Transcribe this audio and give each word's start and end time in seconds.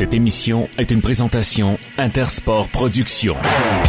Cette 0.00 0.14
émission 0.14 0.66
est 0.78 0.90
une 0.90 1.02
présentation 1.02 1.76
Intersport 1.98 2.68
Productions. 2.68 3.36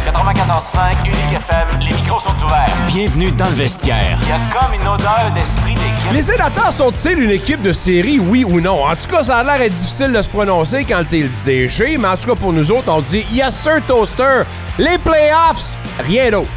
94.5 0.04 1.06
Unique 1.06 1.16
FM, 1.36 1.80
les 1.80 1.94
micros 1.94 2.20
sont 2.20 2.34
ouverts. 2.44 2.68
Bienvenue 2.88 3.32
dans 3.32 3.46
le 3.46 3.52
vestiaire. 3.52 4.18
Il 4.20 4.28
y 4.28 4.32
a 4.32 4.38
comme 4.52 4.74
une 4.74 4.86
odeur 4.86 5.32
d'esprit 5.34 5.72
d'équipe. 5.72 6.12
Les 6.12 6.20
sénateurs 6.20 6.70
sont-ils 6.70 7.18
une 7.18 7.30
équipe 7.30 7.62
de 7.62 7.72
série, 7.72 8.18
oui 8.18 8.44
ou 8.44 8.60
non? 8.60 8.84
En 8.84 8.94
tout 8.94 9.08
cas, 9.10 9.22
ça 9.22 9.38
a 9.38 9.56
l'air 9.58 9.70
difficile 9.70 10.12
de 10.12 10.20
se 10.20 10.28
prononcer 10.28 10.84
quand 10.84 11.02
t'es 11.08 11.20
le 11.20 11.30
DG, 11.46 11.96
mais 11.96 12.08
en 12.08 12.16
tout 12.18 12.26
cas, 12.26 12.34
pour 12.34 12.52
nous 12.52 12.70
autres, 12.70 12.92
on 12.92 13.00
dit 13.00 13.24
Yes, 13.32 13.56
sir, 13.58 13.80
Toaster. 13.86 14.42
Les 14.78 14.98
playoffs, 14.98 15.78
rien 15.98 16.30
d'autre. 16.30 16.50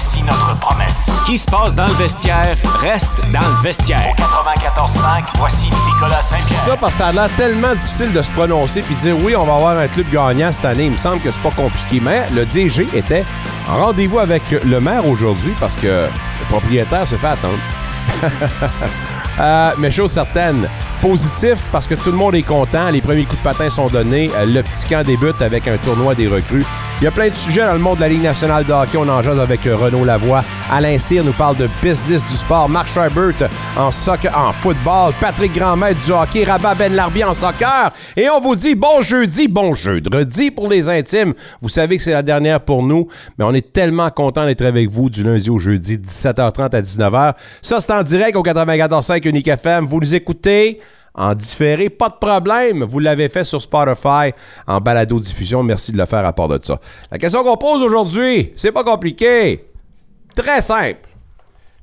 Voici 0.00 0.22
notre 0.22 0.58
promesse. 0.58 1.10
Ce 1.14 1.26
qui 1.26 1.36
se 1.36 1.44
passe 1.44 1.76
dans 1.76 1.86
le 1.86 1.92
vestiaire 1.92 2.56
reste 2.80 3.20
dans 3.30 3.40
le 3.40 3.62
vestiaire. 3.62 4.14
94.5, 4.16 5.24
voici 5.34 5.66
Nicolas 5.92 6.22
Saint-Pierre. 6.22 6.58
Ça, 6.58 6.76
parce 6.78 6.92
que 6.92 6.98
ça 7.00 7.08
a 7.08 7.12
l'air 7.12 7.28
tellement 7.36 7.74
difficile 7.74 8.10
de 8.10 8.22
se 8.22 8.30
prononcer 8.30 8.80
puis 8.80 8.94
dire 8.94 9.14
oui, 9.22 9.36
on 9.36 9.44
va 9.44 9.56
avoir 9.56 9.76
un 9.76 9.88
club 9.88 10.06
gagnant 10.10 10.50
cette 10.52 10.64
année. 10.64 10.86
Il 10.86 10.92
me 10.92 10.96
semble 10.96 11.20
que 11.20 11.30
c'est 11.30 11.42
pas 11.42 11.50
compliqué. 11.50 12.00
Mais 12.02 12.26
le 12.30 12.46
DG 12.46 12.88
était 12.94 13.26
en 13.68 13.76
rendez-vous 13.76 14.20
avec 14.20 14.42
le 14.50 14.80
maire 14.80 15.06
aujourd'hui 15.06 15.52
parce 15.60 15.76
que 15.76 15.86
le 15.86 16.46
propriétaire 16.48 17.06
se 17.06 17.16
fait 17.16 17.26
attendre. 17.26 17.58
Euh, 19.38 19.70
mais 19.78 19.90
chose 19.90 20.12
certaine, 20.12 20.68
positif 21.00 21.62
parce 21.72 21.86
que 21.86 21.94
tout 21.94 22.10
le 22.10 22.16
monde 22.16 22.34
est 22.34 22.42
content. 22.42 22.90
Les 22.90 23.00
premiers 23.00 23.24
coups 23.24 23.38
de 23.38 23.44
patin 23.44 23.70
sont 23.70 23.86
donnés. 23.88 24.30
Euh, 24.36 24.46
Le 24.46 24.62
petit 24.62 24.86
camp 24.88 25.04
débute 25.04 25.40
avec 25.40 25.66
un 25.68 25.76
tournoi 25.78 26.14
des 26.14 26.28
recrues. 26.28 26.64
Il 27.00 27.04
y 27.04 27.06
a 27.06 27.10
plein 27.10 27.30
de 27.30 27.34
sujets 27.34 27.64
dans 27.64 27.72
le 27.72 27.78
monde 27.78 27.96
de 27.96 28.02
la 28.02 28.08
Ligue 28.10 28.22
nationale 28.22 28.64
de 28.66 28.72
hockey. 28.72 28.98
On 28.98 29.08
en 29.08 29.22
jase 29.22 29.40
avec 29.40 29.66
euh, 29.66 29.74
Renaud 29.74 30.04
Lavoie. 30.04 30.44
Alain 30.70 30.98
Cyr 30.98 31.24
nous 31.24 31.32
parle 31.32 31.56
de 31.56 31.68
business 31.82 32.26
du 32.26 32.34
sport. 32.36 32.68
Marc 32.68 32.88
Scheibert 32.88 33.48
en 33.76 33.90
soccer, 33.90 34.36
en 34.36 34.52
football. 34.52 35.12
Patrick 35.18 35.54
Grandmaître 35.54 36.04
du 36.04 36.12
hockey. 36.12 36.44
Rabat 36.44 36.74
Ben 36.74 36.94
Larbi 36.94 37.24
en 37.24 37.32
soccer. 37.32 37.90
Et 38.16 38.28
on 38.28 38.40
vous 38.40 38.54
dit 38.54 38.74
bon 38.74 39.00
jeudi, 39.00 39.48
bon 39.48 39.72
jeudi 39.72 40.50
pour 40.50 40.68
les 40.68 40.88
intimes. 40.90 41.32
Vous 41.62 41.70
savez 41.70 41.96
que 41.96 42.02
c'est 42.02 42.12
la 42.12 42.22
dernière 42.22 42.60
pour 42.60 42.82
nous, 42.82 43.08
mais 43.38 43.44
on 43.46 43.54
est 43.54 43.72
tellement 43.72 44.10
content 44.10 44.44
d'être 44.44 44.62
avec 44.62 44.90
vous 44.90 45.08
du 45.08 45.22
lundi 45.22 45.48
au 45.48 45.58
jeudi, 45.58 45.96
17h30 45.96 46.76
à 46.76 46.82
19h. 46.82 47.34
Ça, 47.62 47.80
c'est 47.80 47.92
en 47.92 48.02
direct 48.02 48.36
au 48.36 48.42
94.5 48.42 49.26
Unique 49.26 49.48
FM. 49.48 49.86
Vous 49.86 50.00
nous 50.00 50.14
écoutez 50.14 50.80
en 51.20 51.34
différé, 51.34 51.90
pas 51.90 52.08
de 52.08 52.14
problème. 52.14 52.82
Vous 52.82 52.98
l'avez 52.98 53.28
fait 53.28 53.44
sur 53.44 53.60
Spotify 53.60 54.32
en 54.66 54.80
balado-diffusion. 54.80 55.62
Merci 55.62 55.92
de 55.92 55.98
le 55.98 56.06
faire 56.06 56.24
à 56.24 56.32
part 56.32 56.48
de 56.48 56.58
ça. 56.62 56.80
La 57.10 57.18
question 57.18 57.44
qu'on 57.44 57.58
pose 57.58 57.82
aujourd'hui, 57.82 58.52
c'est 58.56 58.72
pas 58.72 58.82
compliqué. 58.82 59.66
Très 60.34 60.62
simple. 60.62 61.08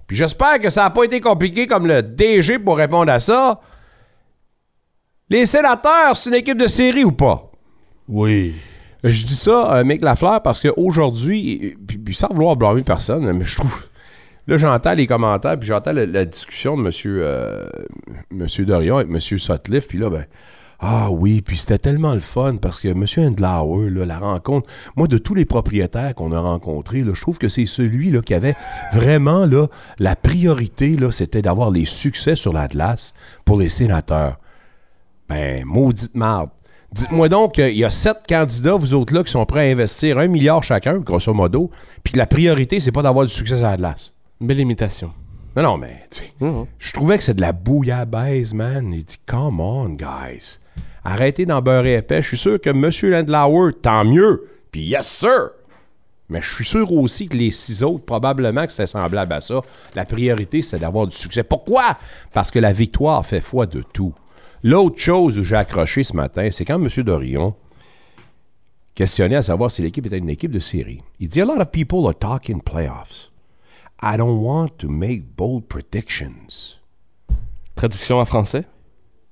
Puis 0.08 0.18
j'espère 0.18 0.58
que 0.58 0.72
ça 0.72 0.84
n'a 0.84 0.90
pas 0.90 1.04
été 1.04 1.22
compliqué 1.22 1.68
comme 1.68 1.86
le 1.86 2.02
DG 2.02 2.58
pour 2.58 2.78
répondre 2.78 3.12
à 3.12 3.20
ça. 3.20 3.62
Les 5.30 5.46
sénateurs, 5.46 6.18
c'est 6.18 6.30
une 6.30 6.36
équipe 6.38 6.58
de 6.58 6.68
série 6.68 7.04
ou 7.04 7.12
pas? 7.12 7.48
Oui. 8.08 8.56
Je 9.04 9.24
dis 9.24 9.36
ça, 9.36 9.76
euh, 9.76 9.84
Mick 9.84 10.02
Lafleur, 10.02 10.42
parce 10.42 10.60
qu'aujourd'hui, 10.60 11.78
puis, 11.86 11.98
puis 12.00 12.16
sans 12.16 12.30
vouloir 12.34 12.56
blâmer 12.56 12.82
personne, 12.82 13.32
mais 13.34 13.46
je 13.46 13.58
trouve. 13.58 13.84
Là, 14.48 14.58
j'entends 14.58 14.94
les 14.94 15.08
commentaires, 15.08 15.60
puis 15.60 15.68
j'entends 15.68 15.92
la, 15.92 16.26
discussion 16.26 16.78
de 16.78 16.82
monsieur, 16.82 17.26
monsieur 18.32 18.66
Dorion 18.66 18.98
avec 18.98 19.10
monsieur 19.10 19.38
Sutcliffe, 19.38 19.88
puis 19.88 19.98
là, 19.98 20.10
ben. 20.10 20.26
Ah 20.80 21.10
oui, 21.10 21.42
puis 21.42 21.58
c'était 21.58 21.80
tellement 21.80 22.14
le 22.14 22.20
fun 22.20 22.58
parce 22.58 22.80
que 22.80 22.90
M. 22.90 23.04
Endlauer, 23.18 23.90
là, 23.90 24.06
la 24.06 24.20
rencontre, 24.20 24.70
moi, 24.96 25.08
de 25.08 25.18
tous 25.18 25.34
les 25.34 25.46
propriétaires 25.46 26.14
qu'on 26.14 26.32
a 26.32 26.40
rencontrés, 26.40 27.02
là, 27.02 27.14
je 27.16 27.22
trouve 27.22 27.40
que 27.40 27.50
c'est 27.50 27.66
celui 27.66 28.12
là, 28.12 28.22
qui 28.22 28.36
avait 28.36 28.56
vraiment 28.94 29.48
la 29.98 30.16
priorité, 30.16 30.96
là, 30.96 31.10
c'était 31.12 31.42
d'avoir 31.42 31.72
les 31.72 31.86
succès 31.86 32.36
sur 32.36 32.54
l'Atlas 32.54 33.16
pour 33.44 33.58
les 33.58 33.70
sénateurs. 33.70 34.40
Ben, 35.30 35.66
maudite 35.66 36.14
marde. 36.14 36.52
Dites-moi 36.92 37.28
donc 37.28 37.56
qu'il 37.56 37.76
y 37.76 37.84
a 37.84 37.90
sept 37.90 38.20
candidats, 38.30 38.76
vous 38.76 38.94
autres 38.94 39.14
là, 39.14 39.24
qui 39.24 39.32
sont 39.32 39.46
prêts 39.46 39.68
à 39.68 39.72
investir 39.72 40.20
un 40.20 40.28
milliard 40.28 40.64
chacun, 40.64 41.00
grosso 41.00 41.34
modo, 41.34 41.72
puis 42.04 42.14
la 42.16 42.28
priorité, 42.28 42.80
c'est 42.80 42.92
pas 42.92 43.02
d'avoir 43.02 43.26
du 43.26 43.34
succès 43.34 43.64
à 43.64 43.72
Atlas. 43.72 44.14
Belle 44.40 44.60
imitation. 44.60 45.12
Non, 45.56 45.64
non, 45.64 45.78
mais 45.78 46.06
tu 46.12 46.20
sais, 46.20 46.34
Mhm. 46.40 46.66
je 46.78 46.92
trouvais 46.94 47.18
que 47.18 47.24
c'est 47.24 47.34
de 47.34 47.42
la 47.42 47.52
bouillabaisse, 47.52 48.54
man. 48.54 48.94
Il 48.94 49.04
dit, 49.04 49.18
come 49.26 49.60
on, 49.60 49.90
guys. 49.90 50.60
Arrêtez 51.04 51.46
d'en 51.46 51.62
beurrer 51.62 51.96
épais. 51.98 52.22
Je 52.22 52.28
suis 52.28 52.38
sûr 52.38 52.62
que 52.62 52.70
M. 52.70 52.90
Landlauer, 53.12 53.74
tant 53.82 54.06
mieux. 54.06 54.48
Puis 54.72 54.82
yes, 54.82 55.08
sir. 55.08 55.52
Mais 56.30 56.42
je 56.42 56.54
suis 56.54 56.66
sûr 56.66 56.92
aussi 56.92 57.30
que 57.30 57.38
les 57.38 57.52
six 57.52 57.82
autres, 57.84 58.04
probablement 58.06 58.66
que 58.66 58.72
c'est 58.74 58.86
semblable 58.86 59.32
à 59.34 59.40
ça. 59.42 59.62
La 59.96 60.04
priorité, 60.06 60.62
c'est 60.62 60.78
d'avoir 60.78 61.08
du 61.08 61.16
succès. 61.16 61.44
Pourquoi? 61.44 61.98
Parce 62.34 62.52
que 62.52 62.60
la 62.60 62.74
victoire 62.74 63.26
fait 63.26 63.40
foi 63.40 63.66
de 63.66 63.82
tout. 63.82 64.14
L'autre 64.62 65.00
chose 65.00 65.40
où 65.40 65.44
j'ai 65.46 65.56
accroché 65.56 66.04
ce 66.04 66.14
matin, 66.16 66.50
c'est 66.52 66.66
quand 66.66 66.76
M. 66.84 66.90
Dorion 67.04 67.56
questionnait 68.94 69.36
à 69.38 69.42
savoir 69.42 69.72
si 69.72 69.82
l'équipe 69.82 70.06
était 70.06 70.18
une 70.18 70.30
équipe 70.30 70.52
de 70.52 70.60
série. 70.60 71.02
Il 71.20 71.30
dit 71.30 71.42
A 71.42 71.46
lot 71.46 71.62
of 71.62 71.72
people 71.72 72.06
are 72.06 72.16
talking 72.18 72.62
playoffs. 72.62 73.32
I 74.02 74.16
don't 74.16 74.40
want 74.42 74.78
to 74.78 74.90
make 74.90 75.36
bold 75.36 75.68
predictions. 75.68 76.80
Traduction 77.76 78.20
en 78.20 78.26
français? 78.26 78.66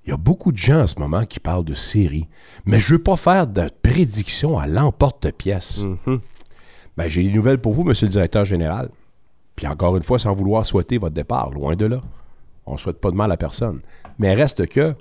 Il 0.06 0.10
y 0.10 0.14
a 0.14 0.18
beaucoup 0.18 0.52
de 0.52 0.58
gens 0.58 0.82
en 0.82 0.88
ce 0.88 1.00
moment 1.00 1.26
qui 1.26 1.40
parlent 1.40 1.66
de 1.66 1.74
série, 1.74 2.28
mais 2.66 2.80
je 2.80 2.94
veux 2.94 3.02
pas 3.02 3.16
faire 3.16 3.48
de 3.48 3.70
prédiction 3.82 4.58
à 4.58 4.68
l'emporte-pièce. 4.68 5.84
Ben, 6.98 7.10
j'ai 7.10 7.24
des 7.24 7.32
nouvelles 7.32 7.60
pour 7.60 7.74
vous, 7.74 7.84
monsieur 7.84 8.08
le 8.08 8.12
directeur 8.12 8.46
général. 8.46 8.90
Puis 9.56 9.68
encore 9.68 9.98
une 9.98 10.04
fois, 10.04 10.20
sans 10.20 10.34
vouloir 10.34 10.66
souhaiter 10.66 10.98
votre 10.98 11.16
départ, 11.16 11.52
loin 11.52 11.76
de 11.76 11.86
là. 11.86 12.02
On 12.66 12.74
ne 12.74 12.78
souhaite 12.78 13.00
pas 13.00 13.12
de 13.12 13.16
mal 13.16 13.32
à 13.32 13.38
personne. 13.38 13.82
Mais 14.18 14.34
reste 14.34 14.68
que 14.68 14.96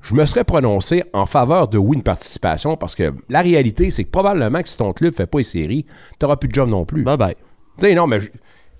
je 0.00 0.14
me 0.14 0.24
serais 0.26 0.44
prononcé 0.44 1.04
en 1.12 1.26
faveur 1.26 1.68
de 1.68 1.78
oui, 1.78 1.96
une 1.96 2.02
participation, 2.02 2.76
parce 2.76 2.94
que 2.94 3.12
la 3.28 3.40
réalité, 3.40 3.90
c'est 3.90 4.04
que 4.04 4.10
probablement 4.10 4.62
que 4.62 4.68
si 4.68 4.76
ton 4.76 4.92
club 4.92 5.12
ne 5.12 5.16
fait 5.16 5.26
pas 5.26 5.38
les 5.38 5.44
séries, 5.44 5.84
tu 5.84 5.92
n'auras 6.22 6.36
plus 6.36 6.48
de 6.48 6.54
job 6.54 6.68
non 6.68 6.84
plus. 6.84 7.02
Bye 7.02 7.16
bye. 7.16 7.36
Tu 7.78 7.86
sais, 7.86 7.94
non, 7.94 8.06
mais. 8.06 8.20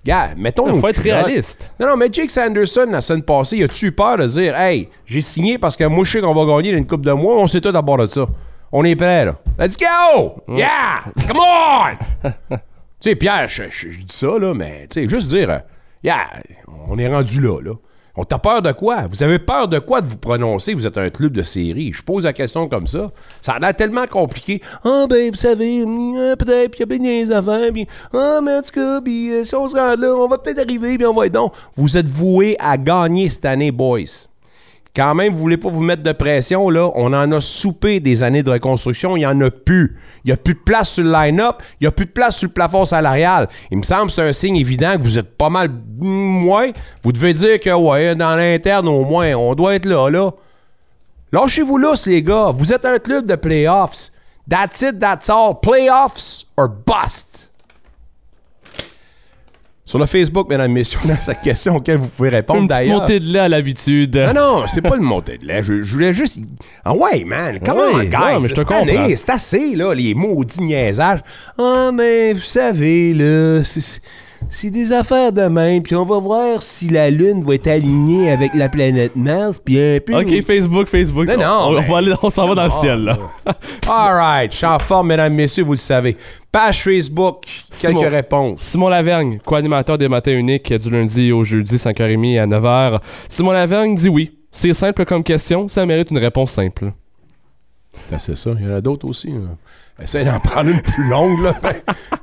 Gars, 0.05 0.29
mettons. 0.37 0.73
Il 0.73 0.79
faut 0.79 0.87
être 0.87 1.01
réaliste. 1.01 1.71
Non, 1.79 1.87
non, 1.87 1.97
mais 1.97 2.07
Jake 2.11 2.29
Sanderson, 2.31 2.87
la 2.89 3.01
semaine 3.01 3.21
passée, 3.23 3.61
as-tu 3.63 3.87
eu 3.87 3.91
peur 3.91 4.17
de 4.17 4.27
dire, 4.27 4.55
hey, 4.57 4.89
j'ai 5.05 5.21
signé 5.21 5.57
parce 5.57 5.75
que 5.75 5.83
moi, 5.83 6.03
je 6.05 6.11
sais 6.11 6.21
qu'on 6.21 6.33
va 6.33 6.45
gagner 6.45 6.71
une 6.71 6.87
coupe 6.87 7.05
de 7.05 7.11
mois, 7.11 7.35
on 7.35 7.47
sait 7.47 7.59
tout 7.61 7.71
d'abord 7.71 7.97
de 7.97 8.07
ça. 8.07 8.25
On 8.71 8.83
est 8.85 8.95
prêt, 8.95 9.25
là. 9.25 9.35
Let's 9.57 9.75
go! 9.77 10.35
Yeah! 10.47 11.01
Come 11.27 11.39
on! 11.39 12.29
tu 12.49 12.57
sais, 13.01 13.15
Pierre, 13.15 13.47
je, 13.47 13.63
je- 13.69 13.89
je 13.89 13.97
dis 13.99 14.15
ça, 14.15 14.27
là, 14.39 14.53
mais, 14.53 14.87
tu 14.89 15.01
sais, 15.01 15.09
juste 15.09 15.27
dire, 15.27 15.49
euh, 15.49 15.57
yeah, 16.03 16.27
on 16.87 16.97
est 16.97 17.07
rendu 17.07 17.41
là, 17.41 17.59
là. 17.61 17.71
On 18.21 18.25
peur 18.25 18.61
de 18.61 18.73
quoi? 18.73 19.03
Vous 19.09 19.23
avez 19.23 19.39
peur 19.39 19.69
de 19.69 19.79
quoi 19.79 20.01
de 20.01 20.07
vous 20.07 20.17
prononcer? 20.17 20.73
Vous 20.73 20.85
êtes 20.85 20.97
un 20.97 21.09
club 21.09 21.31
de 21.31 21.41
série. 21.41 21.93
Je 21.93 22.03
pose 22.03 22.25
la 22.25 22.33
question 22.33 22.67
comme 22.67 22.85
ça. 22.85 23.11
Ça 23.39 23.57
a 23.61 23.71
tellement 23.71 24.07
compliqué. 24.07 24.61
Ah, 24.83 25.05
ben, 25.09 25.31
vous 25.31 25.37
savez, 25.37 25.83
hum, 25.83 26.17
euh, 26.17 26.35
peut-être, 26.35 26.75
il 26.75 26.79
y 26.81 26.83
a 26.83 26.85
bien 26.85 26.97
des 26.99 27.31
affaires, 27.31 27.71
ah, 28.13 28.39
mais 28.43 28.57
en 28.57 28.61
tout 28.61 28.71
cas, 28.73 28.99
euh, 28.99 29.43
si 29.45 29.55
on 29.55 29.69
se 29.69 29.75
rend 29.75 29.95
là, 29.95 30.13
on 30.13 30.27
va 30.27 30.37
peut-être 30.37 30.59
arriver, 30.59 30.97
puis 30.97 31.07
on 31.07 31.13
va 31.13 31.27
être 31.27 31.31
donc. 31.31 31.53
Vous 31.75 31.95
êtes 31.97 32.09
voués 32.09 32.57
à 32.59 32.75
gagner 32.75 33.29
cette 33.29 33.45
année, 33.45 33.71
boys. 33.71 34.28
Quand 34.95 35.13
même, 35.13 35.33
vous 35.33 35.39
voulez 35.39 35.57
pas 35.57 35.69
vous 35.69 35.81
mettre 35.81 36.01
de 36.01 36.11
pression, 36.11 36.69
là. 36.69 36.89
On 36.95 37.13
en 37.13 37.31
a 37.31 37.39
soupé 37.41 37.99
des 37.99 38.23
années 38.23 38.41
de 38.41 38.49
reconstruction. 38.49 39.15
Il 39.15 39.21
y 39.21 39.25
en 39.25 39.39
a 39.41 39.51
plus. 39.51 39.95
Il 40.25 40.29
y 40.29 40.33
a 40.33 40.37
plus 40.37 40.55
de 40.55 40.59
place 40.59 40.89
sur 40.89 41.03
le 41.03 41.11
line-up. 41.11 41.57
Il 41.79 41.83
y 41.83 41.87
a 41.87 41.91
plus 41.91 42.07
de 42.07 42.11
place 42.11 42.37
sur 42.37 42.47
le 42.47 42.53
plafond 42.53 42.85
salarial. 42.85 43.47
Il 43.69 43.77
me 43.77 43.83
semble 43.83 44.07
que 44.07 44.13
c'est 44.13 44.27
un 44.27 44.33
signe 44.33 44.57
évident 44.57 44.97
que 44.97 45.03
vous 45.03 45.19
êtes 45.19 45.37
pas 45.37 45.49
mal 45.49 45.69
moins. 45.99 46.71
Vous 47.03 47.11
devez 47.11 47.33
dire 47.33 47.59
que, 47.59 47.69
ouais, 47.69 48.15
dans 48.15 48.35
l'interne, 48.35 48.87
au 48.87 49.05
moins, 49.05 49.33
on 49.35 49.53
doit 49.53 49.75
être 49.75 49.85
là, 49.85 50.09
là. 50.09 50.31
Lâchez-vous 51.31 51.77
là, 51.77 51.93
les 52.07 52.23
gars. 52.23 52.51
Vous 52.53 52.73
êtes 52.73 52.85
un 52.85 52.97
club 52.97 53.27
de 53.27 53.35
playoffs. 53.35 54.11
That's 54.49 54.81
it, 54.81 54.97
that's 54.97 55.29
all. 55.29 55.53
Playoffs 55.61 56.45
or 56.57 56.67
bust. 56.67 57.38
Sur 59.89 59.97
le 59.97 60.05
Facebook, 60.05 60.47
mesdames 60.47 60.69
et 60.69 60.73
messieurs, 60.75 60.99
on 61.03 61.09
a 61.09 61.19
cette 61.19 61.41
question 61.41 61.77
auquel 61.77 61.97
vous 61.97 62.09
pouvez 62.09 62.29
répondre 62.29 62.67
d'ailleurs. 62.67 62.99
montée 63.01 63.19
de 63.19 63.25
lait 63.25 63.39
à 63.39 63.49
l'habitude. 63.49 64.15
Non, 64.35 64.59
non, 64.59 64.67
c'est 64.67 64.83
pas 64.83 64.95
une 64.97 65.01
montée 65.01 65.39
de 65.39 65.47
lait. 65.47 65.63
Je, 65.63 65.81
je 65.81 65.93
voulais 65.93 66.13
juste. 66.13 66.37
Ah 66.85 66.93
ouais, 66.93 67.23
man, 67.23 67.59
comment, 67.65 67.95
Ouais, 67.95 68.05
guys? 68.05 68.15
non, 68.33 68.39
mais 68.39 68.49
je 68.49 68.53
te 68.53 68.59
cette 68.59 68.71
année, 68.71 68.93
comprends. 68.93 69.09
C'est 69.15 69.29
assez, 69.31 69.75
là, 69.75 69.95
les 69.95 70.13
maudits 70.13 70.61
niaisages. 70.61 71.21
Ah, 71.57 71.89
mais 71.91 72.33
vous 72.33 72.39
savez, 72.39 73.15
là, 73.15 73.63
c'est- 73.63 73.99
c'est 74.47 74.69
des 74.69 74.91
affaires 74.93 75.31
de 75.33 75.41
même, 75.41 75.83
puis 75.83 75.95
on 75.95 76.05
va 76.05 76.17
voir 76.19 76.61
si 76.61 76.87
la 76.87 77.09
Lune 77.09 77.43
va 77.43 77.55
être 77.55 77.67
alignée 77.67 78.31
avec 78.31 78.53
la 78.55 78.69
planète 78.69 79.15
Mars, 79.15 79.59
puis 79.63 79.77
un 79.79 79.99
peu. 79.99 80.15
Ok, 80.15 80.41
Facebook, 80.43 80.87
Facebook. 80.87 81.27
Non, 81.27 81.37
non, 81.37 81.45
on, 81.45 81.67
on 81.77 81.81
mais- 81.81 81.87
va 81.87 81.97
aller- 81.97 82.13
on 82.23 82.29
s'en 82.29 82.47
va 82.47 82.55
dans 82.55 82.63
le 82.63 82.69
ciel, 82.69 82.99
on, 82.99 83.03
là. 83.03 83.17
All 83.89 84.15
right, 84.15 84.51
je 84.51 84.57
suis 84.57 84.65
en 84.65 84.79
forme, 84.79 85.07
mesdames, 85.07 85.33
messieurs, 85.33 85.63
vous 85.63 85.73
le 85.73 85.77
savez. 85.77 86.15
Page 86.51 86.81
Facebook, 86.83 87.43
quelques 87.81 88.09
réponses. 88.09 88.61
Simon 88.61 88.87
Lavergne, 88.89 89.39
co-animateur 89.43 89.97
des 89.97 90.07
matins 90.07 90.31
uniques 90.35 90.73
du 90.73 90.89
lundi 90.89 91.31
au 91.31 91.43
jeudi, 91.43 91.75
5h30 91.77 92.39
à 92.39 92.47
9h. 92.47 93.01
Simon 93.27 93.51
Lavergne 93.51 93.95
dit 93.95 94.09
oui. 94.09 94.35
C'est 94.51 94.73
simple 94.73 95.05
comme 95.05 95.23
question, 95.23 95.67
ça 95.67 95.85
mérite 95.85 96.09
une 96.09 96.17
réponse 96.17 96.51
simple. 96.53 96.91
Ben, 98.09 98.17
C'est 98.17 98.35
ça, 98.35 98.51
il 98.59 98.65
y 98.65 98.67
en 98.67 98.73
a 98.73 98.81
d'autres 98.81 99.07
aussi. 99.07 99.27
là. 99.27 99.55
Essaye 100.01 100.25
d'en 100.25 100.39
prendre 100.39 100.69
une 100.69 100.81
plus 100.81 101.07
longue, 101.09 101.41
là. 101.41 101.53
Ben, 101.61 101.73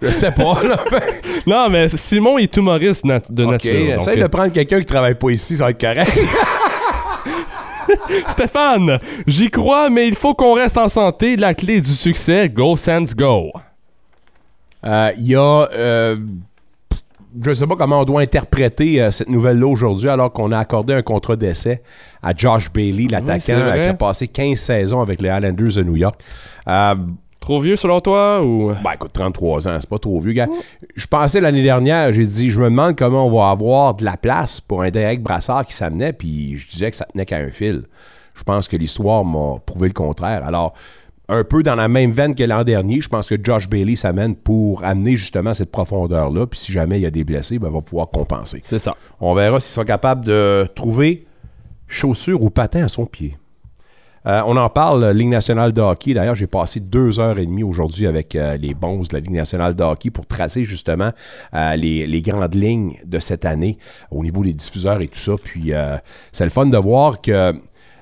je 0.03 0.11
sais 0.11 0.31
pas, 0.33 0.63
là. 0.63 0.79
Ben, 0.91 1.01
Non, 1.47 1.69
mais 1.69 1.89
Simon 1.89 2.39
est 2.39 2.57
humoriste 2.57 3.05
nat- 3.05 3.21
de 3.31 3.45
OK, 3.45 3.51
nature. 3.53 3.71
essaye 3.73 4.19
euh, 4.19 4.23
de 4.23 4.27
prendre 4.29 4.53
quelqu'un 4.53 4.79
qui 4.81 4.87
travaille 4.87 5.15
pas 5.15 5.31
ici, 5.31 5.57
ça 5.57 5.65
va 5.65 5.71
être 5.71 5.81
correct. 5.81 6.19
Stéphane, 8.27 8.99
j'y 9.27 9.51
crois, 9.51 9.91
mais 9.91 10.09
il 10.09 10.15
faut 10.17 10.35
qu'on 10.35 10.55
reste 10.55 10.77
en 10.79 10.89
santé. 10.89 11.37
La 11.37 11.55
clé 11.55 11.81
du 11.81 11.91
succès, 11.93 12.49
go 12.49 12.77
Sands 12.77 13.15
go. 13.17 13.51
Euh, 14.85 15.11
Il 15.19 15.27
y 15.29 15.35
a. 15.37 15.69
euh, 15.73 16.17
je 17.43 17.51
ne 17.51 17.55
sais 17.55 17.67
pas 17.67 17.77
comment 17.77 18.01
on 18.01 18.05
doit 18.05 18.23
interpréter 18.23 19.01
euh, 19.03 19.11
cette 19.11 19.29
nouvelle-là 19.29 19.67
aujourd'hui, 19.67 20.09
alors 20.09 20.33
qu'on 20.33 20.51
a 20.53 20.59
accordé 20.59 20.95
un 20.95 21.03
contrat 21.03 21.37
d'essai 21.37 21.83
à 22.23 22.33
Josh 22.35 22.73
Bailey, 22.73 23.07
c'est 23.09 23.13
l'attaquant 23.13 23.53
euh, 23.53 23.79
qui 23.83 23.89
a 23.89 23.95
passé 23.95 24.27
15 24.29 24.59
saisons 24.59 25.01
avec 25.03 25.21
les 25.21 25.29
Islanders 25.29 25.75
de 25.75 25.83
New 25.83 25.97
York. 25.97 26.19
Trop 27.47 27.61
vieux 27.61 27.77
selon 27.77 28.01
toi 28.01 28.43
ou? 28.43 28.73
Ben 28.83 28.95
écoute, 28.95 29.13
33 29.13 29.69
ans, 29.69 29.77
c'est 29.79 29.89
pas 29.89 30.01
trop 30.01 30.19
vieux, 30.19 30.33
gars. 30.33 30.49
Je 30.97 31.07
pensais 31.07 31.41
l'année 31.41 31.63
dernière, 31.63 32.13
j'ai 32.13 32.25
dit, 32.25 32.51
je 32.51 32.59
me 32.59 32.65
demande 32.65 32.97
comment 32.97 33.25
on 33.25 33.31
va 33.31 33.51
avoir 33.51 33.95
de 33.95 34.05
la 34.05 34.17
place 34.17 34.61
pour 34.61 34.83
un 34.83 34.91
Derek 34.91 35.23
Brassard 35.23 35.65
qui 35.65 35.73
s'amenait, 35.73 36.13
puis 36.13 36.57
je 36.57 36.69
disais 36.69 36.91
que 36.91 36.97
ça 36.97 37.05
tenait 37.05 37.25
qu'à 37.25 37.37
un 37.37 37.47
fil. 37.47 37.85
Je 38.35 38.43
pense 38.43 38.67
que 38.67 38.77
l'histoire 38.77 39.25
m'a 39.25 39.61
prouvé 39.65 39.87
le 39.87 39.95
contraire. 39.95 40.45
Alors, 40.45 40.75
un 41.29 41.45
peu 41.45 41.63
dans 41.63 41.77
la 41.77 41.87
même 41.87 42.11
veine 42.11 42.35
que 42.35 42.43
l'an 42.43 42.65
dernier, 42.65 43.01
je 43.01 43.09
pense 43.09 43.29
que 43.29 43.37
Josh 43.41 43.69
Bailey 43.69 43.95
s'amène 43.95 44.35
pour 44.35 44.83
amener 44.83 45.17
justement 45.17 45.55
cette 45.55 45.71
profondeur-là, 45.71 46.49
puis 46.49 46.59
si 46.59 46.73
jamais 46.73 46.99
il 46.99 47.03
y 47.03 47.07
a 47.07 47.13
des 47.13 47.23
blessés, 47.23 47.61
ben, 47.61 47.69
il 47.69 47.75
va 47.75 47.81
pouvoir 47.81 48.09
compenser. 48.09 48.61
c'est 48.65 48.81
ça. 48.81 48.97
On 49.21 49.35
verra 49.35 49.61
s'ils 49.61 49.73
sont 49.73 49.85
capables 49.85 50.25
de 50.25 50.67
trouver 50.75 51.29
chaussures 51.87 52.43
ou 52.43 52.51
patins 52.51 52.83
à 52.83 52.89
son 52.89 53.07
pied. 53.07 53.37
Euh, 54.27 54.43
on 54.47 54.57
en 54.57 54.69
parle, 54.69 55.05
euh, 55.05 55.13
Ligue 55.13 55.29
nationale 55.29 55.73
de 55.73 55.81
hockey. 55.81 56.15
D'ailleurs, 56.15 56.35
j'ai 56.35 56.49
passé 56.49 56.81
deux 56.81 57.21
heures 57.21 57.39
et 57.39 57.47
demie 57.47 57.63
aujourd'hui 57.63 58.07
avec 58.07 58.35
euh, 58.35 58.57
les 58.57 58.75
bons 58.75 59.03
de 59.03 59.09
la 59.13 59.21
Ligue 59.21 59.31
nationale 59.31 59.75
de 59.75 59.83
hockey 59.85 60.11
pour 60.11 60.27
tracer 60.27 60.65
justement 60.65 61.13
les, 61.53 62.23
grandes 62.23 62.55
lignes 62.55 62.97
de 63.05 63.19
cette 63.19 63.45
année 63.45 63.79
au 64.11 64.23
niveau 64.23 64.43
des 64.43 64.53
diffuseurs 64.53 65.01
et 65.01 65.09
tout 65.09 65.19
ça. 65.19 65.33
Puis, 65.43 65.73
c'est 66.33 66.45
le 66.45 66.51
fun 66.51 66.67
de 66.67 66.77
voir 66.77 67.21
que 67.21 67.55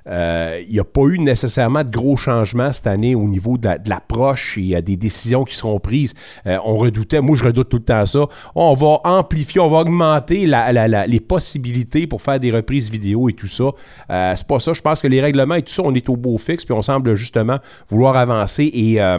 euh, 0.08 0.60
il 0.66 0.72
n'y 0.72 0.80
a 0.80 0.84
pas 0.84 1.02
eu 1.02 1.18
nécessairement 1.18 1.82
de 1.84 1.90
gros 1.90 2.16
changements 2.16 2.72
cette 2.72 2.86
année 2.86 3.14
au 3.14 3.28
niveau 3.28 3.56
de 3.56 3.66
la- 3.68 3.78
de 3.78 3.88
l'approche 3.88 4.58
et 4.58 4.80
des 4.82 4.96
décisions 4.96 5.44
qui 5.44 5.54
seront 5.54 5.78
prises. 5.80 6.14
Euh, 6.46 6.58
on 6.64 6.76
redoutait, 6.76 7.20
moi 7.20 7.36
je 7.36 7.44
redoute 7.44 7.68
tout 7.68 7.78
le 7.78 7.84
temps 7.84 8.04
ça. 8.06 8.26
On 8.54 8.74
va 8.74 8.98
amplifier, 9.04 9.60
on 9.60 9.70
va 9.70 9.78
augmenter 9.78 10.46
la- 10.46 10.72
la- 10.72 11.06
les 11.06 11.20
possibilités 11.20 12.06
pour 12.06 12.20
faire 12.22 12.38
des 12.40 12.50
reprises 12.50 12.90
vidéo 12.90 13.28
et 13.28 13.32
tout 13.32 13.46
ça. 13.46 13.70
Euh, 14.10 14.32
c'est 14.36 14.46
pas 14.46 14.60
ça. 14.60 14.72
Je 14.72 14.82
pense 14.82 15.00
que 15.00 15.06
les 15.08 15.20
règlements 15.20 15.54
et 15.54 15.62
tout 15.62 15.72
ça, 15.72 15.82
on 15.84 15.94
est 15.94 16.08
au 16.08 16.16
beau 16.16 16.36
fixe, 16.38 16.64
puis 16.64 16.74
on 16.74 16.82
semble 16.82 17.14
justement 17.14 17.58
vouloir 17.88 18.16
avancer 18.16 18.70
et 18.72 19.00
euh, 19.00 19.18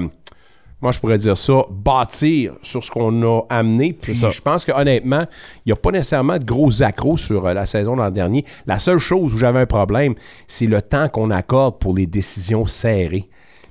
moi, 0.81 0.91
je 0.91 0.99
pourrais 0.99 1.17
dire 1.17 1.37
ça, 1.37 1.63
bâtir 1.71 2.53
sur 2.61 2.83
ce 2.83 2.91
qu'on 2.91 3.23
a 3.23 3.41
amené. 3.49 3.93
Puis 3.93 4.15
je 4.15 4.41
pense 4.41 4.65
que 4.65 4.71
honnêtement, 4.71 5.25
il 5.65 5.69
n'y 5.69 5.73
a 5.73 5.75
pas 5.75 5.91
nécessairement 5.91 6.37
de 6.37 6.43
gros 6.43 6.83
accros 6.83 7.17
sur 7.17 7.47
euh, 7.47 7.53
la 7.53 7.65
saison 7.65 7.95
l'an 7.95 8.11
dernier. 8.11 8.45
La 8.67 8.77
seule 8.77 8.99
chose 8.99 9.33
où 9.33 9.37
j'avais 9.37 9.59
un 9.59 9.65
problème, 9.65 10.15
c'est 10.47 10.67
le 10.67 10.81
temps 10.81 11.07
qu'on 11.09 11.31
accorde 11.31 11.79
pour 11.79 11.95
les 11.95 12.07
décisions 12.07 12.65
serrées. 12.65 13.29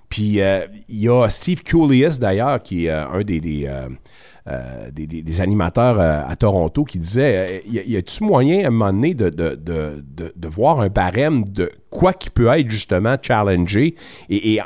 Puis 0.08 0.40
euh, 0.40 0.66
il 0.88 1.00
y 1.00 1.08
a 1.08 1.28
Steve 1.28 1.62
Coolius, 1.62 2.18
d'ailleurs, 2.18 2.62
qui 2.62 2.86
est 2.86 2.90
euh, 2.90 3.06
un 3.08 3.22
des, 3.22 3.40
des, 3.40 3.70
euh, 4.46 4.90
des- 4.92 5.06
des- 5.06 5.40
animateurs 5.40 5.98
euh, 5.98 6.22
à 6.28 6.36
Toronto, 6.36 6.84
qui 6.84 6.98
disait 6.98 7.62
euh, 7.66 7.82
y 7.86 7.96
a-tu 7.96 8.24
moyen 8.24 8.64
à 8.64 8.68
un 8.68 8.70
moment 8.70 8.92
donné 8.92 9.14
de, 9.14 9.30
de, 9.30 9.54
de, 9.54 10.04
de- 10.36 10.48
voir 10.48 10.80
un 10.80 10.88
barème 10.88 11.44
de 11.48 11.70
quoi 11.88 12.12
qui 12.12 12.28
peut 12.28 12.48
être 12.48 12.68
justement 12.68 13.16
challengé 13.20 13.94
et, 14.28 14.60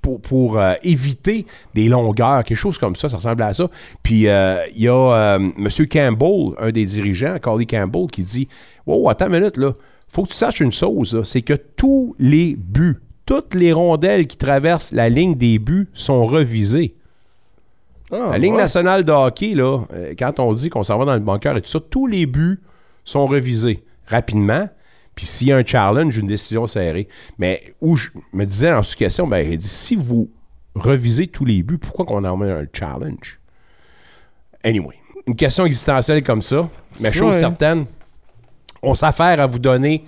pour, 0.00 0.20
pour 0.20 0.58
éviter 0.82 1.44
des 1.74 1.88
longueurs, 1.88 2.42
quelque 2.44 2.56
chose 2.56 2.78
comme 2.78 2.96
ça, 2.96 3.08
ça 3.10 3.16
ressemble 3.18 3.42
à 3.42 3.52
ça. 3.52 3.68
Puis 4.02 4.20
il 4.22 4.82
y 4.82 4.88
a 4.88 5.36
M. 5.36 5.68
Campbell, 5.90 6.54
un 6.58 6.70
des 6.70 6.84
dirigeants, 6.86 7.36
Carly 7.42 7.66
Campbell, 7.66 8.06
qui 8.10 8.22
dit 8.22 8.48
Wow, 8.86 9.10
attends 9.10 9.26
une 9.26 9.38
minute, 9.40 9.56
là. 9.58 9.72
Faut 10.08 10.22
que 10.22 10.28
tu 10.30 10.36
saches 10.36 10.60
une 10.60 10.72
chose, 10.72 11.20
c'est 11.24 11.42
que 11.42 11.52
tous 11.52 12.16
les 12.18 12.56
buts, 12.56 12.96
toutes 13.26 13.54
les 13.54 13.72
rondelles 13.74 14.26
qui 14.26 14.38
traversent 14.38 14.92
la 14.92 15.10
ligne 15.10 15.34
des 15.34 15.58
buts 15.58 15.88
sont 15.92 16.24
revisées. 16.24 16.94
Ah, 18.10 18.28
La 18.32 18.38
Ligue 18.38 18.52
ouais. 18.52 18.58
nationale 18.58 19.04
de 19.04 19.12
hockey, 19.12 19.54
là, 19.54 19.80
euh, 19.92 20.14
quand 20.18 20.40
on 20.40 20.52
dit 20.52 20.70
qu'on 20.70 20.82
s'en 20.82 20.98
va 20.98 21.04
dans 21.04 21.14
le 21.14 21.20
bunker 21.20 21.56
et 21.56 21.60
tout 21.60 21.68
ça, 21.70 21.80
tous 21.80 22.06
les 22.06 22.26
buts 22.26 22.60
sont 23.04 23.26
revisés 23.26 23.84
rapidement. 24.06 24.68
Puis 25.14 25.26
s'il 25.26 25.48
y 25.48 25.52
a 25.52 25.56
un 25.56 25.64
challenge, 25.64 26.16
une 26.16 26.26
décision 26.26 26.66
serrée. 26.66 27.08
Mais 27.38 27.60
où 27.80 27.96
je 27.96 28.08
me 28.32 28.44
disais 28.44 28.72
en 28.72 28.82
sous-question, 28.82 29.26
ben, 29.26 29.46
il 29.50 29.58
dit 29.58 29.66
si 29.68 29.96
vous 29.96 30.30
revisez 30.74 31.26
tous 31.26 31.44
les 31.44 31.62
buts, 31.62 31.78
pourquoi 31.78 32.04
qu'on 32.04 32.24
en 32.24 32.36
met 32.36 32.50
un 32.50 32.64
challenge? 32.72 33.40
Anyway, 34.64 34.94
une 35.26 35.36
question 35.36 35.66
existentielle 35.66 36.22
comme 36.22 36.42
ça, 36.42 36.68
mais 37.00 37.12
chose 37.12 37.34
Ouais. 37.34 37.40
certaine, 37.40 37.86
on 38.82 38.94
s'affaire 38.94 39.40
à 39.40 39.46
vous 39.46 39.58
donner 39.58 40.04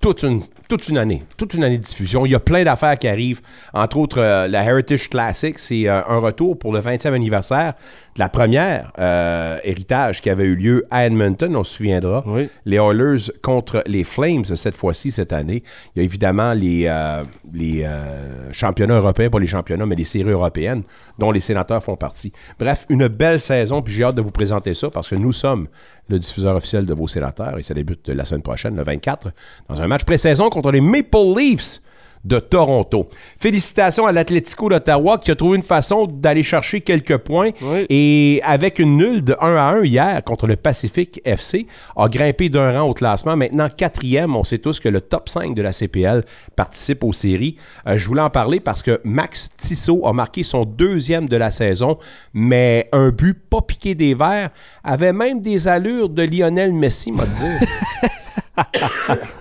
toute 0.00 0.22
une, 0.22 0.40
toute 0.68 0.88
une 0.88 0.96
année, 0.96 1.22
toute 1.36 1.52
une 1.54 1.62
année 1.62 1.76
de 1.76 1.82
diffusion. 1.82 2.24
Il 2.24 2.32
y 2.32 2.34
a 2.34 2.40
plein 2.40 2.64
d'affaires 2.64 2.98
qui 2.98 3.06
arrivent. 3.06 3.42
Entre 3.74 3.98
autres, 3.98 4.18
euh, 4.20 4.48
la 4.48 4.64
Heritage 4.64 5.10
Classic, 5.10 5.58
c'est 5.58 5.86
euh, 5.88 6.00
un 6.08 6.18
retour 6.18 6.58
pour 6.58 6.72
le 6.72 6.80
20e 6.80 7.12
anniversaire 7.12 7.74
la 8.20 8.28
première 8.28 8.92
euh, 8.98 9.58
héritage 9.64 10.20
qui 10.20 10.28
avait 10.28 10.44
eu 10.44 10.54
lieu 10.54 10.86
à 10.90 11.06
Edmonton, 11.06 11.56
on 11.56 11.64
se 11.64 11.78
souviendra. 11.78 12.22
Oui. 12.26 12.50
Les 12.66 12.76
Oilers 12.76 13.32
contre 13.40 13.82
les 13.86 14.04
Flames 14.04 14.44
cette 14.44 14.76
fois-ci, 14.76 15.10
cette 15.10 15.32
année. 15.32 15.62
Il 15.96 16.00
y 16.00 16.02
a 16.02 16.04
évidemment 16.04 16.52
les, 16.52 16.84
euh, 16.86 17.24
les 17.50 17.82
euh, 17.82 18.52
championnats 18.52 18.98
européens, 18.98 19.30
pas 19.30 19.38
les 19.38 19.46
championnats, 19.46 19.86
mais 19.86 19.96
les 19.96 20.04
séries 20.04 20.32
européennes, 20.32 20.82
dont 21.18 21.32
les 21.32 21.40
sénateurs 21.40 21.82
font 21.82 21.96
partie. 21.96 22.30
Bref, 22.58 22.84
une 22.90 23.08
belle 23.08 23.40
saison, 23.40 23.80
puis 23.80 23.94
j'ai 23.94 24.04
hâte 24.04 24.16
de 24.16 24.22
vous 24.22 24.32
présenter 24.32 24.74
ça 24.74 24.90
parce 24.90 25.08
que 25.08 25.14
nous 25.14 25.32
sommes 25.32 25.68
le 26.10 26.18
diffuseur 26.18 26.54
officiel 26.56 26.84
de 26.84 26.92
vos 26.92 27.08
sénateurs 27.08 27.56
et 27.56 27.62
ça 27.62 27.72
débute 27.72 28.06
la 28.10 28.26
semaine 28.26 28.42
prochaine, 28.42 28.76
le 28.76 28.82
24, 28.82 29.32
dans 29.70 29.80
un 29.80 29.86
match 29.86 30.04
pré-saison 30.04 30.50
contre 30.50 30.72
les 30.72 30.82
Maple 30.82 31.38
Leafs 31.38 31.80
de 32.24 32.38
Toronto. 32.38 33.08
Félicitations 33.38 34.06
à 34.06 34.12
l'Atlético 34.12 34.68
d'Ottawa 34.68 35.18
qui 35.18 35.30
a 35.30 35.34
trouvé 35.36 35.56
une 35.56 35.62
façon 35.62 36.06
d'aller 36.06 36.42
chercher 36.42 36.80
quelques 36.82 37.16
points 37.16 37.50
Oui. 37.62 37.86
et 37.88 38.40
avec 38.44 38.78
une 38.78 38.96
nulle 38.98 39.24
de 39.24 39.34
1 39.40 39.56
à 39.56 39.70
1 39.76 39.84
hier 39.84 40.22
contre 40.24 40.46
le 40.46 40.56
Pacific 40.56 41.20
FC, 41.24 41.66
a 41.96 42.08
grimpé 42.08 42.48
d'un 42.50 42.78
rang 42.78 42.88
au 42.90 42.94
classement. 42.94 43.36
Maintenant 43.36 43.68
quatrième, 43.74 44.36
on 44.36 44.44
sait 44.44 44.58
tous 44.58 44.80
que 44.80 44.88
le 44.88 45.00
top 45.00 45.28
5 45.28 45.54
de 45.54 45.62
la 45.62 45.72
CPL 45.72 46.24
participe 46.56 47.04
aux 47.04 47.12
séries. 47.14 47.56
Euh, 47.86 47.96
je 47.96 48.06
voulais 48.06 48.20
en 48.22 48.30
parler 48.30 48.60
parce 48.60 48.82
que 48.82 49.00
Max 49.04 49.50
Tissot 49.56 50.06
a 50.06 50.12
marqué 50.12 50.42
son 50.42 50.64
deuxième 50.64 51.28
de 51.28 51.36
la 51.36 51.50
saison, 51.50 51.96
mais 52.34 52.88
un 52.92 53.08
but 53.10 53.38
pas 53.48 53.62
piqué 53.62 53.94
des 53.94 54.14
verres, 54.14 54.50
avait 54.84 55.12
même 55.14 55.40
des 55.40 55.68
allures 55.68 56.08
de 56.10 56.22
Lionel 56.22 56.72
Messi, 56.72 57.12
m'a 57.12 57.24
dire. 57.24 57.60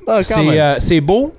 Ah, 0.08 0.24
C'est 0.24 0.60
euh, 0.62 0.76
c'est 0.80 1.02
beau. 1.02 1.34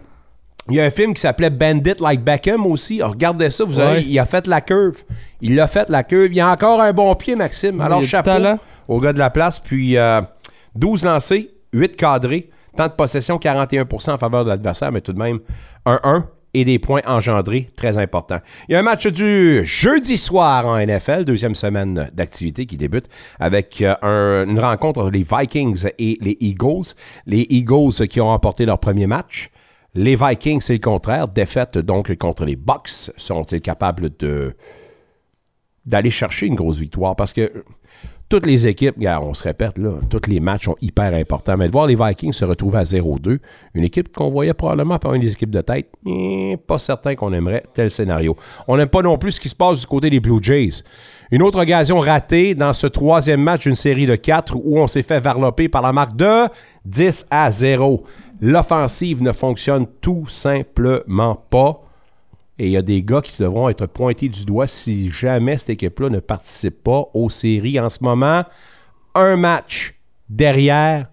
Il 0.70 0.76
y 0.76 0.80
a 0.80 0.84
un 0.84 0.90
film 0.90 1.12
qui 1.14 1.20
s'appelait 1.20 1.50
Bandit 1.50 1.94
Like 2.00 2.22
Beckham 2.22 2.64
aussi. 2.66 3.00
Alors, 3.00 3.12
regardez 3.12 3.50
ça, 3.50 3.64
vous 3.64 3.78
Ouais. 3.80 3.84
avez, 3.86 4.02
il 4.02 4.18
a 4.18 4.24
fait 4.24 4.46
la 4.46 4.60
curve. 4.60 5.02
Il 5.40 5.58
a 5.60 5.66
fait 5.66 5.88
la 5.90 6.02
curve. 6.04 6.32
Il 6.32 6.40
a 6.40 6.50
encore 6.52 6.80
un 6.80 6.92
bon 6.92 7.14
pied, 7.16 7.34
Maxime. 7.36 7.80
Alors, 7.80 8.02
chapeau 8.02 8.30
au 8.88 9.00
gars 9.00 9.12
de 9.12 9.18
la 9.18 9.30
place. 9.30 9.58
Puis, 9.58 9.96
euh, 9.96 10.20
12 10.74 11.04
lancés, 11.04 11.50
8 11.72 11.96
cadrés, 11.96 12.48
temps 12.76 12.86
de 12.86 12.92
possession 12.92 13.38
41% 13.38 14.12
en 14.12 14.16
faveur 14.16 14.44
de 14.44 14.50
l'adversaire, 14.50 14.92
mais 14.92 15.00
tout 15.00 15.12
de 15.12 15.18
même 15.18 15.40
1-1 15.84 16.26
et 16.52 16.64
des 16.64 16.78
points 16.80 17.00
engendrés, 17.06 17.68
très 17.76 17.96
important. 17.96 18.38
Il 18.68 18.72
y 18.72 18.74
a 18.74 18.80
un 18.80 18.82
match 18.82 19.06
du 19.06 19.64
jeudi 19.64 20.16
soir 20.16 20.66
en 20.66 20.76
NFL, 20.78 21.24
deuxième 21.24 21.54
semaine 21.54 22.10
d'activité 22.12 22.66
qui 22.66 22.76
débute 22.76 23.06
avec 23.38 23.80
euh, 23.82 23.94
un- 24.02 24.48
une 24.50 24.58
rencontre 24.58 25.00
entre 25.00 25.10
les 25.10 25.24
Vikings 25.28 25.86
et 25.98 26.18
les 26.20 26.36
Eagles. 26.40 26.94
Les 27.26 27.46
Eagles 27.50 28.06
qui 28.08 28.20
ont 28.20 28.26
remporté 28.26 28.66
leur 28.66 28.78
premier 28.80 29.06
match. 29.06 29.50
Les 29.94 30.14
Vikings, 30.14 30.60
c'est 30.60 30.74
le 30.74 30.78
contraire, 30.78 31.26
défaite 31.28 31.78
donc 31.78 32.14
contre 32.16 32.44
les 32.44 32.56
Bucks. 32.56 33.10
Seront-ils 33.16 33.60
capables 33.60 34.10
d'aller 35.84 36.10
chercher 36.10 36.46
une 36.46 36.54
grosse 36.54 36.78
victoire? 36.78 37.16
Parce 37.16 37.32
que 37.32 37.64
toutes 38.28 38.46
les 38.46 38.68
équipes, 38.68 38.94
on 39.20 39.34
se 39.34 39.42
répète, 39.42 39.76
là, 39.76 39.90
tous 40.08 40.30
les 40.30 40.38
matchs 40.38 40.66
sont 40.66 40.76
hyper 40.80 41.12
importants. 41.14 41.56
Mais 41.56 41.66
de 41.66 41.72
voir 41.72 41.88
les 41.88 41.96
Vikings 41.96 42.32
se 42.32 42.44
retrouver 42.44 42.78
à 42.78 42.84
0-2, 42.84 43.40
une 43.74 43.82
équipe 43.82 44.14
qu'on 44.14 44.30
voyait 44.30 44.54
probablement 44.54 45.00
parmi 45.00 45.18
les 45.18 45.32
équipes 45.32 45.50
de 45.50 45.60
tête, 45.60 45.88
eh, 46.06 46.56
pas 46.64 46.78
certain 46.78 47.16
qu'on 47.16 47.32
aimerait 47.32 47.64
tel 47.74 47.90
scénario. 47.90 48.36
On 48.68 48.76
n'aime 48.76 48.88
pas 48.88 49.02
non 49.02 49.18
plus 49.18 49.32
ce 49.32 49.40
qui 49.40 49.48
se 49.48 49.56
passe 49.56 49.80
du 49.80 49.86
côté 49.86 50.10
des 50.10 50.20
Blue 50.20 50.38
Jays. 50.40 50.84
Une 51.32 51.42
autre 51.42 51.60
occasion 51.60 51.98
ratée 51.98 52.54
dans 52.54 52.72
ce 52.72 52.86
troisième 52.86 53.42
match 53.42 53.62
d'une 53.62 53.74
série 53.74 54.06
de 54.06 54.14
quatre 54.14 54.54
où 54.54 54.78
on 54.78 54.86
s'est 54.86 55.02
fait 55.02 55.18
varloper 55.18 55.68
par 55.68 55.82
la 55.82 55.92
marque 55.92 56.14
de 56.14 56.46
10 56.84 57.26
à 57.32 57.50
0. 57.50 58.04
L'offensive 58.40 59.22
ne 59.22 59.32
fonctionne 59.32 59.86
tout 60.00 60.26
simplement 60.26 61.34
pas. 61.34 61.82
Et 62.58 62.66
il 62.66 62.72
y 62.72 62.76
a 62.76 62.82
des 62.82 63.02
gars 63.02 63.22
qui 63.22 63.40
devront 63.40 63.68
être 63.68 63.86
pointés 63.86 64.28
du 64.28 64.44
doigt 64.44 64.66
si 64.66 65.10
jamais 65.10 65.56
cette 65.56 65.70
équipe-là 65.70 66.10
ne 66.10 66.20
participe 66.20 66.82
pas 66.82 67.04
aux 67.14 67.30
séries. 67.30 67.80
En 67.80 67.88
ce 67.88 68.02
moment, 68.02 68.44
un 69.14 69.36
match 69.36 69.94
derrière 70.28 71.08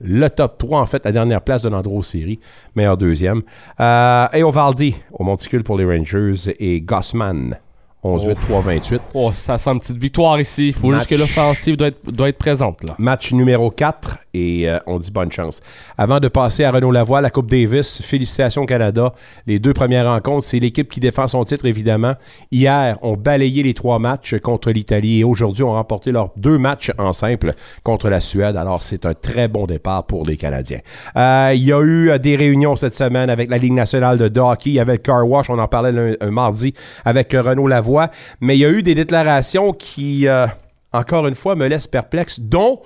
le 0.00 0.28
top 0.28 0.58
3, 0.58 0.80
en 0.80 0.86
fait, 0.86 1.04
la 1.04 1.12
dernière 1.12 1.42
place 1.42 1.62
de 1.62 1.68
l'endroit 1.68 1.98
aux 1.98 2.02
séries, 2.02 2.40
meilleur 2.74 2.96
deuxième. 2.96 3.42
Euh, 3.80 4.26
et 4.32 4.42
Ovaldi 4.42 4.96
au 5.12 5.22
monticule 5.22 5.62
pour 5.62 5.76
les 5.76 5.84
Rangers 5.84 6.52
et 6.58 6.80
Gossman 6.80 7.58
11-8, 8.04 8.34
3-28. 8.50 9.00
Oh, 9.14 9.30
ça 9.32 9.58
sent 9.58 9.70
une 9.70 9.78
petite 9.78 9.96
victoire 9.96 10.40
ici. 10.40 10.68
Il 10.68 10.72
faut 10.74 10.88
Match. 10.88 11.00
juste 11.00 11.10
que 11.10 11.14
l'offensive 11.14 11.76
doit 11.76 11.86
être, 11.88 12.10
doit 12.10 12.28
être 12.28 12.38
présente. 12.38 12.82
Là. 12.88 12.94
Match 12.98 13.32
numéro 13.32 13.70
4 13.70 14.18
et 14.34 14.68
euh, 14.68 14.78
on 14.86 14.98
dit 14.98 15.10
bonne 15.12 15.30
chance. 15.30 15.60
Avant 15.96 16.18
de 16.18 16.26
passer 16.26 16.64
à 16.64 16.72
Renaud 16.72 16.90
Lavoie, 16.90 17.20
la 17.20 17.30
Coupe 17.30 17.48
Davis, 17.48 18.02
félicitations 18.02 18.66
Canada. 18.66 19.12
Les 19.46 19.60
deux 19.60 19.72
premières 19.72 20.06
rencontres, 20.06 20.44
c'est 20.46 20.58
l'équipe 20.58 20.90
qui 20.90 20.98
défend 20.98 21.28
son 21.28 21.44
titre 21.44 21.64
évidemment. 21.64 22.14
Hier, 22.50 22.98
on 23.02 23.16
balayé 23.16 23.62
les 23.62 23.74
trois 23.74 24.00
matchs 24.00 24.34
contre 24.40 24.72
l'Italie 24.72 25.20
et 25.20 25.24
aujourd'hui, 25.24 25.62
on 25.62 25.70
a 25.72 25.76
remporté 25.76 26.10
leurs 26.10 26.30
deux 26.36 26.58
matchs 26.58 26.90
en 26.98 27.12
simple 27.12 27.52
contre 27.84 28.08
la 28.08 28.20
Suède. 28.20 28.56
Alors, 28.56 28.82
c'est 28.82 29.06
un 29.06 29.14
très 29.14 29.46
bon 29.46 29.66
départ 29.66 30.04
pour 30.04 30.26
les 30.26 30.36
Canadiens. 30.36 30.80
Euh, 31.16 31.52
il 31.54 31.62
y 31.62 31.72
a 31.72 31.80
eu 31.80 32.10
euh, 32.10 32.18
des 32.18 32.34
réunions 32.34 32.74
cette 32.74 32.96
semaine 32.96 33.30
avec 33.30 33.48
la 33.48 33.58
Ligue 33.58 33.74
nationale 33.74 34.18
de 34.18 34.40
hockey. 34.40 34.70
Il 34.70 34.74
y 34.74 34.80
avait 34.80 34.94
le 34.94 34.98
Car 34.98 35.28
Wash, 35.28 35.50
on 35.50 35.58
en 35.60 35.68
parlait 35.68 35.92
le- 35.92 36.16
un 36.20 36.30
mardi 36.32 36.74
avec 37.04 37.32
Renaud 37.32 37.68
Lavoie. 37.68 37.91
Mais 38.40 38.56
il 38.56 38.60
y 38.60 38.64
a 38.64 38.70
eu 38.70 38.82
des 38.82 38.94
déclarations 38.94 39.72
qui, 39.72 40.26
euh, 40.28 40.46
encore 40.92 41.26
une 41.26 41.34
fois, 41.34 41.54
me 41.54 41.66
laissent 41.66 41.86
perplexe, 41.86 42.40
dont 42.40 42.80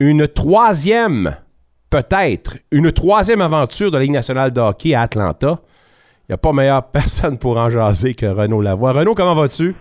une 0.00 0.28
troisième, 0.28 1.36
peut-être, 1.90 2.56
une 2.70 2.92
troisième 2.92 3.40
aventure 3.40 3.90
de 3.90 3.96
la 3.96 4.02
Ligue 4.02 4.12
nationale 4.12 4.52
de 4.52 4.60
hockey 4.60 4.94
à 4.94 5.02
Atlanta. 5.02 5.60
Il 6.28 6.32
n'y 6.32 6.34
a 6.34 6.38
pas 6.38 6.52
meilleure 6.52 6.86
personne 6.90 7.38
pour 7.38 7.56
en 7.56 7.70
jaser 7.70 8.14
que 8.14 8.26
Renaud 8.26 8.60
Lavoie. 8.60 8.92
Renaud, 8.92 9.14
comment 9.14 9.34
vas-tu? 9.34 9.74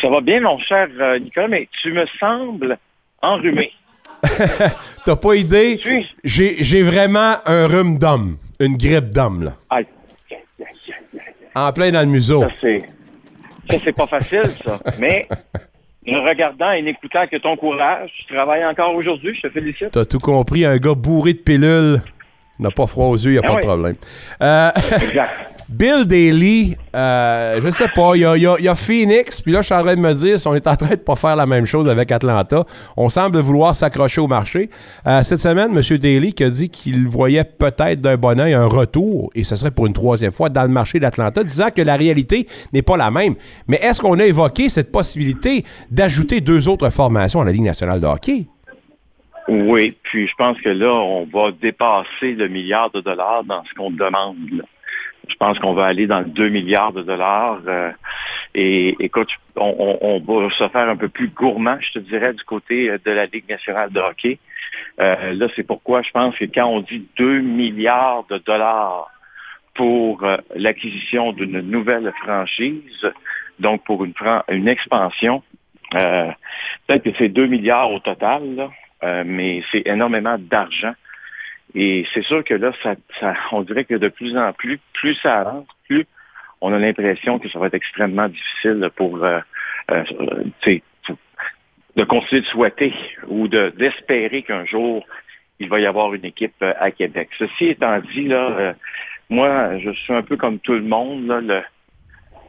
Ça 0.00 0.08
va 0.08 0.20
bien, 0.20 0.40
mon 0.40 0.58
cher 0.58 0.88
euh, 1.00 1.18
Nicolas, 1.18 1.48
mais 1.48 1.68
tu 1.82 1.92
me 1.92 2.04
sembles 2.18 2.78
enrhumé. 3.22 3.70
T'as 5.04 5.16
pas 5.16 5.34
idée? 5.34 5.80
J'ai 6.24 6.82
vraiment 6.82 7.34
un 7.46 7.66
rhume 7.66 7.98
d'homme, 7.98 8.38
une 8.58 8.76
grippe 8.76 9.10
d'homme, 9.10 9.44
là. 9.44 9.56
Aïe. 9.70 9.86
En 11.54 11.72
plein 11.72 11.92
dans 11.92 12.00
le 12.00 12.06
museau. 12.06 12.42
Ça. 12.60 12.68
Ça, 13.70 13.76
c'est 13.84 13.92
pas 13.96 14.06
facile, 14.06 14.50
ça. 14.64 14.78
Mais, 14.98 15.26
en 16.08 16.22
regardant 16.22 16.70
et 16.72 16.82
en 16.82 16.86
écoutant 16.86 17.26
que 17.26 17.36
ton 17.36 17.56
courage, 17.56 18.10
tu 18.18 18.34
travailles 18.34 18.64
encore 18.64 18.94
aujourd'hui, 18.94 19.34
je 19.34 19.42
te 19.42 19.50
félicite. 19.52 19.90
T'as 19.92 20.04
tout 20.04 20.18
compris, 20.20 20.64
un 20.64 20.76
gars 20.76 20.94
bourré 20.94 21.32
de 21.34 21.38
pilules 21.38 22.02
n'a 22.58 22.70
pas 22.70 22.86
froid 22.86 23.06
aux 23.06 23.16
yeux, 23.16 23.32
il 23.32 23.38
n'y 23.38 23.38
a 23.38 23.42
Ah 23.44 23.48
pas 23.48 23.54
oui. 23.54 23.60
de 23.62 23.66
problème. 23.66 23.96
Euh, 24.42 24.70
Exact. 25.02 25.53
Bill 25.68 26.04
Daly, 26.04 26.76
euh, 26.94 27.60
je 27.62 27.70
sais 27.70 27.88
pas, 27.94 28.12
il 28.14 28.20
y 28.20 28.68
a, 28.68 28.74
Phoenix, 28.74 29.40
puis 29.40 29.52
là, 29.52 29.60
je 29.62 29.66
suis 29.66 29.74
en 29.74 29.82
train 29.82 29.94
de 29.94 30.00
me 30.00 30.12
dire 30.12 30.38
si 30.38 30.46
on 30.46 30.54
est 30.54 30.66
en 30.66 30.76
train 30.76 30.90
de 30.90 30.96
pas 30.96 31.16
faire 31.16 31.36
la 31.36 31.46
même 31.46 31.64
chose 31.64 31.88
avec 31.88 32.12
Atlanta. 32.12 32.64
On 32.96 33.08
semble 33.08 33.38
vouloir 33.38 33.74
s'accrocher 33.74 34.20
au 34.20 34.26
marché. 34.26 34.68
Euh, 35.06 35.22
cette 35.22 35.40
semaine, 35.40 35.70
M. 35.74 35.98
Daly 35.98 36.34
qui 36.34 36.44
a 36.44 36.50
dit 36.50 36.68
qu'il 36.68 37.08
voyait 37.08 37.44
peut-être 37.44 38.00
d'un 38.00 38.16
bon 38.16 38.38
oeil 38.38 38.52
un 38.52 38.66
retour, 38.66 39.30
et 39.34 39.44
ce 39.44 39.56
serait 39.56 39.70
pour 39.70 39.86
une 39.86 39.94
troisième 39.94 40.32
fois, 40.32 40.50
dans 40.50 40.62
le 40.62 40.68
marché 40.68 41.00
d'Atlanta, 41.00 41.42
disant 41.42 41.68
que 41.74 41.82
la 41.82 41.96
réalité 41.96 42.46
n'est 42.72 42.82
pas 42.82 42.96
la 42.96 43.10
même. 43.10 43.34
Mais 43.66 43.76
est-ce 43.76 44.02
qu'on 44.02 44.18
a 44.18 44.24
évoqué 44.24 44.68
cette 44.68 44.92
possibilité 44.92 45.64
d'ajouter 45.90 46.40
deux 46.40 46.68
autres 46.68 46.90
formations 46.90 47.40
à 47.40 47.44
la 47.44 47.52
Ligue 47.52 47.64
nationale 47.64 48.00
de 48.00 48.06
hockey? 48.06 48.46
Oui, 49.48 49.96
puis 50.02 50.26
je 50.26 50.34
pense 50.36 50.58
que 50.60 50.70
là, 50.70 50.92
on 50.92 51.26
va 51.26 51.52
dépasser 51.52 52.32
le 52.32 52.48
milliard 52.48 52.90
de 52.90 53.00
dollars 53.00 53.44
dans 53.44 53.62
ce 53.64 53.74
qu'on 53.74 53.90
demande. 53.90 54.36
là. 54.52 54.64
Je 55.28 55.34
pense 55.36 55.58
qu'on 55.58 55.72
va 55.74 55.86
aller 55.86 56.06
dans 56.06 56.20
le 56.20 56.26
2 56.26 56.48
milliards 56.48 56.92
de 56.92 57.02
dollars. 57.02 57.60
euh, 57.66 57.90
et 58.54 58.94
écoute, 59.00 59.30
on, 59.56 59.74
on- 60.00 60.22
on 60.28 60.40
va 60.40 60.50
se 60.50 60.68
faire 60.68 60.88
un 60.88 60.96
peu 60.96 61.08
plus 61.08 61.28
gourmand, 61.28 61.78
je 61.80 61.92
te 61.92 61.98
dirais, 61.98 62.32
du 62.34 62.44
côté 62.44 62.90
euh, 62.90 62.98
de 63.04 63.10
la 63.10 63.26
Ligue 63.26 63.48
nationale 63.48 63.90
de 63.90 64.00
hockey. 64.00 64.38
Euh, 65.00 65.32
là, 65.34 65.46
c'est 65.56 65.62
pourquoi 65.66 66.02
je 66.02 66.10
pense 66.10 66.36
que 66.36 66.44
quand 66.44 66.66
on 66.66 66.80
dit 66.80 67.06
2 67.16 67.40
milliards 67.40 68.24
de 68.30 68.38
dollars 68.38 69.10
pour 69.74 70.22
euh, 70.24 70.36
l'acquisition 70.54 71.32
d'une 71.32 71.60
nouvelle 71.60 72.12
franchise, 72.22 73.06
donc 73.58 73.84
pour 73.84 74.04
une, 74.04 74.14
une 74.48 74.68
expansion, 74.68 75.42
euh, 75.94 76.30
peut-être 76.86 77.02
que 77.04 77.10
c'est 77.18 77.28
2 77.28 77.46
milliards 77.46 77.90
au 77.92 77.98
total, 78.00 78.42
là, 78.54 78.70
mais 79.24 79.62
c'est 79.70 79.86
énormément 79.86 80.36
d'argent. 80.38 80.94
Et 81.74 82.06
c'est 82.14 82.22
sûr 82.22 82.44
que 82.44 82.54
là, 82.54 82.72
on 83.52 83.62
dirait 83.62 83.84
que 83.84 83.94
de 83.94 84.08
plus 84.08 84.36
en 84.36 84.52
plus, 84.52 84.78
plus 84.92 85.14
ça 85.16 85.40
avance, 85.40 85.66
plus 85.88 86.06
on 86.60 86.72
a 86.72 86.78
l'impression 86.78 87.38
que 87.38 87.48
ça 87.48 87.58
va 87.58 87.66
être 87.66 87.74
extrêmement 87.74 88.28
difficile 88.28 88.88
pour, 88.96 89.22
euh, 89.24 89.40
euh, 89.90 90.04
pour- 91.02 91.16
de 91.96 92.04
continuer 92.04 92.40
de 92.42 92.46
souhaiter 92.46 92.94
ou 93.28 93.48
de- 93.48 93.72
d'espérer 93.76 94.42
qu'un 94.42 94.64
jour, 94.64 95.04
il 95.58 95.68
va 95.68 95.80
y 95.80 95.86
avoir 95.86 96.14
une 96.14 96.24
équipe 96.24 96.54
euh, 96.62 96.72
à 96.78 96.90
Québec. 96.90 97.28
Ceci 97.38 97.66
étant 97.66 97.98
dit, 98.00 98.28
là, 98.28 98.74
moi, 99.28 99.78
je 99.78 99.90
suis 99.90 100.12
un 100.12 100.22
peu 100.22 100.36
comme 100.36 100.58
tout 100.60 100.72
le 100.74 100.82
monde. 100.82 101.64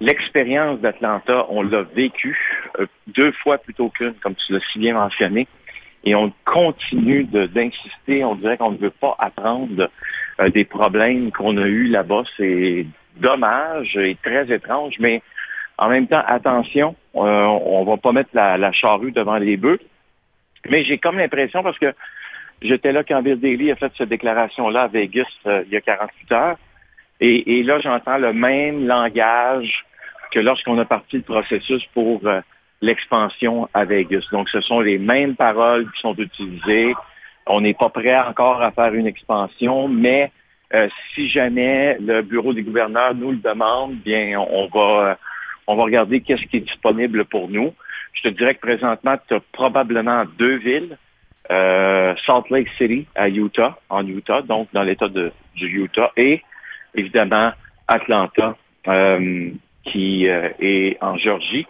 L'expérience 0.01 0.79
d'Atlanta, 0.81 1.45
on 1.49 1.61
l'a 1.61 1.83
vécu 1.83 2.37
deux 3.07 3.31
fois 3.31 3.57
plutôt 3.57 3.89
qu'une, 3.89 4.13
comme 4.15 4.35
tu 4.35 4.53
l'as 4.53 4.59
si 4.71 4.79
bien 4.79 4.93
mentionné. 4.93 5.47
Et 6.05 6.13
on 6.13 6.31
continue 6.45 7.23
d'insister. 7.23 8.23
On 8.23 8.35
dirait 8.35 8.57
qu'on 8.57 8.71
ne 8.71 8.77
veut 8.77 8.91
pas 8.91 9.15
apprendre 9.17 9.89
euh, 10.39 10.49
des 10.49 10.63
problèmes 10.63 11.31
qu'on 11.31 11.57
a 11.57 11.65
eus 11.65 11.87
là-bas. 11.87 12.23
C'est 12.37 12.85
dommage 13.17 13.97
et 13.97 14.15
très 14.21 14.51
étrange, 14.53 14.95
mais 14.99 15.21
en 15.77 15.89
même 15.89 16.07
temps, 16.07 16.23
attention, 16.25 16.95
euh, 17.15 17.19
on 17.19 17.83
va 17.83 17.97
pas 17.97 18.11
mettre 18.11 18.29
la, 18.33 18.71
charrue 18.71 19.11
devant 19.11 19.37
les 19.37 19.57
bœufs. 19.57 19.79
Mais 20.69 20.83
j'ai 20.83 20.97
comme 20.97 21.17
l'impression, 21.17 21.63
parce 21.63 21.77
que 21.79 21.93
j'étais 22.61 22.91
là 22.91 23.03
quand 23.03 23.21
Bill 23.21 23.39
Daly 23.39 23.71
a 23.71 23.75
fait 23.75 23.91
cette 23.97 24.09
déclaration-là 24.09 24.83
à 24.83 24.87
Vegas 24.87 25.25
euh, 25.47 25.63
il 25.65 25.73
y 25.73 25.77
a 25.77 25.81
48 25.81 26.31
heures, 26.31 26.57
et, 27.19 27.59
et 27.59 27.63
là, 27.63 27.79
j'entends 27.79 28.17
le 28.17 28.33
même 28.33 28.85
langage 28.85 29.85
que 30.31 30.39
lorsqu'on 30.39 30.77
a 30.77 30.85
parti 30.85 31.17
le 31.17 31.23
processus 31.23 31.85
pour 31.93 32.21
l'expansion 32.81 33.69
à 33.73 33.85
Vegas. 33.85 34.25
Donc, 34.31 34.49
ce 34.49 34.61
sont 34.61 34.79
les 34.79 34.97
mêmes 34.97 35.35
paroles 35.35 35.89
qui 35.91 36.01
sont 36.01 36.15
utilisées. 36.15 36.93
On 37.47 37.61
n'est 37.61 37.73
pas 37.73 37.89
prêt 37.89 38.17
encore 38.17 38.61
à 38.61 38.71
faire 38.71 38.93
une 38.93 39.07
expansion, 39.07 39.87
mais 39.87 40.31
euh, 40.73 40.89
si 41.13 41.29
jamais 41.29 41.97
le 41.99 42.21
bureau 42.21 42.53
des 42.53 42.63
gouverneurs 42.63 43.13
nous 43.13 43.31
le 43.31 43.37
demande, 43.37 43.95
bien, 43.97 44.39
on 44.39 44.67
va, 44.67 45.09
euh, 45.11 45.15
on 45.67 45.75
va 45.75 45.83
regarder 45.83 46.21
qu'est-ce 46.21 46.43
qui 46.47 46.57
est 46.57 46.61
disponible 46.61 47.25
pour 47.25 47.49
nous. 47.49 47.73
Je 48.13 48.23
te 48.23 48.27
dirais 48.29 48.55
que 48.55 48.61
présentement, 48.61 49.15
tu 49.27 49.35
as 49.35 49.39
probablement 49.51 50.23
deux 50.37 50.55
villes. 50.57 50.97
Euh, 51.51 52.15
Salt 52.25 52.49
Lake 52.49 52.69
City 52.77 53.05
à 53.13 53.29
Utah, 53.29 53.77
en 53.89 54.05
Utah, 54.07 54.41
donc 54.41 54.67
dans 54.73 54.81
l'État 54.81 55.07
du 55.09 55.31
Utah, 55.55 56.11
et 56.17 56.41
évidemment 56.95 57.51
Atlanta, 57.87 58.55
qui 59.83 60.25
est 60.25 60.97
en 61.01 61.17
Géorgie. 61.17 61.67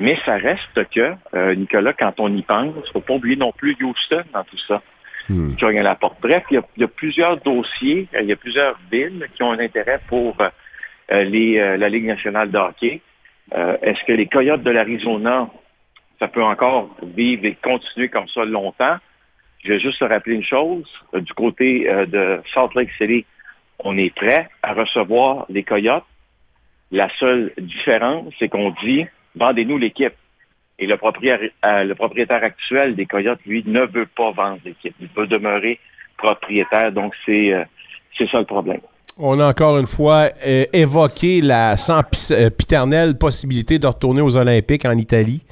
Mais 0.00 0.18
ça 0.24 0.36
reste 0.36 0.88
que, 0.90 1.14
euh, 1.34 1.54
Nicolas, 1.54 1.92
quand 1.92 2.18
on 2.18 2.34
y 2.34 2.42
pense, 2.42 2.74
il 2.74 2.80
ne 2.80 2.92
faut 2.92 3.00
pas 3.00 3.14
oublier 3.14 3.36
non 3.36 3.52
plus 3.52 3.76
Houston 3.80 4.24
dans 4.32 4.44
tout 4.44 4.58
ça. 4.66 4.82
Hmm. 5.28 5.54
Qui 5.54 5.64
la 5.64 5.94
porte. 5.94 6.20
Bref, 6.20 6.42
il 6.50 6.54
y, 6.54 6.56
a, 6.56 6.62
il 6.76 6.80
y 6.80 6.84
a 6.84 6.88
plusieurs 6.88 7.36
dossiers, 7.36 8.08
euh, 8.14 8.22
il 8.22 8.28
y 8.28 8.32
a 8.32 8.36
plusieurs 8.36 8.76
villes 8.90 9.28
qui 9.34 9.44
ont 9.44 9.52
un 9.52 9.60
intérêt 9.60 10.00
pour 10.08 10.36
euh, 10.40 11.22
les, 11.22 11.58
euh, 11.58 11.76
la 11.76 11.88
Ligue 11.88 12.06
nationale 12.06 12.50
de 12.50 12.58
hockey. 12.58 13.00
Est-ce 13.52 14.04
que 14.04 14.12
les 14.12 14.26
Coyotes 14.26 14.62
de 14.62 14.70
l'Arizona, 14.70 15.48
ça 16.20 16.28
peut 16.28 16.42
encore 16.42 16.96
vivre 17.02 17.44
et 17.44 17.56
continuer 17.60 18.08
comme 18.08 18.28
ça 18.28 18.44
longtemps? 18.44 18.96
Je 19.64 19.72
vais 19.72 19.80
juste 19.80 19.98
te 19.98 20.04
rappeler 20.04 20.36
une 20.36 20.44
chose. 20.44 20.88
Du 21.12 21.32
côté 21.34 21.80
de 22.06 22.40
Salt 22.54 22.70
Lake 22.76 22.90
City, 22.96 23.26
on 23.80 23.98
est 23.98 24.14
prêt 24.14 24.48
à 24.62 24.72
recevoir 24.72 25.46
les 25.48 25.64
Coyotes. 25.64 26.04
La 26.92 27.08
seule 27.18 27.52
différence, 27.58 28.32
c'est 28.38 28.48
qu'on 28.48 28.70
dit, 28.84 29.04
vendez-nous 29.36 29.78
l'équipe. 29.78 30.14
Et 30.78 30.86
le 30.86 30.96
propriétaire, 30.96 31.50
euh, 31.64 31.84
le 31.84 31.94
propriétaire 31.94 32.42
actuel 32.42 32.94
des 32.96 33.06
Coyotes, 33.06 33.40
lui, 33.44 33.62
ne 33.66 33.80
veut 33.80 34.06
pas 34.06 34.32
vendre 34.32 34.58
l'équipe. 34.64 34.94
Il 35.00 35.08
veut 35.14 35.26
demeurer 35.26 35.78
propriétaire. 36.16 36.92
Donc, 36.92 37.12
c'est 37.26 37.52
euh, 37.52 37.64
ça 38.30 38.38
le 38.38 38.44
problème. 38.44 38.80
On 39.18 39.38
a 39.38 39.48
encore 39.48 39.78
une 39.78 39.86
fois 39.86 40.30
euh, 40.46 40.64
évoqué 40.72 41.42
la 41.42 41.76
sempiternelle 41.76 43.18
possibilité 43.18 43.78
de 43.78 43.86
retourner 43.86 44.22
aux 44.22 44.36
Olympiques 44.36 44.86
en 44.86 44.96
Italie. 44.96 45.42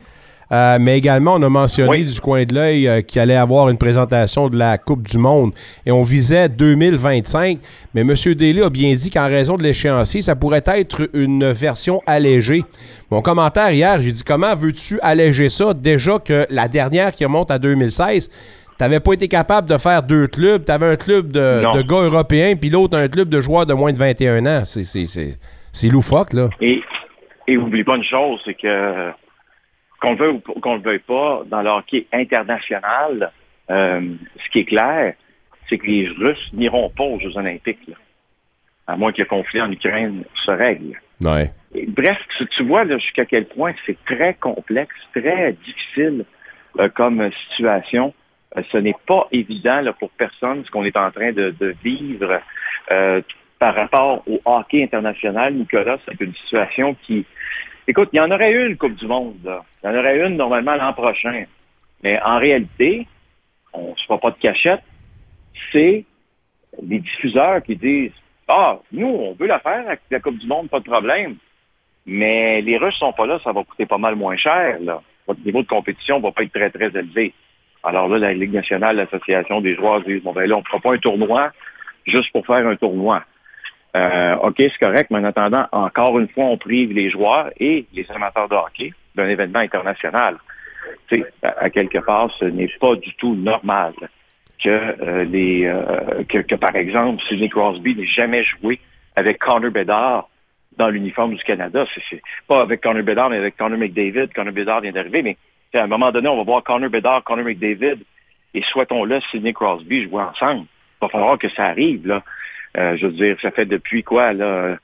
Euh, 0.50 0.78
mais 0.80 0.96
également, 0.96 1.34
on 1.34 1.42
a 1.42 1.48
mentionné 1.48 1.90
Oui. 1.90 2.04
du 2.04 2.20
coin 2.20 2.44
de 2.44 2.54
l'œil 2.54 2.88
euh, 2.88 3.02
qu'il 3.02 3.20
allait 3.20 3.36
avoir 3.36 3.68
une 3.68 3.76
présentation 3.76 4.48
de 4.48 4.56
la 4.56 4.78
Coupe 4.78 5.06
du 5.06 5.18
Monde 5.18 5.52
et 5.84 5.92
on 5.92 6.02
visait 6.02 6.48
2025. 6.48 7.58
Mais 7.94 8.00
M. 8.00 8.14
Daly 8.34 8.62
a 8.62 8.70
bien 8.70 8.94
dit 8.94 9.10
qu'en 9.10 9.26
raison 9.26 9.56
de 9.56 9.62
l'échéancier, 9.62 10.22
ça 10.22 10.36
pourrait 10.36 10.62
être 10.66 11.10
une 11.12 11.50
version 11.52 12.02
allégée. 12.06 12.64
Mon 13.10 13.20
commentaire 13.20 13.72
hier, 13.72 14.00
j'ai 14.00 14.12
dit 14.12 14.22
comment 14.24 14.54
veux-tu 14.54 14.98
alléger 15.02 15.50
ça? 15.50 15.74
Déjà 15.74 16.18
que 16.18 16.46
la 16.50 16.68
dernière 16.68 17.12
qui 17.12 17.24
remonte 17.24 17.50
à 17.50 17.58
2016, 17.58 18.30
t'avais 18.78 19.00
pas 19.00 19.12
été 19.12 19.28
capable 19.28 19.68
de 19.68 19.76
faire 19.76 20.02
deux 20.02 20.28
clubs. 20.28 20.64
T'avais 20.64 20.86
un 20.86 20.96
club 20.96 21.30
de, 21.30 21.82
gars 21.82 22.02
européens 22.02 22.54
puis 22.56 22.70
l'autre 22.70 22.96
un 22.96 23.08
club 23.08 23.28
de 23.28 23.40
joueurs 23.42 23.66
de 23.66 23.74
moins 23.74 23.92
de 23.92 23.98
21 23.98 24.46
ans. 24.46 24.62
C'est 24.64 25.88
loufoque, 25.88 26.32
là. 26.32 26.48
Et, 26.62 26.80
et 27.46 27.58
oublie 27.58 27.84
pas 27.84 27.96
une 27.96 28.04
chose, 28.04 28.40
c'est 28.44 28.54
que 28.54 29.10
qu'on 30.00 30.12
le 30.12 30.16
veuille 30.16 30.40
ou 30.54 30.60
qu'on 30.60 30.76
le 30.76 30.82
veuille 30.82 30.98
pas, 31.00 31.42
dans 31.46 31.62
le 31.62 31.70
hockey 31.70 32.06
international, 32.12 33.32
euh, 33.70 34.00
ce 34.42 34.50
qui 34.50 34.60
est 34.60 34.64
clair, 34.64 35.14
c'est 35.68 35.78
que 35.78 35.86
les 35.86 36.08
Russes 36.08 36.50
n'iront 36.52 36.90
pas 36.90 37.04
aux 37.04 37.20
Jeux 37.20 37.36
olympiques, 37.36 37.86
là. 37.88 37.96
à 38.86 38.96
moins 38.96 39.12
que 39.12 39.22
le 39.22 39.28
conflit 39.28 39.60
en 39.60 39.70
Ukraine 39.70 40.24
se 40.34 40.50
règle. 40.50 41.00
Ouais. 41.20 41.50
Et 41.74 41.86
bref, 41.86 42.18
tu, 42.36 42.46
tu 42.46 42.62
vois 42.62 42.86
jusqu'à 42.86 43.26
quel 43.26 43.46
point 43.46 43.74
c'est 43.84 44.02
très 44.04 44.34
complexe, 44.34 44.94
très 45.14 45.52
difficile 45.52 46.24
euh, 46.78 46.88
comme 46.88 47.30
situation. 47.50 48.14
Euh, 48.56 48.62
ce 48.70 48.78
n'est 48.78 48.96
pas 49.06 49.28
évident 49.32 49.80
là, 49.80 49.92
pour 49.92 50.10
personne 50.10 50.64
ce 50.64 50.70
qu'on 50.70 50.84
est 50.84 50.96
en 50.96 51.10
train 51.10 51.32
de, 51.32 51.54
de 51.58 51.74
vivre 51.82 52.40
par 53.58 53.74
rapport 53.74 54.22
au 54.26 54.40
hockey 54.46 54.82
international, 54.82 55.52
Nicolas. 55.52 55.98
C'est 56.06 56.20
une 56.20 56.34
situation 56.34 56.96
qui... 57.02 57.26
Écoute, 57.90 58.10
il 58.12 58.16
y 58.16 58.20
en 58.20 58.30
aurait 58.30 58.52
une 58.52 58.76
Coupe 58.76 58.96
du 58.96 59.06
Monde. 59.06 59.36
Il 59.82 59.86
y 59.86 59.88
en 59.88 59.98
aurait 59.98 60.26
une 60.26 60.36
normalement 60.36 60.74
l'an 60.74 60.92
prochain. 60.92 61.44
Mais 62.02 62.20
en 62.22 62.38
réalité, 62.38 63.06
on 63.72 63.92
ne 63.92 63.96
se 63.96 64.06
voit 64.06 64.20
pas 64.20 64.30
de 64.30 64.36
cachette, 64.36 64.82
c'est 65.72 66.04
les 66.82 66.98
diffuseurs 66.98 67.62
qui 67.62 67.76
disent 67.76 68.12
Ah, 68.46 68.78
nous, 68.92 69.06
on 69.06 69.32
veut 69.32 69.46
la 69.46 69.58
faire 69.60 69.86
avec 69.86 70.00
la 70.10 70.20
Coupe 70.20 70.36
du 70.36 70.46
Monde, 70.46 70.68
pas 70.68 70.80
de 70.80 70.84
problème. 70.84 71.36
Mais 72.04 72.60
les 72.60 72.76
Russes 72.76 72.96
sont 72.96 73.14
pas 73.14 73.24
là, 73.24 73.38
ça 73.42 73.52
va 73.52 73.64
coûter 73.64 73.86
pas 73.86 73.96
mal 73.96 74.16
moins 74.16 74.36
cher. 74.36 74.78
Votre 75.26 75.40
niveau 75.40 75.62
de 75.62 75.68
compétition 75.68 76.20
va 76.20 76.30
pas 76.30 76.42
être 76.42 76.52
très, 76.52 76.68
très 76.68 76.88
élevé. 76.88 77.32
Alors 77.82 78.06
là, 78.08 78.18
la 78.18 78.34
Ligue 78.34 78.52
nationale, 78.52 78.96
l'Association 78.96 79.62
des 79.62 79.74
joueurs 79.74 80.02
disent 80.02 80.22
Bon, 80.22 80.34
ben 80.34 80.46
là, 80.46 80.56
on 80.56 80.60
ne 80.60 80.64
fera 80.64 80.78
pas 80.78 80.92
un 80.92 80.98
tournoi 80.98 81.52
juste 82.04 82.30
pour 82.32 82.44
faire 82.44 82.66
un 82.66 82.76
tournoi. 82.76 83.24
Euh, 83.96 84.36
OK, 84.36 84.56
c'est 84.58 84.78
correct, 84.78 85.10
mais 85.10 85.18
en 85.18 85.24
attendant, 85.24 85.66
encore 85.72 86.18
une 86.18 86.28
fois, 86.28 86.44
on 86.44 86.58
prive 86.58 86.92
les 86.92 87.10
joueurs 87.10 87.50
et 87.58 87.86
les 87.92 88.10
amateurs 88.10 88.48
de 88.48 88.54
hockey 88.54 88.92
d'un 89.14 89.28
événement 89.28 89.60
international. 89.60 90.36
Tu 91.08 91.20
sais, 91.20 91.26
à, 91.42 91.70
quelque 91.70 91.98
part, 91.98 92.30
ce 92.38 92.44
n'est 92.44 92.70
pas 92.80 92.94
du 92.96 93.14
tout 93.14 93.34
normal 93.34 93.94
que, 94.62 94.68
euh, 94.68 95.24
les, 95.24 95.64
euh, 95.66 96.24
que, 96.28 96.54
par 96.54 96.76
exemple, 96.76 97.22
Sidney 97.28 97.48
Crosby 97.48 97.94
n'ait 97.94 98.06
jamais 98.06 98.44
joué 98.44 98.78
avec 99.16 99.38
Connor 99.38 99.70
Bedard 99.70 100.28
dans 100.76 100.88
l'uniforme 100.88 101.34
du 101.34 101.42
Canada. 101.42 101.84
C'est 102.10 102.22
pas 102.46 102.62
avec 102.62 102.82
Connor 102.82 103.02
Bedard, 103.02 103.30
mais 103.30 103.36
avec 103.36 103.56
Connor 103.56 103.78
McDavid. 103.78 104.32
Connor 104.34 104.52
Bedard 104.52 104.82
vient 104.82 104.92
d'arriver, 104.92 105.22
mais 105.22 105.36
à 105.74 105.84
un 105.84 105.86
moment 105.86 106.12
donné, 106.12 106.28
on 106.28 106.36
va 106.36 106.44
voir 106.44 106.62
Connor 106.62 106.90
Bedard, 106.90 107.24
Connor 107.24 107.44
McDavid, 107.44 107.98
et 108.54 108.62
souhaitons-le, 108.62 109.20
Sidney 109.30 109.52
Crosby 109.52 110.04
jouer 110.04 110.22
ensemble. 110.22 110.66
Il 111.00 111.04
va 111.04 111.08
falloir 111.08 111.38
que 111.38 111.48
ça 111.48 111.64
arrive, 111.64 112.06
là. 112.06 112.22
Euh, 112.78 112.96
je 112.96 113.06
veux 113.06 113.12
dire, 113.12 113.36
ça 113.40 113.50
fait 113.50 113.66
depuis 113.66 114.02
quoi, 114.02 114.32
là, 114.32 114.78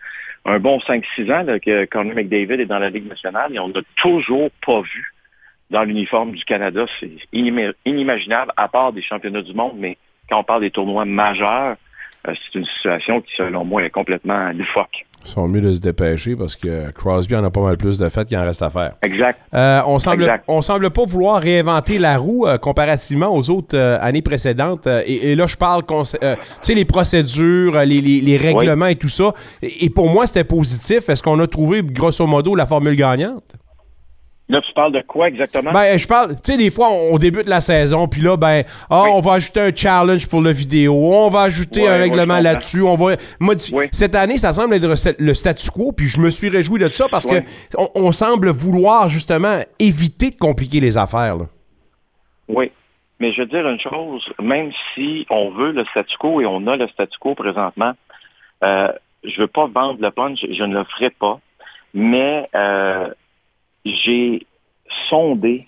un 0.44 0.58
bon 0.58 0.78
5-6 0.78 1.32
ans 1.32 1.42
là, 1.42 1.58
que 1.58 1.84
Connor 1.86 2.14
McDavid 2.14 2.60
est 2.60 2.66
dans 2.66 2.78
la 2.78 2.90
Ligue 2.90 3.08
nationale 3.08 3.54
et 3.54 3.58
on 3.58 3.68
n'a 3.68 3.80
toujours 3.96 4.50
pas 4.66 4.80
vu 4.80 5.14
dans 5.70 5.84
l'uniforme 5.84 6.32
du 6.32 6.44
Canada. 6.44 6.86
C'est 7.00 7.10
inimaginable, 7.32 8.52
à 8.56 8.68
part 8.68 8.92
des 8.92 9.02
championnats 9.02 9.42
du 9.42 9.54
monde, 9.54 9.76
mais 9.76 9.96
quand 10.28 10.40
on 10.40 10.44
parle 10.44 10.62
des 10.62 10.70
tournois 10.70 11.04
majeurs, 11.04 11.76
euh, 12.26 12.34
c'est 12.34 12.58
une 12.58 12.66
situation 12.66 13.20
qui, 13.20 13.34
selon 13.36 13.64
moi, 13.64 13.84
est 13.84 13.90
complètement 13.90 14.50
loufoque. 14.52 15.06
Ils 15.24 15.30
sont 15.30 15.48
mieux 15.48 15.60
de 15.60 15.72
se 15.72 15.80
dépêcher 15.80 16.36
parce 16.36 16.54
que 16.54 16.90
Crosby 16.90 17.34
en 17.34 17.44
a 17.44 17.50
pas 17.50 17.62
mal 17.62 17.76
plus 17.76 17.98
de 17.98 18.08
fait 18.08 18.26
qu'il 18.26 18.36
en 18.36 18.44
reste 18.44 18.62
à 18.62 18.68
faire. 18.70 18.94
Exact. 19.02 19.40
Euh, 19.54 19.80
on 19.86 19.98
semble, 19.98 20.22
Exact. 20.22 20.44
on 20.48 20.60
semble 20.60 20.90
pas 20.90 21.04
vouloir 21.04 21.40
réinventer 21.40 21.98
la 21.98 22.18
roue 22.18 22.46
euh, 22.46 22.58
comparativement 22.58 23.34
aux 23.34 23.50
autres 23.50 23.76
euh, 23.76 23.96
années 24.00 24.22
précédentes. 24.22 24.86
Et, 25.06 25.32
et, 25.32 25.34
là, 25.36 25.46
je 25.46 25.56
parle, 25.56 25.82
tu 25.86 25.94
sais, 26.60 26.74
les 26.74 26.84
procédures, 26.84 27.78
les, 27.80 28.00
les, 28.00 28.20
les 28.20 28.36
règlements 28.36 28.86
oui. 28.86 28.92
et 28.92 28.96
tout 28.96 29.08
ça. 29.08 29.32
Et, 29.62 29.86
et 29.86 29.90
pour 29.90 30.10
moi, 30.10 30.26
c'était 30.26 30.44
positif. 30.44 31.08
Est-ce 31.08 31.22
qu'on 31.22 31.40
a 31.40 31.46
trouvé, 31.46 31.82
grosso 31.82 32.26
modo, 32.26 32.54
la 32.54 32.66
formule 32.66 32.96
gagnante? 32.96 33.54
Là, 34.46 34.60
tu 34.60 34.74
parles 34.74 34.92
de 34.92 35.00
quoi 35.00 35.28
exactement? 35.28 35.72
Ben, 35.72 35.98
je 35.98 36.06
parle, 36.06 36.36
tu 36.36 36.52
sais, 36.52 36.58
des 36.58 36.70
fois, 36.70 36.90
on, 36.90 37.14
on, 37.14 37.18
débute 37.18 37.48
la 37.48 37.62
saison, 37.62 38.06
puis 38.06 38.20
là, 38.20 38.36
ben, 38.36 38.62
ah, 38.90 39.04
oui. 39.04 39.10
on 39.14 39.20
va 39.20 39.34
ajouter 39.34 39.60
un 39.60 39.74
challenge 39.74 40.28
pour 40.28 40.42
le 40.42 40.50
vidéo, 40.50 40.92
on 40.94 41.30
va 41.30 41.42
ajouter 41.42 41.82
ouais, 41.82 41.88
un 41.88 41.96
règlement 41.96 42.40
là-dessus, 42.40 42.82
on 42.82 42.94
va 42.94 43.16
modifier. 43.40 43.74
Oui. 43.74 43.88
Cette 43.90 44.14
année, 44.14 44.36
ça 44.36 44.52
semble 44.52 44.74
être 44.74 45.16
le 45.18 45.34
statu 45.34 45.70
quo, 45.70 45.92
puis 45.92 46.08
je 46.08 46.20
me 46.20 46.28
suis 46.28 46.50
réjoui 46.50 46.78
de 46.78 46.88
ça 46.88 47.06
parce 47.10 47.24
oui. 47.24 47.40
que 47.40 47.46
on, 47.78 47.88
on, 47.94 48.12
semble 48.12 48.50
vouloir 48.50 49.08
justement 49.08 49.60
éviter 49.78 50.30
de 50.30 50.36
compliquer 50.36 50.80
les 50.80 50.98
affaires. 50.98 51.36
Là. 51.36 51.46
Oui. 52.48 52.70
Mais 53.20 53.32
je 53.32 53.40
veux 53.40 53.46
dire 53.46 53.66
une 53.66 53.80
chose, 53.80 54.30
même 54.42 54.72
si 54.94 55.26
on 55.30 55.50
veut 55.50 55.72
le 55.72 55.86
statu 55.86 56.16
quo 56.18 56.42
et 56.42 56.46
on 56.46 56.66
a 56.66 56.76
le 56.76 56.86
statu 56.88 57.16
quo 57.18 57.34
présentement, 57.34 57.92
euh, 58.62 58.88
je 59.22 59.40
veux 59.40 59.46
pas 59.46 59.66
vendre 59.66 60.00
le 60.02 60.10
punch, 60.10 60.44
je 60.50 60.64
ne 60.64 60.74
le 60.74 60.84
ferai 60.84 61.08
pas, 61.08 61.40
mais 61.94 62.48
euh, 62.54 63.08
j'ai 63.84 64.46
sondé 65.08 65.66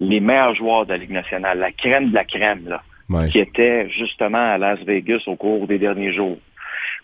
les 0.00 0.20
meilleurs 0.20 0.54
joueurs 0.54 0.86
de 0.86 0.92
la 0.92 0.98
Ligue 0.98 1.10
nationale, 1.10 1.58
la 1.58 1.72
crème 1.72 2.10
de 2.10 2.14
la 2.14 2.24
crème, 2.24 2.68
là, 2.68 2.82
ouais. 3.08 3.30
qui 3.30 3.38
étaient 3.38 3.88
justement 3.90 4.52
à 4.52 4.58
Las 4.58 4.80
Vegas 4.80 5.22
au 5.26 5.36
cours 5.36 5.66
des 5.66 5.78
derniers 5.78 6.12
jours. 6.12 6.38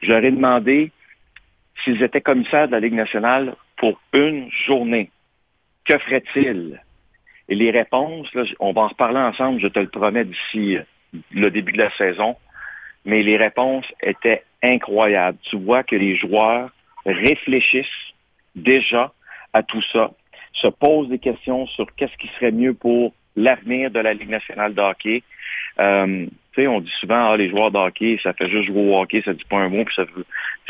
Je 0.03 0.09
leur 0.11 0.25
ai 0.25 0.31
demandé 0.31 0.91
s'ils 1.83 2.03
étaient 2.03 2.21
commissaires 2.21 2.67
de 2.67 2.73
la 2.73 2.81
Ligue 2.81 2.95
nationale 2.95 3.55
pour 3.77 3.99
une 4.13 4.51
journée. 4.67 5.11
Que 5.85 5.99
ferait-il? 5.99 6.81
Et 7.49 7.55
les 7.55 7.71
réponses, 7.71 8.33
là, 8.35 8.45
on 8.61 8.73
va 8.73 8.83
en 8.83 8.89
reparler 8.89 9.19
ensemble, 9.19 9.61
je 9.61 9.69
te 9.69 9.79
le 9.79 9.89
promets, 9.89 10.25
d'ici 10.25 10.79
le 11.33 11.51
début 11.51 11.73
de 11.73 11.79
la 11.79 11.91
saison, 11.97 12.37
mais 13.05 13.23
les 13.23 13.37
réponses 13.37 13.87
étaient 14.03 14.45
incroyables. 14.63 15.39
Tu 15.43 15.57
vois 15.57 15.83
que 15.83 15.97
les 15.97 16.17
joueurs 16.17 16.71
réfléchissent 17.05 17.87
déjà 18.55 19.13
à 19.53 19.63
tout 19.63 19.83
ça 19.93 20.13
se 20.53 20.69
pose 20.69 21.09
des 21.09 21.19
questions 21.19 21.67
sur 21.67 21.93
qu'est-ce 21.95 22.17
qui 22.19 22.29
serait 22.37 22.53
mieux 22.53 22.75
pour 22.75 23.13
l'avenir 23.37 23.91
de 23.91 24.01
la 24.01 24.15
Ligue 24.15 24.29
nationale 24.29 24.75
de 24.75 24.81
hockey. 24.81 25.23
Euh, 25.81 26.27
on 26.59 26.81
dit 26.81 26.93
souvent, 27.01 27.31
ah, 27.31 27.37
les 27.37 27.49
joueurs 27.49 27.71
de 27.71 27.79
hockey, 27.79 28.19
ça 28.23 28.33
fait 28.35 28.51
juste 28.51 28.67
jouer 28.67 28.83
au 28.83 29.01
hockey, 29.01 29.23
ça 29.25 29.33
dit 29.33 29.45
pas 29.45 29.57
un 29.57 29.69
mot, 29.69 29.85
puis 29.85 29.95
ça 29.95 30.05
veut, 30.05 30.27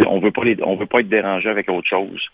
on 0.07 0.21
veut 0.21 0.31
pas 0.31 0.45
les, 0.45 0.57
on 0.63 0.77
veut 0.77 0.87
pas 0.87 1.01
être 1.01 1.09
dérangé 1.09 1.49
avec 1.49 1.69
autre 1.69 1.89
chose. 1.89 2.25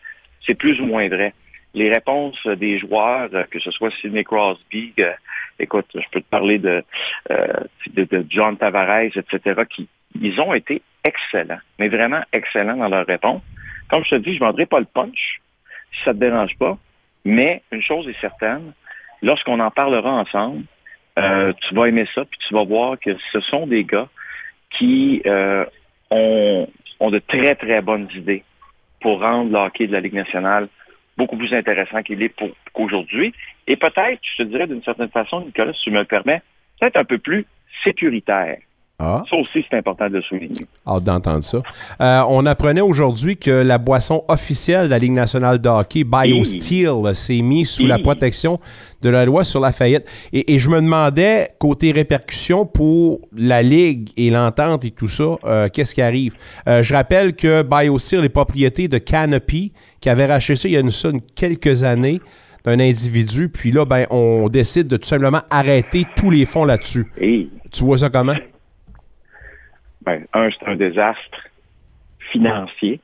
C'est 0.46 0.54
plus 0.54 0.80
ou 0.80 0.86
moins 0.86 1.08
vrai. 1.08 1.32
Les 1.74 1.90
réponses 1.90 2.46
des 2.46 2.78
joueurs, 2.78 3.30
que 3.50 3.58
ce 3.58 3.70
soit 3.70 3.90
Sidney 4.00 4.24
Crosby, 4.24 4.92
euh, 5.00 5.12
écoute, 5.58 5.86
je 5.94 6.08
peux 6.10 6.20
te 6.20 6.28
parler 6.28 6.58
de, 6.58 6.82
euh, 7.30 7.46
de, 7.90 8.04
de, 8.04 8.26
John 8.28 8.56
Tavares, 8.56 9.16
etc., 9.16 9.62
qui 9.68 9.88
ils 10.20 10.40
ont 10.40 10.54
été 10.54 10.82
excellents, 11.04 11.60
mais 11.78 11.88
vraiment 11.88 12.22
excellents 12.32 12.76
dans 12.76 12.88
leurs 12.88 13.06
réponses. 13.06 13.42
Comme 13.88 14.04
je 14.04 14.10
te 14.10 14.14
dis, 14.16 14.34
je 14.34 14.40
ne 14.40 14.46
vendrai 14.46 14.66
pas 14.66 14.80
le 14.80 14.86
punch, 14.86 15.40
si 15.92 16.04
ça 16.04 16.12
ne 16.12 16.18
te 16.18 16.24
dérange 16.24 16.56
pas. 16.58 16.78
Mais 17.28 17.60
une 17.72 17.82
chose 17.82 18.08
est 18.08 18.18
certaine, 18.22 18.72
lorsqu'on 19.20 19.60
en 19.60 19.70
parlera 19.70 20.12
ensemble, 20.12 20.64
euh, 21.18 21.52
tu 21.60 21.74
vas 21.74 21.86
aimer 21.86 22.06
ça, 22.14 22.24
puis 22.24 22.38
tu 22.48 22.54
vas 22.54 22.64
voir 22.64 22.98
que 22.98 23.10
ce 23.32 23.40
sont 23.40 23.66
des 23.66 23.84
gars 23.84 24.08
qui 24.70 25.20
euh, 25.26 25.66
ont, 26.10 26.66
ont, 27.00 27.10
de 27.10 27.18
très, 27.18 27.54
très 27.54 27.82
bonnes 27.82 28.08
idées 28.14 28.44
pour 29.02 29.20
rendre 29.20 29.52
le 29.52 29.58
hockey 29.58 29.86
de 29.86 29.92
la 29.92 30.00
Ligue 30.00 30.14
nationale 30.14 30.68
beaucoup 31.18 31.36
plus 31.36 31.52
intéressant 31.52 32.02
qu'il 32.02 32.22
est 32.22 32.30
pour 32.30 32.48
qu'aujourd'hui. 32.72 33.34
Et 33.66 33.76
peut-être, 33.76 34.20
je 34.22 34.42
te 34.42 34.48
dirais 34.48 34.66
d'une 34.66 34.82
certaine 34.82 35.10
façon, 35.10 35.42
Nicolas, 35.42 35.74
si 35.74 35.82
tu 35.82 35.90
me 35.90 35.98
le 35.98 36.06
permets, 36.06 36.40
peut-être 36.80 36.96
un 36.96 37.04
peu 37.04 37.18
plus 37.18 37.44
sécuritaire. 37.84 38.56
Ah. 39.00 39.22
Ça 39.30 39.36
aussi, 39.36 39.64
c'est 39.70 39.76
important 39.76 40.08
de 40.08 40.14
le 40.14 40.22
souligner. 40.22 40.66
Hâte 40.84 41.04
d'entendre 41.04 41.44
ça. 41.44 41.62
Euh, 42.00 42.22
on 42.28 42.44
apprenait 42.46 42.80
aujourd'hui 42.80 43.36
que 43.36 43.50
la 43.50 43.78
boisson 43.78 44.24
officielle 44.26 44.86
de 44.86 44.90
la 44.90 44.98
Ligue 44.98 45.12
nationale 45.12 45.60
de 45.60 45.68
hockey, 45.68 46.02
BioSteel, 46.02 47.14
s'est 47.14 47.42
mise 47.42 47.70
sous 47.70 47.86
la 47.86 48.00
protection 48.00 48.58
de 49.00 49.08
la 49.08 49.24
loi 49.24 49.44
sur 49.44 49.60
la 49.60 49.70
faillite. 49.70 50.04
Et, 50.32 50.52
et, 50.52 50.58
je 50.58 50.68
me 50.68 50.80
demandais, 50.80 51.48
côté 51.60 51.92
répercussions 51.92 52.66
pour 52.66 53.20
la 53.36 53.62
Ligue 53.62 54.10
et 54.16 54.30
l'entente 54.30 54.84
et 54.84 54.90
tout 54.90 55.06
ça, 55.06 55.36
euh, 55.44 55.68
qu'est-ce 55.72 55.94
qui 55.94 56.02
arrive? 56.02 56.34
Euh, 56.66 56.82
je 56.82 56.92
rappelle 56.92 57.36
que 57.36 57.62
BioSteel 57.62 58.24
est 58.24 58.30
propriété 58.30 58.88
de 58.88 58.98
Canopy, 58.98 59.72
qui 60.00 60.08
avait 60.08 60.26
racheté 60.26 60.56
ça 60.56 60.68
il 60.68 60.74
y 60.74 60.76
a 60.76 60.80
une, 60.80 60.90
ça, 60.90 61.10
une 61.10 61.20
quelques 61.20 61.84
années 61.84 62.20
d'un 62.64 62.80
individu. 62.80 63.48
Puis 63.48 63.70
là, 63.70 63.84
ben, 63.84 64.06
on 64.10 64.48
décide 64.48 64.88
de 64.88 64.96
tout 64.96 65.06
simplement 65.06 65.42
arrêter 65.50 66.04
tous 66.16 66.32
les 66.32 66.46
fonds 66.46 66.64
là-dessus. 66.64 67.06
Hey. 67.16 67.48
Tu 67.70 67.84
vois 67.84 67.98
ça 67.98 68.10
comment? 68.10 68.34
Ben, 70.08 70.24
un, 70.32 70.48
c'est 70.50 70.66
un 70.66 70.76
désastre 70.76 71.48
financier. 72.32 73.00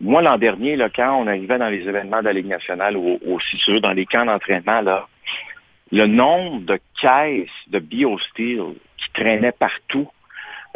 Moi, 0.00 0.22
l'an 0.22 0.38
dernier, 0.38 0.74
là, 0.74 0.88
quand 0.88 1.20
on 1.20 1.26
arrivait 1.26 1.58
dans 1.58 1.68
les 1.68 1.86
événements 1.86 2.20
de 2.20 2.24
la 2.24 2.32
Ligue 2.32 2.46
nationale 2.46 2.96
ou, 2.96 3.18
aussi 3.26 3.58
sûr, 3.58 3.82
dans 3.82 3.92
les 3.92 4.06
camps 4.06 4.24
d'entraînement, 4.24 4.80
là, 4.80 5.06
le 5.92 6.06
nombre 6.06 6.60
de 6.60 6.80
caisses 6.98 7.50
de 7.66 7.78
BioSteel 7.78 8.72
qui 8.96 9.12
traînaient 9.12 9.52
partout, 9.52 10.08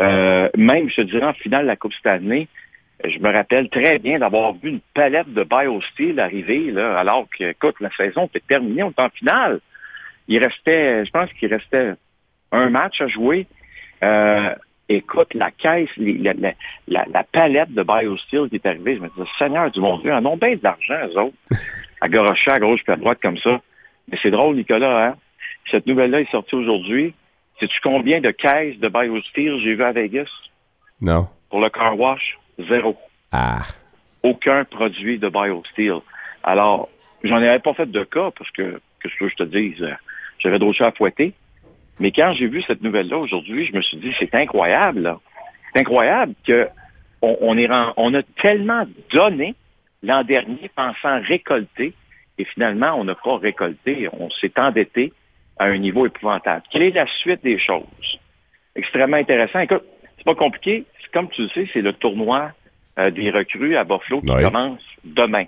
euh, 0.00 0.50
même, 0.54 0.90
je 0.90 1.00
dirais, 1.00 1.24
en 1.24 1.32
finale 1.32 1.62
de 1.62 1.68
la 1.68 1.76
Coupe 1.76 1.94
cette 1.94 2.08
année, 2.08 2.46
je 3.02 3.18
me 3.20 3.32
rappelle 3.32 3.70
très 3.70 3.98
bien 3.98 4.18
d'avoir 4.18 4.52
vu 4.52 4.68
une 4.68 4.80
palette 4.92 5.32
de 5.32 5.44
BioSteel 5.44 6.20
arriver, 6.20 6.72
là, 6.72 6.98
alors 6.98 7.26
que, 7.30 7.44
écoute, 7.44 7.76
la 7.80 7.90
saison 7.96 8.26
était 8.26 8.40
terminée, 8.40 8.82
on 8.82 8.90
était 8.90 9.00
en 9.00 9.08
finale. 9.08 9.60
Il 10.28 10.44
restait, 10.44 11.06
je 11.06 11.10
pense 11.10 11.32
qu'il 11.32 11.48
restait 11.48 11.94
un 12.52 12.68
match 12.68 13.00
à 13.00 13.06
jouer. 13.06 13.46
Euh, 14.02 14.54
écoute, 14.88 15.32
la 15.34 15.50
caisse, 15.50 15.90
la, 15.96 16.32
la, 16.34 16.52
la, 16.88 17.04
la 17.10 17.24
palette 17.24 17.72
de 17.72 17.82
BioSteel 17.82 18.48
qui 18.48 18.56
est 18.56 18.66
arrivée, 18.66 18.96
je 18.96 19.00
me 19.00 19.08
disais, 19.08 19.28
Seigneur 19.38 19.70
du 19.70 19.80
bon 19.80 19.98
Dieu, 19.98 20.12
en 20.12 20.24
ont 20.26 20.36
bien 20.36 20.56
de 20.56 20.60
l'argent, 20.62 20.98
eux 21.06 21.18
autres, 21.18 21.36
à 22.00 22.08
gorocher 22.08 22.50
à 22.50 22.60
gauche 22.60 22.82
puis 22.84 22.92
à 22.92 22.96
droite 22.96 23.18
comme 23.22 23.38
ça. 23.38 23.60
Mais 24.10 24.18
c'est 24.22 24.30
drôle, 24.30 24.56
Nicolas, 24.56 25.06
hein? 25.06 25.16
Cette 25.70 25.86
nouvelle-là 25.86 26.20
est 26.20 26.30
sortie 26.30 26.54
aujourd'hui. 26.54 27.14
Sais-tu 27.58 27.80
combien 27.82 28.20
de 28.20 28.30
caisses 28.30 28.78
de 28.78 28.88
BioSteel 28.88 29.58
j'ai 29.60 29.74
vu 29.74 29.82
à 29.82 29.92
Vegas? 29.92 30.30
Non. 31.00 31.28
Pour 31.48 31.60
le 31.60 31.70
car 31.70 31.98
wash? 31.98 32.38
Zéro. 32.68 32.96
Ah. 33.32 33.62
aucun 34.22 34.64
produit 34.64 35.18
de 35.18 35.28
BioSteel. 35.28 36.00
Alors, 36.44 36.88
j'en 37.24 37.36
avais 37.36 37.58
pas 37.58 37.74
fait 37.74 37.90
de 37.90 38.04
cas 38.04 38.30
parce 38.36 38.50
que, 38.52 38.80
que 39.00 39.08
ce 39.08 39.16
que 39.16 39.28
je 39.28 39.34
te 39.34 39.42
dise, 39.42 39.82
euh, 39.82 39.94
j'avais 40.38 40.58
d'autres 40.58 40.78
choses 40.78 40.86
à 40.86 40.92
fouetter. 40.92 41.32
Mais 42.00 42.10
quand 42.12 42.32
j'ai 42.32 42.46
vu 42.48 42.62
cette 42.62 42.82
nouvelle-là 42.82 43.18
aujourd'hui, 43.18 43.66
je 43.66 43.72
me 43.72 43.82
suis 43.82 43.96
dit, 43.98 44.12
c'est 44.18 44.34
incroyable. 44.34 45.16
C'est 45.72 45.80
incroyable 45.80 46.34
que 46.46 46.68
on, 47.22 47.36
on 47.40 47.56
est 47.56 47.66
ren- 47.66 47.92
on 47.96 48.12
a 48.14 48.22
tellement 48.42 48.84
donné 49.10 49.54
l'an 50.02 50.22
dernier 50.24 50.68
pensant 50.74 51.20
récolter 51.22 51.94
et 52.38 52.44
finalement, 52.44 52.94
on 52.98 53.04
n'a 53.04 53.14
pas 53.14 53.36
récolté. 53.38 54.08
On 54.12 54.28
s'est 54.30 54.52
endetté 54.58 55.12
à 55.58 55.66
un 55.66 55.78
niveau 55.78 56.04
épouvantable. 56.06 56.62
Quelle 56.70 56.82
est 56.82 56.90
la 56.90 57.06
suite 57.06 57.42
des 57.44 57.58
choses? 57.58 58.18
Extrêmement 58.74 59.16
intéressant. 59.16 59.60
Écoute, 59.60 59.84
c'est 60.16 60.24
pas 60.24 60.34
compliqué. 60.34 60.84
Comme 61.12 61.28
tu 61.30 61.42
le 61.42 61.48
sais, 61.50 61.68
c'est 61.72 61.80
le 61.80 61.92
tournoi 61.92 62.50
euh, 62.98 63.10
des 63.10 63.30
recrues 63.30 63.76
à 63.76 63.84
Buffalo 63.84 64.20
qui 64.20 64.26
commence 64.42 64.82
demain. 65.04 65.44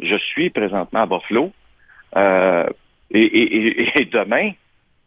Je 0.00 0.16
suis 0.16 0.50
présentement 0.50 1.02
à 1.02 1.06
Buffalo. 1.06 1.52
Euh, 2.16 2.66
et, 3.12 3.20
et- 3.22 3.80
et- 3.82 4.00
et 4.00 4.04
demain, 4.06 4.50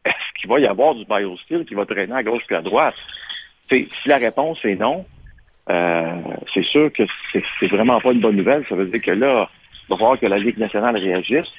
est-ce 0.08 0.34
qu'il 0.40 0.50
va 0.50 0.60
y 0.60 0.68
avoir 0.68 0.96
du 0.96 1.06
biosteel 1.06 1.66
qui 1.66 1.76
va 1.76 1.86
traîner 1.86 2.14
à 2.14 2.24
gauche 2.24 2.44
puis 2.48 2.56
à 2.56 2.62
droite? 2.62 2.96
Si 3.70 3.88
la 4.06 4.18
réponse 4.18 4.64
est 4.64 4.76
non, 4.76 5.06
euh, 5.70 6.22
c'est 6.54 6.64
sûr 6.64 6.92
que 6.94 7.04
c'est 7.34 7.44
c'est 7.60 7.68
vraiment 7.68 8.00
pas 8.00 8.14
une 8.14 8.22
bonne 8.22 8.38
nouvelle. 8.38 8.66
Ça 8.70 8.76
veut 8.76 8.86
dire 8.86 9.02
que 9.02 9.12
là, 9.12 9.50
il 9.84 9.90
va 9.90 9.98
falloir 9.98 10.20
que 10.20 10.26
la 10.26 10.38
Ligue 10.38 10.58
nationale 10.58 10.96
réagisse. 10.96 11.52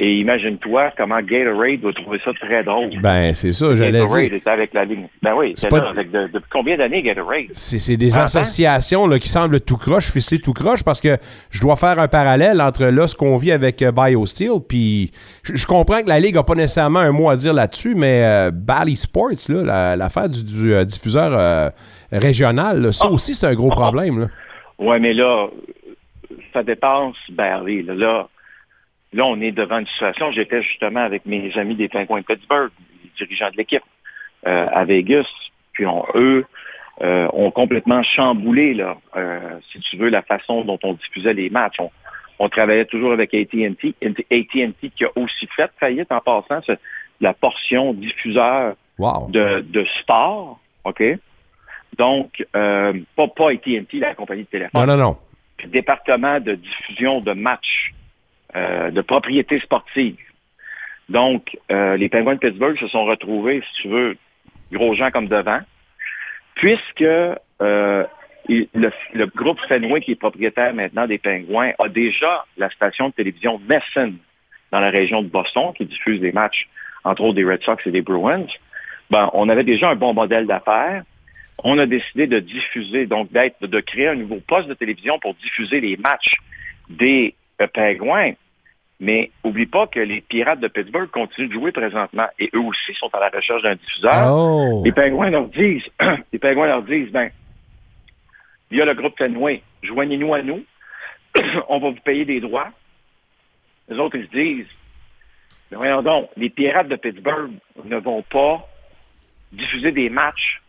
Et 0.00 0.20
imagine-toi 0.20 0.92
comment 0.96 1.20
Gatorade 1.20 1.80
va 1.80 1.92
trouver 1.92 2.20
ça 2.24 2.30
très 2.40 2.62
drôle. 2.62 2.90
Ben, 3.02 3.34
c'est 3.34 3.50
ça, 3.50 3.74
j'allais 3.74 3.98
Gatorade 4.02 4.22
dire. 4.26 4.34
était 4.34 4.50
avec 4.50 4.72
la 4.72 4.84
Ligue. 4.84 5.08
Ben 5.22 5.34
oui, 5.36 5.54
C'est 5.56 5.72
là 5.72 5.88
avec 5.88 6.12
de- 6.12 6.28
depuis 6.32 6.48
combien 6.52 6.76
d'années 6.76 7.02
Gatorade? 7.02 7.46
C'est 7.52 7.80
c'est 7.80 7.96
des 7.96 8.16
Ah, 8.16 8.20
hein? 8.20 8.24
associations 8.24 9.08
là, 9.08 9.18
qui 9.18 9.28
semblent 9.28 9.60
tout 9.60 9.76
croche, 9.76 10.12
ficelées 10.12 10.40
tout 10.40 10.52
croche, 10.52 10.84
parce 10.84 11.00
que 11.00 11.16
je 11.50 11.60
dois 11.60 11.74
faire 11.74 11.98
un 11.98 12.06
parallèle 12.06 12.60
entre 12.60 12.84
là 12.84 13.08
ce 13.08 13.16
qu'on 13.16 13.36
vit 13.36 13.50
avec 13.50 13.82
euh, 13.82 13.90
BioSteel, 13.90 14.60
puis 14.68 15.10
je, 15.42 15.66
comprends 15.66 16.00
que 16.00 16.08
la 16.08 16.20
Ligue 16.20 16.36
n'a 16.36 16.44
pas 16.44 16.54
nécessairement 16.54 17.00
un 17.00 17.10
mot 17.10 17.28
à 17.28 17.34
dire 17.34 17.52
là-dessus, 17.52 17.96
mais 17.96 18.22
euh, 18.24 18.50
Bally 18.52 18.94
Sports, 18.94 19.48
la- 19.48 19.96
l'affaire 19.96 20.28
du, 20.28 20.44
du, 20.44 20.74
euh, 20.74 20.84
diffuseur 20.84 21.32
euh, 21.36 21.70
régional, 22.12 22.82
là, 22.82 22.92
ça 22.92 23.06
Ah. 23.08 23.12
aussi 23.12 23.34
c'est 23.34 23.46
un 23.46 23.54
gros 23.54 23.70
problème. 23.70 24.20
Là. 24.20 24.26
Ouais, 24.78 25.00
mais 25.00 25.12
là, 25.12 25.48
ça 26.52 26.62
dépasse 26.62 27.14
Barry. 27.30 27.82
Là, 27.82 27.94
là, 27.94 28.28
là, 29.12 29.24
on 29.26 29.40
est 29.40 29.52
devant 29.52 29.78
une 29.78 29.86
situation. 29.86 30.30
J'étais 30.32 30.62
justement 30.62 31.00
avec 31.00 31.24
mes 31.26 31.56
amis 31.58 31.74
des 31.74 31.88
Penguins 31.88 32.20
de 32.20 32.24
Pittsburgh, 32.24 32.70
les 33.04 33.10
dirigeants 33.16 33.50
de 33.50 33.56
l'équipe, 33.56 33.82
euh, 34.46 34.66
à 34.72 34.84
Vegas. 34.84 35.26
Puis 35.72 35.86
on- 35.86 36.04
eux 36.14 36.44
euh, 37.00 37.28
ont 37.32 37.52
complètement 37.52 38.02
chamboulé, 38.02 38.74
là, 38.74 38.96
euh, 39.16 39.38
si 39.70 39.78
tu 39.80 39.96
veux, 39.96 40.08
la 40.08 40.22
façon 40.22 40.64
dont 40.64 40.80
on 40.82 40.94
diffusait 40.94 41.32
les 41.32 41.48
matchs. 41.48 41.76
On, 41.78 41.92
on 42.40 42.48
travaillait 42.48 42.86
toujours 42.86 43.12
avec 43.12 43.32
AT&T. 43.34 43.94
AT&T 44.02 44.90
qui 44.96 45.04
a 45.04 45.08
aussi 45.16 45.46
fait 45.54 45.70
faillite 45.78 46.10
en 46.10 46.20
passant 46.20 46.60
la 47.20 47.34
portion 47.34 47.92
diffuseur 47.94 48.74
Wow. 48.98 49.28
de, 49.30 49.60
de 49.60 49.84
sport, 50.00 50.58
OK? 50.84 51.00
Donc, 51.96 52.44
euh, 52.56 52.92
pas, 53.14 53.28
pas 53.28 53.50
AT&T, 53.52 53.86
la 54.00 54.16
compagnie 54.16 54.42
de 54.42 54.48
téléphone 54.48 54.70
Non, 54.74 54.86
non, 54.86 54.96
non. 54.96 55.16
puis 55.56 55.68
département 55.68 56.40
de 56.40 56.54
diffusion 56.56 57.20
de 57.20 57.32
matchs, 57.32 57.92
euh, 58.56 58.90
de 58.90 59.00
propriété 59.00 59.58
sportive. 59.60 60.16
Donc, 61.08 61.56
euh, 61.70 61.96
les 61.96 62.08
Penguins 62.08 62.34
de 62.34 62.40
Pittsburgh 62.40 62.78
se 62.78 62.88
sont 62.88 63.04
retrouvés, 63.04 63.62
si 63.62 63.82
tu 63.82 63.88
veux, 63.88 64.16
gros 64.72 64.94
gens 64.94 65.10
comme 65.10 65.28
devant, 65.28 65.60
puisque 66.54 67.02
euh, 67.02 68.04
le, 68.48 68.90
le 69.14 69.26
groupe 69.26 69.58
Fenway, 69.68 70.00
qui 70.00 70.12
est 70.12 70.16
propriétaire 70.16 70.74
maintenant 70.74 71.06
des 71.06 71.18
Penguins, 71.18 71.72
a 71.78 71.88
déjà 71.88 72.44
la 72.56 72.68
station 72.70 73.08
de 73.08 73.14
télévision 73.14 73.60
Nesson 73.68 74.14
dans 74.70 74.80
la 74.80 74.90
région 74.90 75.22
de 75.22 75.28
Boston, 75.28 75.72
qui 75.76 75.86
diffuse 75.86 76.20
des 76.20 76.32
matchs, 76.32 76.68
entre 77.04 77.22
autres 77.22 77.34
des 77.34 77.44
Red 77.44 77.62
Sox 77.62 77.78
et 77.86 77.90
des 77.90 78.02
Bruins. 78.02 78.46
Ben, 79.10 79.30
on 79.32 79.48
avait 79.48 79.64
déjà 79.64 79.88
un 79.88 79.96
bon 79.96 80.12
modèle 80.12 80.46
d'affaires 80.46 81.02
on 81.64 81.78
a 81.78 81.86
décidé 81.86 82.26
de 82.26 82.38
diffuser, 82.38 83.06
donc 83.06 83.32
d'être, 83.32 83.66
de 83.66 83.80
créer 83.80 84.08
un 84.08 84.14
nouveau 84.14 84.40
poste 84.40 84.68
de 84.68 84.74
télévision 84.74 85.18
pour 85.18 85.34
diffuser 85.34 85.80
les 85.80 85.96
matchs 85.96 86.34
des 86.88 87.34
euh, 87.60 87.66
Pingouins. 87.66 88.32
Mais 89.00 89.30
oublie 89.44 89.66
pas 89.66 89.86
que 89.86 90.00
les 90.00 90.20
Pirates 90.20 90.58
de 90.58 90.66
Pittsburgh 90.66 91.08
continuent 91.10 91.48
de 91.48 91.52
jouer 91.52 91.70
présentement 91.70 92.26
et 92.40 92.50
eux 92.52 92.60
aussi 92.60 92.94
sont 92.94 93.08
à 93.12 93.20
la 93.20 93.28
recherche 93.28 93.62
d'un 93.62 93.76
diffuseur. 93.76 94.34
Oh. 94.34 94.82
Les 94.84 94.90
Pingouins 94.90 95.30
leur 95.30 95.46
disent, 95.48 95.88
les 96.32 96.38
Pingouins 96.40 96.66
leur 96.66 96.82
disent, 96.82 97.10
ben, 97.12 97.30
il 98.70 98.78
y 98.78 98.82
a 98.82 98.84
le 98.84 98.94
groupe 98.94 99.16
Fenway, 99.16 99.62
joignez-nous 99.82 100.34
à 100.34 100.42
nous, 100.42 100.64
on 101.68 101.78
va 101.78 101.90
vous 101.90 102.00
payer 102.04 102.24
des 102.24 102.40
droits. 102.40 102.70
Les 103.88 103.98
autres, 103.98 104.16
ils 104.16 104.26
se 104.26 104.30
disent, 104.32 104.66
mais 105.70 105.76
voyons 105.76 106.02
donc, 106.02 106.30
les 106.36 106.50
Pirates 106.50 106.88
de 106.88 106.96
Pittsburgh 106.96 107.52
ne 107.84 107.96
vont 107.98 108.22
pas 108.22 108.66
diffuser 109.52 109.92
des 109.92 110.10
matchs 110.10 110.60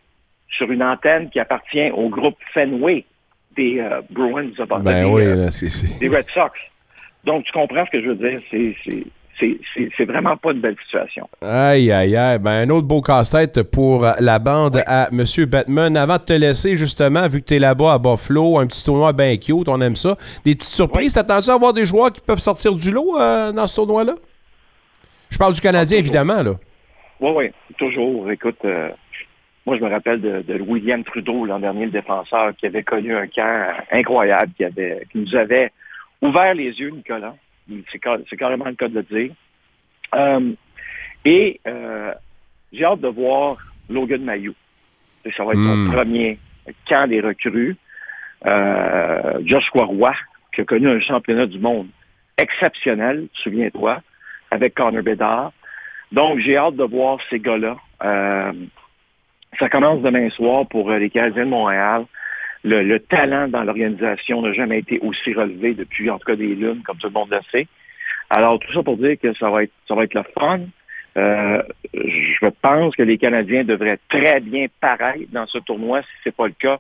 sur 0.50 0.72
une 0.72 0.84
antenne 0.84 1.30
qui 1.30 1.40
appartient 1.40 1.92
au 1.92 2.10
groupe 2.10 2.38
Fenway 2.54 3.06
des 3.56 3.80
euh, 3.80 4.02
Bruins 4.10 4.52
Ben 4.82 5.04
des, 5.04 5.04
oui, 5.06 5.24
des 6.00 6.08
Red 6.08 6.30
Sox. 6.34 6.52
Donc, 7.26 7.44
tu 7.46 7.52
comprends 7.52 7.86
ce 7.86 7.92
que 7.92 8.02
je 8.02 8.10
veux 8.10 8.16
dire? 8.16 8.42
C'est, 8.50 8.76
c'est, 9.98 10.06
vraiment 10.06 10.36
pas 10.38 10.52
une 10.52 10.60
belle 10.60 10.76
situation. 10.84 11.30
Aïe, 11.42 11.92
aïe, 11.92 12.16
aïe. 12.16 12.40
Ben, 12.40 12.68
un 12.68 12.70
autre 12.70 12.88
beau 12.88 13.02
casse-tête 13.02 13.64
pour 13.64 14.06
la 14.20 14.40
bande 14.40 14.82
à 14.86 15.10
M. 15.12 15.24
Batman. 15.46 15.96
Avant 15.96 16.18
de 16.18 16.24
te 16.24 16.34
laisser, 16.34 16.78
justement, 16.78 17.28
vu 17.28 17.42
que 17.42 17.48
tu 17.48 17.56
es 17.56 17.60
là-bas 17.60 17.94
à 17.94 17.98
Buffalo, 17.98 18.58
un 18.58 18.68
petit 18.68 18.84
tournoi 18.84 19.14
bien 19.14 19.38
cute, 19.38 19.68
on 19.68 19.80
aime 19.82 19.96
ça. 19.96 20.16
Des 20.46 20.56
petites 20.56 20.74
surprises. 20.74 21.14
T'attends-tu 21.14 21.50
à 21.50 21.54
avoir 21.54 21.74
des 21.74 21.86
joueurs 21.86 22.12
qui 22.12 22.22
peuvent 22.22 22.40
sortir 22.40 22.74
du 22.76 22.92
lot 22.92 23.18
euh, 23.20 23.52
dans 23.52 23.68
ce 23.68 23.76
tournoi-là? 23.76 24.16
Je 25.30 25.38
parle 25.38 25.54
du 25.54 25.62
Canadien, 25.62 25.98
évidemment, 25.98 26.42
là. 26.42 26.54
Oui, 27.22 27.32
oui, 27.36 27.52
toujours. 27.78 28.32
Écoute, 28.32 28.60
euh, 28.66 28.90
moi, 29.66 29.78
je 29.78 29.84
me 29.84 29.90
rappelle 29.90 30.22
de, 30.22 30.42
de 30.42 30.62
William 30.62 31.04
Trudeau 31.04 31.46
l'an 31.46 31.60
dernier, 31.60 31.86
le 31.86 31.92
défenseur, 31.92 32.56
qui 32.58 32.66
avait 32.66 32.84
connu 32.84 33.16
un 33.16 33.28
camp 33.28 33.68
incroyable, 33.92 34.52
qui, 34.58 34.64
avait, 34.64 35.06
qui 35.12 35.20
nous 35.20 35.36
avait 35.36 35.72
ouvert 36.22 36.54
les 36.54 36.72
yeux, 36.80 36.90
Nicolas. 36.90 37.36
C'est, 37.92 38.00
car- 38.00 38.18
c'est 38.30 38.38
carrément 38.38 38.66
le 38.66 38.76
cas 38.76 38.88
de 38.88 38.96
le 38.96 39.04
dire. 39.04 39.32
Euh, 40.16 40.52
et 41.26 41.60
euh, 41.68 42.14
j'ai 42.74 42.86
hâte 42.86 43.02
de 43.02 43.08
voir 43.08 43.58
Logan 43.90 44.24
Mayou. 44.24 44.54
Ça 45.36 45.44
va 45.44 45.52
être 45.54 45.60
Hmm. 45.60 45.88
son 45.88 45.94
premier 45.94 46.40
camp 46.88 47.08
des 47.08 47.22
recrues. 47.22 47.76
Euh, 48.46 49.40
Joshua 49.46 49.84
Roy, 49.86 50.14
qui 50.54 50.62
a 50.62 50.66
connu 50.66 50.88
un 50.90 51.00
championnat 51.00 51.46
du 51.46 51.60
monde 51.60 51.88
exceptionnel, 52.38 53.28
souviens-toi, 53.34 54.02
avec 54.50 54.74
Connor 54.76 55.04
Bedard. 55.04 55.52
Donc, 56.12 56.40
j'ai 56.40 56.56
hâte 56.58 56.76
de 56.76 56.86
voir 56.86 57.20
ces 57.30 57.40
gars-là. 57.40 57.76
Ça 59.60 59.68
commence 59.70 60.02
demain 60.02 60.30
soir 60.30 60.66
pour 60.68 60.90
les 60.92 61.10
Canadiens 61.10 61.46
de 61.46 61.50
Montréal. 61.50 62.06
Le, 62.64 62.84
le 62.84 63.00
talent 63.00 63.48
dans 63.48 63.64
l'organisation 63.64 64.42
n'a 64.42 64.54
jamais 64.54 64.80
été 64.80 65.00
aussi 65.00 65.34
relevé 65.34 65.74
depuis, 65.74 66.10
en 66.10 66.20
tout 66.20 66.26
cas, 66.26 66.36
des 66.36 66.56
lunes, 66.56 66.82
comme 66.84 66.98
tout 66.98 67.08
le 67.08 67.14
monde 67.14 67.32
le 67.32 67.40
sait. 67.52 67.68
Alors, 68.30 68.60
tout 68.60 68.72
ça 68.74 68.84
pour 68.84 68.98
dire 68.98 69.18
que 69.22 69.34
ça 69.34 69.50
va 69.50 69.64
être, 69.64 69.72
ça 69.88 69.96
va 69.96 70.04
être 70.04 70.14
le 70.14 70.24
fun. 70.38 70.60
Euh, 71.18 71.64
je 71.94 72.48
pense 72.62 72.96
que 72.96 73.04
les 73.04 73.18
Canadiens 73.18 73.64
devraient 73.64 74.00
très 74.10 74.40
bien 74.40 74.68
paraître 74.80 75.32
dans 75.32 75.48
ce 75.48 75.58
tournoi. 75.60 76.02
Si 76.02 76.10
c'est 76.24 76.36
pas 76.36 76.48
le 76.48 76.54
cas, 76.54 76.80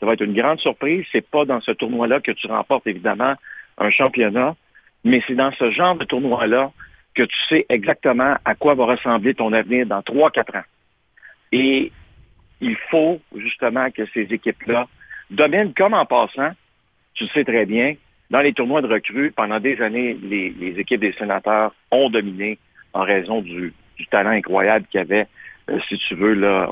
ça 0.00 0.06
va 0.06 0.14
être 0.14 0.22
une 0.22 0.34
grande 0.34 0.60
surprise. 0.60 1.04
C'est 1.12 1.28
pas 1.28 1.44
dans 1.44 1.60
ce 1.60 1.72
tournoi-là 1.72 2.20
que 2.20 2.32
tu 2.32 2.46
remportes, 2.46 2.86
évidemment, 2.86 3.34
un 3.78 3.90
championnat, 3.90 4.56
mais 5.04 5.22
c'est 5.26 5.34
dans 5.34 5.52
ce 5.52 5.70
genre 5.70 5.96
de 5.96 6.04
tournoi-là 6.04 6.72
que 7.14 7.22
tu 7.22 7.36
sais 7.48 7.66
exactement 7.68 8.36
à 8.44 8.54
quoi 8.54 8.74
va 8.74 8.86
ressembler 8.86 9.34
ton 9.34 9.52
avenir 9.52 9.86
dans 9.86 10.00
3-4 10.00 10.58
ans. 10.58 10.64
Et 11.52 11.92
il 12.60 12.76
faut 12.90 13.20
justement 13.34 13.90
que 13.90 14.06
ces 14.12 14.22
équipes-là 14.32 14.86
dominent 15.30 15.72
comme 15.74 15.94
en 15.94 16.04
passant, 16.04 16.50
tu 17.14 17.24
le 17.24 17.30
sais 17.30 17.44
très 17.44 17.66
bien, 17.66 17.94
dans 18.30 18.40
les 18.40 18.52
tournois 18.52 18.82
de 18.82 18.88
recrues, 18.88 19.30
pendant 19.30 19.60
des 19.60 19.80
années, 19.80 20.14
les, 20.14 20.74
équipes 20.78 21.00
des 21.00 21.12
sénateurs 21.12 21.74
ont 21.90 22.10
dominé 22.10 22.58
en 22.92 23.02
raison 23.02 23.40
du, 23.40 23.72
talent 24.10 24.30
incroyable 24.30 24.86
qu'il 24.90 24.98
y 24.98 25.02
avait, 25.02 25.26
euh, 25.70 25.78
si 25.88 25.96
tu 25.98 26.14
veux, 26.14 26.34
là, 26.34 26.70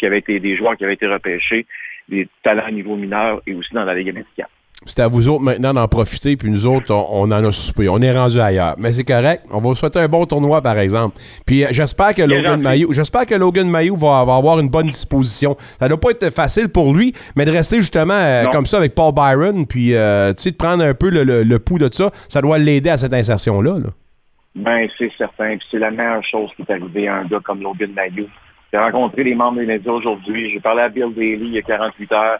été 0.00 0.40
des 0.40 0.56
joueurs 0.56 0.76
qui 0.76 0.84
avaient 0.84 0.94
été 0.94 1.06
repêchés, 1.06 1.66
des 2.08 2.28
talents 2.42 2.64
à 2.66 2.70
niveau 2.70 2.96
mineur 2.96 3.42
et 3.46 3.54
aussi 3.54 3.72
dans 3.74 3.84
la 3.84 3.94
Ligue 3.94 4.10
américaine. 4.10 4.46
C'est 4.84 5.00
à 5.00 5.08
vous 5.08 5.28
autres 5.28 5.42
maintenant 5.42 5.72
d'en 5.72 5.86
profiter, 5.88 6.36
puis 6.36 6.50
nous 6.50 6.66
autres, 6.66 6.92
on, 6.92 7.06
on 7.22 7.30
en 7.30 7.44
a 7.44 7.50
soupé. 7.52 7.88
On 7.88 8.00
est 8.02 8.12
rendu 8.16 8.40
ailleurs. 8.40 8.74
Mais 8.78 8.92
c'est 8.92 9.04
correct. 9.04 9.44
On 9.50 9.58
va 9.58 9.68
vous 9.68 9.74
souhaiter 9.74 10.00
un 10.00 10.08
bon 10.08 10.24
tournoi, 10.26 10.60
par 10.60 10.78
exemple. 10.78 11.16
Puis 11.46 11.64
euh, 11.64 11.68
j'espère 11.70 12.14
que 12.14 12.22
Logan. 12.22 12.60
Mayou, 12.60 12.92
j'espère 12.92 13.26
que 13.26 13.34
Logan 13.34 13.68
Mayou 13.68 13.96
va, 13.96 14.24
va 14.24 14.34
avoir 14.36 14.58
une 14.58 14.68
bonne 14.68 14.88
disposition. 14.88 15.56
Ça 15.78 15.88
doit 15.88 16.00
pas 16.00 16.10
être 16.10 16.30
facile 16.30 16.68
pour 16.68 16.92
lui, 16.94 17.14
mais 17.36 17.44
de 17.44 17.50
rester 17.52 17.76
justement 17.76 18.14
euh, 18.14 18.44
comme 18.46 18.66
ça 18.66 18.78
avec 18.78 18.94
Paul 18.94 19.12
Byron, 19.14 19.66
puis 19.66 19.94
euh, 19.94 20.32
tu 20.34 20.42
sais, 20.42 20.50
de 20.50 20.56
prendre 20.56 20.82
un 20.84 20.94
peu 20.94 21.10
le, 21.10 21.22
le- 21.24 21.42
le 21.44 21.58
pouls 21.58 21.78
de 21.78 21.88
ça, 21.92 22.10
ça 22.28 22.40
doit 22.40 22.58
l'aider 22.58 22.90
à 22.90 22.96
cette 22.96 23.14
insertion-là. 23.14 23.78
là. 23.78 23.90
Ben, 24.54 24.86
c'est 24.98 25.10
certain. 25.16 25.56
Puis 25.56 25.66
c'est 25.70 25.78
la 25.78 25.90
meilleure 25.90 26.24
chose 26.24 26.50
qui 26.56 26.62
est 26.62 26.70
arrivée 26.72 27.08
à 27.08 27.16
un 27.16 27.24
gars 27.24 27.40
comme 27.42 27.62
Logan 27.62 27.90
Mayou. 27.94 28.26
J'ai 28.72 28.78
rencontré 28.78 29.22
les 29.24 29.34
membres 29.34 29.58
des 29.60 29.66
médias 29.66 29.92
aujourd'hui. 29.92 30.50
J'ai 30.52 30.60
parlé 30.60 30.82
à 30.82 30.88
Bill 30.88 31.12
Daly 31.14 31.38
il 31.40 31.52
y 31.54 31.58
a 31.58 31.62
48 31.62 32.12
heures, 32.12 32.38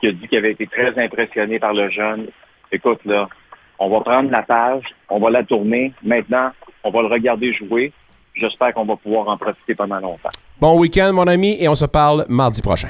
qui 0.00 0.08
a 0.08 0.12
dit 0.12 0.28
qu'il 0.28 0.38
avait 0.38 0.52
été 0.52 0.66
très 0.66 0.98
impressionné 1.02 1.58
par 1.58 1.72
le 1.72 1.90
jeune. 1.90 2.28
écoute, 2.72 3.00
là, 3.04 3.28
on 3.78 3.88
va 3.90 4.00
prendre 4.00 4.30
la 4.30 4.42
page, 4.42 4.84
on 5.08 5.18
va 5.18 5.30
la 5.30 5.42
tourner. 5.44 5.92
Maintenant, 6.02 6.50
on 6.84 6.90
va 6.90 7.02
le 7.02 7.08
regarder 7.08 7.52
jouer. 7.52 7.92
J'espère 8.34 8.74
qu'on 8.74 8.84
va 8.84 8.96
pouvoir 8.96 9.28
en 9.28 9.36
profiter 9.36 9.74
pendant 9.74 10.00
longtemps. 10.00 10.30
Bon 10.60 10.78
week-end, 10.78 11.12
mon 11.12 11.26
ami, 11.26 11.56
et 11.60 11.68
on 11.68 11.74
se 11.74 11.86
parle 11.86 12.24
mardi 12.28 12.62
prochain. 12.62 12.88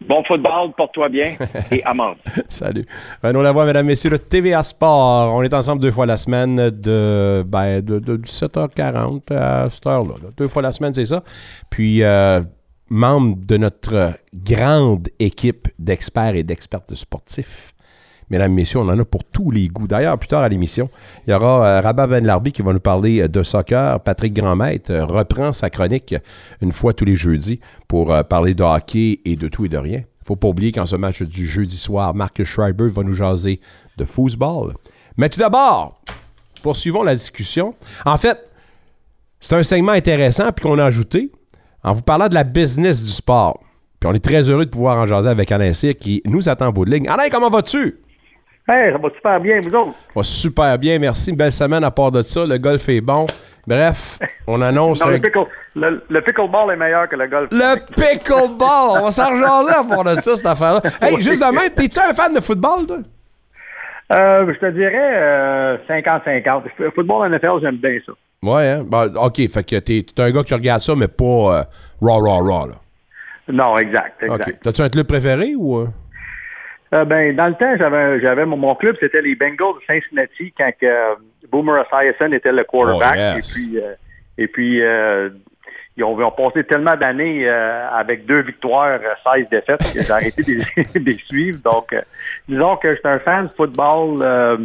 Bon 0.00 0.22
football, 0.24 0.72
porte-toi 0.76 1.08
bien 1.08 1.36
et 1.70 1.82
à 1.82 1.94
mardi. 1.94 2.20
Salut. 2.48 2.84
Renaud 3.22 3.42
Lavoie, 3.42 3.64
mesdames, 3.64 3.86
messieurs, 3.86 4.10
le 4.10 4.18
TVA 4.18 4.62
Sport. 4.62 5.32
On 5.34 5.42
est 5.42 5.54
ensemble 5.54 5.80
deux 5.80 5.90
fois 5.90 6.04
la 6.04 6.18
semaine 6.18 6.70
de, 6.70 7.42
ben, 7.46 7.80
de, 7.80 7.98
de 7.98 8.16
17h40 8.18 9.32
à 9.34 9.70
cette 9.70 9.86
heure-là. 9.86 10.14
là. 10.22 10.28
Deux 10.36 10.48
fois 10.48 10.62
la 10.62 10.72
semaine, 10.72 10.92
c'est 10.92 11.06
ça. 11.06 11.22
Puis, 11.70 12.02
euh, 12.02 12.42
membre 12.88 13.36
de 13.44 13.56
notre 13.56 14.12
grande 14.34 15.08
équipe 15.18 15.68
d'experts 15.78 16.36
et 16.36 16.42
d'expertes 16.42 16.94
sportifs. 16.94 17.72
Mesdames, 18.28 18.52
messieurs, 18.52 18.80
on 18.80 18.88
en 18.88 18.98
a 18.98 19.04
pour 19.04 19.22
tous 19.22 19.52
les 19.52 19.68
goûts. 19.68 19.86
D'ailleurs, 19.86 20.18
plus 20.18 20.26
tard 20.26 20.42
à 20.42 20.48
l'émission, 20.48 20.90
il 21.26 21.30
y 21.30 21.34
aura 21.34 21.64
euh, 21.64 21.80
Rabat 21.80 22.08
Ben 22.08 22.26
Larbi 22.26 22.50
qui 22.50 22.62
va 22.62 22.72
nous 22.72 22.80
parler 22.80 23.22
euh, 23.22 23.28
de 23.28 23.42
soccer. 23.44 24.00
Patrick 24.00 24.34
Grandmaître 24.34 24.90
euh, 24.90 25.04
reprend 25.04 25.52
sa 25.52 25.70
chronique 25.70 26.14
une 26.60 26.72
fois 26.72 26.92
tous 26.92 27.04
les 27.04 27.14
jeudis 27.14 27.60
pour 27.86 28.12
parler 28.24 28.54
de 28.54 28.64
hockey 28.64 29.20
et 29.24 29.36
de 29.36 29.46
tout 29.46 29.64
et 29.64 29.68
de 29.68 29.78
rien. 29.78 30.02
faut 30.24 30.34
pas 30.34 30.48
oublier 30.48 30.72
qu'en 30.72 30.86
ce 30.86 30.96
match 30.96 31.22
du 31.22 31.46
jeudi 31.46 31.76
soir, 31.76 32.14
Marc 32.14 32.42
Schreiber 32.42 32.88
va 32.88 33.04
nous 33.04 33.12
jaser 33.12 33.60
de 33.96 34.04
football. 34.04 34.74
Mais 35.16 35.28
tout 35.28 35.38
d'abord, 35.38 36.00
poursuivons 36.62 37.04
la 37.04 37.14
discussion. 37.14 37.76
En 38.04 38.16
fait, 38.16 38.38
c'est 39.38 39.54
un 39.54 39.62
segment 39.62 39.92
intéressant 39.92 40.50
puis 40.50 40.64
qu'on 40.64 40.78
a 40.78 40.84
ajouté 40.84 41.30
en 41.86 41.94
vous 41.94 42.02
parlant 42.02 42.28
de 42.28 42.34
la 42.34 42.44
business 42.44 43.02
du 43.02 43.10
sport. 43.10 43.60
Puis 43.98 44.10
on 44.10 44.12
est 44.12 44.22
très 44.22 44.50
heureux 44.50 44.66
de 44.66 44.70
pouvoir 44.70 44.98
en 44.98 45.06
jaser 45.06 45.30
avec 45.30 45.50
Alain 45.50 45.72
Cyr 45.72 45.94
qui 45.98 46.20
nous 46.26 46.48
attend 46.50 46.66
en 46.66 46.72
bout 46.72 46.84
de 46.84 46.90
ligne. 46.90 47.08
Alain, 47.08 47.30
comment 47.30 47.48
vas-tu? 47.48 47.96
Hey, 48.68 48.92
ça 48.92 48.98
va 48.98 49.08
super 49.14 49.40
bien, 49.40 49.58
vous 49.62 49.74
autres? 49.74 49.94
Va 50.14 50.22
super 50.22 50.76
bien, 50.78 50.98
merci. 50.98 51.30
Une 51.30 51.36
belle 51.36 51.52
semaine 51.52 51.84
à 51.84 51.90
part 51.90 52.10
de 52.10 52.20
ça. 52.22 52.44
Le 52.44 52.58
golf 52.58 52.86
est 52.88 53.00
bon. 53.00 53.26
Bref, 53.66 54.18
on 54.46 54.60
annonce 54.60 55.00
Non, 55.04 55.08
un- 55.10 55.12
le, 55.14 55.18
pickle- 55.20 55.46
le- 55.76 56.02
le 56.08 56.20
pickleball 56.20 56.72
est 56.72 56.76
meilleur 56.76 57.08
que 57.08 57.16
le 57.16 57.26
golf. 57.28 57.48
le 57.52 57.76
pickleball. 57.94 59.00
On 59.00 59.04
va 59.04 59.10
s'en 59.12 59.30
rejaser 59.30 59.72
à 59.78 59.84
part 59.84 60.04
de 60.04 60.20
ça, 60.20 60.36
cette 60.36 60.46
affaire-là. 60.46 60.82
Hey, 61.00 61.22
juste 61.22 61.40
de 61.40 61.52
même, 61.54 61.70
t'es-tu 61.70 61.98
un 62.00 62.12
fan 62.12 62.34
de 62.34 62.40
football, 62.40 62.86
toi? 62.86 62.98
Euh, 64.12 64.52
je 64.54 64.58
te 64.60 64.70
dirais 64.72 64.94
euh, 65.14 65.76
50-50. 65.88 66.62
Le 66.78 66.90
Football 66.92 67.28
NFL, 67.32 67.60
j'aime 67.62 67.76
bien 67.76 67.98
ça. 68.06 68.12
Ouais, 68.42 68.68
hein? 68.68 68.84
Bon, 68.86 69.12
OK, 69.16 69.36
fait 69.48 69.64
que 69.64 69.76
t'es, 69.78 70.02
t'es 70.04 70.22
un 70.22 70.30
gars 70.30 70.42
qui 70.42 70.54
regarde 70.54 70.82
ça, 70.82 70.94
mais 70.94 71.08
pas 71.08 71.24
euh, 71.24 71.62
raw, 72.00 72.18
raw, 72.20 72.38
raw, 72.44 72.68
là. 72.68 72.74
Non, 73.48 73.78
exact, 73.78 74.22
exact. 74.22 74.48
OK. 74.48 74.54
T'as-tu 74.62 74.82
un 74.82 74.88
club 74.88 75.06
préféré 75.06 75.54
ou... 75.56 75.78
euh? 75.78 75.86
Euh, 76.94 77.04
ben, 77.04 77.34
dans 77.34 77.46
le 77.48 77.54
temps, 77.54 77.76
j'avais, 77.76 78.20
j'avais 78.20 78.44
mon, 78.46 78.56
mon 78.56 78.74
club, 78.74 78.96
c'était 79.00 79.20
les 79.22 79.34
Bengals 79.34 79.74
de 79.80 79.84
Cincinnati 79.86 80.52
quand 80.56 80.70
que, 80.80 80.86
euh, 80.86 81.14
Boomer 81.50 81.84
Esiason 81.92 82.32
était 82.32 82.52
le 82.52 82.64
quarterback. 82.64 83.16
Oh, 83.16 83.36
yes. 83.36 83.56
Et 83.56 83.60
puis, 83.66 83.78
et 84.38 84.46
puis 84.48 84.76
ils, 85.96 86.04
ont, 86.04 86.18
ils 86.18 86.24
ont 86.24 86.30
passé 86.30 86.62
tellement 86.64 86.96
d'années 86.96 87.48
euh, 87.48 87.88
avec 87.90 88.26
deux 88.26 88.40
victoires, 88.42 88.98
euh, 89.02 89.34
16 89.36 89.48
défaites, 89.50 89.92
que 89.94 90.02
j'ai 90.02 90.10
arrêté 90.10 90.42
de 90.94 91.00
les- 91.00 91.18
suivre. 91.26 91.58
Donc, 91.64 91.92
euh, 91.92 92.02
disons 92.48 92.76
que 92.76 92.94
j'étais 92.94 93.08
un 93.08 93.18
fan 93.20 93.46
de 93.46 93.50
football 93.56 94.20
euh, 94.22 94.56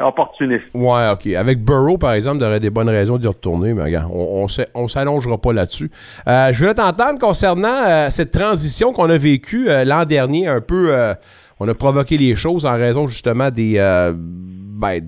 opportuniste. 0.00 0.64
Ouais, 0.74 1.10
OK. 1.12 1.26
Avec 1.26 1.62
Burrow, 1.62 1.98
par 1.98 2.12
exemple, 2.12 2.38
t'aurais 2.38 2.60
des 2.60 2.70
bonnes 2.70 2.88
raisons 2.88 3.18
d'y 3.18 3.26
retourner, 3.26 3.74
mais 3.74 3.96
on, 4.12 4.46
on 4.74 4.88
s'allongera 4.88 5.38
pas 5.38 5.52
là-dessus. 5.52 5.90
Euh, 6.26 6.52
je 6.52 6.58
voulais 6.58 6.74
t'entendre 6.74 7.18
concernant 7.18 7.84
euh, 7.86 8.10
cette 8.10 8.30
transition 8.30 8.92
qu'on 8.92 9.10
a 9.10 9.16
vécue 9.16 9.68
euh, 9.68 9.84
l'an 9.84 10.04
dernier, 10.04 10.46
un 10.46 10.60
peu... 10.60 10.94
euh, 10.94 11.14
on 11.60 11.68
a 11.68 11.74
provoqué 11.74 12.16
les 12.16 12.34
choses 12.34 12.66
en 12.66 12.72
raison 12.72 13.06
justement 13.06 13.50
des... 13.50 13.74
euh, 13.76 14.12
ben, 14.16 15.00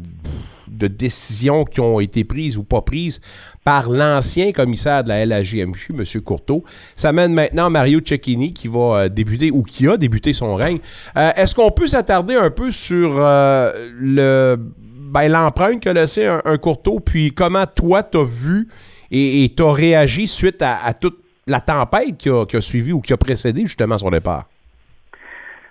de 0.69 0.89
décisions 0.89 1.65
qui 1.65 1.81
ont 1.81 2.01
été 2.01 2.25
prises 2.25 2.59
ou 2.59 2.65
pas 2.65 2.83
prises 2.83 3.21
par 3.65 3.91
l'ancien 3.91 4.53
commissaire 4.53 5.03
de 5.03 5.09
la 5.09 5.27
LAGMQ, 5.27 5.95
M. 5.99 6.23
Courteau. 6.23 6.65
Ça 6.95 7.13
mène 7.13 7.33
maintenant 7.33 7.71
Mario 7.71 8.01
Cecchini 8.05 8.53
qui 8.53 8.69
va 8.69 8.79
euh, 8.79 9.09
débuter 9.09 9.51
ou 9.51 9.63
qui 9.63 9.89
a 9.89 9.97
débuté 9.97 10.35
son 10.35 10.55
règne. 10.55 10.79
Euh, 11.17 11.31
Est-ce 11.37 11.55
qu'on 11.55 11.71
peut 11.71 11.87
s'attarder 11.87 12.35
un 12.35 12.51
peu 12.51 12.71
sur 12.71 13.15
euh, 13.17 13.73
le 13.99 14.57
ben, 14.59 15.29
l'empreinte 15.29 15.81
qu'a 15.81 15.93
laissé 15.93 16.27
un, 16.27 16.43
un 16.45 16.59
puis 17.05 17.33
comment 17.33 17.67
toi 17.67 18.03
t'as 18.03 18.25
vu 18.25 18.69
et 19.13 19.53
t'as 19.57 19.73
réagi 19.73 20.27
suite 20.27 20.61
à, 20.61 20.93
toute 20.93 21.19
la 21.47 21.61
tempête 21.61 22.17
qui 22.19 22.29
a, 22.29 22.61
suivi 22.61 22.93
ou 22.93 23.01
qui 23.01 23.13
a 23.13 23.17
précédé 23.17 23.61
justement 23.61 23.97
son 23.97 24.11
départ? 24.11 24.49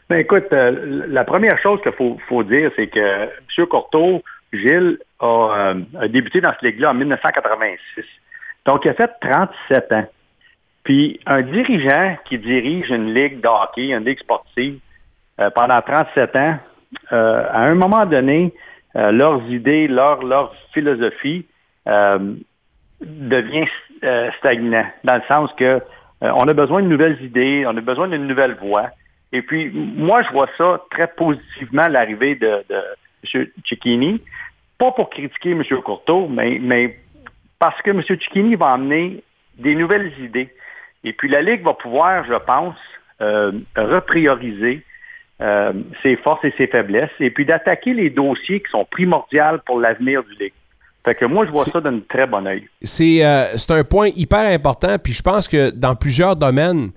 Ben 0.10 0.20
écoute, 0.20 0.46
la 0.52 1.26
première 1.26 1.60
chose 1.60 1.82
qu'il 1.82 1.92
faut, 1.92 2.18
faut 2.30 2.44
dire, 2.44 2.72
c'est 2.78 2.88
que 2.88 3.00
M. 3.00 3.66
Courteau, 3.70 4.24
Gilles, 4.54 5.00
a, 5.20 5.26
euh, 5.26 5.82
a 6.00 6.08
débuté 6.08 6.42
dans 6.42 6.52
cette 6.52 6.62
ligue-là 6.62 6.92
en 6.92 6.94
1986. 6.94 8.06
Donc, 8.66 8.86
il 8.86 8.90
a 8.90 8.94
fait 8.94 9.12
37 9.22 9.92
ans. 9.92 10.06
Puis, 10.84 11.20
un 11.26 11.42
dirigeant 11.42 12.18
qui 12.26 12.38
dirige 12.38 12.90
une 12.90 13.14
ligue 13.14 13.42
de 13.42 13.48
hockey, 13.48 13.92
une 13.92 14.06
ligue 14.06 14.20
sportive, 14.20 14.80
euh, 15.40 15.50
pendant 15.50 15.82
37 15.82 16.36
ans, 16.36 16.58
euh, 17.12 17.46
à 17.50 17.62
un 17.62 17.76
moment 17.76 18.06
donné, 18.06 18.54
leurs 18.96 19.42
idées, 19.50 19.88
leur, 19.88 20.22
leur 20.22 20.54
philosophie 20.72 21.48
devient 23.02 23.66
stagnant, 24.38 24.86
dans 25.04 25.16
le 25.16 25.24
sens 25.28 25.52
que 25.54 25.82
on 26.22 26.48
a 26.48 26.54
besoin 26.54 26.84
de 26.84 26.88
nouvelles 26.88 27.20
idées, 27.24 27.66
on 27.66 27.76
a 27.76 27.82
besoin 27.82 28.08
d'une 28.08 28.28
nouvelle 28.28 28.54
voie. 28.62 28.92
Et 29.32 29.42
puis, 29.42 29.72
moi, 29.74 30.22
je 30.22 30.30
vois 30.32 30.48
ça 30.60 30.80
très 30.92 31.08
positivement, 31.08 31.88
l'arrivée 31.88 32.36
de 32.36 32.64
M. 33.34 33.48
Cicchini. 33.66 34.22
Pas 34.78 34.92
pour 34.92 35.10
critiquer 35.10 35.52
M. 35.52 35.64
Courteau, 35.84 36.28
mais, 36.28 36.60
mais 36.62 37.00
parce 37.60 37.82
que 37.82 37.92
M. 37.92 38.02
Cicchini 38.04 38.56
va 38.56 38.74
amener 38.74 39.24
des 39.58 39.76
nouvelles 39.76 40.12
idées. 40.20 40.50
Et 41.04 41.14
puis, 41.14 41.30
la 41.30 41.42
Ligue 41.42 41.64
va 41.64 41.74
pouvoir, 41.74 42.26
je 42.26 42.34
pense, 42.34 42.76
euh, 43.22 43.52
reprioriser 43.76 44.84
euh, 45.42 45.74
ses 46.02 46.16
forces 46.16 46.44
et 46.46 46.54
ses 46.58 46.68
faiblesses, 46.68 47.10
et 47.20 47.30
puis 47.30 47.46
d'attaquer 47.46 47.94
les 47.94 48.10
dossiers 48.10 48.62
qui 48.62 48.70
sont 48.72 48.86
primordiaux 48.86 49.60
pour 49.66 49.80
l'avenir 49.80 50.24
du 50.24 50.34
Ligue. 50.44 50.54
Fait 51.06 51.16
que 51.16 51.26
moi, 51.26 51.46
je 51.46 51.52
vois 51.52 51.66
ça 51.66 51.82
d'un 51.82 52.00
très 52.00 52.26
bon 52.26 52.48
œil. 52.48 52.68
c'est 52.82 53.26
euh, 53.26 53.58
c'est 53.58 53.72
un 53.72 53.84
point 53.84 54.08
hyper 54.16 54.46
important. 54.54 54.98
Puis 54.98 55.12
je 55.14 55.22
pense 55.22 55.48
que 55.50 55.70
dans 55.70 55.96
plusieurs 55.96 56.36
domaines, 56.38 56.92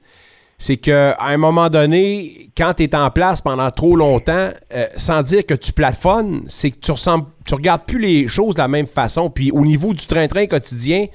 c'est 0.59 0.79
qu'à 0.79 1.16
un 1.21 1.37
moment 1.37 1.69
donné, 1.69 2.51
quand 2.57 2.73
tu 2.75 2.85
es 2.85 2.95
en 2.95 3.11
place 3.11 3.40
pendant 3.40 3.71
trop 3.71 3.95
longtemps, 3.95 4.51
euh, 4.75 4.87
sans 4.97 5.23
dire 5.23 5.45
que 5.45 5.55
tu 5.55 5.73
plafonnes, 5.73 6.42
c'est 6.47 6.71
que 6.71 6.79
tu 6.79 6.92
ressembles, 6.92 7.27
tu 7.45 7.55
regardes 7.55 7.85
plus 7.85 7.99
les 7.99 8.27
choses 8.27 8.55
de 8.55 8.61
la 8.61 8.69
même 8.69 8.87
façon. 8.87 9.29
Puis 9.29 9.51
au 9.51 9.61
niveau 9.61 9.92
du 9.92 10.07
train-train 10.07 10.47
quotidien, 10.47 11.07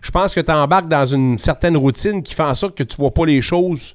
je 0.00 0.10
pense 0.10 0.34
que 0.34 0.40
tu 0.40 0.50
embarques 0.50 0.88
dans 0.88 1.06
une 1.06 1.38
certaine 1.38 1.76
routine 1.76 2.22
qui 2.22 2.34
fait 2.34 2.42
en 2.42 2.54
sorte 2.54 2.76
que 2.76 2.82
tu 2.82 2.96
vois 2.96 3.12
pas 3.12 3.26
les 3.26 3.40
choses 3.40 3.94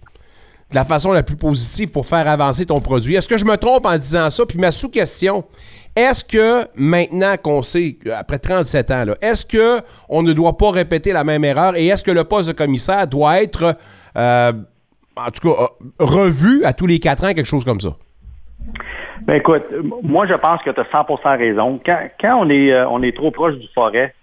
de 0.70 0.76
la 0.76 0.86
façon 0.86 1.12
la 1.12 1.24
plus 1.24 1.36
positive 1.36 1.92
pour 1.92 2.06
faire 2.06 2.28
avancer 2.28 2.66
ton 2.66 2.80
produit. 2.82 3.16
Est-ce 3.16 3.28
que 3.28 3.38
je 3.38 3.46
me 3.46 3.58
trompe 3.58 3.86
en 3.86 3.98
disant 3.98 4.30
ça? 4.30 4.46
Puis 4.46 4.58
ma 4.58 4.72
sous-question, 4.72 5.44
est-ce 5.96 6.24
que 6.24 6.66
maintenant 6.76 7.36
qu'on 7.38 7.62
sait, 7.62 7.98
après 8.16 8.39
37 8.39 8.92
ans, 8.92 9.06
est-ce 9.22 9.46
que 9.46 9.82
on 10.10 10.24
ne 10.24 10.34
doit 10.34 10.58
pas 10.58 10.72
répéter 10.72 11.13
la 11.13 11.24
même 11.24 11.44
erreur? 11.44 11.76
Et 11.76 11.88
est-ce 11.88 12.04
que 12.04 12.12
le 12.12 12.24
poste 12.24 12.50
de 12.50 12.54
commissaire 12.54 13.08
doit 13.08 13.44
être, 13.44 13.78
euh, 14.18 14.54
en 15.15 15.32
tout 15.32 15.47
cas, 15.47 15.63
euh, 15.63 15.89
revu 15.99 16.63
à 16.65 16.73
tous 16.73 16.88
les 16.88 16.99
quatre 16.99 17.23
ans, 17.23 17.34
quelque 17.34 17.45
chose 17.47 17.65
comme 17.65 17.80
ça? 17.80 17.95
Ben 19.21 19.36
écoute, 19.36 19.63
moi 20.02 20.26
je 20.26 20.34
pense 20.34 20.62
que 20.63 20.69
tu 20.69 20.80
as 20.80 20.84
100% 20.84 21.38
raison. 21.38 21.80
Quand, 21.86 22.39
on 22.39 22.49
est 22.49 22.73
euh, 22.73 22.88
on 22.89 23.02
est 23.02 23.15
trop 23.15 23.32
proche 23.32 23.56
du 23.56 23.67
forêt, 23.73 24.13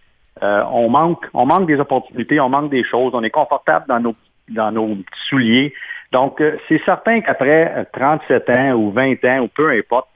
euh, 0.42 0.62
on 0.70 0.90
manque 0.90 1.24
on 1.32 1.46
manque 1.46 1.66
des 1.66 1.80
opportunités, 1.80 2.38
on 2.40 2.48
manque 2.48 2.70
des 2.70 2.84
choses, 2.84 3.12
on 3.14 3.22
est 3.22 3.30
confortable 3.30 3.86
dans 3.88 4.00
nos 4.00 4.14
dans 4.48 4.72
nos 4.72 4.88
petits 4.96 5.26
souliers. 5.28 5.74
Donc 6.12 6.42
c'est 6.68 6.82
certain 6.84 7.20
qu'après 7.20 7.72
euh, 7.76 7.84
37 7.92 8.50
ans 8.50 8.72
ou 8.72 8.90
20 8.90 9.24
ans 9.24 9.40
ou 9.40 9.48
peu 9.48 9.70
importe, 9.70 10.08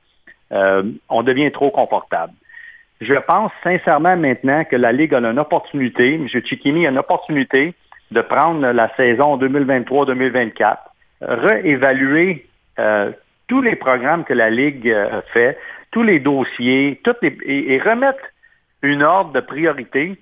on 1.08 1.22
devient 1.24 1.50
trop 1.50 1.70
confortable. 1.70 2.32
Je 3.00 3.14
pense 3.14 3.50
sincèrement 3.64 4.16
maintenant 4.16 4.64
que 4.64 4.76
la 4.76 4.92
Ligue 4.92 5.14
a 5.14 5.18
une 5.18 5.38
opportunité, 5.38 6.14
M. 6.14 6.28
Cicchini 6.28 6.86
a 6.86 6.90
une 6.90 6.98
opportunité 6.98 7.74
de 8.10 8.20
prendre 8.20 8.66
la 8.70 8.94
saison 8.96 9.36
2023-2024, 9.38 10.76
réévaluer 11.20 12.46
euh, 12.78 13.10
tous 13.48 13.62
les 13.62 13.76
programmes 13.76 14.24
que 14.24 14.34
la 14.34 14.50
Ligue 14.50 14.88
euh, 14.88 15.20
fait, 15.32 15.58
tous 15.90 16.02
les 16.02 16.18
dossiers, 16.18 17.00
toutes 17.04 17.22
les- 17.22 17.38
et, 17.44 17.74
et 17.74 17.78
remettre 17.78 18.20
une 18.82 19.02
ordre 19.02 19.32
de 19.32 19.40
priorité 19.40 20.16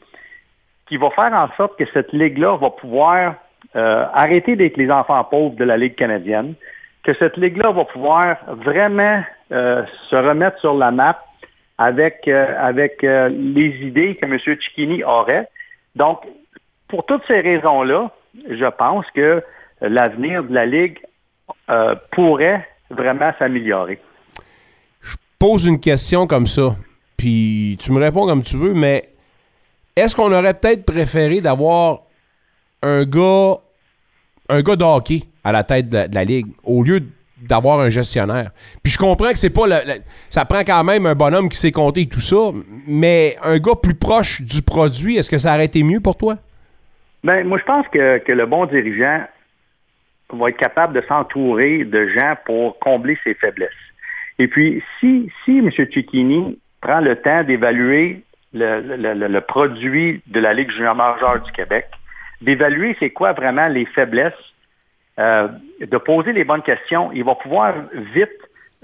qui 0.87 0.97
va 0.97 1.11
faire 1.11 1.33
en 1.33 1.49
sorte 1.57 1.79
que 1.79 1.85
cette 1.93 2.13
Ligue-là 2.13 2.57
va 2.57 2.71
pouvoir 2.71 3.35
euh, 3.77 4.05
arrêter 4.13 4.57
d'être 4.57 4.77
les 4.77 4.91
enfants 4.91 5.25
pauvres 5.25 5.57
de 5.57 5.65
la 5.65 5.77
Ligue 5.77 5.95
canadienne, 5.95 6.55
que 7.05 7.15
cette 7.15 7.37
Ligue-là 7.37 7.73
va 7.73 7.85
pouvoir 7.85 8.37
vraiment 8.49 9.23
euh, 9.51 9.85
se 10.09 10.17
remettre 10.17 10.59
sur 10.61 10.75
la 10.75 10.91
map 10.91 11.25
avec, 11.79 12.29
euh, 12.29 12.55
avec 12.59 13.03
les 13.03 13.71
idées 13.87 14.17
que 14.17 14.27
M. 14.27 14.39
Cicchini 14.39 15.03
aurait. 15.05 15.49
Donc, 15.97 16.21
pour 16.93 17.07
toutes 17.07 17.23
ces 17.27 17.41
raisons-là, 17.41 18.11
je 18.51 18.71
pense 18.77 19.07
que 19.15 19.43
l'avenir 19.81 20.45
de 20.45 20.53
la 20.53 20.67
Ligue 20.67 20.99
euh, 21.71 21.95
pourrait 22.11 22.69
vraiment 22.91 23.33
s'améliorer. 23.39 23.99
pose 25.39 25.65
une 25.65 25.81
question 25.81 26.27
comme 26.27 26.47
ça, 26.47 26.77
puis 27.17 27.79
tu 27.81 27.93
me 27.93 27.99
réponds 27.99 28.27
comme 28.27 28.43
tu 28.43 28.59
veux, 28.59 28.75
mais 28.75 29.09
est-ce 29.97 30.15
qu'on 30.15 30.31
aurait 30.35 30.53
peut-être 30.53 30.85
préféré 30.85 31.41
d'avoir 31.41 32.03
un 32.83 33.05
gars, 33.05 33.55
un 34.51 34.61
gars 34.61 34.77
de 34.77 35.21
à 35.45 35.51
la 35.53 35.65
tête 35.65 35.89
de 35.89 36.15
la, 36.15 36.25
ligue 36.25 36.49
au 36.63 36.83
lieu 36.83 37.03
d'avoir 37.39 37.81
un 37.81 37.89
gestionnaire? 37.89 38.51
Puis 38.83 38.93
je 38.93 38.99
comprends 38.99 39.31
que 39.31 39.39
c'est 39.39 39.49
pas 39.49 39.67
le- 39.67 40.03
ça 40.29 40.45
prend 40.45 40.61
quand 40.61 40.85
même 40.85 41.07
un 41.07 41.15
bonhomme 41.15 41.49
qui 41.49 41.57
sait 41.57 41.73
compter 41.73 42.03
et 42.03 42.09
tout 42.09 42.21
ça, 42.21 42.51
mais 42.87 43.39
un 43.43 43.59
gars 43.59 43.77
plus 43.83 43.95
proche 43.95 44.43
du 44.43 44.61
produit, 44.61 45.17
est-ce 45.17 45.31
que 45.31 45.39
ça 45.39 45.55
aurait 45.55 45.65
été 45.65 45.83
mieux 45.83 46.01
pour 46.01 46.19
toi? 46.19 46.37
Ben, 47.25 47.47
moi, 47.47 47.59
je 47.59 47.65
pense 47.65 47.87
que, 47.89 48.19
que 48.19 48.33
le 48.33 48.47
bon 48.47 48.67
dirigeant 48.67 49.27
va 50.31 50.49
être 50.49 50.57
capable 50.57 50.95
de 50.95 51.07
s'entourer 51.07 51.85
de 51.85 52.09
gens 52.09 52.35
pour 52.47 52.79
combler 52.79 53.19
ses 53.23 53.35
faiblesses. 53.35 53.71
Et 54.39 54.49
puis, 54.49 54.83
si, 54.99 55.31
si 55.45 55.59
M. 55.59 55.71
Cicchini 55.71 56.59
prend 56.81 57.01
le 57.01 57.17
temps 57.17 57.45
d'évaluer 57.45 58.23
le- 58.55 58.81
le 59.29 59.41
produit 59.41 60.23
de 60.27 60.41
la 60.41 60.53
Ligue 60.53 60.71
junior 60.71 60.95
majeure 60.95 61.41
du 61.43 61.53
Québec, 61.53 61.87
d'évaluer 62.41 62.97
c'est 62.99 63.11
quoi 63.11 63.33
vraiment 63.33 63.69
les 63.69 63.85
faiblesses, 63.87 64.33
euh, 65.19 65.49
de 65.81 65.97
poser 65.99 66.33
les 66.33 66.45
bonnes 66.45 66.63
questions, 66.63 67.13
il 67.13 67.25
va 67.25 67.35
pouvoir 67.35 67.75
vite 68.15 68.31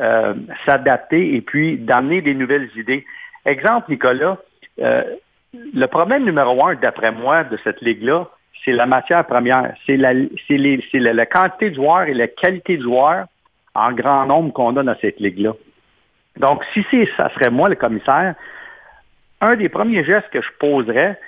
euh, 0.01 0.35
s'adapter 0.65 1.35
et 1.35 1.41
puis 1.41 1.77
d'amener 1.77 2.21
des 2.23 2.35
nouvelles 2.35 2.71
idées. 2.77 3.05
Exemple, 3.45 3.91
Nicolas, 3.91 4.39
euh, 4.81 5.03
le 5.53 5.87
problème 5.87 6.25
numéro 6.25 6.67
un, 6.67 6.75
d'après 6.75 7.13
moi, 7.13 7.45
de 7.45 7.57
cette 7.65 7.81
ligue-là, 7.81 8.29
c'est 8.65 8.73
la 8.73 8.87
matière 8.87 9.25
première. 9.27 9.75
C'est 9.87 9.97
la, 9.97 10.15
quantité 11.27 11.71
de 11.71 11.75
joueurs 11.75 12.03
et 12.03 12.15
la 12.15 12.29
qualité 12.29 12.77
de 12.77 12.83
joueurs 12.83 13.27
en 13.75 13.93
grand 13.93 14.27
nombre 14.27 14.53
qu'on 14.53 14.77
a 14.77 14.83
dans 14.83 14.97
cette 15.01 15.21
ligue-là. 15.21 15.53
Donc, 16.37 16.65
si 16.73 16.85
ça 17.17 17.31
serait 17.35 17.51
moi 17.51 17.69
le 17.69 17.77
commissaire, 17.77 18.35
un 19.41 19.57
des 19.57 19.69
premiers 19.69 20.05
gestes 20.05 20.29
que 20.31 20.43
je 20.43 20.51
poserais, 20.59 21.19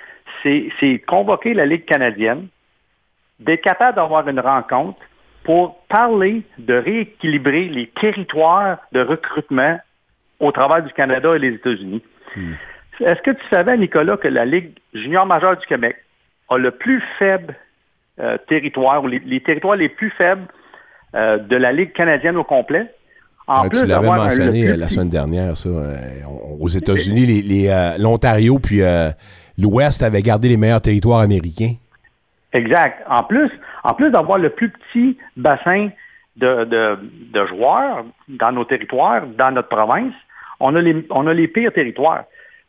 c'est, 0.43 1.03
convoquer 1.07 1.53
la 1.53 1.65
Ligue 1.65 1.85
canadienne, 1.85 2.47
d'être 3.39 3.61
capable 3.61 3.95
d'avoir 3.95 4.27
une 4.27 4.39
rencontre 4.39 4.99
pour 5.43 5.79
parler 5.87 6.43
de 6.57 6.75
rééquilibrer 6.75 7.65
les 7.65 7.87
territoires 7.87 8.77
de 8.91 9.01
recrutement 9.01 9.79
au 10.39 10.51
travers 10.51 10.83
du 10.83 10.93
Canada 10.93 11.35
et 11.35 11.39
les 11.39 11.55
États-Unis. 11.55 12.03
Est-ce 13.03 13.21
que 13.21 13.31
tu 13.31 13.43
savais, 13.49 13.77
Nicolas, 13.77 14.17
que 14.17 14.27
la 14.27 14.45
Ligue 14.45 14.71
junior 14.93 15.25
majeure 15.25 15.57
du 15.57 15.65
Québec 15.65 15.95
a 16.49 16.57
le 16.57 16.71
plus 16.71 17.01
faible 17.17 17.55
euh, 18.19 18.37
territoire, 18.47 19.03
ou 19.03 19.07
les, 19.07 19.19
les 19.19 19.39
territoires 19.41 19.75
les 19.75 19.89
plus 19.89 20.09
faibles 20.11 20.43
euh, 21.15 21.37
de 21.37 21.55
la 21.55 21.71
Ligue 21.71 21.93
canadienne 21.93 22.37
au 22.37 22.43
complet? 22.43 22.87
En 23.47 23.63
Ouais, 23.63 23.69
tu 23.69 23.85
l'avais 23.85 24.07
un- 24.07 24.15
mentionné 24.17 24.61
le 24.63 24.67
euh, 24.69 24.71
plus 24.73 24.79
la 24.79 24.89
semaine 24.89 25.09
dernière, 25.09 25.57
ça. 25.57 25.69
euh, 25.69 25.95
aux 26.59 26.69
États-Unis, 26.69 27.25
les- 27.25 27.41
les, 27.41 27.95
l'Ontario 27.97 28.59
puis 28.59 28.81
l'Ouest 29.57 30.03
avaient 30.03 30.21
gardé 30.21 30.47
les 30.49 30.57
meilleurs 30.57 30.81
territoires 30.81 31.19
américains. 31.19 31.73
Exact. 32.53 33.03
En 33.09 33.23
plus, 33.23 33.49
en 33.83 33.93
plus 33.93 34.11
d'avoir 34.11 34.37
le 34.37 34.49
plus 34.49 34.69
petit 34.69 35.17
bassin 35.37 35.89
de, 36.37 36.63
de- 36.65 36.99
de 37.33 37.45
joueurs 37.47 38.05
dans 38.27 38.51
nos 38.51 38.65
territoires, 38.65 39.25
dans 39.25 39.51
notre 39.51 39.69
province, 39.69 40.13
on 40.59 40.75
a 40.75 40.81
les, 40.81 41.05
on 41.09 41.27
a 41.27 41.33
les 41.33 41.47
pires 41.47 41.73
territoires. 41.73 42.23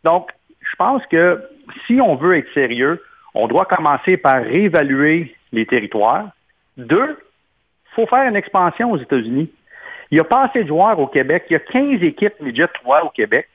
Donc, 0.05 0.31
je 0.61 0.77
pense 0.77 1.05
que 1.07 1.43
si 1.87 2.01
on 2.01 2.17
veut 2.17 2.37
être 2.37 2.53
sérieux, 2.55 3.03
on 3.35 3.49
doit 3.49 3.65
commencer 3.65 4.17
par 4.17 4.43
réévaluer 4.43 5.35
les 5.53 5.67
territoires. 5.67 6.29
Deux, 6.77 7.19
il 7.19 7.95
faut 7.95 8.07
faire 8.07 8.29
une 8.29 8.37
expansion 8.37 8.91
aux 8.91 8.99
États-Unis. 8.99 9.51
Il 10.11 10.17
n'y 10.17 10.21
a 10.21 10.25
pas 10.25 10.45
assez 10.45 10.63
de 10.63 10.69
joueurs 10.69 10.99
au 10.99 11.07
Québec. 11.07 11.45
Il 11.49 11.55
y 11.55 11.57
a 11.57 11.61
15 11.61 12.03
équipes 12.03 12.41
midget 12.41 12.69
3 12.69 13.05
au 13.05 13.09
Québec 13.11 13.49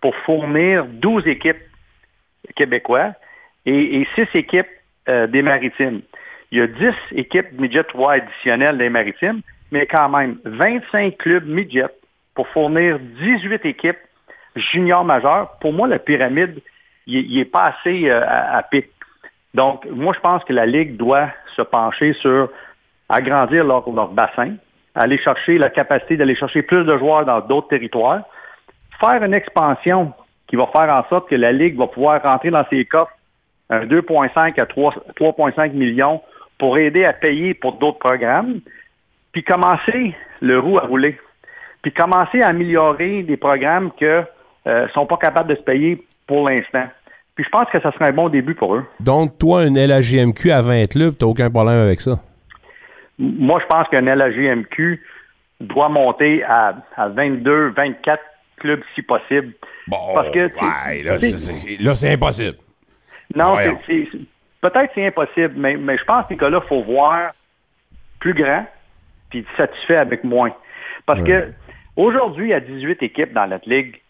pour 0.00 0.14
fournir 0.14 0.84
12 0.86 1.26
équipes 1.26 1.62
québécois 2.54 3.12
et, 3.64 4.00
et 4.00 4.08
6 4.14 4.28
équipes 4.34 4.68
euh, 5.08 5.26
des 5.26 5.42
maritimes. 5.42 6.02
Il 6.52 6.58
y 6.58 6.60
a 6.60 6.66
10 6.68 6.94
équipes 7.12 7.52
midget 7.58 7.84
3 7.84 8.12
additionnelles 8.12 8.78
des 8.78 8.88
maritimes, 8.88 9.40
mais 9.72 9.86
quand 9.86 10.08
même 10.08 10.38
25 10.44 11.16
clubs 11.16 11.46
midget 11.46 11.86
pour 12.34 12.46
fournir 12.48 13.00
18 13.00 13.64
équipes 13.64 13.98
juniors 14.56 15.04
majeures. 15.04 15.50
Pour 15.60 15.72
moi, 15.72 15.86
la 15.88 15.98
pyramide, 15.98 16.60
il 17.06 17.36
n'est 17.36 17.44
pas 17.44 17.74
assez 17.76 18.10
euh, 18.10 18.22
à, 18.26 18.62
pic. 18.62 18.86
Donc, 19.54 19.86
moi, 19.86 20.12
je 20.14 20.20
pense 20.20 20.44
que 20.44 20.52
la 20.52 20.66
Ligue 20.66 20.96
doit 20.96 21.28
se 21.54 21.62
pencher 21.62 22.12
sur 22.14 22.50
agrandir 23.08 23.64
leur, 23.64 23.88
leur 23.90 24.08
bassin, 24.08 24.54
aller 24.94 25.18
chercher 25.18 25.58
la 25.58 25.70
capacité 25.70 26.16
d'aller 26.16 26.34
chercher 26.34 26.62
plus 26.62 26.84
de 26.84 26.98
joueurs 26.98 27.24
dans 27.24 27.40
d'autres 27.40 27.68
territoires, 27.68 28.22
faire 29.00 29.22
une 29.22 29.34
expansion 29.34 30.12
qui 30.48 30.56
va 30.56 30.66
faire 30.66 30.90
en 30.90 31.04
sorte 31.08 31.28
que 31.28 31.34
la 31.34 31.52
Ligue 31.52 31.76
va 31.76 31.86
pouvoir 31.86 32.22
rentrer 32.22 32.50
dans 32.50 32.64
ses 32.70 32.84
coffres 32.84 33.12
un 33.70 33.84
2,5 33.84 34.60
à 34.60 34.66
3 34.66 34.94
3,5 35.16 35.72
millions 35.72 36.22
pour 36.58 36.78
aider 36.78 37.04
à 37.04 37.12
payer 37.12 37.54
pour 37.54 37.74
d'autres 37.74 37.98
programmes, 37.98 38.60
puis 39.32 39.42
commencer 39.42 40.14
le 40.40 40.58
roue 40.58 40.78
à 40.78 40.82
rouler, 40.82 41.18
puis 41.82 41.92
commencer 41.92 42.42
à 42.42 42.48
améliorer 42.48 43.22
des 43.22 43.36
programmes 43.36 43.90
que 43.92 44.24
euh, 44.66 44.88
sont 44.88 45.06
pas 45.06 45.16
capables 45.16 45.48
de 45.50 45.54
se 45.56 45.62
payer 45.62 46.04
pour 46.26 46.48
l'instant. 46.48 46.84
Puis 47.34 47.44
je 47.44 47.50
pense 47.50 47.68
que 47.68 47.80
ça 47.80 47.92
serait 47.92 48.06
un 48.06 48.12
bon 48.12 48.28
début 48.28 48.54
pour 48.54 48.74
eux. 48.74 48.84
Donc, 49.00 49.38
toi, 49.38 49.64
une 49.64 49.78
LAGMQ 49.78 50.50
à 50.50 50.62
20 50.62 50.86
clubs, 50.90 51.16
t'as 51.18 51.26
aucun 51.26 51.50
problème 51.50 51.78
avec 51.78 52.00
ça? 52.00 52.18
Moi, 53.18 53.60
je 53.60 53.66
pense 53.66 53.88
qu'un 53.88 54.02
LAGMQ 54.02 55.02
doit 55.60 55.88
monter 55.88 56.42
à, 56.44 56.76
à 56.96 57.08
22, 57.08 57.70
24 57.76 58.22
clubs 58.58 58.80
si 58.94 59.02
possible. 59.02 59.52
Bon, 59.86 59.98
Parce 60.14 60.30
que, 60.30 60.46
ouais, 60.46 61.02
là, 61.02 61.18
c'est- 61.20 62.12
impossible. 62.12 62.56
Non, 63.34 63.56
peut-être 64.60 64.90
c'est 64.94 65.06
impossible, 65.06 65.54
mais, 65.56 65.76
mais 65.76 65.98
je 65.98 66.04
pense, 66.04 66.24
Nicolas, 66.30 66.60
il 66.64 66.68
faut 66.68 66.82
voir 66.82 67.32
plus 68.18 68.34
grand 68.34 68.64
puis 69.30 69.44
satisfait 69.56 69.96
avec 69.96 70.24
moins. 70.24 70.52
Parce 71.04 71.22
que 71.22 71.52
aujourd'hui, 71.96 72.46
il 72.46 72.50
y 72.50 72.54
a 72.54 72.60
18 72.60 73.02
équipes 73.02 73.32
dans 73.32 73.46
notre 73.46 73.68
ligue, 73.68 74.00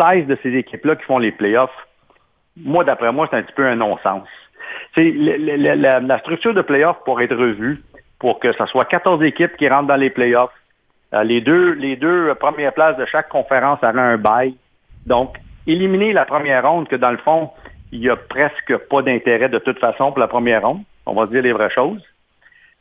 16 0.00 0.26
de 0.26 0.38
ces 0.42 0.54
équipes-là 0.54 0.96
qui 0.96 1.04
font 1.04 1.18
les 1.18 1.32
playoffs. 1.32 1.70
Moi, 2.56 2.84
d'après 2.84 3.12
moi, 3.12 3.28
c'est 3.30 3.36
un 3.36 3.42
petit 3.42 3.54
peu 3.54 3.66
un 3.66 3.76
non-sens. 3.76 4.26
La, 4.96 6.00
la 6.00 6.18
structure 6.18 6.54
de 6.54 6.62
playoffs 6.62 7.02
pour 7.04 7.20
être 7.20 7.36
revue, 7.36 7.82
pour 8.18 8.38
que 8.38 8.52
ce 8.52 8.66
soit 8.66 8.84
14 8.84 9.22
équipes 9.24 9.56
qui 9.56 9.68
rentrent 9.68 9.88
dans 9.88 9.96
les 9.96 10.10
playoffs. 10.10 10.52
Euh, 11.12 11.24
les, 11.24 11.40
deux, 11.40 11.72
les 11.72 11.96
deux 11.96 12.32
premières 12.36 12.72
places 12.72 12.96
de 12.96 13.04
chaque 13.06 13.28
conférence 13.28 13.80
auraient 13.82 13.98
un 13.98 14.16
bail. 14.16 14.54
Donc, 15.06 15.36
éliminer 15.66 16.12
la 16.12 16.24
première 16.24 16.68
ronde, 16.68 16.86
que 16.88 16.96
dans 16.96 17.10
le 17.10 17.18
fond, 17.18 17.50
il 17.90 18.00
n'y 18.00 18.08
a 18.08 18.16
presque 18.16 18.76
pas 18.76 19.02
d'intérêt 19.02 19.48
de 19.48 19.58
toute 19.58 19.78
façon 19.80 20.12
pour 20.12 20.20
la 20.20 20.28
première 20.28 20.62
ronde. 20.62 20.82
On 21.06 21.14
va 21.14 21.26
dire 21.26 21.42
les 21.42 21.52
vraies 21.52 21.70
choses. 21.70 22.02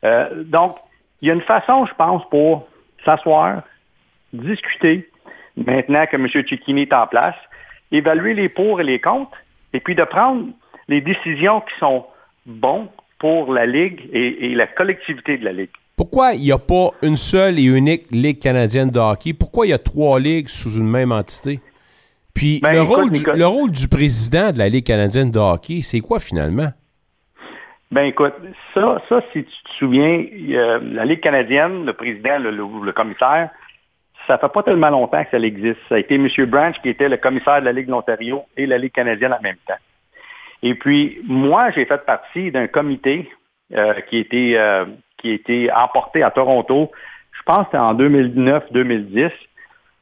Euh, 0.04 0.44
donc, 0.44 0.78
il 1.22 1.28
y 1.28 1.32
a 1.32 1.34
une 1.34 1.42
façon, 1.42 1.86
je 1.86 1.94
pense, 1.96 2.24
pour 2.30 2.68
s'asseoir, 3.04 3.64
discuter, 4.32 5.10
maintenant 5.66 6.06
que 6.06 6.16
M. 6.16 6.28
Cicchini 6.48 6.82
est 6.84 6.94
en 6.94 7.08
place, 7.08 7.36
évaluer 7.92 8.34
les 8.34 8.50
pour 8.50 8.82
et 8.82 8.84
les 8.84 9.00
contre, 9.00 9.38
et 9.74 9.80
puis 9.80 9.96
de 9.96 10.04
prendre 10.04 10.46
les 10.88 11.02
décisions 11.02 11.62
qui 11.62 11.78
sont 11.80 12.06
bonnes 12.46 12.88
pour 13.20 13.54
la 13.54 13.66
Ligue 13.66 14.10
et, 14.14 14.52
et 14.52 14.56
la 14.56 14.68
collectivité 14.68 15.38
de 15.38 15.46
la 15.46 15.52
Ligue. 15.52 15.70
Pourquoi 15.98 16.34
il 16.34 16.42
n'y 16.42 16.52
a 16.52 16.58
pas 16.58 16.92
une 17.02 17.18
seule 17.18 17.60
et 17.60 17.64
unique 17.66 18.06
Ligue 18.12 18.40
canadienne 18.40 18.90
de 18.90 19.00
hockey? 19.00 19.34
Pourquoi 19.34 19.68
il 19.68 19.72
y 19.72 19.74
a 19.74 19.78
trois 19.78 20.20
ligues 20.20 20.48
sous 20.48 20.80
une 20.80 20.88
même 20.88 21.12
entité? 21.12 21.60
Puis 22.34 22.62
Ben, 22.62 22.72
le, 22.72 22.84
écoute, 22.84 22.96
rôle 22.96 23.12
du, 23.12 23.24
le 23.26 23.46
rôle 23.46 23.72
du 23.72 23.88
président 23.90 24.52
de 24.52 24.58
la 24.58 24.70
Ligue 24.70 24.86
canadienne 24.86 25.30
de 25.30 25.40
hockey, 25.40 25.82
c'est 25.82 26.00
quoi 26.00 26.20
finalement? 26.20 26.70
Ben 27.92 28.04
écoute, 28.04 28.34
ça, 28.74 29.02
ça, 29.10 29.22
si 29.34 29.44
tu 29.44 29.64
te 29.64 29.70
souviens, 29.78 30.24
a 30.58 30.78
la 30.78 31.06
Ligue 31.06 31.20
canadienne, 31.22 31.86
le 31.86 31.94
président, 31.94 32.38
le, 32.40 32.52
le- 32.52 32.86
le 32.86 32.92
commissaire, 32.94 33.50
ça 34.30 34.38
fait 34.38 34.54
pas 34.54 34.62
tellement 34.62 34.92
longtemps 34.92 35.24
que 35.24 35.32
ça 35.32 35.40
existe. 35.40 35.80
Ça 35.90 35.96
a 35.96 36.00
été 36.00 36.16
M. 36.16 36.28
Branch 36.46 36.80
qui 36.82 36.90
était 36.90 37.10
le 37.10 37.18
commissaire 37.18 37.62
de 37.62 37.66
la 37.66 37.72
Ligue 37.72 37.88
de 37.88 37.92
l'Ontario 37.92 38.44
et 38.56 38.68
la 38.68 38.78
Ligue 38.78 38.92
canadienne 38.92 39.34
en 39.34 39.42
même 39.42 39.58
temps. 39.68 39.80
Et 40.62 40.76
puis, 40.76 41.20
moi, 41.24 41.72
j'ai 41.72 41.86
fait 41.86 42.06
partie 42.06 42.52
d'un 42.52 42.68
comité 42.68 43.28
euh, 43.74 43.94
qui, 44.08 44.18
a 44.18 44.20
été, 44.20 44.60
euh, 44.60 44.86
qui 45.18 45.32
a 45.32 45.34
été 45.34 45.72
emporté 45.72 46.22
à 46.22 46.30
Toronto, 46.30 46.92
je 47.32 47.42
pense 47.44 47.68
en 47.74 47.96
2009-2010, 47.96 49.32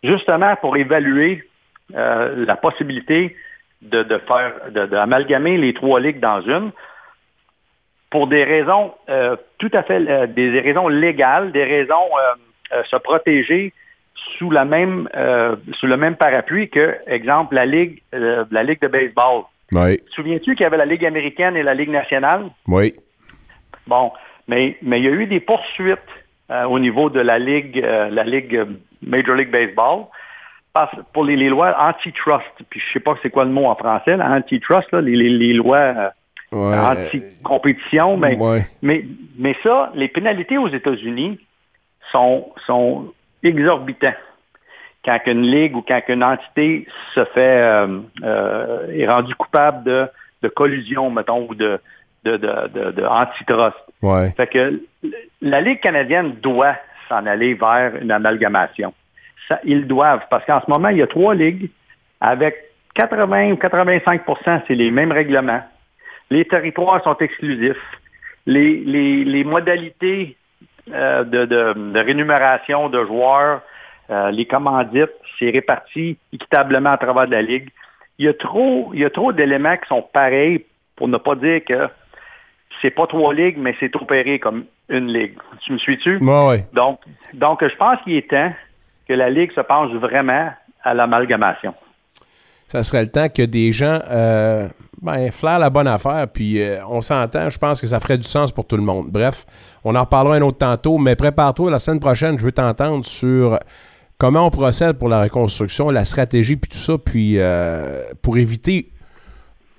justement 0.04 0.56
pour 0.58 0.76
évaluer 0.76 1.48
euh, 1.96 2.46
la 2.46 2.58
possibilité 2.58 3.36
de, 3.82 4.04
faire, 4.28 4.72
d'amalgamer 4.72 5.58
les 5.58 5.74
trois 5.74 6.02
ligues 6.02 6.20
dans 6.20 6.42
une 6.42 6.72
pour 8.10 8.28
des 8.28 8.44
raisons 8.44 8.94
tout 9.60 9.70
à 9.74 9.84
fait, 9.84 10.28
des 10.34 10.60
raisons 10.62 10.88
légales, 10.88 11.52
des 11.52 11.64
raisons 11.64 12.10
se 12.86 12.96
protéger 12.96 13.74
sous 14.38 14.50
la 14.52 14.66
même, 14.66 15.08
euh, 15.16 15.56
sous 15.74 15.88
le 15.88 15.98
même 15.98 16.16
parapluie 16.16 16.70
que, 16.70 16.96
exemple, 17.08 17.56
la 17.56 17.66
ligue, 17.66 18.02
euh, 18.14 18.46
la 18.52 18.64
ligue 18.64 18.82
de 18.82 18.88
baseball. 18.88 19.44
Oui, 19.72 20.00
Souviens-tu 20.10 20.56
qu'il 20.56 20.64
y 20.64 20.66
avait 20.66 20.78
la 20.78 20.86
ligue 20.86 21.06
américaine 21.06 21.56
et 21.58 21.64
la 21.64 21.74
ligue 21.74 21.90
nationale? 21.92 22.46
oui. 22.68 22.94
Bon, 23.86 24.12
mais, 24.48 24.78
mais 24.82 25.00
il 25.00 25.06
y 25.06 25.08
a 25.08 25.12
eu 25.12 25.28
des 25.28 25.40
poursuites 25.40 26.00
euh, 26.52 26.64
au 26.66 26.78
niveau 26.80 27.10
de 27.10 27.22
la 27.22 27.40
ligue, 27.40 27.78
la 27.78 28.24
ligue 28.24 28.66
Major 29.02 29.36
League 29.36 29.52
Baseball 29.52 30.06
pour 31.14 31.24
les, 31.24 31.36
les 31.36 31.50
lois 31.50 31.76
antitrust, 31.80 32.46
puis 32.70 32.80
je 32.80 32.94
sais 32.94 33.00
pas 33.00 33.16
c'est 33.24 33.30
quoi 33.30 33.46
le 33.46 33.52
mot 33.52 33.66
en 33.66 33.76
français, 33.76 34.16
là, 34.18 34.30
antitrust, 34.30 34.92
là, 34.92 35.02
les, 35.02 35.16
les- 35.16 35.30
les 35.30 35.54
lois 35.54 36.12
Ouais. 36.52 36.78
anti-compétition, 36.78 38.16
mais, 38.18 38.36
Ouais. 38.38 38.66
mais, 38.82 39.04
mais 39.38 39.56
ça, 39.64 39.92
les 39.96 40.08
pénalités 40.08 40.58
aux 40.58 40.70
États-Unis 40.70 41.40
sont, 42.12 42.50
sont 42.66 43.12
exorbitants. 43.48 44.14
Quand 45.06 45.20
une 45.28 45.42
ligue 45.44 45.76
ou 45.76 45.82
quand 45.82 46.02
une 46.10 46.24
entité 46.24 46.88
se 47.14 47.24
fait 47.26 47.62
euh, 47.62 48.00
euh, 48.24 48.88
est 48.92 49.08
rendue 49.08 49.36
coupable 49.36 49.84
de, 49.84 50.08
de 50.42 50.48
collusion, 50.50 51.10
mettons, 51.10 51.48
ou 51.50 51.56
de, 51.56 51.80
de, 52.26 52.36
de, 52.38 52.68
de- 52.74 52.92
de 52.92 53.04
antitrust. 53.06 53.78
Ouais. 54.02 54.32
Fait 54.36 54.48
que 54.48 54.82
la 55.42 55.62
Ligue 55.62 55.80
canadienne 55.80 56.34
doit 56.42 56.76
s'en 57.08 57.26
aller 57.26 57.54
vers 57.54 57.96
une 58.02 58.12
amalgamation. 58.12 58.94
Ça, 59.48 59.60
ils 59.64 59.88
doivent, 59.88 60.26
parce 60.30 60.44
qu'en 60.46 60.60
ce 60.60 60.70
moment, 60.70 60.90
il 60.90 60.98
y 60.98 61.02
a 61.02 61.08
trois 61.08 61.34
ligues 61.34 61.70
avec 62.20 62.56
80 62.96 63.52
ou 63.52 63.56
85% 63.56 64.62
c'est 64.68 64.76
les 64.76 64.92
mêmes 64.92 65.12
règlements. 65.14 65.62
Les 66.30 66.44
territoires 66.44 67.02
sont 67.04 67.16
exclusifs. 67.20 67.78
Les, 68.46 68.78
les, 68.86 69.24
les 69.24 69.44
modalités 69.46 70.36
euh, 70.94 71.24
de, 71.24 71.46
de- 71.46 71.92
de 71.94 72.00
rémunération 72.00 72.90
de 72.90 73.04
joueurs, 73.06 73.62
euh, 74.10 74.32
les 74.32 74.46
commandites, 74.46 75.12
c'est 75.38 75.50
réparti 75.50 76.18
équitablement 76.34 76.92
à 76.92 76.98
travers 76.98 77.26
de 77.28 77.32
la 77.32 77.42
Ligue. 77.42 77.70
Il 78.20 78.26
y 78.26 78.30
a 78.30 78.34
trop, 78.34 78.92
il 78.94 79.00
y 79.02 79.06
a 79.06 79.10
trop 79.10 79.32
d'éléments 79.32 79.78
qui 79.78 79.88
sont 79.88 80.02
pareils 80.02 80.66
pour 80.96 81.08
ne 81.08 81.18
pas 81.18 81.36
dire 81.36 81.64
que 81.66 81.88
c'est 82.82 82.92
pas 82.92 83.06
trois 83.08 83.34
ligues, 83.34 83.58
mais 83.58 83.76
c'est 83.80 83.96
opéré 83.96 84.40
comme 84.40 84.66
une 84.90 85.08
ligue. 85.12 85.38
Tu 85.62 85.74
me 85.74 85.78
suis-tu? 85.78 86.18
Ouais. 86.18 86.66
Donc, 86.74 87.00
donc, 87.34 87.64
je 87.68 87.76
pense 87.76 88.00
qu'il 88.04 88.16
est 88.16 88.30
temps 88.30 88.54
que 89.08 89.14
la 89.14 89.30
Ligue 89.30 89.52
se 89.54 89.62
penche 89.62 89.92
vraiment 89.92 90.52
à 90.84 90.94
l'amalgamation. 90.94 91.74
Ça 92.68 92.84
serait 92.84 93.04
le 93.04 93.10
temps 93.10 93.30
que 93.30 93.44
des 93.44 93.72
gens 93.72 94.00
euh, 94.10 94.68
ben, 95.02 95.32
flairent 95.32 95.60
la 95.60 95.70
bonne 95.70 95.88
affaire, 95.88 96.28
puis 96.28 96.62
euh, 96.62 96.80
on 96.90 97.02
s'entend, 97.02 97.50
je 97.50 97.58
pense 97.58 97.80
que 97.80 97.88
ça 97.88 98.00
ferait 98.00 98.18
du 98.18 98.28
sens 98.28 98.52
pour 98.52 98.66
tout 98.66 98.76
le 98.76 98.84
monde. 98.84 99.08
Bref, 99.10 99.46
on 99.84 99.96
en 99.96 100.02
reparlera 100.02 100.36
un 100.36 100.42
autre 100.42 100.58
tantôt, 100.58 100.98
mais 100.98 101.16
prépare-toi, 101.16 101.72
la 101.72 101.80
semaine 101.80 102.00
prochaine, 102.00 102.38
je 102.38 102.44
veux 102.44 102.52
t'entendre 102.52 103.06
sur 103.06 103.58
comment 104.18 104.48
on 104.48 104.50
procède 104.50 104.98
pour 104.98 105.08
la 105.08 105.22
reconstruction, 105.22 105.90
la 105.92 106.04
stratégie, 106.04 106.58
puis 106.58 106.70
tout 106.70 106.78
ça, 106.78 106.98
puis 106.98 107.36
euh, 107.38 108.04
pour 108.22 108.38
éviter 108.38 108.90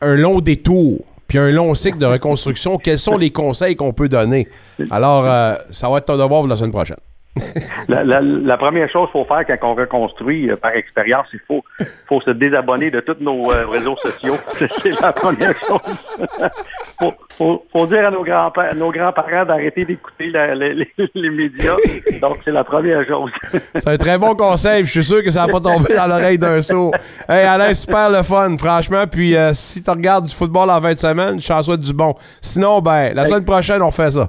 un 0.01 0.17
long 0.17 0.41
détour, 0.41 1.05
puis 1.27 1.39
un 1.39 1.51
long 1.51 1.75
cycle 1.75 1.99
de 1.99 2.07
reconstruction, 2.07 2.79
quels 2.79 2.99
sont 2.99 3.17
les 3.17 3.31
conseils 3.31 3.77
qu'on 3.77 3.93
peut 3.93 4.09
donner? 4.09 4.49
Alors, 4.91 5.27
euh, 5.27 5.57
ça 5.71 5.91
va 5.91 5.99
être 5.99 6.07
ton 6.07 6.17
devoir 6.17 6.41
pour 6.41 6.49
la 6.49 6.57
semaine 6.57 6.71
prochaine. 6.71 6.97
La, 7.89 8.05
la- 8.05 8.21
la 8.21 8.57
première 8.59 8.91
chose 8.91 9.09
qu'il 9.11 9.21
faut 9.21 9.25
faire 9.25 9.45
quand 9.47 9.71
on 9.71 9.75
reconstruit 9.75 10.51
euh, 10.51 10.57
par 10.57 10.73
expérience, 10.73 11.27
il 11.33 11.41
faut, 11.47 11.63
faut 12.09 12.21
se 12.21 12.31
désabonner 12.31 12.91
de 12.91 13.01
tous 13.01 13.17
nos 13.21 13.51
euh, 13.51 13.67
réseaux 13.67 13.97
sociaux. 14.03 14.37
C'est 14.83 15.01
la 15.01 15.13
première 15.13 15.55
chose. 15.67 15.81
faut, 17.01 17.15
faut, 17.37 17.65
faut 17.73 17.87
dire 17.87 18.07
à 18.07 18.11
nos 18.11 18.23
grands-pa- 18.25 18.75
nos 18.75 18.91
grands-parents 18.91 19.45
d'arrêter 19.47 19.85
d'écouter 19.85 20.31
les, 20.31 20.87
les 21.15 21.31
médias. 21.31 21.77
Donc, 22.21 22.37
c'est 22.45 22.51
la 22.51 22.65
première 22.65 23.07
chose. 23.07 23.31
C'est 23.75 23.89
un 23.89 23.97
très 23.97 24.19
bon 24.19 24.35
conseil. 24.35 24.85
Je 24.85 24.91
suis 24.91 25.05
sûr 25.05 25.23
que 25.23 25.31
ça 25.31 25.47
va 25.47 25.53
pas 25.53 25.61
tomber 25.61 25.95
dans 25.95 26.07
l'oreille 26.07 26.39
d'un 26.39 26.61
saut. 26.63 26.93
Hey 27.29 27.45
Alain, 27.47 27.73
super 27.75 28.11
le 28.11 28.23
fun, 28.23 28.57
franchement. 28.59 29.05
Puis 29.11 29.37
euh, 29.37 29.53
si 29.55 29.83
tu 29.83 29.91
regardes 29.91 30.27
du 30.27 30.35
football 30.35 30.69
en 30.71 30.81
20 30.81 30.99
semaines, 30.99 31.41
je 31.41 31.49
t'en 31.49 31.63
souhaite 31.63 31.81
du 31.81 31.93
bon. 31.93 32.15
Sinon, 32.41 32.81
ben, 32.81 33.15
la 33.15 33.25
semaine 33.27 33.45
prochaine, 33.45 33.83
on 33.83 33.91
fait 33.91 34.11
ça. 34.11 34.29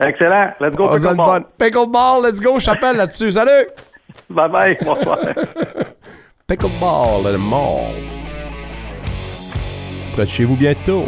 Excellent. 0.00 0.54
Let's 0.60 0.76
go, 0.76 0.88
donne 0.88 0.98
pickleball. 0.98 1.44
Pickleball, 1.58 2.22
let's 2.22 2.40
go. 2.40 2.58
Je 2.58 2.66
t'appelle 2.66 2.96
là-dessus. 2.96 3.32
Salut! 3.32 3.68
Bye-bye. 4.30 4.84
Bonsoir. 4.84 5.18
Pickleball, 6.46 7.32
le 7.32 7.38
mall. 7.38 7.94
Près 10.14 10.24
de 10.24 10.28
chez 10.28 10.44
vous 10.44 10.56
bientôt. 10.56 11.04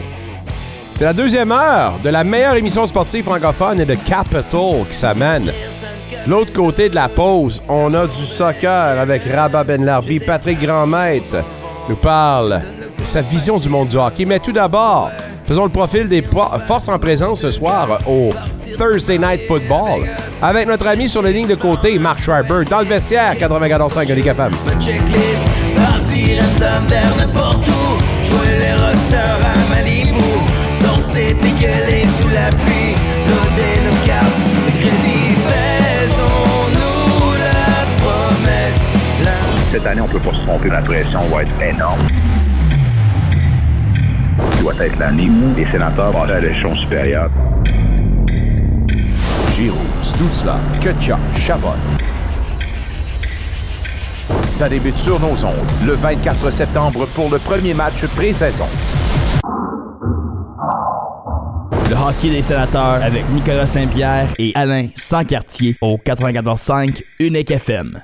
C'est 0.95 1.05
la 1.05 1.12
deuxième 1.12 1.53
heure 1.53 1.99
de 2.03 2.09
la 2.09 2.24
meilleure 2.24 2.57
émission 2.57 2.87
sportive 2.87 3.24
francophone 3.24 3.80
et 3.80 3.84
de 3.84 3.95
Capital 3.95 4.84
qui 4.89 4.95
s'amène. 4.95 5.45
De 5.45 6.30
l'autre 6.30 6.53
côté 6.53 6.89
de 6.89 6.95
la 6.95 7.09
pause, 7.09 7.62
on 7.68 7.93
a 7.93 8.07
du 8.07 8.12
soccer 8.14 8.99
avec 8.99 9.22
Rabat 9.24 9.64
Benlarbi. 9.64 10.20
Patrick 10.20 10.61
Grandmaître 10.61 11.37
nous 11.89 11.97
parle 11.97 12.62
de 12.99 13.05
sa 13.05 13.20
vision 13.20 13.59
du 13.59 13.68
monde 13.68 13.89
du 13.89 13.97
hockey. 13.97 14.24
Mais 14.24 14.39
tout 14.39 14.53
d'abord, 14.53 15.11
faisons 15.47 15.64
le 15.64 15.70
profil 15.70 16.09
des 16.09 16.22
forces 16.66 16.88
en 16.88 16.99
présence 16.99 17.40
ce 17.40 17.51
soir 17.51 18.01
au 18.07 18.30
Thursday 18.76 19.18
Night 19.18 19.47
Football 19.47 20.09
avec 20.42 20.66
notre 20.66 20.86
ami 20.86 21.09
sur 21.09 21.22
la 21.22 21.30
ligne 21.30 21.47
de 21.47 21.55
côté, 21.55 21.99
Mark 21.99 22.20
Schreiber, 22.20 22.64
dans 22.68 22.80
le 22.80 22.86
vestiaire 22.86 23.34
94.5 23.34 24.09
de 24.09 24.14
Ligue 24.14 24.26
FM. 24.26 24.51
Ma 24.66 24.80
checklist, 24.80 25.51
partir 25.76 26.42
random 26.42 26.86
vers 26.88 27.16
n'importe 27.16 27.66
où. 27.68 28.24
Jouer 28.24 28.59
les 28.61 28.72
rockstars 28.72 29.38
à 29.40 29.74
Malibu. 29.74 30.18
Danser 30.82 31.34
dégueuler 31.40 32.05
sous 32.20 32.28
la 32.28 32.49
pluie. 32.49 32.94
Loader 33.28 33.76
nos 33.84 34.07
cartes 34.07 34.26
de 34.26 34.70
crédit. 34.78 35.34
Faisons-nous 35.47 37.32
la 37.32 38.03
promesse. 38.03 38.90
La 39.24 39.30
Cette 39.72 39.86
année, 39.86 40.01
on 40.01 40.09
peut 40.09 40.18
pas 40.18 40.36
se 40.36 40.44
tromper. 40.44 40.68
La 40.68 40.80
pression 40.82 41.20
va 41.32 41.42
être 41.42 41.62
énorme. 41.62 42.01
Doit 44.61 44.74
être 44.80 44.99
l'année 44.99 45.28
où 45.28 45.55
les 45.57 45.66
sénateurs 45.70 46.12
vont 46.12 46.22
aller 46.22 46.34
à 46.34 46.41
l'échelon 46.41 46.74
supérieur. 46.76 47.30
Giroud, 49.55 49.78
Stutzla, 50.03 50.59
Kutcha, 50.80 51.18
Chabot. 51.37 51.68
Ça 54.45 54.68
débute 54.68 54.99
sur 54.99 55.18
nos 55.20 55.45
ondes 55.45 55.55
le 55.84 55.95
24 55.95 56.51
septembre 56.51 57.07
pour 57.14 57.30
le 57.30 57.39
premier 57.39 57.74
match 57.74 58.07
pré-saison. 58.14 58.66
Le 61.89 61.95
hockey 61.95 62.30
des 62.30 62.43
sénateurs 62.43 63.03
avec 63.03 63.28
Nicolas 63.30 63.66
Saint-Pierre 63.66 64.28
et 64.39 64.53
Alain 64.55 64.89
Sancartier 64.97 65.76
au 65.80 65.97
94.5 65.99 67.03
Unique 67.20 67.51
FM. 67.51 67.99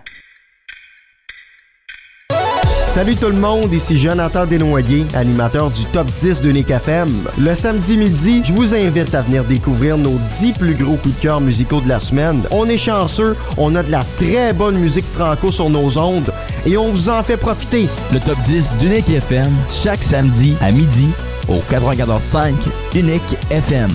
Salut 2.93 3.17
tout 3.17 3.29
le 3.29 3.33
monde, 3.33 3.73
ici 3.73 3.97
Jonathan 3.99 4.45
Desnoyers, 4.45 5.07
animateur 5.15 5.71
du 5.71 5.83
Top 5.87 6.07
10 6.09 6.43
de 6.43 6.53
Nick 6.53 6.69
FM. 6.71 7.09
Le 7.39 7.55
samedi 7.55 7.97
midi, 7.97 8.43
je 8.45 8.53
vous 8.53 8.75
invite 8.75 9.15
à 9.15 9.23
venir 9.23 9.45
découvrir 9.45 9.97
nos 9.97 10.19
10 10.29 10.53
plus 10.53 10.75
gros 10.75 10.97
coups 10.97 11.17
de 11.17 11.23
cœur 11.23 11.41
musicaux 11.41 11.81
de 11.81 11.89
la 11.89 11.99
semaine. 11.99 12.43
On 12.51 12.69
est 12.69 12.77
chanceux, 12.77 13.35
on 13.57 13.75
a 13.77 13.83
de 13.83 13.91
la 13.91 14.05
très 14.19 14.53
bonne 14.53 14.77
musique 14.77 15.07
franco 15.07 15.51
sur 15.51 15.71
nos 15.71 15.97
ondes 15.97 16.35
et 16.67 16.77
on 16.77 16.91
vous 16.91 17.09
en 17.09 17.23
fait 17.23 17.39
profiter. 17.39 17.89
Le 18.13 18.21
top 18.21 18.37
10 18.43 18.77
d'Unique 18.77 19.09
FM, 19.09 19.51
chaque 19.71 20.03
samedi 20.03 20.55
à 20.61 20.71
midi 20.71 21.09
au 21.49 21.63
94.5 21.73 22.53
Unique 22.95 23.23
FM. 23.49 23.89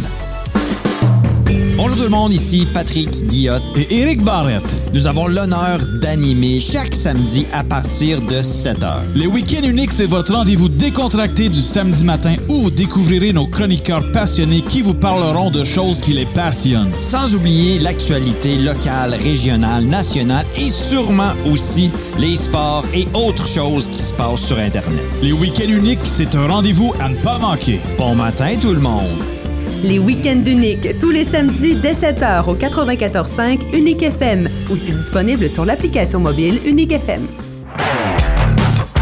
Bonjour 1.77 1.95
tout 1.95 2.03
le 2.05 2.09
monde, 2.09 2.33
ici 2.33 2.65
Patrick 2.73 3.11
Guillotte 3.27 3.61
et 3.75 3.99
Éric 3.99 4.23
Barrette. 4.23 4.79
Nous 4.93 5.05
avons 5.05 5.27
l'honneur 5.27 5.77
d'animer 6.01 6.59
chaque 6.59 6.95
samedi 6.95 7.45
à 7.53 7.63
partir 7.63 8.19
de 8.19 8.41
7 8.41 8.83
heures. 8.83 9.03
Les 9.13 9.27
Week-ends 9.27 9.63
Uniques, 9.63 9.91
c'est 9.91 10.07
votre 10.07 10.33
rendez-vous 10.33 10.69
décontracté 10.69 11.49
du 11.49 11.61
samedi 11.61 12.03
matin 12.03 12.33
où 12.49 12.61
vous 12.61 12.71
découvrirez 12.71 13.31
nos 13.31 13.45
chroniqueurs 13.45 14.11
passionnés 14.11 14.61
qui 14.61 14.81
vous 14.81 14.95
parleront 14.95 15.51
de 15.51 15.63
choses 15.63 15.99
qui 15.99 16.13
les 16.13 16.25
passionnent. 16.25 16.91
Sans 16.99 17.35
oublier 17.35 17.77
l'actualité 17.77 18.57
locale, 18.57 19.13
régionale, 19.13 19.83
nationale 19.83 20.47
et 20.55 20.69
sûrement 20.69 21.33
aussi 21.45 21.91
les 22.17 22.37
sports 22.37 22.85
et 22.95 23.07
autres 23.13 23.47
choses 23.47 23.87
qui 23.87 24.01
se 24.01 24.15
passent 24.15 24.41
sur 24.47 24.57
Internet. 24.57 25.07
Les 25.21 25.31
Week-ends 25.31 25.69
Uniques, 25.69 25.99
c'est 26.05 26.33
un 26.33 26.47
rendez-vous 26.47 26.95
à 26.99 27.09
ne 27.09 27.17
pas 27.17 27.37
manquer. 27.37 27.79
Bon 27.99 28.15
matin 28.15 28.55
tout 28.59 28.73
le 28.73 28.81
monde! 28.81 29.36
Les 29.83 29.99
week-ends 29.99 30.43
uniques, 30.45 30.99
tous 30.99 31.11
les 31.11 31.23
samedis 31.23 31.75
dès 31.75 31.93
7h 31.93 32.45
au 32.47 32.55
94.5 32.55 33.59
Unique 33.73 34.03
FM. 34.03 34.49
Aussi 34.71 34.91
disponible 34.91 35.49
sur 35.49 35.65
l'application 35.65 36.19
mobile 36.19 36.59
Unique 36.65 36.91
FM. 36.91 37.27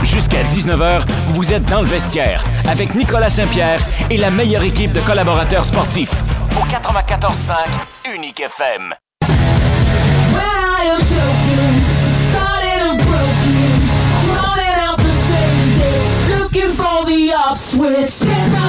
Jusqu'à 0.03 0.43
19h, 0.43 1.01
vous 1.29 1.51
êtes 1.53 1.65
dans 1.65 1.81
le 1.81 1.87
vestiaire 1.87 2.43
avec 2.69 2.93
Nicolas 2.95 3.29
Saint-Pierre 3.29 3.79
et 4.09 4.17
la 4.17 4.29
meilleure 4.29 4.63
équipe 4.63 4.91
de 4.91 4.99
collaborateurs 5.01 5.65
sportifs. 5.65 6.13
Au 6.57 6.65
94.5 6.65 7.53
Unique 8.15 8.41
FM. 8.41 8.93
Looking 16.29 16.69
for 16.69 17.05
the 17.05 17.31
off 17.33 17.57
switch. 17.57 18.64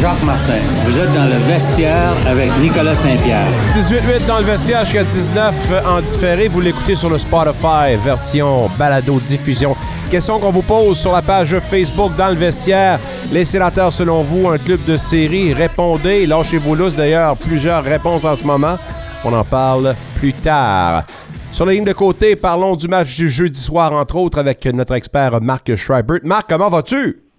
Jacques 0.00 0.22
Martin, 0.22 0.60
vous 0.86 0.98
êtes 0.98 1.12
dans 1.12 1.26
le 1.26 1.36
vestiaire 1.46 2.12
avec 2.26 2.48
Nicolas 2.58 2.94
Saint-Pierre. 2.94 3.46
18-8 3.74 4.26
dans 4.26 4.38
le 4.38 4.44
vestiaire 4.44 4.82
jusqu'à 4.86 5.04
19 5.04 5.84
en 5.86 6.00
différé. 6.00 6.48
Vous 6.48 6.62
l'écoutez 6.62 6.96
sur 6.96 7.10
le 7.10 7.18
Spotify, 7.18 7.96
version 8.02 8.70
balado-diffusion. 8.78 9.76
Question 10.10 10.38
qu'on 10.38 10.52
vous 10.52 10.62
pose 10.62 10.98
sur 10.98 11.12
la 11.12 11.20
page 11.20 11.58
Facebook 11.58 12.16
dans 12.16 12.30
le 12.30 12.34
vestiaire. 12.34 12.98
Les 13.30 13.44
sénateurs, 13.44 13.92
selon 13.92 14.22
vous, 14.22 14.48
un 14.48 14.56
club 14.56 14.82
de 14.86 14.96
série? 14.96 15.52
Répondez. 15.52 16.24
Lâchez-vous 16.26 16.74
lousse. 16.74 16.96
D'ailleurs, 16.96 17.36
plusieurs 17.36 17.84
réponses 17.84 18.24
en 18.24 18.36
ce 18.36 18.44
moment. 18.44 18.78
On 19.22 19.34
en 19.34 19.44
parle 19.44 19.94
plus 20.18 20.32
tard. 20.32 21.04
Sur 21.52 21.66
la 21.66 21.74
ligne 21.74 21.84
de 21.84 21.92
côté, 21.92 22.36
parlons 22.36 22.74
du 22.74 22.88
match 22.88 23.14
du 23.16 23.28
jeudi 23.28 23.60
soir, 23.60 23.92
entre 23.92 24.16
autres, 24.16 24.38
avec 24.38 24.64
notre 24.64 24.94
expert 24.94 25.42
Marc 25.42 25.76
Schreibert. 25.76 26.20
Marc, 26.24 26.48
comment 26.48 26.70
vas-tu? 26.70 27.29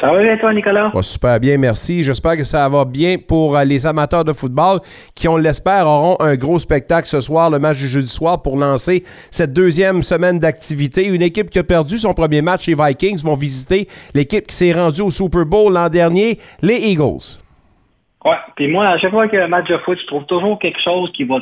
Ça 0.00 0.10
va 0.10 0.20
bien, 0.20 0.36
toi, 0.36 0.52
Nicolas? 0.52 0.90
Va 0.92 1.02
super 1.02 1.38
bien, 1.38 1.56
merci. 1.56 2.02
J'espère 2.02 2.36
que 2.36 2.42
ça 2.42 2.68
va 2.68 2.84
bien 2.84 3.14
pour 3.16 3.56
euh, 3.56 3.64
les 3.64 3.86
amateurs 3.86 4.24
de 4.24 4.32
football 4.32 4.80
qui, 5.14 5.28
on 5.28 5.36
l'espère, 5.36 5.86
auront 5.86 6.16
un 6.18 6.34
gros 6.34 6.58
spectacle 6.58 7.06
ce 7.06 7.20
soir, 7.20 7.48
le 7.48 7.60
match 7.60 7.78
du 7.78 7.86
jeudi 7.86 8.08
soir, 8.08 8.42
pour 8.42 8.56
lancer 8.56 9.04
cette 9.30 9.52
deuxième 9.52 10.02
semaine 10.02 10.40
d'activité. 10.40 11.06
Une 11.06 11.22
équipe 11.22 11.48
qui 11.48 11.60
a 11.60 11.64
perdu 11.64 11.98
son 11.98 12.12
premier 12.12 12.42
match, 12.42 12.66
les 12.66 12.74
Vikings, 12.74 13.22
vont 13.22 13.34
visiter 13.34 13.86
l'équipe 14.14 14.48
qui 14.48 14.56
s'est 14.56 14.72
rendue 14.72 15.02
au 15.02 15.12
Super 15.12 15.46
Bowl 15.46 15.72
l'an 15.72 15.88
dernier, 15.88 16.38
les 16.60 16.76
Eagles. 16.76 17.38
Ouais, 18.24 18.38
puis 18.56 18.66
moi, 18.66 18.88
à 18.88 18.98
chaque 18.98 19.12
fois 19.12 19.28
qu'il 19.28 19.38
y 19.38 19.42
a 19.42 19.44
un 19.44 19.48
match 19.48 19.68
de 19.68 19.78
foot, 19.78 19.98
je 20.00 20.06
trouve 20.06 20.24
toujours 20.24 20.58
quelque 20.58 20.80
chose 20.82 21.12
qui 21.12 21.22
va 21.22 21.36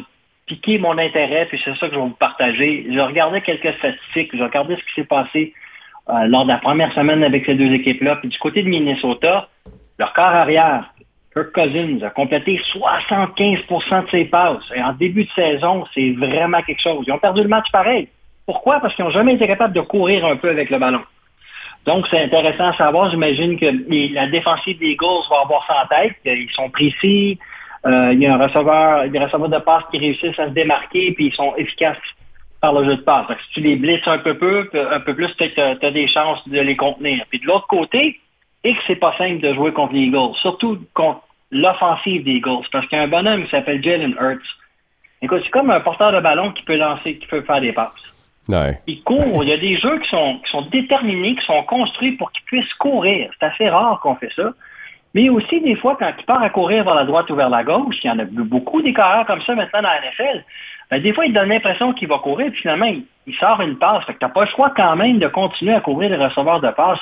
piquer 0.45 0.79
mon 0.79 0.99
intérêt, 0.99 1.47
puis 1.47 1.59
c'est 1.65 1.75
ça 1.77 1.89
que 1.89 1.95
je 1.95 1.99
vais 1.99 2.05
vous 2.05 2.11
partager. 2.11 2.87
Je 2.93 3.01
regardais 3.01 3.41
quelques 3.41 3.73
statistiques, 3.79 4.37
je 4.37 4.43
regardais 4.43 4.77
ce 4.77 4.83
qui 4.83 4.95
s'est 4.95 5.07
passé 5.07 5.55
euh, 6.09 6.27
lors 6.27 6.45
de 6.45 6.49
la 6.49 6.59
première 6.59 6.93
semaine 6.93 7.23
avec 7.23 7.47
ces 7.47 7.55
deux 7.55 7.73
équipes-là. 7.73 8.17
Puis 8.17 8.29
du 8.29 8.39
côté 8.39 8.63
de 8.63 8.69
Minnesota, 8.69 9.49
leur 9.99 10.13
corps 10.13 10.25
arrière, 10.25 10.93
Kirk 11.33 11.53
Cousins, 11.53 12.03
a 12.03 12.11
complété 12.11 12.61
75% 12.75 14.05
de 14.05 14.11
ses 14.11 14.25
passes. 14.27 14.65
Et 14.75 14.83
en 14.83 14.93
début 14.93 15.25
de 15.25 15.31
saison, 15.31 15.85
c'est 15.95 16.11
vraiment 16.13 16.61
quelque 16.63 16.83
chose. 16.83 17.05
Ils 17.07 17.13
ont 17.13 17.19
perdu 17.19 17.43
le 17.43 17.49
match 17.49 17.71
pareil. 17.73 18.09
Pourquoi? 18.47 18.81
Parce 18.81 18.95
qu'ils 18.95 19.05
n'ont 19.05 19.11
jamais 19.11 19.35
été 19.35 19.47
capables 19.47 19.75
de 19.75 19.81
courir 19.81 20.27
un 20.27 20.37
peu 20.37 20.51
avec 20.51 20.71
le 20.71 20.79
ballon. 20.79 21.03
Donc, 21.87 22.07
c'est 22.11 22.23
intéressant 22.23 22.69
à 22.69 22.77
savoir. 22.77 23.11
J'imagine 23.11 23.59
que 23.59 23.67
la 24.15 24.29
défensive 24.29 24.79
des 24.79 24.91
Eagles 24.91 25.27
va 25.31 25.41
avoir 25.43 25.67
ça 25.67 25.85
en 25.85 25.87
tête. 25.87 26.17
Ils 26.25 26.51
sont 26.53 26.71
précis. 26.71 27.39
Euh, 27.87 28.13
il 28.13 28.21
y 28.21 28.27
a 28.27 28.35
un 28.35 28.39
receveur, 28.39 29.09
des 29.09 29.19
receveurs 29.19 29.49
de 29.49 29.59
passe 29.59 29.85
qui 29.91 29.99
réussissent 29.99 30.39
à 30.39 30.47
se 30.47 30.53
démarquer, 30.53 31.13
puis 31.13 31.27
ils 31.27 31.35
sont 31.35 31.55
efficaces 31.57 31.97
par 32.63 32.73
le 32.73 32.85
jeu 32.85 32.97
de 32.97 33.03
passe. 33.03 33.27
si 33.27 33.55
tu 33.55 33.61
les 33.61 33.77
blesses 33.77 34.07
un 34.07 34.19
peu, 34.19 34.39
peu 34.39 34.71
un 34.75 35.01
peu 35.01 35.15
plus, 35.15 35.35
tu 35.37 35.61
as 35.61 35.91
des 35.91 36.07
chances 36.07 36.49
de 36.49 36.61
les 36.61 36.77
contenir. 36.77 37.25
Puis 37.29 37.41
de 37.41 37.47
l'autre 37.47 37.67
côté, 37.67 38.21
et 38.65 38.75
que 38.75 38.81
c'est 38.87 38.97
pas 38.97 39.15
simple 39.19 39.41
de 39.41 39.53
jouer 39.53 39.73
contre 39.73 39.93
les 39.95 40.03
Eagles, 40.03 40.35
surtout 40.41 40.79
contre 40.95 41.23
l'offensive 41.51 42.23
des 42.25 42.35
Eagles, 42.35 42.65
parce 42.71 42.87
qu'il 42.87 42.97
y 42.97 43.01
a 43.01 43.05
un 43.05 43.09
bonhomme 43.09 43.45
qui 43.45 43.51
s'appelle 43.51 43.83
Jalen 43.83 44.15
Hurts. 44.19 44.59
Écoute, 45.21 45.41
c'est 45.45 45.51
comme 45.51 45.71
un 45.71 45.81
porteur 45.81 46.13
de 46.13 46.21
ballon 46.21 46.53
qui 46.53 46.63
peut 46.63 46.77
lancer, 46.77 47.19
qui 47.19 47.27
peut 47.27 47.43
faire 47.43 47.61
des 47.61 47.73
passes. 47.73 47.91
Il 48.87 49.03
court. 49.03 49.43
Il 49.43 49.49
y 49.49 49.53
a 49.53 49.57
des 49.57 49.77
jeux 49.77 49.99
qui 49.99 50.09
sont, 50.09 50.39
qui 50.45 50.51
sont 50.53 50.63
déterminés, 50.63 51.35
qui 51.35 51.45
sont 51.45 51.63
construits 51.65 52.13
pour 52.13 52.31
qu'ils 52.31 52.45
puissent 52.45 52.75
courir. 52.75 53.31
C'est 53.39 53.47
assez 53.47 53.69
rare 53.69 53.99
qu'on 54.01 54.15
fait 54.17 54.33
ça. 54.35 54.53
Mais 55.15 55.29
aussi, 55.29 55.61
des 55.61 55.77
fois, 55.77 55.97
quand 55.99 56.11
il 56.19 56.25
part 56.25 56.43
à 56.43 56.51
courir 56.51 56.85
vers 56.85 56.95
la 56.95 57.05
droite 57.05 57.29
ou 57.31 57.35
vers 57.35 57.51
la 57.51 57.65
gauche, 57.65 57.97
il 58.03 58.07
y 58.07 58.11
en 58.11 58.19
a 58.19 58.25
beaucoup 58.25 58.81
des 58.83 58.95
carrières 58.95 59.27
comme 59.27 59.43
ça 59.43 59.55
maintenant 59.55 59.83
dans 59.83 59.89
la 59.89 60.01
NFL, 60.01 60.45
ben, 60.93 61.01
des 61.01 61.15
fois, 61.15 61.25
il 61.25 61.33
donne 61.33 61.49
l'impression 61.49 61.95
qu'il 61.95 62.07
va 62.07 62.19
courir, 62.19 62.51
puis 62.53 62.61
finalement, 62.61 62.85
il, 63.27 63.35
sort 63.37 63.63
une 63.63 63.79
passe. 63.79 64.05
Fait 64.05 64.13
tu 64.13 64.19
n'as 64.21 64.29
pas 64.29 64.45
le 64.45 64.51
choix 64.51 64.75
quand 64.77 64.95
même 64.95 65.19
de 65.19 65.27
continuer 65.27 65.73
à 65.73 65.81
couvrir 65.81 66.11
les 66.11 66.23
receveurs 66.23 66.61
de 66.61 66.69
passe. 66.69 67.01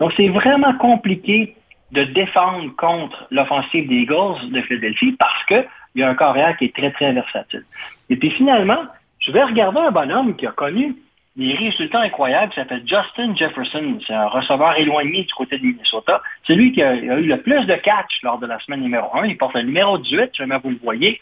Donc, 0.00 0.12
c'est 0.16 0.26
vraiment 0.26 0.74
compliqué 0.74 1.54
de 1.92 2.02
défendre 2.02 2.74
contre 2.74 3.28
l'offensive 3.30 3.88
des 3.88 3.94
Eagles 3.94 4.50
de 4.50 4.60
Philadelphie 4.62 5.12
parce 5.12 5.44
qu'il 5.44 5.64
y 5.94 6.02
a 6.02 6.08
un 6.08 6.16
carrière 6.16 6.56
qui 6.56 6.64
est 6.64 6.74
très, 6.74 6.90
très 6.90 7.12
versatile. 7.12 7.64
Et 8.10 8.16
puis 8.16 8.30
finalement, 8.30 8.82
je 9.20 9.30
vais 9.30 9.44
regarder 9.44 9.78
un 9.82 9.92
bonhomme 9.92 10.34
qui 10.34 10.44
a 10.44 10.50
connu 10.50 10.96
des 11.36 11.54
résultats 11.54 12.00
incroyables, 12.00 12.50
qui 12.50 12.56
s'appelle 12.58 12.82
Justin 12.84 13.36
Jefferson. 13.36 13.98
C'est 14.04 14.14
un 14.14 14.26
receveur 14.26 14.76
éloigné 14.76 15.22
du 15.22 15.32
côté 15.32 15.58
de 15.58 15.64
Minnesota. 15.64 16.20
C'est 16.44 16.56
lui 16.56 16.72
qui 16.72 16.82
a, 16.82 16.96
eu 16.96 17.22
le 17.22 17.40
plus 17.40 17.64
de 17.66 17.74
catch 17.76 18.20
lors 18.24 18.40
de 18.40 18.46
la 18.46 18.58
semaine 18.58 18.80
numéro 18.80 19.16
1. 19.16 19.26
Il 19.26 19.38
porte 19.38 19.54
le 19.54 19.62
numéro 19.62 19.96
18, 19.96 20.30
jamais 20.34 20.58
vous 20.58 20.70
le 20.70 20.80
voyez. 20.82 21.20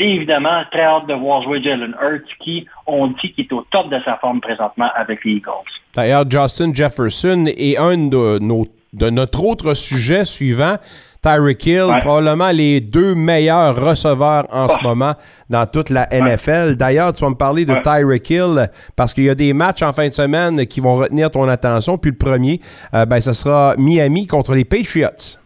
Et 0.00 0.14
évidemment, 0.14 0.62
très 0.72 0.82
hâte 0.82 1.06
de 1.08 1.14
voir 1.14 1.42
jouer 1.42 1.62
Jalen 1.62 1.94
Hurts, 2.00 2.34
qui, 2.40 2.66
on 2.86 3.08
dit 3.08 3.34
qu'il 3.34 3.44
est 3.44 3.52
au 3.52 3.66
top 3.70 3.90
de 3.90 4.00
sa 4.02 4.16
forme 4.16 4.40
présentement 4.40 4.88
avec 4.96 5.22
les 5.26 5.32
Eagles. 5.32 5.50
D'ailleurs, 5.94 6.24
Justin 6.28 6.72
Jefferson 6.72 7.44
est 7.46 7.76
un 7.76 8.08
de, 8.08 8.38
nos, 8.38 8.66
de 8.94 9.10
notre 9.10 9.44
autre 9.44 9.74
sujet 9.74 10.24
suivant. 10.24 10.76
Tyreek 11.22 11.66
Hill, 11.66 11.98
probablement 12.00 12.50
les 12.50 12.80
deux 12.80 13.14
meilleurs 13.14 13.76
receveurs 13.76 14.46
en 14.50 14.70
ce 14.70 14.82
moment 14.82 15.12
dans 15.50 15.66
toute 15.66 15.90
la 15.90 16.08
NFL. 16.10 16.76
D'ailleurs, 16.76 17.12
tu 17.12 17.22
vas 17.22 17.30
me 17.30 17.34
parler 17.34 17.66
de 17.66 17.74
Tyreek 17.74 18.30
Hill 18.30 18.70
parce 18.96 19.12
qu'il 19.12 19.24
y 19.24 19.28
a 19.28 19.34
des 19.34 19.52
matchs 19.52 19.82
en 19.82 19.92
fin 19.92 20.08
de 20.08 20.14
semaine 20.14 20.64
qui 20.66 20.80
vont 20.80 20.96
retenir 20.96 21.30
ton 21.30 21.46
attention. 21.46 21.98
Puis 21.98 22.12
le 22.12 22.16
premier, 22.16 22.60
euh, 22.94 23.04
ben, 23.04 23.20
ce 23.20 23.34
sera 23.34 23.74
Miami 23.76 24.26
contre 24.26 24.54
les 24.54 24.64
Patriots. 24.64 25.39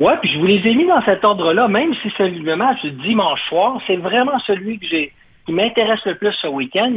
Oui, 0.00 0.12
puis 0.20 0.30
je 0.30 0.38
vous 0.38 0.46
les 0.46 0.66
ai 0.66 0.74
mis 0.74 0.86
dans 0.86 1.02
cet 1.02 1.24
ordre-là, 1.24 1.66
même 1.66 1.92
si 1.94 2.12
c'est 2.16 2.28
le 2.28 2.56
match 2.56 2.82
du 2.82 2.92
dimanche 2.92 3.42
soir, 3.48 3.80
c'est 3.86 3.96
vraiment 3.96 4.38
celui 4.40 4.78
que 4.78 4.86
j'ai 4.86 5.12
qui 5.46 5.52
m'intéresse 5.52 6.04
le 6.04 6.14
plus 6.14 6.32
ce 6.34 6.46
week-end, 6.46 6.92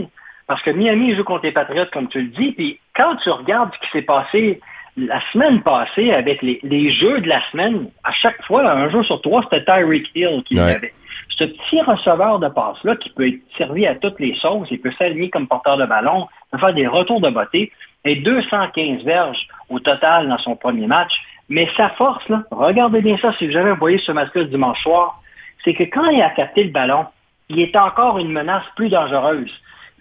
parce 0.45 0.61
que 0.61 0.71
Miami 0.71 1.15
joue 1.15 1.23
contre 1.23 1.45
les 1.45 1.53
Patriots, 1.53 1.85
comme 1.93 2.09
tu 2.09 2.21
le 2.21 2.27
dis, 2.27 2.51
puis 2.51 2.79
quand 2.93 3.15
tu 3.15 3.29
regardes 3.29 3.73
ce 3.73 3.79
qui 3.79 3.91
s'est 3.91 4.01
passé 4.01 4.59
la 4.97 5.21
semaine 5.31 5.61
passée, 5.61 6.11
avec 6.11 6.41
les, 6.41 6.91
jeux 6.91 7.21
de 7.21 7.29
la 7.29 7.41
semaine, 7.49 7.87
à 8.03 8.11
chaque 8.11 8.43
fois, 8.43 8.69
un 8.69 8.89
jeu 8.89 9.03
sur 9.03 9.21
trois, 9.21 9.41
c'était 9.43 9.63
Tyreek 9.63 10.11
Hill 10.13 10.43
qui 10.43 10.55
l'avait. 10.55 10.93
Ce 11.29 11.45
petit 11.45 11.81
receveur 11.81 12.39
de 12.39 12.49
passe-là 12.49 12.97
qui 12.97 13.09
peut 13.09 13.27
être 13.27 13.39
servi 13.57 13.87
à 13.87 13.95
toutes 13.95 14.19
les 14.19 14.35
sauces, 14.35 14.67
il 14.69 14.81
peut 14.81 14.91
s'aligner 14.91 15.29
comme 15.29 15.47
porteur 15.47 15.77
de 15.77 15.85
ballon, 15.85 16.27
peut 16.51 16.57
faire 16.57 16.73
des 16.73 16.87
retours 16.87 17.21
de 17.21 17.29
beauté, 17.29 17.71
et 18.03 18.17
215 18.17 19.03
verges 19.03 19.47
au 19.69 19.79
total 19.79 20.27
dans 20.27 20.37
son 20.39 20.55
premier 20.55 20.87
match. 20.87 21.13
Mais 21.51 21.67
sa 21.75 21.89
force, 21.89 22.23
regardez 22.49 23.01
bien 23.01 23.17
ça 23.17 23.33
si 23.33 23.45
vous 23.45 23.51
jamais 23.51 23.73
voyé 23.73 23.97
ce 23.97 24.13
match-là 24.13 24.45
dimanche 24.45 24.81
soir, 24.83 25.21
c'est 25.65 25.73
que 25.73 25.83
quand 25.83 26.05
il 26.05 26.21
a 26.21 26.29
capté 26.29 26.63
le 26.63 26.69
ballon, 26.69 27.05
il 27.49 27.59
est 27.59 27.75
encore 27.75 28.19
une 28.19 28.31
menace 28.31 28.63
plus 28.77 28.87
dangereuse. 28.87 29.51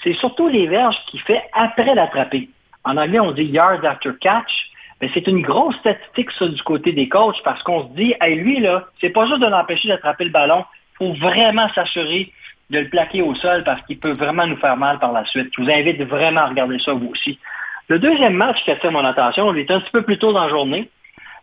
C'est 0.05 0.13
surtout 0.13 0.47
les 0.47 0.69
verges 0.69 0.97
qu'il 1.07 1.21
fait 1.23 1.43
après 1.53 1.93
l'attraper. 1.97 2.49
En 2.85 2.97
anglais, 2.97 3.19
on 3.19 3.33
dit 3.33 3.43
yard 3.43 3.85
after 3.85 4.13
catch. 4.21 4.71
Mais 5.01 5.11
c'est 5.13 5.27
une 5.27 5.43
grosse 5.43 5.75
statistique, 5.79 6.31
du 6.41 6.63
côté 6.63 6.93
des 6.93 7.09
coachs, 7.09 7.43
parce 7.43 7.61
qu'on 7.65 7.83
se 7.89 7.95
dit, 7.95 8.15
hey, 8.21 8.37
lui, 8.37 8.61
là, 8.61 8.85
c'est 9.01 9.11
pas 9.11 9.27
juste 9.27 9.41
de 9.41 9.47
l'empêcher 9.47 9.89
d'attraper 9.89 10.27
le 10.27 10.31
ballon, 10.31 10.65
il 11.01 11.07
faut 11.09 11.15
vraiment 11.15 11.69
s'assurer 11.71 12.33
de 12.71 12.79
le 12.79 12.89
plaquer 12.89 13.23
au 13.23 13.35
sol 13.35 13.65
parce 13.65 13.83
qu'il 13.87 13.99
peut 13.99 14.13
vraiment 14.13 14.47
nous 14.47 14.59
faire 14.59 14.77
mal 14.77 15.01
par 15.01 15.11
la 15.11 15.25
suite. 15.25 15.51
Je 15.59 15.63
vous 15.65 15.71
invite 15.71 16.01
vraiment 16.03 16.43
à 16.43 16.47
regarder 16.47 16.79
ça, 16.79 16.93
vous 16.93 17.09
aussi. 17.09 17.41
Le 17.89 17.99
deuxième 17.99 18.35
match 18.35 18.63
qui 18.63 18.71
a 18.71 18.77
fait 18.77 18.91
mon 18.91 19.05
attention, 19.05 19.53
il 19.53 19.59
est 19.59 19.71
un 19.73 19.81
petit 19.81 19.91
peu 19.91 20.03
plus 20.03 20.19
tôt 20.19 20.33
dans 20.33 20.45
la 20.45 20.49
journée. 20.49 20.89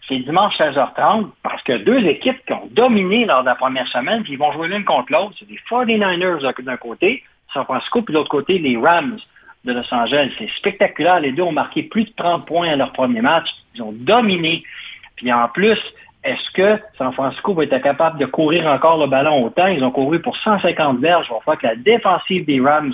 C'est 0.07 0.19
dimanche 0.19 0.57
16h30 0.57 1.31
parce 1.43 1.61
que 1.63 1.77
deux 1.77 2.05
équipes 2.05 2.39
qui 2.45 2.53
ont 2.53 2.69
dominé 2.71 3.25
lors 3.25 3.41
de 3.41 3.47
la 3.47 3.55
première 3.55 3.87
semaine, 3.87 4.23
puis 4.23 4.33
ils 4.33 4.39
vont 4.39 4.51
jouer 4.53 4.69
l'une 4.69 4.85
contre 4.85 5.11
l'autre. 5.11 5.35
C'est 5.37 5.49
les 5.49 5.59
49ers 5.69 6.63
d'un 6.63 6.77
côté, 6.77 7.23
San 7.53 7.65
Francisco, 7.65 8.01
puis 8.01 8.13
de 8.13 8.19
l'autre 8.19 8.29
côté, 8.29 8.57
les 8.57 8.77
Rams 8.77 9.17
de 9.65 9.73
Los 9.73 9.93
Angeles. 9.93 10.31
C'est 10.37 10.49
spectaculaire. 10.57 11.19
Les 11.19 11.33
deux 11.33 11.43
ont 11.43 11.51
marqué 11.51 11.83
plus 11.83 12.05
de 12.05 12.11
30 12.15 12.45
points 12.45 12.69
à 12.69 12.75
leur 12.77 12.93
premier 12.93 13.21
match. 13.21 13.49
Ils 13.75 13.81
ont 13.81 13.91
dominé. 13.91 14.63
Puis 15.17 15.31
en 15.33 15.49
plus, 15.49 15.79
est-ce 16.23 16.51
que 16.51 16.81
San 16.97 17.11
Francisco 17.11 17.53
va 17.53 17.63
être 17.63 17.77
capable 17.81 18.17
de 18.17 18.25
courir 18.25 18.65
encore 18.67 18.97
le 18.97 19.07
ballon 19.07 19.43
autant? 19.43 19.67
Ils 19.67 19.83
ont 19.83 19.91
couru 19.91 20.21
pour 20.21 20.37
150 20.37 20.99
verges. 20.99 21.27
Il 21.29 21.45
va 21.45 21.55
que 21.57 21.67
la 21.67 21.75
défensive 21.75 22.45
des 22.45 22.61
Rams 22.61 22.93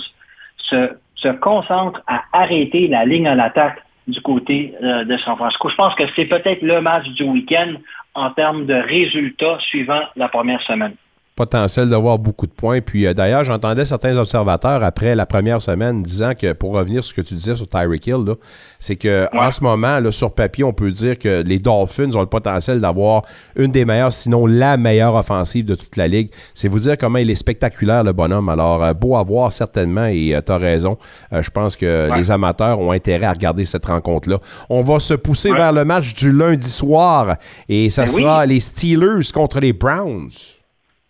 se, 0.58 0.98
se 1.16 1.28
concentre 1.30 2.02
à 2.08 2.24
arrêter 2.34 2.88
la 2.88 3.06
ligne 3.06 3.28
à 3.28 3.36
l'attaque 3.36 3.84
du 4.08 4.22
côté 4.22 4.74
euh, 4.82 5.04
de 5.04 5.18
San 5.18 5.36
Francisco. 5.36 5.70
Je 5.70 5.76
pense 5.76 5.96
que 5.96 6.04
c'est 6.16 6.26
peut-être 6.26 6.62
le 6.62 6.82
match 6.82 7.08
du 7.10 7.24
week-end 7.24 7.74
en 8.16 8.32
termes 8.32 8.66
de 8.66 8.74
résultats 8.74 9.58
suivant 9.60 10.02
la 10.16 10.28
première 10.28 10.62
semaine 10.64 10.96
potentiel 11.36 11.90
d'avoir 11.90 12.20
beaucoup 12.20 12.46
de 12.46 12.52
points. 12.52 12.82
Puis 12.82 13.08
euh, 13.08 13.14
d'ailleurs, 13.14 13.44
j'entendais 13.44 13.86
certains 13.86 14.18
observateurs 14.18 14.84
après 14.84 15.16
la 15.16 15.26
première 15.26 15.62
semaine 15.62 16.04
disant 16.04 16.34
que, 16.40 16.54
pour 16.54 16.74
revenir 16.74 17.04
sur 17.04 17.16
ce 17.16 17.22
que 17.22 17.28
tu 17.28 17.34
disais 17.34 17.56
sur 17.56 17.68
Tyreek 17.68 18.06
Hill, 18.06 18.36
c'est 18.80 18.96
que 18.96 19.28
en 19.36 19.50
ce 19.50 19.64
moment, 19.64 20.00
là, 20.00 20.12
sur 20.12 20.34
papier, 20.34 20.64
on 20.64 20.74
peut 20.74 20.92
dire 20.92 21.18
que 21.18 21.42
les 21.44 21.60
Dolphins 21.60 22.12
ont 22.14 22.22
le 22.22 22.28
potentiel 22.28 22.80
d'avoir 22.80 23.24
une 23.56 23.72
des 23.72 23.86
meilleures, 23.86 24.14
sinon 24.14 24.46
la 24.46 24.78
meilleure 24.78 25.16
offensive 25.16 25.66
de 25.66 25.76
toute 25.76 25.98
la 25.98 26.08
ligue. 26.08 26.30
C'est 26.54 26.68
vous 26.68 26.80
dire 26.80 26.98
comment 26.98 27.18
il 27.18 27.30
est 27.30 27.36
spectaculaire, 27.36 28.04
le 28.04 28.14
bonhomme. 28.14 28.50
Alors, 28.50 28.84
euh, 28.84 28.94
beau 28.94 29.16
à 29.16 29.24
voir 29.24 29.52
certainement, 29.52 30.06
et 30.06 30.36
euh, 30.36 30.42
tu 30.46 30.52
as 30.52 30.58
raison. 30.58 30.98
je 31.32 31.50
pense 31.50 31.76
que 31.76 32.10
les 32.16 32.30
amateurs 32.30 32.80
ont 32.80 32.92
intérêt 32.92 33.26
à 33.26 33.34
regarder 33.34 33.66
cette 33.66 33.86
rencontre-là. 33.86 34.38
On 34.70 34.82
va 34.82 35.00
se 35.00 35.14
pousser 35.14 35.52
vers 35.52 35.74
le 35.74 35.84
match 35.84 36.14
du 36.14 36.32
lundi 36.32 36.70
soir, 36.70 37.38
et 37.70 37.90
ça 37.90 38.04
ben 38.04 38.12
sera 38.12 38.46
les 38.46 38.60
Steelers 38.60 39.32
contre 39.34 39.60
les 39.60 39.74
Browns. 39.74 40.30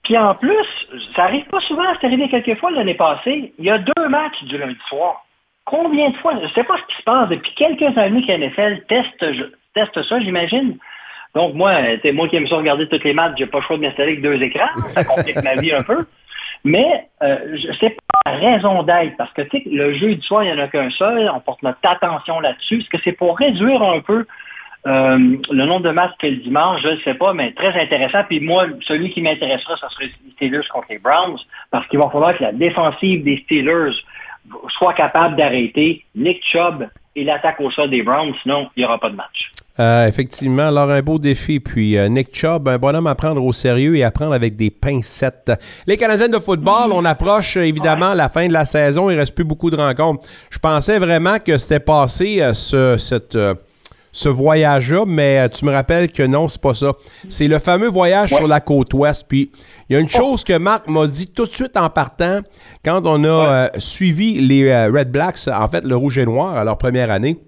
Puis 0.03 0.17
en 0.17 0.35
plus, 0.35 0.67
ça 1.15 1.23
arrive 1.23 1.45
pas 1.45 1.61
souvent, 1.61 1.83
c'est 1.99 2.07
arrivé 2.07 2.27
quelques 2.29 2.59
fois 2.59 2.71
l'année 2.71 2.93
passée, 2.93 3.53
il 3.57 3.65
y 3.65 3.69
a 3.69 3.77
deux 3.77 4.09
matchs 4.09 4.43
du 4.43 4.57
lundi 4.57 4.77
soir. 4.89 5.25
Combien 5.65 6.09
de 6.09 6.17
fois, 6.17 6.33
je 6.37 6.43
ne 6.43 6.49
sais 6.49 6.63
pas 6.65 6.75
ce 6.77 6.93
qui 6.93 6.97
se 6.97 7.03
passe, 7.03 7.29
depuis 7.29 7.53
quelques 7.55 7.97
années 7.97 8.25
que 8.25 8.31
NFL 8.33 8.83
teste, 8.87 10.03
ça, 10.03 10.19
j'imagine. 10.19 10.77
Donc 11.35 11.55
moi, 11.55 11.73
c'est 12.01 12.11
moi 12.11 12.27
qui 12.27 12.35
aime 12.35 12.47
ça 12.47 12.57
regarder 12.57 12.87
tous 12.89 13.03
les 13.03 13.13
matchs, 13.13 13.35
j'ai 13.37 13.45
pas 13.45 13.59
le 13.59 13.63
choix 13.63 13.77
de 13.77 13.81
m'installer 13.81 14.11
avec 14.11 14.21
deux 14.21 14.41
écrans, 14.43 14.67
ça 14.93 15.03
complique 15.05 15.41
ma 15.41 15.55
vie 15.55 15.73
un 15.73 15.83
peu. 15.83 16.05
Mais 16.65 17.07
euh, 17.21 17.57
sais 17.79 17.89
pas 17.89 18.31
la 18.31 18.37
raison 18.37 18.83
d'être, 18.83 19.17
parce 19.17 19.31
que 19.33 19.41
le 19.65 19.93
jeu 19.93 20.15
du 20.15 20.21
soir, 20.21 20.43
il 20.43 20.53
n'y 20.53 20.59
en 20.59 20.63
a 20.63 20.67
qu'un 20.67 20.89
seul, 20.91 21.29
on 21.33 21.39
porte 21.39 21.63
notre 21.63 21.79
attention 21.83 22.39
là-dessus. 22.39 22.79
Est-ce 22.79 22.89
que 22.89 22.97
c'est 23.03 23.13
pour 23.13 23.37
réduire 23.37 23.81
un 23.81 23.99
peu 23.99 24.25
Euh, 24.85 25.37
le 25.49 25.65
nombre 25.65 25.83
de 25.83 25.91
matchs 25.91 26.11
que 26.19 26.27
le 26.27 26.37
dimanche, 26.37 26.81
je 26.81 26.89
ne 26.89 26.97
sais 26.97 27.13
pas, 27.13 27.33
mais 27.33 27.53
très 27.53 27.79
intéressant. 27.79 28.23
Puis 28.27 28.39
moi, 28.39 28.65
celui 28.81 29.11
qui 29.11 29.21
m'intéressera, 29.21 29.77
ce 29.77 29.87
serait 29.89 30.05
les 30.05 30.31
Steelers 30.33 30.67
contre 30.71 30.87
les 30.89 30.99
Browns, 30.99 31.39
parce 31.71 31.87
qu'il 31.87 31.99
va 31.99 32.09
falloir 32.09 32.37
que 32.37 32.43
la 32.43 32.51
défensive 32.51 33.23
des 33.23 33.37
Steelers 33.45 33.93
soit 34.77 34.93
capable 34.93 35.37
d'arrêter 35.37 36.03
Nick 36.15 36.43
Chubb 36.43 36.87
et 37.15 37.23
l'attaque 37.23 37.61
au 37.61 37.71
sol 37.71 37.89
des 37.89 38.03
Browns, 38.03 38.33
sinon 38.41 38.67
il 38.75 38.81
n'y 38.81 38.85
aura 38.85 38.99
pas 38.99 39.09
de 39.09 39.15
match. 39.15 39.51
Euh, 39.79 40.05
effectivement, 40.07 40.67
alors 40.67 40.91
un 40.91 41.01
beau 41.01 41.17
défi. 41.17 41.59
Puis 41.59 41.97
euh, 41.97 42.07
Nick 42.07 42.35
Chubb, 42.35 42.67
un 42.67 42.77
bonhomme 42.77 43.07
à 43.07 43.15
prendre 43.15 43.43
au 43.43 43.51
sérieux 43.51 43.95
et 43.95 44.03
à 44.03 44.11
prendre 44.11 44.33
avec 44.33 44.55
des 44.55 44.69
pincettes. 44.69 45.51
Les 45.87 45.97
Canadiens 45.97 46.27
de 46.27 46.37
football, 46.37 46.91
on 46.91 47.03
approche 47.05 47.57
évidemment 47.57 48.13
la 48.13 48.29
fin 48.29 48.47
de 48.47 48.53
la 48.53 48.65
saison. 48.65 49.09
Il 49.09 49.17
reste 49.17 49.33
plus 49.33 49.43
beaucoup 49.43 49.71
de 49.71 49.75
rencontres. 49.75 50.27
Je 50.51 50.59
pensais 50.59 50.99
vraiment 50.99 51.39
que 51.39 51.57
c'était 51.57 51.79
passé 51.79 52.41
euh, 52.41 52.53
ce, 52.53 52.97
cette, 52.99 53.35
euh, 53.35 53.55
ce 54.13 54.29
voyage-là, 54.29 55.03
mais 55.07 55.39
euh, 55.39 55.49
tu 55.49 55.65
me 55.65 55.71
rappelles 55.71 56.11
que 56.11 56.23
non, 56.23 56.47
c'est 56.47 56.61
pas 56.61 56.75
ça. 56.75 56.93
C'est 57.27 57.47
le 57.47 57.57
fameux 57.59 57.89
voyage 57.89 58.29
sur 58.29 58.47
la 58.47 58.61
côte 58.61 58.93
ouest. 58.93 59.25
Puis 59.27 59.51
il 59.89 59.93
y 59.93 59.95
a 59.97 59.99
une 59.99 60.07
chose 60.07 60.43
que 60.43 60.55
Marc 60.57 60.87
m'a 60.87 61.07
dit 61.07 61.27
tout 61.27 61.45
de 61.47 61.53
suite 61.53 61.75
en 61.75 61.89
partant 61.89 62.41
quand 62.85 63.01
on 63.05 63.23
a 63.23 63.27
euh, 63.27 63.67
suivi 63.79 64.39
les 64.39 64.69
euh, 64.69 64.91
Red 64.93 65.11
Blacks, 65.11 65.47
en 65.47 65.67
fait 65.67 65.83
le 65.83 65.95
rouge 65.95 66.19
et 66.19 66.25
noir 66.25 66.55
à 66.55 66.63
leur 66.63 66.77
première 66.77 67.09
année. 67.11 67.39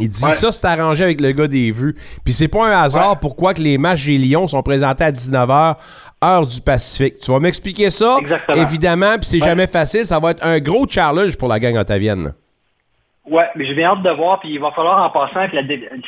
Il 0.00 0.08
dit 0.08 0.18
ça, 0.18 0.50
c'est 0.50 0.66
arrangé 0.66 1.04
avec 1.04 1.20
le 1.20 1.30
gars 1.30 1.46
des 1.46 1.70
vues. 1.70 1.94
Puis 2.24 2.32
c'est 2.32 2.48
pas 2.48 2.66
un 2.66 2.82
hasard 2.82 3.20
pourquoi 3.20 3.54
que 3.54 3.62
les 3.62 3.78
matchs 3.78 4.06
des 4.06 4.18
Lions 4.18 4.48
sont 4.48 4.62
présentés 4.64 5.04
à 5.04 5.12
19h, 5.12 5.76
heure 6.24 6.46
du 6.48 6.60
Pacifique. 6.60 7.20
Tu 7.20 7.30
vas 7.30 7.38
m'expliquer 7.38 7.90
ça, 7.90 8.16
Exactement. 8.20 8.60
évidemment, 8.60 9.14
puis 9.20 9.26
c'est 9.30 9.38
jamais 9.38 9.68
facile. 9.68 10.04
Ça 10.04 10.18
va 10.18 10.32
être 10.32 10.44
un 10.44 10.58
gros 10.58 10.86
challenge 10.90 11.36
pour 11.36 11.46
la 11.46 11.60
gang 11.60 11.76
ottavienne. 11.76 12.32
Ouais, 13.26 13.48
mais 13.54 13.64
j'ai 13.64 13.74
bien 13.74 13.90
hâte 13.90 14.02
de 14.02 14.10
voir, 14.10 14.40
puis 14.40 14.50
il 14.50 14.60
va 14.60 14.70
falloir 14.72 15.02
en 15.02 15.08
passant 15.08 15.48
que 15.48 15.56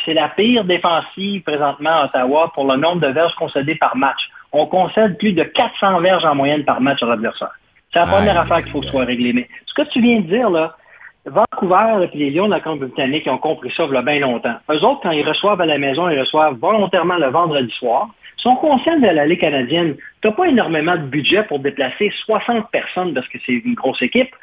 c'est 0.05 0.13
la 0.13 0.29
pire 0.29 0.65
défensive 0.65 1.43
présentement 1.43 1.91
à 1.91 2.05
Ottawa 2.07 2.53
pour 2.55 2.71
le 2.71 2.77
nombre 2.77 3.01
de 3.01 3.09
verges 3.09 3.35
concédées 3.37 3.77
par 3.77 3.97
match. 3.97 4.29
On 4.53 4.67
concède 4.67 5.17
plus 5.17 5.33
de 5.33 5.43
400 5.43 6.01
verges 6.01 6.27
en 6.27 6.35
moyenne 6.35 6.65
par 6.65 6.81
match 6.81 7.03
à 7.03 7.07
l'adversaire. 7.07 7.53
C'est 7.93 8.01
la 8.01 8.07
première 8.07 8.39
affaire 8.39 8.63
qu'il 8.63 8.71
faut 8.71 8.81
que 8.81 8.87
ce 8.87 8.93
soit 8.93 9.05
réglé. 9.05 9.33
Mais 9.33 9.49
ce 9.65 9.73
que 9.73 9.89
tu 9.89 10.03
viens 10.03 10.21
de 10.21 10.27
dire, 10.27 10.51
là, 10.51 10.77
Vancouver 11.25 12.07
et 12.13 12.17
les 12.17 12.31
Lions 12.31 12.47
de 12.47 12.53
la 12.53 12.61
Colombie-Britannique 12.61 13.25
ils 13.27 13.31
ont 13.31 13.39
compris 13.39 13.73
ça 13.77 13.85
il 13.89 13.95
y 13.95 13.97
a 13.97 14.03
bien 14.03 14.21
longtemps. 14.21 14.57
Eux 14.71 14.85
autres, 14.85 15.01
quand 15.03 15.11
ils 15.11 15.27
reçoivent 15.27 15.61
à 15.61 15.67
la 15.67 15.79
maison, 15.79 16.09
ils 16.09 16.21
reçoivent 16.21 16.55
volontairement 16.55 17.17
le 17.17 17.29
vendredi 17.29 17.73
soir. 17.73 18.11
Si 18.37 18.47
on 18.47 18.57
concerne 18.57 19.01
de 19.01 19.09
la 19.09 19.27
Ligue 19.27 19.41
canadienne, 19.41 19.97
tu 20.21 20.29
n'as 20.29 20.35
pas 20.35 20.47
énormément 20.47 20.95
de 20.95 21.03
budget 21.03 21.43
pour 21.45 21.59
déplacer 21.59 22.13
60 22.27 22.71
personnes 22.71 23.15
parce 23.15 23.27
que 23.29 23.39
c'est 23.45 23.53
une 23.53 23.75
grosse 23.75 24.03
équipe. 24.03 24.35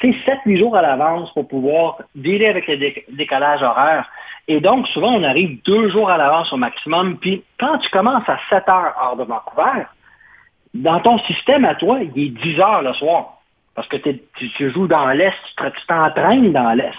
Tu 0.00 0.12
sais, 0.12 0.32
7-8 0.46 0.56
jours 0.58 0.76
à 0.76 0.82
l'avance 0.82 1.32
pour 1.34 1.46
pouvoir 1.46 1.98
dealer 2.14 2.46
avec 2.48 2.66
le 2.66 2.76
dé- 2.78 3.04
décalage 3.10 3.62
horaire. 3.62 4.10
Et 4.48 4.60
donc, 4.60 4.86
souvent, 4.88 5.12
on 5.12 5.22
arrive 5.22 5.62
deux 5.64 5.90
jours 5.90 6.10
à 6.10 6.16
l'avance 6.16 6.52
au 6.52 6.56
maximum. 6.56 7.18
Puis, 7.18 7.44
quand 7.58 7.78
tu 7.78 7.88
commences 7.90 8.28
à 8.28 8.38
7 8.48 8.68
heures 8.68 8.94
hors 9.00 9.16
de 9.16 9.24
Vancouver, 9.24 9.84
dans 10.74 11.00
ton 11.00 11.18
système 11.20 11.64
à 11.64 11.74
toi, 11.74 11.98
il 12.00 12.22
est 12.24 12.28
10 12.30 12.60
heures 12.60 12.82
le 12.82 12.92
soir. 12.94 13.38
Parce 13.74 13.86
que 13.88 13.96
tu, 13.98 14.70
joues 14.70 14.88
dans 14.88 15.08
l'Est, 15.08 15.34
tu 15.48 15.54
te- 15.64 15.68
tu 15.78 15.86
t'entraînes 15.86 16.52
dans 16.52 16.72
l'Est. 16.72 16.96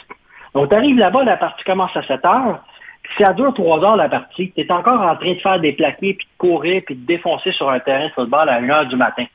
Donc, 0.54 0.70
tu 0.70 0.76
arrives 0.76 0.98
là-bas, 0.98 1.24
la 1.24 1.38
partie 1.38 1.64
commence 1.64 1.96
à 1.96 2.04
7 2.04 2.24
heures. 2.26 2.60
Puis 3.04 3.24
ça 3.24 3.34
dure 3.34 3.54
3 3.54 3.84
heures 3.84 3.96
la 3.96 4.10
partie. 4.10 4.52
Tu 4.52 4.62
es 4.62 4.72
encore 4.72 5.02
en 5.02 5.16
train 5.16 5.34
de 5.34 5.40
faire 5.40 5.60
des 5.60 5.74
plaqués, 5.74 6.14
puis 6.14 6.28
de 6.28 6.38
courir, 6.38 6.84
puis 6.86 6.96
de 6.96 7.06
défoncer 7.06 7.52
sur 7.52 7.70
un 7.70 7.80
terrain 7.80 8.08
de 8.08 8.12
football 8.14 8.48
à 8.48 8.58
1 8.58 8.70
heure 8.70 8.86
du 8.86 8.96
matin. 8.96 9.26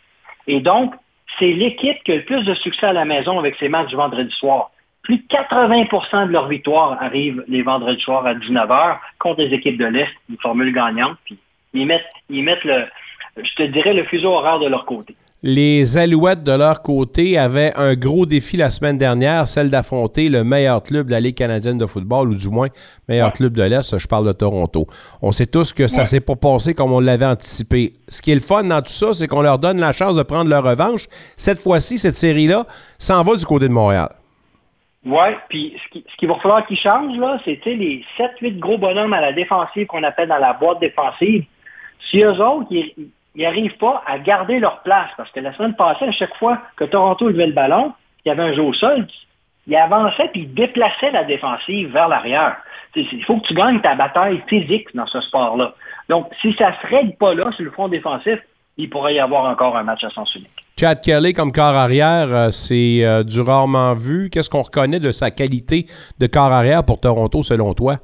Et 0.46 0.60
donc, 0.60 0.94
c'est 1.38 1.52
l'équipe 1.52 2.02
qui 2.04 2.12
a 2.12 2.16
le 2.16 2.24
plus 2.24 2.44
de 2.44 2.54
succès 2.54 2.86
à 2.86 2.92
la 2.92 3.04
maison 3.04 3.38
avec 3.38 3.56
ses 3.56 3.68
matchs 3.68 3.88
du 3.88 3.96
vendredi 3.96 4.32
soir. 4.34 4.70
Plus 5.02 5.18
de 5.18 5.22
80% 5.22 6.26
de 6.26 6.32
leurs 6.32 6.48
victoires 6.48 7.00
arrivent 7.00 7.44
les 7.46 7.62
vendredis 7.62 8.00
soirs 8.00 8.26
à 8.26 8.34
19h 8.34 8.98
contre 9.18 9.40
les 9.40 9.54
équipes 9.54 9.78
de 9.78 9.86
l'Est, 9.86 10.12
une 10.28 10.38
formule 10.38 10.72
gagnante. 10.72 11.16
Puis 11.24 11.38
ils 11.74 11.86
mettent, 11.86 12.06
ils 12.28 12.42
mettent 12.42 12.64
le, 12.64 12.86
je 13.36 13.54
te 13.54 13.62
dirais, 13.62 13.94
le 13.94 14.04
fuseau 14.04 14.32
horaire 14.32 14.58
de 14.58 14.66
leur 14.66 14.84
côté. 14.84 15.14
Les 15.48 15.96
Alouettes, 15.96 16.42
de 16.42 16.50
leur 16.50 16.82
côté, 16.82 17.38
avaient 17.38 17.72
un 17.76 17.94
gros 17.94 18.26
défi 18.26 18.56
la 18.56 18.68
semaine 18.68 18.98
dernière, 18.98 19.46
celle 19.46 19.70
d'affronter 19.70 20.28
le 20.28 20.42
meilleur 20.42 20.82
club 20.82 21.06
de 21.06 21.12
la 21.12 21.20
Ligue 21.20 21.36
canadienne 21.36 21.78
de 21.78 21.86
football, 21.86 22.30
ou 22.30 22.34
du 22.34 22.48
moins, 22.48 22.66
meilleur 23.08 23.32
club 23.32 23.52
de 23.52 23.62
l'Est, 23.62 23.96
je 23.96 24.08
parle 24.08 24.26
de 24.26 24.32
Toronto. 24.32 24.88
On 25.22 25.30
sait 25.30 25.46
tous 25.46 25.72
que 25.72 25.86
ça 25.86 26.00
Ouais. 26.00 26.06
s'est 26.06 26.18
pas 26.20 26.34
passé 26.34 26.74
comme 26.74 26.90
on 26.92 26.98
l'avait 26.98 27.26
anticipé. 27.26 27.92
Ce 28.08 28.20
qui 28.20 28.32
est 28.32 28.34
le 28.34 28.40
fun 28.40 28.64
dans 28.64 28.82
tout 28.82 28.90
ça, 28.90 29.12
c'est 29.12 29.28
qu'on 29.28 29.40
leur 29.40 29.60
donne 29.60 29.78
la 29.78 29.92
chance 29.92 30.16
de 30.16 30.24
prendre 30.24 30.50
leur 30.50 30.64
revanche. 30.64 31.06
Cette 31.36 31.60
fois-ci, 31.60 31.98
cette 31.98 32.16
série-là 32.16 32.66
s'en 32.98 33.22
va 33.22 33.36
du 33.36 33.44
côté 33.46 33.68
de 33.68 33.72
Montréal. 33.72 34.08
Oui, 35.04 35.28
puis 35.48 35.76
ce 35.80 35.92
qui- 35.92 36.04
ce 36.10 36.16
qu'il 36.16 36.26
va 36.26 36.34
falloir 36.40 36.66
qu'ils 36.66 36.76
changent, 36.76 37.16
là, 37.20 37.38
c'est 37.44 37.60
les 37.66 38.04
7-8 38.16 38.58
gros 38.58 38.78
bonhommes 38.78 39.12
à 39.12 39.20
la 39.20 39.32
défensive 39.32 39.86
qu'on 39.86 40.02
appelle 40.02 40.28
dans 40.28 40.38
la 40.38 40.54
boîte 40.54 40.80
défensive. 40.80 41.44
Si 42.10 42.18
eux 42.20 42.32
autres, 42.42 42.66
ils 42.72 42.92
n'arrivent 43.42 43.76
pas 43.76 44.02
à 44.06 44.18
garder 44.18 44.58
leur 44.58 44.82
place, 44.82 45.10
parce 45.16 45.30
que 45.30 45.40
la 45.40 45.52
semaine 45.54 45.74
passée, 45.74 46.06
à 46.06 46.12
chaque 46.12 46.34
fois 46.36 46.58
que 46.76 46.84
Toronto 46.84 47.28
levait 47.28 47.46
le 47.46 47.52
ballon, 47.52 47.92
il 48.24 48.28
y 48.28 48.32
avait 48.32 48.42
un 48.42 48.52
jeu 48.54 48.62
au 48.62 48.72
sol, 48.72 49.06
il 49.66 49.76
avançait 49.76 50.28
puis 50.32 50.42
il 50.42 50.54
déplaçait 50.54 51.10
la 51.10 51.24
défensive 51.24 51.92
vers 51.92 52.08
l'arrière. 52.08 52.56
Il 52.94 53.24
faut 53.24 53.38
que 53.38 53.46
tu 53.46 53.54
gagnes 53.54 53.80
ta 53.80 53.94
bataille 53.94 54.42
physique 54.48 54.88
dans 54.94 55.06
ce 55.06 55.20
sport-là. 55.20 55.74
Donc, 56.08 56.28
si 56.40 56.52
ça 56.54 56.70
ne 56.70 56.74
se 56.74 56.94
règle 56.94 57.16
pas 57.16 57.34
là 57.34 57.50
sur 57.52 57.64
le 57.64 57.70
front 57.70 57.88
défensif, 57.88 58.38
il 58.78 58.90
pourrait 58.90 59.14
y 59.14 59.20
avoir 59.20 59.44
encore 59.44 59.76
un 59.76 59.82
match 59.82 60.04
à 60.04 60.10
sens 60.10 60.34
unique. 60.34 60.50
Chad 60.78 61.00
Kelly 61.00 61.32
comme 61.32 61.52
corps 61.52 61.74
arrière, 61.74 62.28
euh, 62.28 62.50
c'est 62.50 63.02
euh, 63.02 63.22
du 63.22 63.40
rarement 63.40 63.94
vu. 63.94 64.28
Qu'est-ce 64.30 64.50
qu'on 64.50 64.62
reconnaît 64.62 65.00
de 65.00 65.10
sa 65.10 65.30
qualité 65.30 65.86
de 66.18 66.26
corps 66.26 66.52
arrière 66.52 66.84
pour 66.84 67.00
Toronto, 67.00 67.42
selon 67.42 67.72
toi? 67.72 67.96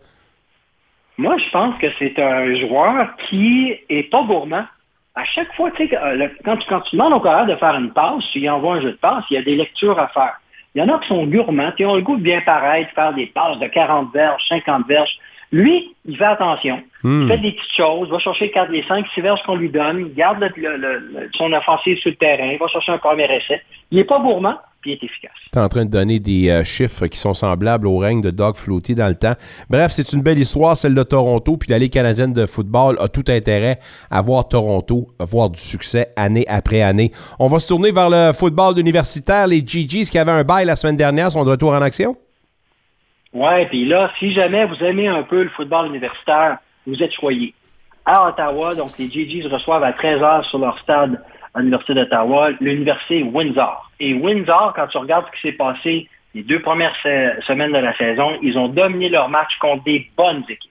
Moi, 1.18 1.36
je 1.36 1.50
pense 1.50 1.78
que 1.78 1.88
c'est 1.98 2.18
un 2.18 2.54
joueur 2.54 3.14
qui 3.28 3.74
est 3.88 4.10
pas 4.10 4.24
gourmand. 4.24 4.64
À 5.14 5.24
chaque 5.24 5.52
fois, 5.54 5.70
tu 5.72 5.76
sais, 5.78 5.88
que, 5.88 5.96
euh, 5.96 6.28
quand, 6.44 6.56
tu, 6.56 6.66
quand 6.68 6.80
tu 6.82 6.96
demandes 6.96 7.12
au 7.12 7.20
carrière 7.20 7.46
de 7.46 7.56
faire 7.56 7.74
une 7.76 7.92
passe, 7.92 8.24
tu 8.32 8.38
lui 8.40 8.48
envoies 8.48 8.76
un 8.76 8.80
jeu 8.80 8.92
de 8.92 8.96
passe, 8.96 9.24
il 9.30 9.34
y 9.34 9.36
a 9.36 9.42
des 9.42 9.56
lectures 9.56 9.98
à 9.98 10.08
faire. 10.08 10.34
Il 10.74 10.80
y 10.80 10.82
en 10.82 10.88
a 10.88 10.98
qui 11.00 11.08
sont 11.08 11.26
gourmands, 11.26 11.72
qui 11.76 11.84
ont 11.84 11.96
le 11.96 12.00
goût 12.02 12.16
de 12.16 12.22
bien 12.22 12.40
paraître, 12.40 12.90
faire 12.94 13.12
des 13.12 13.26
passes 13.26 13.58
de 13.58 13.66
40 13.66 14.10
verges, 14.14 14.42
50 14.48 14.86
verges. 14.86 15.14
Lui, 15.52 15.94
il 16.06 16.16
fait 16.16 16.24
attention. 16.24 16.82
Hmm. 17.02 17.24
Il 17.24 17.28
fait 17.28 17.38
des 17.42 17.52
petites 17.52 17.76
choses, 17.76 18.08
va 18.08 18.18
chercher 18.20 18.50
4, 18.50 18.70
les 18.70 18.82
5, 18.84 19.06
6 19.08 19.20
verges 19.20 19.42
qu'on 19.42 19.56
lui 19.56 19.68
donne, 19.68 20.00
il 20.00 20.14
garde 20.14 20.40
le- 20.40 20.48
le- 20.56 20.76
le- 20.78 20.98
le- 20.98 21.30
son 21.34 21.52
offensive 21.52 21.98
sur 21.98 22.10
le 22.10 22.16
terrain, 22.16 22.46
il 22.52 22.58
va 22.58 22.68
chercher 22.68 22.92
un 22.92 22.98
premier 22.98 23.24
essai. 23.24 23.60
Il 23.90 23.98
n'est 23.98 24.04
pas 24.04 24.18
gourmand, 24.18 24.56
puis 24.82 24.92
est 24.92 25.02
efficace. 25.02 25.32
Tu 25.52 25.58
es 25.58 25.62
en 25.62 25.68
train 25.68 25.84
de 25.84 25.90
donner 25.90 26.18
des 26.18 26.50
euh, 26.50 26.64
chiffres 26.64 27.06
qui 27.06 27.18
sont 27.18 27.32
semblables 27.32 27.86
au 27.86 27.96
règne 27.96 28.20
de 28.20 28.30
Doug 28.30 28.56
Flutie 28.56 28.94
dans 28.94 29.08
le 29.08 29.14
temps. 29.14 29.34
Bref, 29.70 29.92
c'est 29.92 30.12
une 30.12 30.22
belle 30.22 30.38
histoire, 30.38 30.76
celle 30.76 30.94
de 30.94 31.02
Toronto. 31.02 31.56
Puis 31.56 31.70
la 31.70 31.78
Ligue 31.78 31.92
canadienne 31.92 32.32
de 32.32 32.44
football 32.44 32.96
a 33.00 33.08
tout 33.08 33.24
intérêt 33.28 33.78
à 34.10 34.20
voir 34.20 34.48
Toronto 34.48 35.08
avoir 35.18 35.48
du 35.48 35.60
succès 35.60 36.12
année 36.16 36.44
après 36.48 36.82
année. 36.82 37.12
On 37.38 37.46
va 37.46 37.58
se 37.60 37.68
tourner 37.68 37.92
vers 37.92 38.10
le 38.10 38.32
football 38.32 38.78
universitaire. 38.78 39.46
Les 39.46 39.64
GGs 39.64 40.10
qui 40.10 40.18
avaient 40.18 40.32
un 40.32 40.44
bail 40.44 40.66
la 40.66 40.76
semaine 40.76 40.96
dernière 40.96 41.30
sont 41.30 41.44
de 41.44 41.50
retour 41.50 41.72
en 41.72 41.80
action? 41.80 42.16
Ouais, 43.32 43.66
puis 43.66 43.86
là, 43.86 44.10
si 44.18 44.32
jamais 44.32 44.66
vous 44.66 44.82
aimez 44.84 45.08
un 45.08 45.22
peu 45.22 45.44
le 45.44 45.48
football 45.50 45.86
universitaire, 45.86 46.58
vous 46.86 47.02
êtes 47.02 47.12
choyé. 47.12 47.54
À 48.04 48.28
Ottawa, 48.28 48.74
donc 48.74 48.98
les 48.98 49.08
GGs 49.08 49.46
reçoivent 49.46 49.84
à 49.84 49.92
13h 49.92 50.42
sur 50.50 50.58
leur 50.58 50.78
stade 50.80 51.22
à 51.55 51.59
l'Université 51.61 51.94
d'Ottawa, 51.94 52.50
l'Université 52.61 53.22
Windsor. 53.22 53.90
Et 54.00 54.14
Windsor, 54.14 54.72
quand 54.74 54.86
tu 54.88 54.98
regardes 54.98 55.26
ce 55.26 55.32
qui 55.40 55.48
s'est 55.48 55.57
passé 55.57 56.09
les 56.34 56.42
deux 56.42 56.61
premières 56.61 56.94
se- 57.03 57.42
semaines 57.46 57.72
de 57.72 57.78
la 57.78 57.94
saison, 57.96 58.30
ils 58.42 58.57
ont 58.59 58.68
dominé 58.68 59.09
leur 59.11 59.28
match 59.28 59.57
contre 59.61 59.84
des 59.84 60.09
bonnes 60.16 60.42
équipes. 60.48 60.70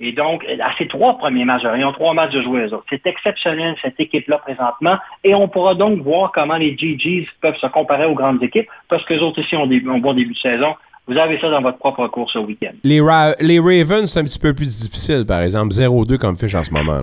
Et 0.00 0.12
donc, 0.12 0.44
à 0.60 0.72
ces 0.76 0.88
trois 0.88 1.16
premiers 1.16 1.44
matchs, 1.44 1.62
ils 1.78 1.84
ont 1.84 1.92
trois 1.92 2.12
matchs 2.12 2.32
de 2.32 2.42
jouer 2.42 2.62
eux 2.66 2.74
autres. 2.74 2.84
C'est 2.90 3.06
exceptionnel, 3.06 3.76
cette 3.80 3.98
équipe-là, 4.00 4.38
présentement. 4.38 4.96
Et 5.22 5.32
on 5.34 5.46
pourra 5.48 5.74
donc 5.76 6.02
voir 6.02 6.32
comment 6.32 6.56
les 6.56 6.76
GGs 6.76 7.28
peuvent 7.40 7.56
se 7.56 7.68
comparer 7.68 8.04
aux 8.06 8.14
grandes 8.14 8.42
équipes, 8.42 8.68
parce 8.88 9.04
que 9.04 9.14
les 9.14 9.20
autres 9.20 9.38
ici 9.38 9.54
ont, 9.56 9.66
bon 9.66 10.12
début 10.12 10.32
de 10.34 10.38
saison. 10.38 10.74
Vous 11.06 11.16
avez 11.16 11.38
ça 11.38 11.50
dans 11.50 11.62
votre 11.62 11.78
propre 11.78 12.06
course 12.08 12.34
au 12.36 12.40
week-end. 12.40 12.72
Les, 12.84 13.00
les 13.40 13.58
Ravens, 13.60 14.06
c'est 14.10 14.20
un 14.20 14.24
petit 14.24 14.38
peu 14.38 14.52
plus 14.54 14.76
difficile, 14.78 15.24
par 15.26 15.40
exemple. 15.42 15.72
0-2 15.72 16.18
comme 16.18 16.36
fiche 16.36 16.54
en 16.54 16.64
ce 16.64 16.70
moment. 16.72 17.02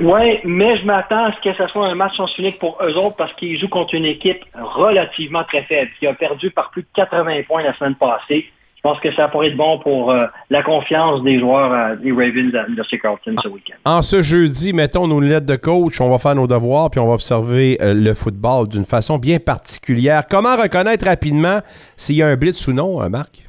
Oui, 0.00 0.40
mais 0.44 0.76
je 0.76 0.84
m'attends 0.84 1.26
à 1.26 1.32
ce 1.32 1.40
que 1.40 1.54
ce 1.54 1.66
soit 1.68 1.86
un 1.86 1.94
match 1.94 2.16
sens 2.16 2.36
unique 2.38 2.58
pour 2.58 2.78
eux 2.82 2.96
autres 2.96 3.16
parce 3.16 3.32
qu'ils 3.34 3.58
jouent 3.58 3.68
contre 3.68 3.94
une 3.94 4.04
équipe 4.04 4.44
relativement 4.54 5.44
très 5.44 5.62
faible 5.62 5.90
qui 5.98 6.06
a 6.06 6.14
perdu 6.14 6.50
par 6.50 6.70
plus 6.70 6.82
de 6.82 6.88
80 6.94 7.42
points 7.46 7.62
la 7.62 7.74
semaine 7.74 7.94
passée. 7.94 8.46
Je 8.76 8.90
pense 8.90 9.00
que 9.00 9.14
ça 9.14 9.28
pourrait 9.28 9.48
être 9.48 9.56
bon 9.56 9.78
pour 9.78 10.10
euh, 10.10 10.20
la 10.50 10.62
confiance 10.62 11.22
des 11.22 11.38
joueurs 11.38 11.72
euh, 11.72 11.96
des 11.96 12.10
Ravens 12.10 12.52
de 12.52 12.58
l'Université 12.66 12.98
Carleton 12.98 13.34
ce 13.42 13.48
week-end. 13.48 13.76
En 13.86 14.02
ce 14.02 14.20
jeudi, 14.20 14.74
mettons 14.74 15.06
nos 15.06 15.20
lunettes 15.20 15.46
de 15.46 15.56
coach, 15.56 16.02
on 16.02 16.10
va 16.10 16.18
faire 16.18 16.34
nos 16.34 16.46
devoirs, 16.46 16.90
puis 16.90 17.00
on 17.00 17.06
va 17.06 17.14
observer 17.14 17.78
euh, 17.80 17.94
le 17.94 18.12
football 18.12 18.68
d'une 18.68 18.84
façon 18.84 19.16
bien 19.16 19.38
particulière. 19.38 20.24
Comment 20.28 20.56
reconnaître 20.56 21.06
rapidement 21.06 21.60
s'il 21.96 22.16
y 22.16 22.22
a 22.22 22.26
un 22.26 22.36
blitz 22.36 22.68
ou 22.68 22.74
non, 22.74 23.08
Marc? 23.08 23.44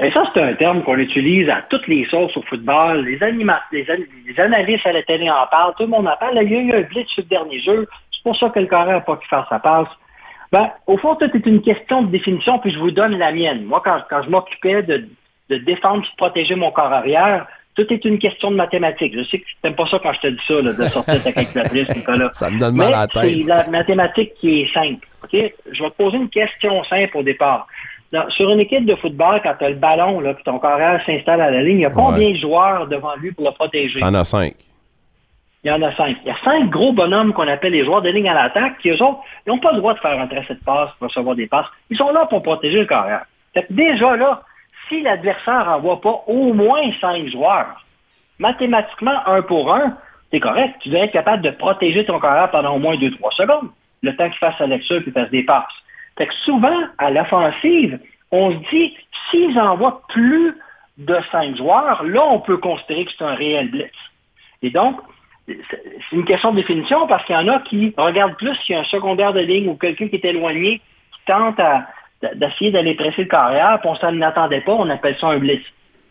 Et 0.00 0.10
ça, 0.10 0.24
c'est 0.34 0.42
un 0.42 0.54
terme 0.54 0.82
qu'on 0.82 0.96
utilise 0.98 1.48
à 1.48 1.62
toutes 1.70 1.86
les 1.86 2.04
sources 2.06 2.36
au 2.36 2.42
football. 2.42 3.04
Les, 3.04 3.16
les, 3.16 3.22
an- 3.22 3.96
les 4.26 4.40
analystes 4.40 4.86
à 4.86 4.92
la 4.92 5.02
télé 5.04 5.30
en 5.30 5.46
parlent, 5.48 5.72
tout 5.76 5.84
le 5.84 5.90
monde 5.90 6.08
en 6.08 6.16
parle. 6.16 6.38
Il 6.42 6.50
y 6.52 6.56
a 6.56 6.60
eu 6.60 6.72
un 6.72 6.80
blitz 6.82 7.08
sur 7.10 7.22
le 7.22 7.28
dernier 7.28 7.60
jeu. 7.60 7.86
C'est 8.12 8.22
pour 8.24 8.36
ça 8.36 8.48
que 8.50 8.58
le 8.58 8.66
carré 8.66 8.92
n'a 8.92 9.00
pas 9.00 9.16
pu 9.16 9.28
faire 9.28 9.46
sa 9.48 9.60
passe. 9.60 9.86
Ben, 10.50 10.70
au 10.88 10.96
fond, 10.98 11.14
tout 11.14 11.30
est 11.32 11.46
une 11.46 11.62
question 11.62 12.02
de 12.02 12.08
définition, 12.10 12.58
puis 12.58 12.70
je 12.72 12.78
vous 12.78 12.90
donne 12.90 13.16
la 13.18 13.30
mienne. 13.32 13.64
Moi, 13.64 13.80
quand, 13.84 13.98
quand 14.10 14.22
je 14.22 14.30
m'occupais 14.30 14.82
de, 14.82 15.08
de 15.50 15.56
défendre 15.58 16.04
et 16.04 16.10
de 16.10 16.16
protéger 16.16 16.54
mon 16.56 16.70
corps 16.72 16.92
arrière, 16.92 17.46
tout 17.76 17.92
est 17.92 18.04
une 18.04 18.18
question 18.18 18.50
de 18.52 18.56
mathématiques. 18.56 19.14
Je 19.16 19.24
sais 19.24 19.38
que 19.40 19.44
tu 19.44 19.54
n'aimes 19.64 19.74
pas 19.74 19.86
ça 19.86 19.98
quand 20.00 20.12
je 20.12 20.20
te 20.20 20.26
dis 20.28 20.42
ça, 20.46 20.60
là, 20.60 20.72
de 20.72 20.84
sortir 20.86 21.22
ta 21.22 21.32
calculatrice, 21.32 21.96
Nicolas. 21.96 22.30
Ça 22.32 22.50
me 22.50 22.58
donne 22.58 22.76
mal 22.76 22.94
à 22.94 23.00
la 23.00 23.06
tête. 23.08 23.22
C'est 23.34 23.42
la 23.44 23.66
mathématique 23.68 24.34
qui 24.40 24.60
est 24.62 24.72
simple. 24.72 25.06
ok? 25.24 25.52
Je 25.72 25.82
vais 25.82 25.90
te 25.90 25.96
poser 25.96 26.16
une 26.18 26.28
question 26.28 26.82
simple 26.84 27.16
au 27.16 27.22
départ. 27.24 27.66
Dans- 28.12 28.28
sur 28.30 28.48
une 28.50 28.60
équipe 28.60 28.86
de 28.86 28.94
football, 28.96 29.40
quand 29.42 29.54
tu 29.58 29.64
as 29.64 29.70
le 29.70 29.76
ballon, 29.76 30.20
là, 30.20 30.34
puis 30.34 30.44
ton 30.44 30.58
corps 30.58 30.70
arrière 30.72 31.04
s'installe 31.04 31.40
à 31.40 31.50
la 31.50 31.62
ligne, 31.62 31.78
il 31.78 31.82
y 31.82 31.86
a 31.86 31.90
combien 31.90 32.30
de 32.30 32.36
joueurs 32.36 32.86
devant 32.86 33.14
lui 33.16 33.32
pour 33.32 33.44
le 33.44 33.50
protéger? 33.52 34.00
T'en 34.00 34.14
as 34.14 34.24
cinq. 34.24 34.54
Il 35.64 35.68
y 35.68 35.70
en 35.72 35.80
a 35.82 35.92
cinq. 35.96 36.18
Il 36.24 36.28
y 36.28 36.30
a 36.30 36.36
cinq 36.44 36.68
gros 36.68 36.92
bonhommes 36.92 37.32
qu'on 37.32 37.48
appelle 37.48 37.72
les 37.72 37.84
joueurs 37.84 38.02
de 38.02 38.10
ligne 38.10 38.28
à 38.28 38.34
l'attaque, 38.34 38.78
qui 38.78 38.90
eux 38.90 39.02
autres, 39.02 39.20
ils 39.46 39.50
n'ont 39.50 39.58
pas 39.58 39.72
le 39.72 39.78
droit 39.78 39.94
de 39.94 39.98
faire 39.98 40.20
un 40.20 40.26
tracé 40.26 40.54
de 40.54 40.60
passe 40.64 40.90
pour 40.98 41.08
recevoir 41.08 41.34
des 41.34 41.46
passes. 41.46 41.66
Ils 41.90 41.96
sont 41.96 42.12
là 42.12 42.26
pour 42.26 42.42
protéger 42.42 42.80
le 42.80 42.86
carrière. 42.86 43.24
Fait 43.54 43.62
que 43.64 43.72
déjà 43.72 44.14
là, 44.16 44.42
si 44.88 45.00
l'adversaire 45.00 45.64
n'envoie 45.64 46.00
pas 46.02 46.22
au 46.26 46.52
moins 46.52 46.82
cinq 47.00 47.26
joueurs, 47.28 47.82
mathématiquement, 48.38 49.26
un 49.26 49.42
pour 49.42 49.72
un, 49.74 49.96
c'est 50.30 50.40
correct. 50.40 50.74
Tu 50.80 50.90
devrais 50.90 51.06
être 51.06 51.12
capable 51.12 51.42
de 51.42 51.50
protéger 51.50 52.04
ton 52.04 52.20
carrière 52.20 52.50
pendant 52.50 52.74
au 52.74 52.78
moins 52.78 52.96
deux, 52.96 53.10
trois 53.12 53.30
secondes, 53.30 53.70
le 54.02 54.14
temps 54.16 54.28
qu'il 54.28 54.38
fasse 54.38 54.58
sa 54.58 54.66
lecture 54.66 55.00
puis 55.02 55.12
fasse 55.12 55.30
des 55.30 55.44
passes. 55.44 55.64
Fait 56.16 56.26
que 56.26 56.34
souvent, 56.44 56.78
à 56.98 57.10
l'offensive, 57.10 57.98
on 58.30 58.52
se 58.52 58.56
dit, 58.70 58.96
s'ils 59.30 59.58
envoient 59.58 60.02
plus 60.08 60.54
de 60.98 61.16
cinq 61.32 61.56
joueurs, 61.56 62.04
là, 62.04 62.24
on 62.24 62.40
peut 62.40 62.56
considérer 62.58 63.04
que 63.04 63.12
c'est 63.16 63.24
un 63.24 63.34
réel 63.34 63.70
blitz. 63.70 63.90
Et 64.62 64.70
donc, 64.70 65.00
c'est 65.46 66.12
une 66.12 66.24
question 66.24 66.52
de 66.52 66.56
définition 66.56 67.06
parce 67.06 67.24
qu'il 67.24 67.34
y 67.34 67.38
en 67.38 67.48
a 67.48 67.58
qui 67.60 67.92
regardent 67.96 68.36
plus 68.36 68.54
s'il 68.56 68.74
y 68.74 68.78
a 68.78 68.80
un 68.80 68.84
secondaire 68.84 69.32
de 69.32 69.40
ligne 69.40 69.68
ou 69.68 69.74
quelqu'un 69.74 70.08
qui 70.08 70.16
est 70.16 70.24
éloigné, 70.24 70.80
qui 71.12 71.20
tente 71.26 71.60
d'essayer 72.34 72.70
d'aller 72.70 72.94
presser 72.94 73.22
le 73.22 73.28
carrière, 73.28 73.78
puis 73.80 73.90
on 73.90 73.94
s'en 73.96 74.20
attendait 74.22 74.62
pas, 74.62 74.72
on 74.72 74.88
appelle 74.88 75.16
ça 75.18 75.28
un 75.28 75.38
blitz. 75.38 75.64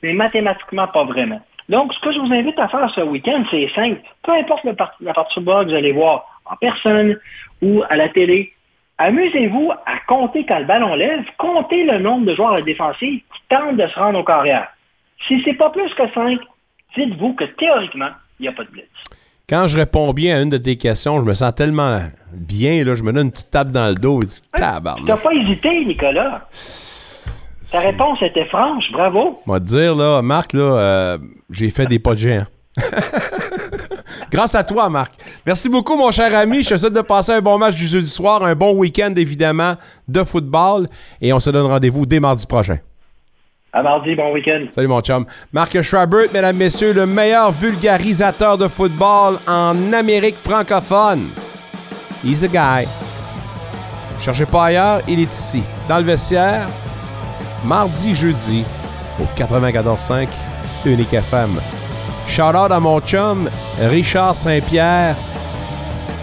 Mais 0.03 0.13
mathématiquement, 0.13 0.87
pas 0.87 1.05
vraiment. 1.05 1.41
Donc, 1.69 1.93
ce 1.93 1.99
que 2.01 2.11
je 2.11 2.19
vous 2.19 2.31
invite 2.31 2.59
à 2.59 2.67
faire 2.67 2.89
ce 2.93 3.01
week-end, 3.01 3.43
c'est 3.49 3.69
simple. 3.73 4.01
Peu 4.21 4.33
importe 4.33 4.65
le 4.65 4.75
par- 4.75 4.95
la 4.99 5.13
partie 5.13 5.39
bas 5.39 5.63
que 5.63 5.69
vous 5.69 5.75
allez 5.75 5.93
voir 5.93 6.25
en 6.45 6.55
personne 6.57 7.17
ou 7.61 7.83
à 7.89 7.95
la 7.95 8.09
télé, 8.09 8.53
amusez-vous 8.97 9.71
à 9.85 9.93
compter 10.07 10.45
quand 10.45 10.59
le 10.59 10.65
ballon 10.65 10.95
lève, 10.95 11.23
comptez 11.37 11.83
le 11.83 11.99
nombre 11.99 12.25
de 12.25 12.35
joueurs 12.35 12.53
à 12.53 12.57
la 12.57 12.61
défensive 12.61 13.19
qui 13.19 13.41
tentent 13.49 13.77
de 13.77 13.87
se 13.87 13.99
rendre 13.99 14.19
au 14.19 14.23
carrière. 14.23 14.67
Si 15.27 15.41
c'est 15.43 15.53
pas 15.53 15.69
plus 15.69 15.93
que 15.93 16.03
5, 16.13 16.39
dites-vous 16.97 17.33
que 17.33 17.45
théoriquement, 17.45 18.09
il 18.39 18.43
n'y 18.43 18.47
a 18.49 18.51
pas 18.51 18.63
de 18.63 18.69
blitz. 18.69 18.85
Quand 19.49 19.67
je 19.67 19.77
réponds 19.77 20.13
bien 20.13 20.37
à 20.37 20.41
une 20.41 20.49
de 20.49 20.57
tes 20.57 20.77
questions, 20.77 21.19
je 21.19 21.25
me 21.25 21.33
sens 21.33 21.53
tellement 21.53 21.99
bien, 22.33 22.83
là, 22.83 22.95
je 22.95 23.03
me 23.03 23.11
donne 23.11 23.25
une 23.27 23.31
petite 23.31 23.51
tape 23.51 23.71
dans 23.71 23.89
le 23.89 23.95
dos 23.95 24.21
et 24.21 24.25
dis 24.25 24.41
Tu 24.55 24.61
n'as 24.61 24.73
tabarnak. 24.73 25.21
pas 25.21 25.33
hésité, 25.33 25.85
Nicolas? 25.85 26.47
Ta 27.71 27.79
réponse 27.79 28.21
était 28.21 28.45
franche, 28.45 28.91
bravo. 28.91 29.41
Moi 29.45 29.59
te 29.59 29.65
dire, 29.65 29.95
là, 29.95 30.21
Marc, 30.21 30.53
là, 30.53 30.61
euh, 30.61 31.17
j'ai 31.49 31.69
fait 31.71 31.85
des 31.87 31.99
pas 31.99 32.13
de 32.13 32.19
géant. 32.19 32.45
Grâce 34.33 34.55
à 34.55 34.63
toi, 34.63 34.89
Marc. 34.89 35.13
Merci 35.45 35.69
beaucoup, 35.69 35.95
mon 35.95 36.11
cher 36.11 36.35
ami. 36.35 36.63
Je 36.63 36.69
te 36.69 36.77
souhaite 36.77 36.93
de 36.93 37.01
passer 37.01 37.33
un 37.33 37.41
bon 37.41 37.59
match 37.59 37.75
du 37.75 37.85
jeudi 37.85 38.09
soir, 38.09 38.43
un 38.43 38.55
bon 38.55 38.73
week-end, 38.73 39.13
évidemment, 39.15 39.75
de 40.07 40.23
football. 40.23 40.87
Et 41.21 41.31
on 41.31 41.39
se 41.39 41.51
donne 41.51 41.67
rendez-vous 41.67 42.07
dès 42.07 42.19
mardi 42.19 42.47
prochain. 42.47 42.79
À 43.71 43.83
mardi, 43.83 44.15
bon 44.15 44.33
week-end. 44.33 44.65
Salut, 44.71 44.87
mon 44.87 45.01
chum. 45.01 45.27
Marc 45.51 45.79
Schreiber, 45.83 46.25
mesdames, 46.33 46.55
messieurs, 46.55 46.93
le 46.93 47.05
meilleur 47.05 47.51
vulgarisateur 47.51 48.57
de 48.57 48.67
football 48.67 49.35
en 49.47 49.93
Amérique 49.93 50.35
francophone. 50.35 51.21
He's 52.25 52.41
the 52.41 52.51
guy. 52.51 52.87
Cherchez 54.19 54.47
pas 54.47 54.65
ailleurs, 54.65 55.01
il 55.07 55.19
est 55.19 55.31
ici, 55.31 55.61
dans 55.87 55.97
le 55.97 56.03
vestiaire, 56.03 56.67
mardi, 57.65 58.15
jeudi, 58.15 58.65
au 59.19 59.25
94.5 59.39 60.27
Unique 60.85 61.13
FM. 61.13 61.51
Shout 62.27 62.55
out 62.55 62.71
à 62.71 62.79
mon 62.79 62.99
chum, 62.99 63.49
Richard 63.79 64.35
Saint-Pierre, 64.35 65.15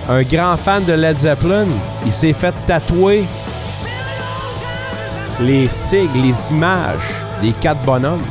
un 0.09 0.23
grand 0.23 0.57
fan 0.57 0.85
de 0.85 0.93
Led 0.93 1.19
Zeppelin. 1.19 1.67
Il 2.05 2.13
s'est 2.13 2.33
fait 2.33 2.55
tatouer 2.67 3.25
les 5.41 5.69
sigles, 5.69 6.23
les 6.23 6.51
images 6.51 7.15
des 7.43 7.53
quatre 7.53 7.81
bonhommes. 7.85 8.23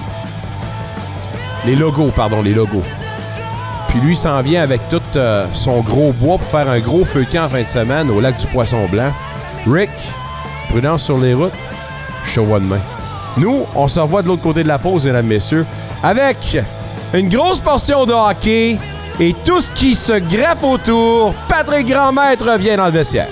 Les 1.65 1.75
logos, 1.75 2.11
pardon, 2.15 2.41
les 2.41 2.53
logos. 2.53 2.83
Puis 3.89 3.99
lui 4.01 4.15
s'en 4.15 4.41
vient 4.41 4.61
avec 4.61 4.81
tout 4.89 5.01
euh, 5.15 5.45
son 5.53 5.81
gros 5.81 6.13
bois 6.13 6.37
pour 6.37 6.47
faire 6.47 6.69
un 6.69 6.79
gros 6.79 7.03
feu 7.03 7.25
en 7.37 7.49
fin 7.49 7.61
de 7.61 7.67
semaine 7.67 8.09
au 8.11 8.19
lac 8.19 8.37
du 8.37 8.45
Poisson 8.47 8.85
Blanc. 8.91 9.11
Rick, 9.67 9.89
prudence 10.69 11.03
sur 11.03 11.17
les 11.17 11.33
routes, 11.33 11.53
je 12.25 12.35
te 12.35 12.39
demain. 12.39 12.79
Nous, 13.37 13.65
on 13.75 13.87
se 13.87 13.99
revoit 13.99 14.21
de 14.21 14.27
l'autre 14.27 14.43
côté 14.43 14.63
de 14.63 14.67
la 14.67 14.77
pause, 14.77 15.05
mesdames, 15.05 15.25
messieurs, 15.25 15.65
avec 16.03 16.57
une 17.13 17.29
grosse 17.29 17.59
portion 17.59 18.05
de 18.05 18.13
hockey 18.13 18.77
et 19.19 19.35
tout 19.45 19.61
ce 19.61 19.71
qui 19.71 19.95
se 19.95 20.13
greffe 20.13 20.63
autour. 20.63 21.33
Patrick 21.47 21.87
Grandmaître 21.87 22.45
revient 22.45 22.75
dans 22.77 22.85
le 22.85 22.91
vestiaire. 22.91 23.27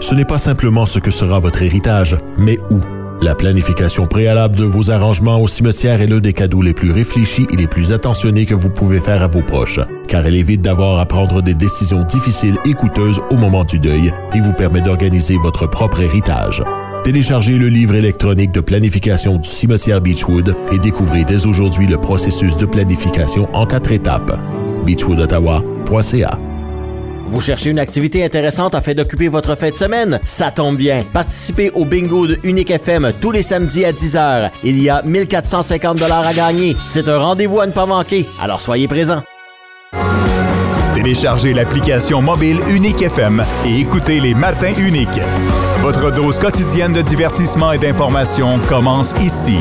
Ce 0.00 0.14
n'est 0.14 0.24
pas 0.24 0.38
simplement 0.38 0.86
ce 0.86 1.00
que 1.00 1.10
sera 1.10 1.40
votre 1.40 1.62
héritage, 1.62 2.16
mais 2.38 2.58
où. 2.70 2.80
La 3.22 3.34
planification 3.34 4.06
préalable 4.06 4.54
de 4.54 4.62
vos 4.62 4.92
arrangements 4.92 5.40
au 5.40 5.48
cimetière 5.48 6.00
est 6.00 6.06
l'un 6.06 6.20
des 6.20 6.32
cadeaux 6.32 6.62
les 6.62 6.74
plus 6.74 6.92
réfléchis 6.92 7.46
et 7.52 7.56
les 7.56 7.66
plus 7.66 7.92
attentionnés 7.92 8.46
que 8.46 8.54
vous 8.54 8.70
pouvez 8.70 9.00
faire 9.00 9.22
à 9.22 9.26
vos 9.26 9.42
proches, 9.42 9.80
car 10.08 10.26
elle 10.26 10.36
évite 10.36 10.62
d'avoir 10.62 10.98
à 10.98 11.06
prendre 11.06 11.42
des 11.42 11.54
décisions 11.54 12.04
difficiles 12.04 12.56
et 12.64 12.74
coûteuses 12.74 13.20
au 13.30 13.36
moment 13.36 13.64
du 13.64 13.78
deuil 13.78 14.12
et 14.34 14.40
vous 14.40 14.52
permet 14.52 14.80
d'organiser 14.80 15.36
votre 15.36 15.66
propre 15.66 16.00
héritage. 16.00 16.62
Téléchargez 17.06 17.56
le 17.56 17.68
livre 17.68 17.94
électronique 17.94 18.50
de 18.50 18.60
planification 18.60 19.36
du 19.36 19.48
cimetière 19.48 20.00
Beechwood 20.00 20.56
et 20.72 20.78
découvrez 20.78 21.24
dès 21.24 21.46
aujourd'hui 21.46 21.86
le 21.86 21.98
processus 21.98 22.56
de 22.56 22.66
planification 22.66 23.48
en 23.54 23.64
quatre 23.64 23.92
étapes. 23.92 24.36
beechwoodottawa.ca 24.84 26.38
Vous 27.26 27.40
cherchez 27.40 27.70
une 27.70 27.78
activité 27.78 28.24
intéressante 28.24 28.74
afin 28.74 28.94
d'occuper 28.94 29.28
votre 29.28 29.56
fin 29.56 29.70
de 29.70 29.76
semaine? 29.76 30.18
Ça 30.24 30.50
tombe 30.50 30.76
bien. 30.76 31.04
Participez 31.12 31.70
au 31.70 31.84
bingo 31.84 32.26
de 32.26 32.40
Unique 32.42 32.72
FM 32.72 33.12
tous 33.20 33.30
les 33.30 33.42
samedis 33.42 33.84
à 33.84 33.92
10h. 33.92 34.50
Il 34.64 34.82
y 34.82 34.88
a 34.88 35.02
1450 35.02 35.98
dollars 35.98 36.26
à 36.26 36.34
gagner. 36.34 36.76
C'est 36.82 37.08
un 37.08 37.18
rendez-vous 37.18 37.60
à 37.60 37.68
ne 37.68 37.72
pas 37.72 37.86
manquer. 37.86 38.26
Alors 38.40 38.60
soyez 38.60 38.88
présents. 38.88 39.22
Téléchargez 41.06 41.54
l'application 41.54 42.20
mobile 42.20 42.58
Unique 42.68 43.00
FM 43.00 43.44
et 43.64 43.78
écoutez 43.78 44.18
les 44.18 44.34
matins 44.34 44.72
uniques. 44.76 45.20
Votre 45.80 46.10
dose 46.10 46.36
quotidienne 46.40 46.92
de 46.92 47.00
divertissement 47.00 47.70
et 47.70 47.78
d'information 47.78 48.58
commence 48.68 49.14
ici. 49.20 49.60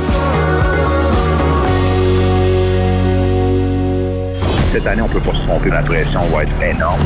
Cette 4.71 4.87
année, 4.87 5.03
on 5.03 5.07
peut 5.07 5.19
pas 5.19 5.35
se 5.35 5.45
tromper. 5.45 5.69
La 5.69 5.83
pression 5.83 6.21
va 6.33 6.41
être 6.41 6.63
énorme. 6.63 7.01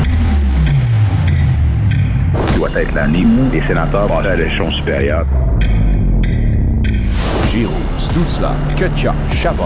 doit 2.56 2.70
être 2.76 2.94
l'année 2.94 3.26
où 3.26 3.52
les 3.52 3.60
sénateurs 3.66 4.06
passent 4.06 4.24
à 4.24 4.36
l'échelon 4.36 4.72
supérieur. 4.72 5.26
Giroud, 7.50 7.74
Stutzla, 7.98 8.54
Kutchuk, 8.78 9.12
Chabot. 9.34 9.64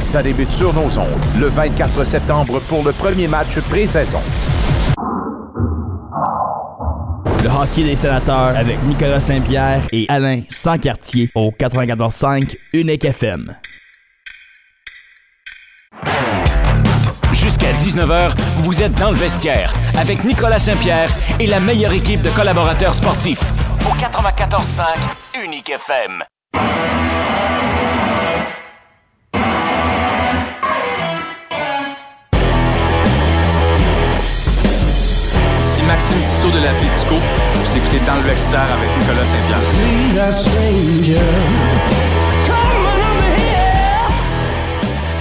Ça 0.00 0.22
débute 0.22 0.52
sur 0.52 0.72
nos 0.74 0.98
ondes 0.98 1.08
le 1.38 1.48
24 1.48 2.04
septembre 2.04 2.60
pour 2.68 2.84
le 2.84 2.92
premier 2.92 3.28
match 3.28 3.58
pré-saison. 3.68 4.20
Le 7.42 7.48
hockey 7.48 7.84
des 7.84 7.96
sénateurs 7.96 8.56
avec 8.56 8.82
Nicolas 8.84 9.20
Saint-Pierre 9.20 9.86
et 9.92 10.06
Alain 10.08 10.42
Sancartier 10.48 11.30
au 11.34 11.50
94.5 11.50 12.56
Unique 12.72 13.04
FM. 13.04 13.54
Jusqu'à 17.32 17.72
19h, 17.72 18.32
vous 18.58 18.82
êtes 18.82 18.94
dans 18.94 19.10
le 19.10 19.16
vestiaire 19.16 19.72
avec 19.96 20.24
Nicolas 20.24 20.58
Saint-Pierre 20.58 21.08
et 21.38 21.46
la 21.46 21.60
meilleure 21.60 21.92
équipe 21.92 22.20
de 22.20 22.30
collaborateurs 22.30 22.94
sportifs. 22.94 23.42
Au 23.86 23.94
94.5 23.94 25.44
Unique 25.44 25.70
FM. 25.70 26.24
Maxime 35.88 36.20
Tissot 36.20 36.50
de 36.50 36.58
la 36.58 36.70
Pético. 36.72 37.14
Vous 37.54 37.76
écoutez 37.78 37.98
Dans 38.06 38.14
le 38.16 38.20
vestiaire 38.20 38.60
avec 38.60 38.90
Nicolas 39.00 39.24
Saint-Pierre. 39.24 39.58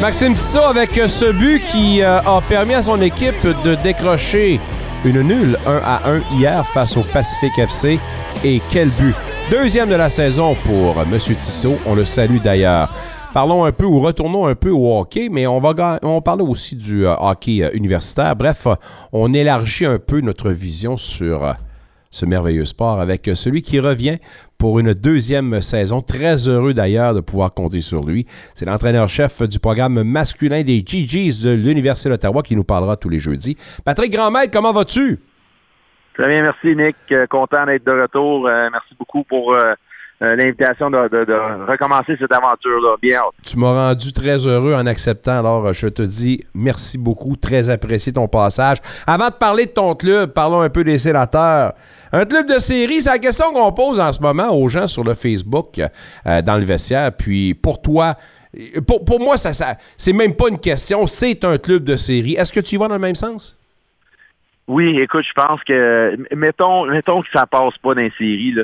Maxime 0.01 0.35
Tissot 0.35 0.63
avec 0.63 0.97
euh, 0.97 1.07
ce 1.07 1.31
but 1.31 1.61
qui 1.71 2.01
euh, 2.01 2.19
a 2.19 2.41
permis 2.41 2.73
à 2.73 2.83
son 2.83 3.01
équipe 3.01 3.47
de 3.63 3.75
décrocher 3.75 4.59
une 5.05 5.21
nulle 5.21 5.57
1 5.65 5.81
à 5.85 6.01
1 6.05 6.37
hier 6.37 6.65
face 6.73 6.97
au 6.97 7.01
Pacific 7.01 7.57
FC. 7.57 7.97
Et 8.43 8.61
quel 8.69 8.89
but! 8.89 9.15
Deuxième 9.49 9.87
de 9.87 9.95
la 9.95 10.09
saison 10.09 10.53
pour 10.65 10.99
euh, 10.99 11.05
M. 11.09 11.17
Tissot. 11.17 11.79
On 11.85 11.95
le 11.95 12.03
salue 12.03 12.39
d'ailleurs. 12.43 12.89
Parlons 13.33 13.65
un 13.65 13.71
peu 13.71 13.85
ou 13.85 13.99
retournons 13.99 14.47
un 14.47 14.55
peu 14.55 14.69
au 14.69 14.99
hockey, 14.99 15.29
mais 15.29 15.45
on 15.45 15.59
va 15.59 15.99
parler 16.21 16.43
aussi 16.43 16.75
du 16.75 17.05
euh, 17.05 17.13
hockey 17.19 17.63
euh, 17.63 17.69
universitaire. 17.73 18.35
Bref, 18.35 18.65
euh, 18.65 18.73
on 19.11 19.33
élargit 19.33 19.85
un 19.85 19.99
peu 19.99 20.21
notre 20.21 20.49
vision 20.49 20.97
sur 20.97 21.53
ce 22.09 22.25
merveilleux 22.25 22.65
sport 22.65 22.99
avec 22.99 23.29
celui 23.35 23.61
qui 23.61 23.79
revient 23.79 24.17
pour 24.57 24.79
une 24.79 24.93
deuxième 24.93 25.61
saison. 25.61 26.01
Très 26.01 26.47
heureux 26.47 26.73
d'ailleurs 26.73 27.13
de 27.13 27.19
pouvoir 27.19 27.53
compter 27.53 27.81
sur 27.81 28.03
lui. 28.03 28.25
C'est 28.55 28.65
l'entraîneur-chef 28.65 29.43
du 29.43 29.59
programme 29.59 30.01
masculin 30.03 30.63
des 30.63 30.83
GGs 30.83 31.43
de 31.43 31.51
l'Université 31.51 32.09
d'Ottawa 32.09 32.41
qui 32.41 32.55
nous 32.55 32.63
parlera 32.63 32.95
tous 32.95 33.09
les 33.09 33.19
jeudis. 33.19 33.57
Patrick 33.85 34.11
Grandmaître, 34.11 34.51
comment 34.51 34.71
vas-tu? 34.71 35.19
Très 36.15 36.27
bien, 36.27 36.41
merci 36.41 36.75
Nick. 36.75 36.95
Content 37.29 37.65
d'être 37.67 37.85
de 37.85 37.91
retour. 37.91 38.49
Merci 38.71 38.95
beaucoup 38.97 39.23
pour 39.23 39.55
euh, 40.21 40.25
euh, 40.25 40.35
l'invitation 40.35 40.89
de, 40.89 40.97
de- 41.09 41.25
de 41.25 41.69
recommencer 41.69 42.15
cette 42.19 42.31
aventure-là. 42.31 42.95
Bien. 43.01 43.19
Tu 43.43 43.57
m'as 43.57 43.89
rendu 43.89 44.11
très 44.13 44.45
heureux 44.47 44.73
en 44.73 44.85
acceptant. 44.85 45.39
Alors, 45.39 45.73
je 45.73 45.87
te 45.87 46.01
dis 46.01 46.43
merci 46.53 46.97
beaucoup. 46.97 47.35
Très 47.35 47.69
apprécié 47.69 48.13
ton 48.13 48.27
passage. 48.27 48.77
Avant 49.05 49.27
de 49.27 49.33
parler 49.33 49.65
de 49.65 49.71
ton 49.71 49.93
club, 49.95 50.31
parlons 50.33 50.61
un 50.61 50.69
peu 50.69 50.83
des 50.83 50.97
sénateurs. 50.97 51.73
Un 52.11 52.25
club 52.25 52.47
de 52.47 52.59
série, 52.59 53.01
c'est 53.01 53.11
la 53.11 53.19
question 53.19 53.51
qu'on 53.53 53.71
pose 53.71 53.99
en 53.99 54.11
ce 54.11 54.21
moment 54.21 54.49
aux 54.55 54.69
gens 54.69 54.87
sur 54.87 55.03
le 55.03 55.13
Facebook 55.13 55.79
euh, 55.79 56.41
dans 56.41 56.57
le 56.57 56.65
vestiaire. 56.65 57.11
Puis 57.15 57.53
pour 57.53 57.81
toi, 57.81 58.15
pour, 58.87 59.03
pour 59.05 59.19
moi, 59.19 59.37
ça, 59.37 59.53
ça 59.53 59.75
c'est 59.97 60.13
même 60.13 60.33
pas 60.33 60.49
une 60.49 60.59
question, 60.59 61.05
c'est 61.05 61.43
un 61.43 61.57
club 61.57 61.83
de 61.83 61.95
série. 61.95 62.33
Est-ce 62.33 62.51
que 62.51 62.59
tu 62.61 62.75
y 62.75 62.77
vas 62.77 62.87
dans 62.87 62.95
le 62.95 63.01
même 63.01 63.15
sens? 63.15 63.57
Oui, 64.67 64.99
écoute, 64.99 65.25
je 65.27 65.33
pense 65.33 65.63
que 65.63 66.17
mettons, 66.35 66.85
mettons 66.87 67.21
que 67.21 67.27
ça 67.31 67.45
passe 67.45 67.77
pas 67.77 67.93
dans 67.93 68.01
les 68.01 68.11
séries, 68.17 68.51
là, 68.53 68.63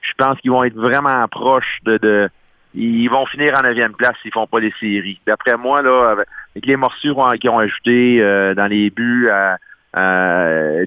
je 0.00 0.12
pense 0.16 0.38
qu'ils 0.40 0.50
vont 0.50 0.64
être 0.64 0.74
vraiment 0.76 1.26
proches 1.28 1.78
de, 1.84 1.98
de 1.98 2.28
ils 2.74 3.08
vont 3.08 3.26
finir 3.26 3.56
en 3.58 3.62
neuvième 3.62 3.92
place 3.94 4.14
s'ils 4.22 4.32
font 4.32 4.46
pas 4.46 4.60
les 4.60 4.72
séries. 4.78 5.20
D'après 5.26 5.56
moi, 5.56 5.82
là, 5.82 6.10
avec 6.54 6.66
les 6.66 6.76
qu'on- 7.14 7.32
qu'ils 7.32 7.50
ont 7.50 7.58
ajouté 7.58 8.22
euh, 8.22 8.54
dans 8.54 8.66
les 8.66 8.90
buts 8.90 9.28
à, 9.28 9.56
à 9.92 10.86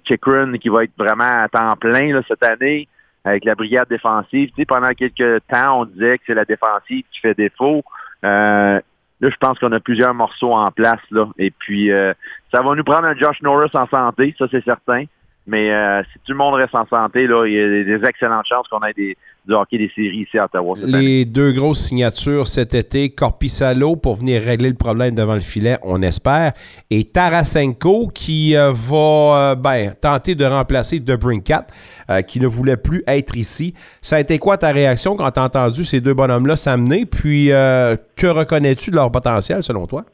qui 0.59 0.69
va 0.69 0.85
être 0.85 0.95
vraiment 0.97 1.43
à 1.43 1.49
temps 1.49 1.75
plein 1.75 2.13
là, 2.13 2.21
cette 2.27 2.43
année, 2.43 2.87
avec 3.25 3.43
la 3.43 3.55
brigade 3.55 3.89
défensive. 3.89 4.49
Tu 4.49 4.55
sais, 4.61 4.65
pendant 4.65 4.91
quelques 4.93 5.41
temps, 5.47 5.81
on 5.81 5.85
disait 5.85 6.17
que 6.19 6.23
c'est 6.27 6.33
la 6.33 6.45
défensive 6.45 7.03
qui 7.11 7.19
fait 7.19 7.33
défaut. 7.35 7.83
Euh, 8.23 8.79
Là, 9.21 9.29
je 9.29 9.37
pense 9.37 9.57
qu'on 9.57 9.71
a 9.71 9.79
plusieurs 9.79 10.13
morceaux 10.13 10.51
en 10.51 10.69
place. 10.69 10.99
Là. 11.09 11.29
Et 11.37 11.49
puis, 11.49 11.91
euh, 11.93 12.13
ça 12.51 12.61
va 12.61 12.75
nous 12.75 12.83
prendre 12.83 13.05
un 13.07 13.15
Josh 13.15 13.41
Norris 13.41 13.69
en 13.73 13.87
santé, 13.87 14.35
ça 14.37 14.47
c'est 14.51 14.63
certain. 14.65 15.05
Mais 15.45 15.71
euh, 15.73 16.01
si 16.03 16.19
tout 16.25 16.31
le 16.31 16.37
monde 16.37 16.53
reste 16.53 16.73
en 16.73 16.87
santé, 16.87 17.27
là, 17.27 17.45
il 17.45 17.53
y 17.53 17.59
a 17.59 17.83
des, 17.83 18.05
excellentes 18.05 18.45
chances 18.47 18.65
qu'on 18.69 18.81
ait 18.83 18.93
des, 18.93 19.17
du 19.45 19.53
hockey 19.53 19.77
des 19.77 19.91
séries 19.93 20.19
ici 20.19 20.37
à 20.37 20.45
Ottawa. 20.45 20.75
cette 20.77 20.85
année. 20.85 20.99
Les 20.99 21.25
deux 21.25 21.51
grosses 21.51 21.81
signatures 21.81 22.47
cet 22.47 22.73
été, 22.73 23.09
Corpissalo 23.09 23.97
pour 23.97 24.15
venir 24.15 24.41
régler 24.41 24.69
le 24.69 24.75
problème 24.75 25.15
devant 25.15 25.33
le 25.33 25.41
filet, 25.41 25.77
on 25.83 26.01
espère, 26.01 26.53
et 26.89 27.03
Tarasenko 27.03 28.07
qui 28.07 28.55
euh, 28.55 28.71
va 28.71 29.51
euh, 29.51 29.55
ben, 29.55 29.93
tenter 30.01 30.35
de 30.35 30.45
remplacer 30.45 31.01
Debrincat, 31.01 31.67
euh, 32.09 32.21
qui 32.21 32.39
ne 32.39 32.47
voulait 32.47 32.77
plus 32.77 33.03
être 33.05 33.35
ici. 33.35 33.73
Ça 34.01 34.15
a 34.15 34.19
été 34.21 34.39
quoi 34.39 34.55
ta 34.55 34.71
réaction 34.71 35.17
quand 35.17 35.31
tu 35.31 35.39
as 35.41 35.43
entendu 35.43 35.83
ces 35.83 35.99
deux 35.99 36.13
bonhommes-là 36.13 36.55
s'amener? 36.55 37.05
Puis, 37.05 37.47
que 37.47 38.27
reconnais-tu 38.27 38.91
de 38.91 38.95
leur 38.95 39.11
potentiel 39.11 39.61
selon 39.61 39.87
toi? 39.87 40.05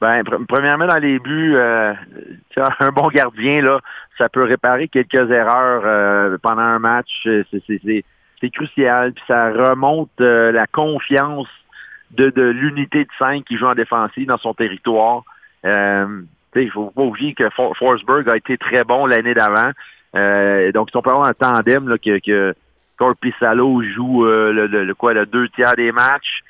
Ben, 0.00 0.22
pr- 0.22 0.44
premièrement, 0.46 0.86
dans 0.86 0.98
les 0.98 1.18
buts, 1.18 1.56
un 1.56 2.92
bon 2.92 3.08
gardien, 3.08 3.62
là, 3.62 3.80
ça 4.18 4.28
peut 4.28 4.42
réparer 4.44 4.88
quelques 4.88 5.30
erreurs 5.30 5.82
euh, 5.84 6.36
pendant 6.42 6.62
un 6.62 6.78
match. 6.78 7.24
Euh, 7.26 7.44
C'est, 8.40 8.50
crucial. 8.50 9.12
Puis 9.12 9.24
ça 9.26 9.50
remonte 9.50 10.10
euh, 10.20 10.52
la 10.52 10.66
confiance 10.66 11.48
de, 12.10 12.30
de 12.30 12.42
l'unité 12.42 13.04
de 13.04 13.10
5 13.18 13.44
qui 13.44 13.56
joue 13.56 13.66
en 13.66 13.74
défensive 13.74 14.26
dans 14.26 14.38
son 14.38 14.54
territoire. 14.54 15.22
Euh, 15.64 16.20
il 16.56 16.70
faut 16.70 16.90
pas 16.90 17.02
oublier 17.02 17.34
que 17.34 17.48
For- 17.50 17.76
Forsberg 17.76 18.28
a 18.28 18.36
été 18.36 18.56
très 18.58 18.84
bon 18.84 19.06
l'année 19.06 19.34
d'avant. 19.34 19.70
Euh, 20.14 20.70
donc, 20.72 20.88
on 20.94 21.02
peut 21.02 21.10
avoir 21.10 21.28
un 21.28 21.34
tandem 21.34 21.88
là, 21.88 21.98
que, 21.98 22.18
que 22.18 22.54
Corpissalo 22.96 23.82
joue 23.82 24.24
euh, 24.26 24.52
le, 24.52 24.66
le- 24.66 24.84
le- 24.84 24.94
quoi, 24.94 25.14
le 25.14 25.26
deux 25.26 25.48
tiers 25.50 25.76
des 25.76 25.92
matchs, 25.92 26.40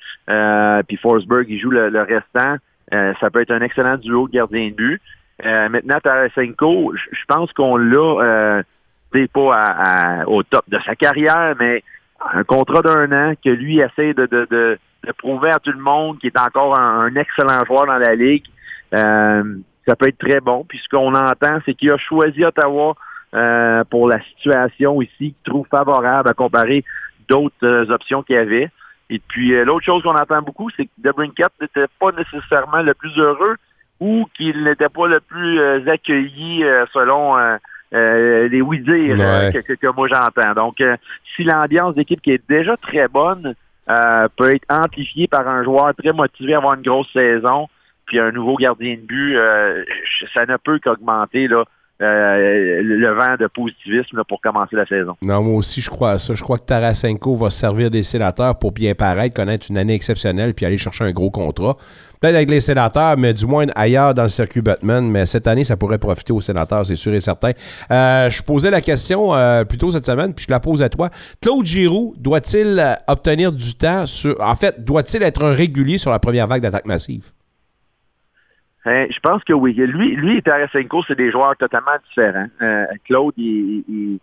puis 0.86 0.96
Forsberg 0.96 1.46
il 1.48 1.58
joue 1.58 1.70
le, 1.70 1.88
le 1.90 2.02
restant. 2.02 2.56
Ça 2.90 3.30
peut 3.30 3.40
être 3.42 3.50
un 3.50 3.60
excellent 3.60 3.96
duo 3.98 4.28
de 4.28 4.32
gardien 4.32 4.68
de 4.68 4.74
but. 4.74 5.02
Euh, 5.44 5.68
maintenant, 5.68 6.00
Tarasenko, 6.00 6.94
je 6.96 7.24
pense 7.28 7.52
qu'on 7.52 7.76
l'a, 7.76 8.22
euh, 8.24 8.62
pas 9.32 9.54
à- 9.54 10.20
à- 10.20 10.26
au 10.26 10.42
top 10.42 10.64
de 10.68 10.78
sa 10.80 10.94
carrière, 10.94 11.54
mais 11.58 11.82
un 12.32 12.44
contrat 12.44 12.82
d'un 12.82 13.10
an 13.12 13.34
que 13.42 13.50
lui 13.50 13.78
essaie 13.78 14.14
de, 14.14 14.26
de, 14.26 14.46
de, 14.50 14.78
de 15.06 15.12
prouver 15.12 15.50
à 15.50 15.60
tout 15.60 15.72
le 15.72 15.78
monde 15.78 16.18
qu'il 16.18 16.28
est 16.28 16.38
encore 16.38 16.76
un, 16.76 17.00
un 17.06 17.14
excellent 17.14 17.64
joueur 17.64 17.86
dans 17.86 17.98
la 17.98 18.14
ligue. 18.14 18.44
Euh, 18.92 19.44
ça 19.86 19.96
peut 19.96 20.08
être 20.08 20.18
très 20.18 20.40
bon. 20.40 20.64
Puis 20.68 20.78
ce 20.78 20.88
qu'on 20.88 21.14
entend, 21.14 21.58
c'est 21.64 21.74
qu'il 21.74 21.90
a 21.90 21.98
choisi 21.98 22.44
Ottawa 22.44 22.94
euh, 23.34 23.84
pour 23.84 24.08
la 24.08 24.20
situation 24.22 25.00
ici, 25.00 25.34
qu'il 25.34 25.34
trouve 25.44 25.66
favorable 25.68 26.28
à 26.28 26.34
comparer 26.34 26.84
d'autres 27.28 27.54
euh, 27.64 27.90
options 27.90 28.22
qu'il 28.22 28.36
y 28.36 28.38
avait. 28.38 28.70
Et 29.10 29.20
puis 29.20 29.54
euh, 29.54 29.64
l'autre 29.64 29.86
chose 29.86 30.02
qu'on 30.02 30.16
entend 30.16 30.42
beaucoup, 30.42 30.68
c'est 30.76 30.84
que 30.86 30.90
DeBrincat 30.98 31.48
n'était 31.60 31.86
pas 32.00 32.10
nécessairement 32.12 32.82
le 32.82 32.94
plus 32.94 33.16
heureux 33.18 33.56
ou 34.00 34.26
qu'il 34.36 34.64
n'était 34.64 34.88
pas 34.88 35.06
le 35.06 35.20
plus 35.20 35.58
euh, 35.60 35.86
accueilli 35.88 36.64
euh, 36.64 36.84
selon 36.92 37.36
euh, 37.38 37.56
euh, 37.94 38.48
les 38.48 38.60
oui-dire 38.60 39.16
Ouais. 39.18 39.50
que, 39.52 39.58
que- 39.60 39.72
que 39.74 39.86
moi 39.94 40.08
j'entends. 40.08 40.52
Donc, 40.54 40.80
euh, 40.80 40.96
si 41.34 41.42
l'ambiance 41.44 41.94
d'équipe 41.94 42.20
qui 42.20 42.32
est 42.32 42.42
déjà 42.48 42.76
très 42.76 43.08
bonne 43.08 43.54
euh, 43.90 44.28
peut 44.36 44.54
être 44.54 44.66
amplifiée 44.68 45.26
par 45.26 45.48
un 45.48 45.64
joueur 45.64 45.94
très 45.94 46.12
motivé 46.12 46.54
à 46.54 46.58
avoir 46.58 46.74
une 46.74 46.82
grosse 46.82 47.10
saison, 47.12 47.68
puis 48.06 48.18
un 48.20 48.30
nouveau 48.32 48.56
gardien 48.56 48.94
de 48.96 49.00
but, 49.00 49.36
euh, 49.36 49.84
ça 50.34 50.44
ne 50.46 50.56
peut 50.58 50.78
qu'augmenter 50.78 51.48
là, 51.48 51.64
euh, 52.00 52.80
le 52.82 53.12
vent 53.12 53.34
de 53.38 53.48
positivisme 53.48 54.22
pour 54.28 54.40
commencer 54.40 54.76
la 54.76 54.86
saison. 54.86 55.16
Non, 55.22 55.42
moi 55.42 55.56
aussi, 55.56 55.80
je 55.80 55.90
crois 55.90 56.12
à 56.12 56.18
ça. 56.18 56.34
Je 56.34 56.42
crois 56.42 56.58
que 56.58 56.64
Tarasenko 56.64 57.34
va 57.34 57.50
se 57.50 57.58
servir 57.58 57.90
des 57.90 58.04
sénateurs 58.04 58.56
pour 58.58 58.72
bien 58.72 58.94
paraître, 58.94 59.34
connaître 59.34 59.66
une 59.68 59.78
année 59.78 59.94
exceptionnelle, 59.94 60.54
puis 60.54 60.64
aller 60.64 60.78
chercher 60.78 61.04
un 61.04 61.10
gros 61.10 61.30
contrat. 61.30 61.76
Peut-être 62.20 62.34
avec 62.34 62.50
les 62.50 62.60
sénateurs, 62.60 63.16
mais 63.16 63.32
du 63.34 63.46
moins 63.46 63.66
ailleurs 63.74 64.14
dans 64.14 64.24
le 64.24 64.28
circuit 64.28 64.60
Batman. 64.60 65.08
Mais 65.08 65.26
cette 65.26 65.46
année, 65.46 65.64
ça 65.64 65.76
pourrait 65.76 65.98
profiter 65.98 66.32
aux 66.32 66.40
sénateurs, 66.40 66.86
c'est 66.86 66.96
sûr 66.96 67.12
et 67.14 67.20
certain. 67.20 67.52
Euh, 67.90 68.30
je 68.30 68.42
posais 68.42 68.70
la 68.70 68.80
question 68.80 69.34
euh, 69.34 69.64
plus 69.64 69.78
tôt 69.78 69.90
cette 69.90 70.06
semaine, 70.06 70.34
puis 70.34 70.44
je 70.46 70.52
la 70.52 70.60
pose 70.60 70.82
à 70.82 70.88
toi. 70.88 71.10
Claude 71.40 71.64
Giroux, 71.64 72.14
doit-il 72.16 72.96
obtenir 73.08 73.52
du 73.52 73.74
temps 73.74 74.06
sur. 74.06 74.36
En 74.40 74.54
fait, 74.54 74.84
doit-il 74.84 75.22
être 75.22 75.44
un 75.44 75.52
régulier 75.52 75.98
sur 75.98 76.10
la 76.10 76.18
première 76.18 76.46
vague 76.46 76.62
d'attaque 76.62 76.86
massive? 76.86 77.30
Hein, 78.84 79.06
je 79.10 79.18
pense 79.20 79.42
que 79.44 79.52
oui. 79.52 79.74
Lui, 79.74 80.16
lui 80.16 80.36
et 80.38 80.42
Tarasenko, 80.42 81.02
c'est 81.06 81.16
des 81.16 81.30
joueurs 81.30 81.56
totalement 81.56 81.96
différents. 82.08 82.46
Euh, 82.62 82.86
Claude, 83.04 83.34
il, 83.36 83.84
il- 83.88 84.18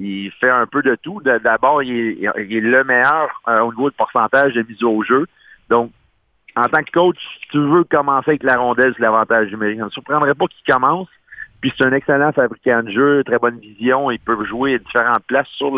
il 0.00 0.30
fait 0.40 0.48
un 0.50 0.66
peu 0.66 0.80
de 0.82 0.94
tout. 0.94 1.20
D'abord, 1.22 1.82
il, 1.82 1.92
est- 1.92 2.30
il 2.48 2.56
est 2.56 2.60
le 2.60 2.84
meilleur 2.84 3.28
euh, 3.48 3.60
au 3.60 3.70
niveau 3.72 3.90
de 3.90 3.96
pourcentage 3.96 4.54
de 4.54 4.62
mise 4.62 4.82
au 4.84 5.02
jeu. 5.02 5.26
Donc, 5.68 5.90
en 6.56 6.68
tant 6.68 6.82
que 6.82 6.90
coach, 6.92 7.18
si 7.42 7.48
tu 7.50 7.58
veux 7.58 7.84
commencer 7.84 8.30
avec 8.30 8.42
la 8.44 8.58
rondelle, 8.58 8.92
c'est 8.96 9.02
l'avantage 9.02 9.50
numérique. 9.50 9.78
Ça 9.80 9.84
ne 9.86 9.90
surprendrait 9.90 10.34
pas 10.34 10.46
qu'il 10.46 10.72
commence. 10.72 11.08
Puis 11.60 11.72
c'est 11.76 11.84
un 11.84 11.92
excellent 11.92 12.30
fabricant 12.32 12.82
de 12.84 12.90
jeu, 12.90 13.24
très 13.24 13.38
bonne 13.38 13.58
vision. 13.58 14.10
Ils 14.12 14.20
peuvent 14.20 14.44
jouer 14.44 14.74
à 14.74 14.78
différentes 14.78 15.24
places 15.26 15.48
sur 15.48 15.72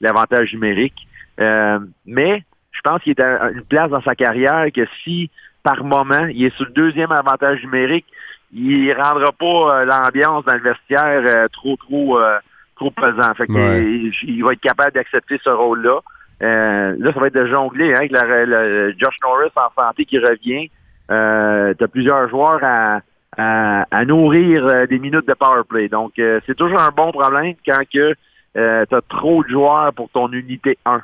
l'avantage 0.00 0.52
numérique. 0.52 1.08
Euh, 1.40 1.80
mais 2.06 2.44
je 2.70 2.80
pense 2.82 3.02
qu'il 3.02 3.10
est 3.12 3.20
à 3.20 3.50
une 3.50 3.62
place 3.64 3.90
dans 3.90 4.02
sa 4.02 4.14
carrière 4.14 4.66
que 4.72 4.86
si 5.02 5.30
par 5.64 5.82
moment 5.82 6.26
il 6.32 6.44
est 6.44 6.54
sur 6.56 6.66
le 6.66 6.70
deuxième 6.72 7.10
avantage 7.10 7.60
numérique, 7.64 8.06
il 8.52 8.92
rendra 8.92 9.32
pas 9.32 9.80
euh, 9.80 9.84
l'ambiance 9.84 10.44
dans 10.44 10.52
le 10.54 10.60
vestiaire 10.60 11.22
euh, 11.24 11.48
trop 11.52 11.74
trop 11.76 12.18
euh, 12.20 12.38
trop 12.76 12.90
pesant. 12.92 13.34
Fait 13.34 13.46
que, 13.48 13.52
Ouais. 13.52 13.82
il, 13.84 14.12
il 14.28 14.44
va 14.44 14.52
être 14.52 14.60
capable 14.60 14.92
d'accepter 14.92 15.40
ce 15.42 15.50
rôle-là. 15.50 15.98
Euh, 16.42 16.94
là, 16.98 17.12
ça 17.12 17.20
va 17.20 17.26
être 17.28 17.34
de 17.34 17.46
jongler 17.46 17.92
hein, 17.94 17.98
avec 17.98 18.12
la- 18.12 18.44
la- 18.46 18.90
Josh 18.92 19.16
Norris 19.22 19.50
en 19.56 19.70
santé 19.82 20.04
qui 20.04 20.18
revient. 20.18 20.70
Euh, 21.10 21.72
tu 21.78 21.84
as 21.84 21.88
plusieurs 21.88 22.28
joueurs 22.28 22.58
à, 22.62 23.00
à, 23.36 23.86
à 23.90 24.04
nourrir 24.04 24.86
des 24.88 24.98
minutes 24.98 25.26
de 25.28 25.34
power 25.34 25.62
play. 25.68 25.88
Donc, 25.88 26.18
euh, 26.18 26.40
c'est 26.46 26.56
toujours 26.56 26.80
un 26.80 26.90
bon 26.90 27.12
problème 27.12 27.54
quand 27.64 27.82
que 27.92 28.14
euh, 28.56 28.84
tu 28.88 28.94
as 28.94 29.00
trop 29.08 29.42
de 29.44 29.48
joueurs 29.48 29.92
pour 29.94 30.08
ton 30.10 30.28
unité 30.32 30.76
1. 30.84 31.00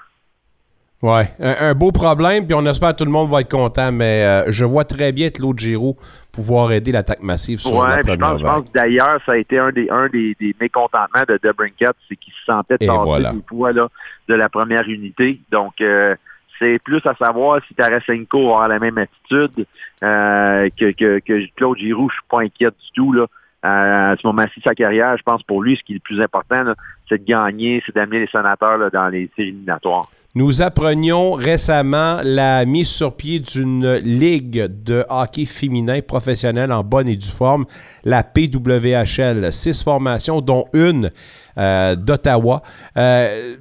Ouais, 1.03 1.33
un, 1.41 1.71
un 1.71 1.75
beau 1.75 1.93
problème, 1.93 2.45
puis 2.45 2.55
on 2.55 2.67
espère 2.67 2.93
que 2.93 2.99
tout 2.99 3.07
le 3.07 3.11
monde 3.11 3.31
va 3.31 3.41
être 3.41 3.51
content, 3.51 3.91
mais 3.91 4.23
euh, 4.23 4.53
je 4.53 4.67
vois 4.67 4.85
très 4.85 5.13
bien 5.13 5.31
Claude 5.31 5.59
Giroux 5.59 5.97
pouvoir 6.31 6.73
aider 6.73 6.93
l'attaque 6.93 7.23
massive 7.23 7.59
sur 7.59 7.83
la 7.83 7.97
Ouais, 7.97 8.03
je 8.05 8.11
première 8.11 8.29
pense, 8.29 8.41
je 8.41 8.45
pense 8.45 8.65
que 8.67 8.73
d'ailleurs, 8.75 9.19
ça 9.25 9.33
a 9.33 9.37
été 9.37 9.59
un 9.59 9.71
des, 9.71 9.89
un 9.89 10.09
des, 10.09 10.37
des 10.39 10.55
mécontentements 10.61 11.25
de 11.27 11.39
DeBrincat, 11.43 11.95
c'est 12.07 12.17
qu'il 12.17 12.35
se 12.35 12.53
sentait 12.53 12.77
tasser 12.77 12.99
voilà. 13.03 13.33
des 13.33 13.41
fois 13.49 13.73
là, 13.73 13.89
de 14.29 14.35
la 14.35 14.51
première 14.51 14.87
unité. 14.89 15.41
Donc, 15.51 15.81
euh, 15.81 16.15
c'est 16.59 16.79
plus 16.85 17.01
à 17.07 17.15
savoir 17.15 17.63
si 17.67 17.75
Tarasenko 17.75 18.51
aura 18.51 18.69
la 18.69 18.79
même 18.79 18.99
attitude 18.99 19.65
euh, 20.05 20.69
que, 20.79 20.93
que, 20.93 21.19
que 21.21 21.47
Claude 21.57 21.79
Giroux. 21.79 22.11
Je 22.11 22.15
suis 22.17 22.29
pas 22.31 22.41
inquiète 22.43 22.75
du 22.75 22.91
tout. 22.95 23.15
Là. 23.15 23.25
À 23.63 24.17
ce 24.21 24.27
moment-ci 24.27 24.61
de 24.61 24.65
sa 24.65 24.75
carrière, 24.75 25.17
je 25.17 25.23
pense 25.23 25.43
pour 25.43 25.63
lui, 25.63 25.77
ce 25.77 25.83
qui 25.83 25.93
est 25.93 25.95
le 25.95 26.01
plus 26.01 26.21
important, 26.21 26.75
c'est 27.09 27.19
de 27.19 27.25
gagner, 27.25 27.83
c'est 27.87 27.95
d'amener 27.95 28.21
les 28.21 28.27
sénateurs 28.27 28.77
là, 28.77 28.91
dans 28.91 29.09
les 29.09 29.31
séries 29.35 29.49
éliminatoires. 29.49 30.11
Nous 30.37 30.63
apprenions 30.63 31.33
récemment 31.33 32.21
la 32.23 32.65
mise 32.65 32.89
sur 32.89 33.17
pied 33.17 33.41
d'une 33.41 33.95
ligue 33.95 34.67
de 34.85 35.05
hockey 35.09 35.45
féminin 35.45 36.03
professionnel 36.03 36.71
en 36.71 36.85
bonne 36.85 37.09
et 37.09 37.17
due 37.17 37.33
forme, 37.33 37.65
la 38.05 38.23
PWHL. 38.23 39.53
Six 39.53 39.83
formations, 39.83 40.41
dont 40.41 40.67
une 40.73 41.11
euh, 41.59 41.97
d'Ottawa. 41.97 42.63
Euh, 42.97 43.57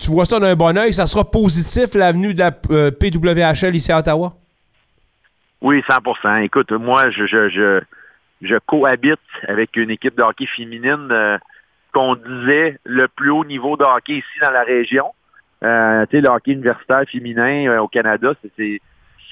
tu 0.00 0.10
vois 0.10 0.24
ça 0.24 0.40
d'un 0.40 0.56
bon 0.56 0.76
oeil? 0.76 0.92
Ça 0.92 1.06
sera 1.06 1.30
positif, 1.30 1.94
l'avenue 1.94 2.34
de 2.34 2.40
la 2.40 2.50
euh, 2.72 2.90
PWHL 2.90 3.76
ici 3.76 3.92
à 3.92 4.00
Ottawa? 4.00 4.34
Oui, 5.60 5.84
100% 5.86 6.42
Écoute, 6.42 6.72
moi, 6.72 7.10
je, 7.10 7.26
je, 7.26 8.58
cohabite 8.66 9.20
avec 9.46 9.76
une 9.76 9.90
équipe 9.90 10.16
de 10.16 10.22
hockey 10.22 10.46
féminine 10.46 11.38
qu'on 11.92 12.16
disait 12.16 12.80
le 12.82 13.06
plus 13.06 13.30
haut 13.30 13.44
niveau 13.44 13.76
de 13.76 13.84
hockey 13.84 14.14
ici 14.14 14.40
dans 14.40 14.50
la 14.50 14.64
région. 14.64 15.12
Euh, 15.64 16.06
le 16.12 16.28
hockey 16.28 16.52
universitaire 16.52 17.04
féminin 17.10 17.66
euh, 17.68 17.80
au 17.80 17.88
Canada, 17.88 18.32
c'est- 18.56 18.80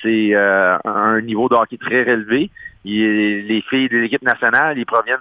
euh, 0.07 0.79
un 0.85 1.21
niveau 1.21 1.49
de 1.49 1.55
hockey 1.55 1.77
très. 1.79 2.05
Il- 2.85 3.47
les 3.47 3.61
filles 3.63 3.89
de 3.89 3.99
l'équipe 3.99 4.23
nationale, 4.23 4.79
ils 4.79 4.87
proviennent 4.87 5.19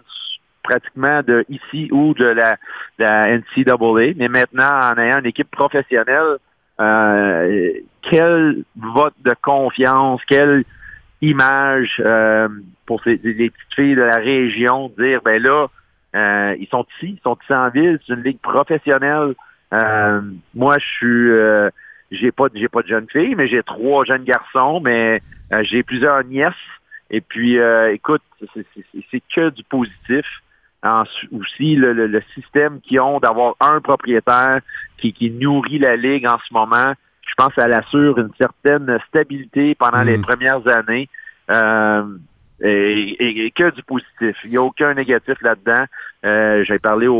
pratiquement 0.63 1.21
de 1.23 1.45
ici 1.49 1.89
ou 1.91 2.13
de 2.13 2.25
la, 2.25 2.57
la 2.99 3.29
NCAA. 3.29 4.13
Mais 4.15 4.27
maintenant, 4.27 4.91
en 4.91 4.97
ayant 4.97 5.19
une 5.19 5.25
équipe 5.27 5.49
professionnelle, 5.51 6.37
euh, 6.79 7.71
quel 8.01 8.63
vote 8.75 9.13
de 9.23 9.35
confiance, 9.41 10.21
quelle 10.27 10.63
image 11.21 12.01
euh, 12.03 12.47
pour 12.85 13.01
ces, 13.03 13.19
les 13.23 13.49
petites 13.49 13.73
filles 13.75 13.95
de 13.95 14.01
la 14.01 14.17
région, 14.17 14.91
dire, 14.97 15.21
ben 15.23 15.41
là, 15.41 15.67
euh, 16.15 16.55
ils 16.59 16.67
sont 16.67 16.85
ici, 16.97 17.13
ils 17.17 17.21
sont 17.23 17.37
ici 17.43 17.53
en 17.53 17.69
ville, 17.69 17.99
c'est 18.05 18.13
une 18.13 18.23
ligue 18.23 18.39
professionnelle. 18.39 19.33
Euh, 19.73 20.21
moi, 20.53 20.77
je 20.77 20.85
suis, 20.85 21.29
euh, 21.31 21.69
j'ai 22.11 22.31
pas, 22.31 22.45
j'ai 22.53 22.67
pas 22.67 22.81
de 22.81 22.87
jeunes 22.87 23.07
filles, 23.11 23.35
mais 23.35 23.47
j'ai 23.47 23.63
trois 23.63 24.05
jeunes 24.05 24.23
garçons, 24.23 24.79
mais 24.79 25.21
euh, 25.51 25.63
j'ai 25.63 25.83
plusieurs 25.83 26.23
nièces. 26.23 26.53
Et 27.09 27.21
puis, 27.21 27.59
euh, 27.59 27.93
écoute, 27.93 28.21
c'est- 28.53 28.65
que 29.33 29.49
du 29.49 29.63
positif. 29.63 30.25
Ensuite, 30.83 31.31
aussi, 31.33 31.75
le, 31.75 31.93
le- 31.93 32.07
le 32.07 32.21
système 32.35 32.79
qu'ils 32.81 32.99
ont 32.99 33.19
d'avoir 33.19 33.55
un 33.59 33.81
propriétaire 33.81 34.59
qui, 34.97 35.13
qui 35.13 35.31
nourrit 35.31 35.79
la 35.79 35.95
ligue 35.95 36.27
en 36.27 36.37
ce 36.47 36.53
moment, 36.53 36.93
je 37.27 37.33
pense 37.35 37.49
que 37.49 37.61
ça 37.61 37.67
l'assure 37.67 38.17
une 38.19 38.31
certaine 38.37 38.99
stabilité 39.07 39.73
pendant 39.75 40.03
les 40.03 40.17
premières 40.21 40.67
années. 40.67 41.09
Euh, 42.63 42.67
et, 42.67 43.09
et- 43.19 43.45
et 43.47 43.51
que 43.51 43.69
du 43.71 43.83
positif. 43.83 44.37
Il 44.45 44.51
n'y 44.51 44.57
a 44.57 44.61
aucun 44.61 44.93
négatif 44.93 45.35
là-dedans. 45.41 45.85
Euh, 46.25 46.63
J'ai 46.63 46.79
parlé 46.79 47.07
aux, 47.07 47.15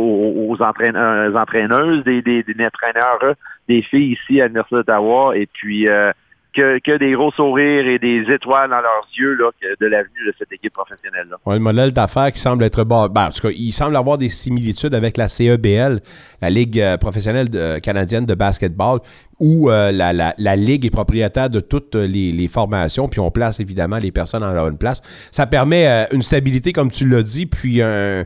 aux 0.49 0.61
entraîneurs- 0.61 1.31
aux 1.31 1.35
entraîneuses, 1.37 2.03
des, 2.05 2.21
des, 2.21 2.41
des 2.43 2.65
entraîneurs, 2.65 3.19
euh, 3.23 3.33
des 3.67 3.81
filles 3.81 4.13
ici 4.13 4.39
à 4.39 4.45
l'Université 4.47 4.75
d'Ottawa, 4.77 5.35
et 5.37 5.47
puis 5.47 5.89
euh, 5.89 6.11
que, 6.55 6.97
des 6.97 7.11
gros 7.13 7.31
sourires 7.31 7.87
et 7.87 7.99
des 7.99 8.23
étoiles 8.31 8.69
dans 8.69 8.81
leurs 8.81 9.07
yeux 9.17 9.33
là, 9.35 9.49
de 9.79 9.85
l'avenue 9.85 10.25
de 10.25 10.33
cette 10.39 10.51
équipe 10.51 10.73
professionnelle-là. 10.73 11.37
Ouais, 11.45 11.55
le 11.55 11.59
modèle 11.59 11.91
d'affaires 11.91 12.31
qui 12.31 12.39
semble 12.39 12.63
être 12.63 12.83
bas. 12.83 13.07
ben, 13.09 13.27
en 13.27 13.29
tout 13.31 13.41
cas, 13.41 13.53
il 13.55 13.71
semble 13.71 13.95
avoir 13.95 14.17
des 14.17 14.29
similitudes 14.29 14.95
avec 14.95 15.17
la 15.17 15.27
CEBL, 15.27 15.99
la 16.41 16.49
Ligue 16.49 16.79
euh, 16.79 16.97
professionnelle 16.97 17.49
de- 17.49 17.79
canadienne 17.79 18.25
de 18.25 18.33
basketball, 18.35 18.99
où 19.39 19.69
euh, 19.69 19.91
la, 19.91 20.55
Ligue 20.55 20.85
est 20.85 20.91
propriétaire 20.91 21.49
de 21.49 21.59
toutes 21.59 21.95
les, 21.95 22.47
formations, 22.47 23.09
puis 23.09 23.19
on 23.19 23.31
place 23.31 23.59
évidemment 23.59 23.97
les 23.97 24.11
personnes 24.11 24.43
en 24.43 24.53
leur 24.53 24.71
place. 24.77 25.01
Ça 25.31 25.45
permet 25.45 25.87
euh, 25.87 26.05
une 26.11 26.21
stabilité, 26.21 26.71
comme 26.71 26.89
tu 26.89 27.07
l'as 27.09 27.23
dit, 27.23 27.45
puis 27.45 27.81
un, 27.81 28.25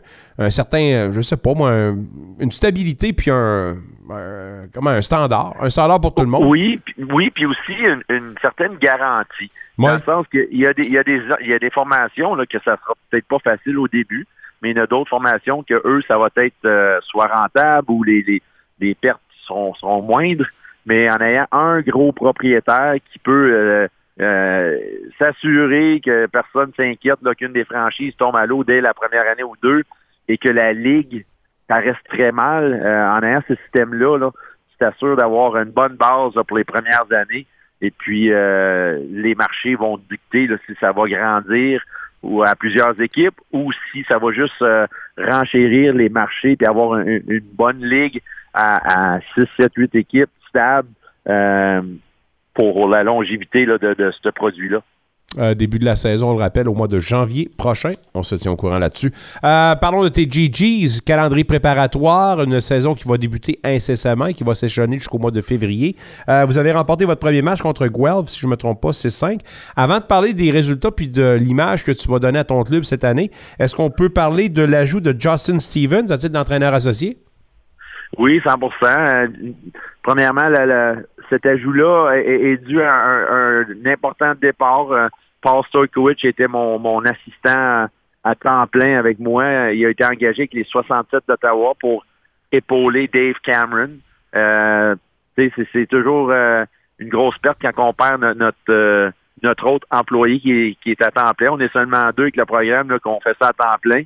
certain, 0.49 0.81
euh, 0.81 1.13
je 1.13 1.21
sais 1.21 1.37
pas 1.37 1.53
moi, 1.53 1.71
un- 1.71 1.97
une 2.39 2.51
stabilité, 2.51 3.13
puis 3.13 3.31
un, 3.31 3.75
un- 4.15 4.67
comment, 4.73 4.89
un 4.91 5.01
standard. 5.01 5.53
Un 5.59 5.69
standard 5.69 5.99
pour 6.01 6.13
tout 6.15 6.23
le 6.23 6.29
monde. 6.29 6.45
Oui, 6.45 6.79
puis- 6.83 6.95
oui, 7.11 7.29
puis 7.29 7.45
aussi 7.45 7.73
une, 7.73 8.03
une 8.09 8.35
certaine 8.41 8.75
garantie. 8.77 9.51
Dans 9.77 9.93
le 9.93 10.01
sens 10.01 10.27
qu'il 10.27 10.47
y 10.59 10.65
a 10.65 10.73
des, 10.73 10.83
il 10.83 10.91
y 10.93 10.97
a 10.97 11.03
des, 11.03 11.21
il 11.41 11.47
y 11.47 11.53
a 11.53 11.59
des 11.59 11.69
formations 11.69 12.35
là, 12.35 12.45
que 12.45 12.57
ça 12.59 12.75
sera 12.77 12.93
peut-être 13.09 13.27
pas 13.27 13.39
facile 13.39 13.77
au 13.77 13.87
début, 13.87 14.27
mais 14.61 14.71
il 14.71 14.77
y 14.77 14.79
en 14.79 14.83
a 14.83 14.87
d'autres 14.87 15.09
formations 15.09 15.63
que 15.63 15.81
eux, 15.85 16.01
ça 16.05 16.17
va 16.17 16.27
être 16.35 16.53
euh, 16.65 16.99
soit 17.01 17.27
rentable 17.27 17.89
ou 17.89 18.03
les, 18.03 18.21
les, 18.23 18.41
les 18.81 18.93
pertes 18.93 19.21
seront, 19.47 19.73
seront 19.75 20.01
moindres, 20.01 20.45
mais 20.85 21.09
en 21.09 21.17
ayant 21.21 21.47
un 21.53 21.79
gros 21.79 22.11
propriétaire 22.11 22.95
qui 23.09 23.19
peut 23.19 23.53
euh, 23.53 23.87
euh, 24.19 24.77
s'assurer 25.17 26.01
que 26.03 26.25
personne 26.27 26.71
s'inquiète 26.75 27.19
là, 27.21 27.33
qu'une 27.35 27.53
des 27.53 27.63
franchises 27.65 28.15
tombe 28.17 28.35
à 28.35 28.45
l'eau 28.45 28.63
dès 28.65 28.81
la 28.81 28.93
première 28.93 29.29
année 29.31 29.43
ou 29.43 29.53
deux 29.63 29.83
et 30.27 30.37
que 30.37 30.49
la 30.49 30.73
Ligue, 30.73 31.25
ça 31.69 31.75
reste 31.75 32.03
très 32.09 32.31
mal 32.33 32.73
euh, 32.73 33.09
en 33.11 33.21
ayant 33.23 33.43
ce 33.47 33.55
système-là, 33.55 34.17
là, 34.17 34.31
tu 34.71 34.77
t'assures 34.79 35.15
d'avoir 35.15 35.55
une 35.57 35.69
bonne 35.71 35.95
base 35.95 36.33
pour 36.47 36.57
les 36.57 36.63
premières 36.65 37.05
années. 37.11 37.45
Et 37.81 37.91
puis, 37.91 38.31
euh, 38.33 38.99
les 39.11 39.35
marchés 39.35 39.75
vont 39.75 39.97
dicter 40.09 40.49
si 40.65 40.75
ça 40.81 40.91
va 40.91 41.07
grandir 41.07 41.81
ou 42.23 42.43
à 42.43 42.53
plusieurs 42.55 42.99
équipes 43.01 43.39
ou 43.53 43.71
si 43.91 44.03
ça 44.09 44.17
va 44.17 44.31
juste 44.33 44.61
euh, 44.61 44.85
renchérir 45.17 45.93
les 45.93 46.09
marchés 46.09 46.57
et 46.59 46.65
avoir 46.65 46.93
un- 46.99 47.05
une 47.05 47.39
bonne 47.53 47.81
ligue 47.85 48.21
à, 48.53 49.15
à 49.15 49.19
6, 49.35 49.45
7, 49.55 49.71
8 49.77 49.95
équipes 49.95 50.29
stables 50.49 50.89
pour 52.53 52.89
la 52.89 53.03
longévité 53.03 53.65
de 53.65 54.11
ce 54.11 54.29
produit-là. 54.29 54.81
Euh, 55.37 55.53
début 55.53 55.77
de 55.77 55.85
la 55.85 55.95
saison, 55.95 56.29
on 56.31 56.33
le 56.33 56.39
rappelle, 56.39 56.67
au 56.67 56.73
mois 56.73 56.87
de 56.87 56.99
janvier 56.99 57.51
prochain. 57.55 57.93
On 58.15 58.23
se 58.23 58.33
tient 58.33 58.51
au 58.51 58.55
courant 58.55 58.79
là-dessus. 58.79 59.11
Euh, 59.43 59.75
parlons 59.75 60.01
de 60.03 60.09
tes 60.09 60.25
GGs, 60.27 61.01
calendrier 61.05 61.43
préparatoire, 61.43 62.41
une 62.41 62.59
saison 62.59 62.95
qui 62.95 63.07
va 63.07 63.17
débuter 63.19 63.59
incessamment 63.63 64.25
et 64.25 64.33
qui 64.33 64.43
va 64.43 64.55
s'échelonner 64.55 64.97
jusqu'au 64.97 65.19
mois 65.19 65.29
de 65.29 65.41
février. 65.41 65.95
Euh, 66.29 66.45
vous 66.45 66.57
avez 66.57 66.71
remporté 66.71 67.05
votre 67.05 67.19
premier 67.19 67.43
match 67.43 67.61
contre 67.61 67.85
Guelph, 67.87 68.27
si 68.29 68.39
je 68.39 68.47
ne 68.47 68.51
me 68.51 68.57
trompe 68.57 68.81
pas, 68.81 68.91
c'est 68.91 69.11
5. 69.11 69.41
Avant 69.75 69.99
de 69.99 70.03
parler 70.03 70.33
des 70.33 70.49
résultats 70.49 70.89
puis 70.89 71.09
de 71.09 71.35
l'image 71.39 71.83
que 71.83 71.91
tu 71.91 72.09
vas 72.09 72.17
donner 72.17 72.39
à 72.39 72.43
ton 72.43 72.63
club 72.63 72.83
cette 72.83 73.03
année, 73.03 73.29
est-ce 73.59 73.75
qu'on 73.75 73.91
peut 73.91 74.09
parler 74.09 74.49
de 74.49 74.63
l'ajout 74.63 74.99
de 74.99 75.15
Justin 75.17 75.59
Stevens 75.59 76.09
à 76.11 76.17
titre 76.17 76.33
d'entraîneur 76.33 76.73
associé? 76.73 77.17
Oui, 78.17 78.41
100% 78.43 78.67
Euh, 78.83 79.27
Premièrement, 80.01 80.47
la- 80.49 80.65
la- 80.65 80.95
cet 81.29 81.45
ajout-là 81.45 82.13
est, 82.15 82.57
dû 82.57 82.81
à 82.81 82.93
un, 82.93 83.65
important 83.85 84.33
départ. 84.39 84.91
Euh, 84.91 85.07
Paul 85.41 85.63
Stojkovic 85.65 86.25
était 86.25 86.47
mon, 86.47 86.79
mon 86.79 87.05
assistant 87.05 87.87
à 88.23 88.35
temps 88.35 88.67
plein 88.67 88.97
avec 88.97 89.19
moi. 89.19 89.71
Il 89.71 89.85
a 89.85 89.89
été 89.89 90.03
engagé 90.03 90.41
avec 90.41 90.53
les 90.53 90.65
67 90.65 91.23
d'Ottawa 91.27 91.73
pour 91.79 92.05
épauler 92.51 93.07
Dave 93.07 93.35
Cameron. 93.43 93.91
Euh, 94.35 94.95
c'est, 95.37 95.87
toujours 95.87 96.31
euh, 96.31 96.65
une 96.97 97.09
grosse 97.09 97.37
perte 97.37 97.59
quand 97.61 97.71
on 97.77 97.93
perd 97.93 98.21
no- 98.21 98.33
notre, 98.33 99.13
notre 99.41 99.67
autre 99.67 99.87
employé 99.89 100.39
qui 100.39 100.51
est, 100.51 100.75
qui 100.83 100.91
est 100.91 101.01
à 101.01 101.11
temps 101.11 101.33
plein. 101.33 101.51
On 101.51 101.59
est 101.59 101.71
seulement 101.71 102.09
deux 102.15 102.23
avec 102.23 102.35
le 102.35 102.45
programme 102.45 102.99
qu'on 102.99 103.21
fait 103.21 103.37
ça 103.39 103.49
à 103.49 103.53
temps 103.53 103.77
plein. 103.81 104.03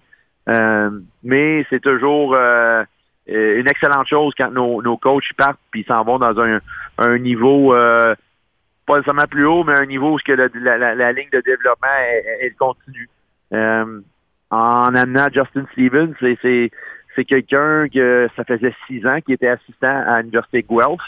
Mais 1.24 1.66
c'est 1.70 1.82
toujours 1.82 2.38
une 3.28 3.68
excellente 3.68 4.08
chose 4.08 4.34
quand 4.38 4.52
nos, 4.52 4.82
nos 4.82 4.98
coachs 4.98 5.32
partent 5.38 5.60
puis 5.72 5.82
ils 5.82 5.86
s'en 5.88 6.04
vont 6.04 6.20
dans 6.20 6.38
un, 6.42 6.60
un 6.98 7.18
niveau 7.18 7.74
euh, 7.74 8.16
pas 8.86 8.96
nécessairement 8.96 9.28
plus 9.28 9.46
haut, 9.46 9.64
mais 9.64 9.74
un 9.74 9.86
niveau 9.86 10.14
où 10.16 10.18
que 10.26 10.34
la, 10.34 10.50
la- 10.78 10.96
la 10.96 11.12
ligne 11.14 11.30
de 11.32 11.40
développement 11.42 11.88
elle, 12.42 12.54
continue. 12.56 13.10
Euh, 13.54 14.02
en 14.52 14.94
amenant 14.94 15.30
Justin 15.34 15.66
Stevens, 15.72 16.14
c'est, 16.20 16.38
c'est, 16.42 16.70
c'est 17.16 17.26
quelqu'un 17.26 17.88
que 17.88 18.28
ça 18.36 18.44
faisait 18.44 18.76
six 18.88 19.06
ans 19.08 19.20
qui 19.26 19.34
était 19.34 19.48
assistant 19.48 20.04
à 20.06 20.20
l'Université 20.22 20.64
Guelph. 20.70 21.02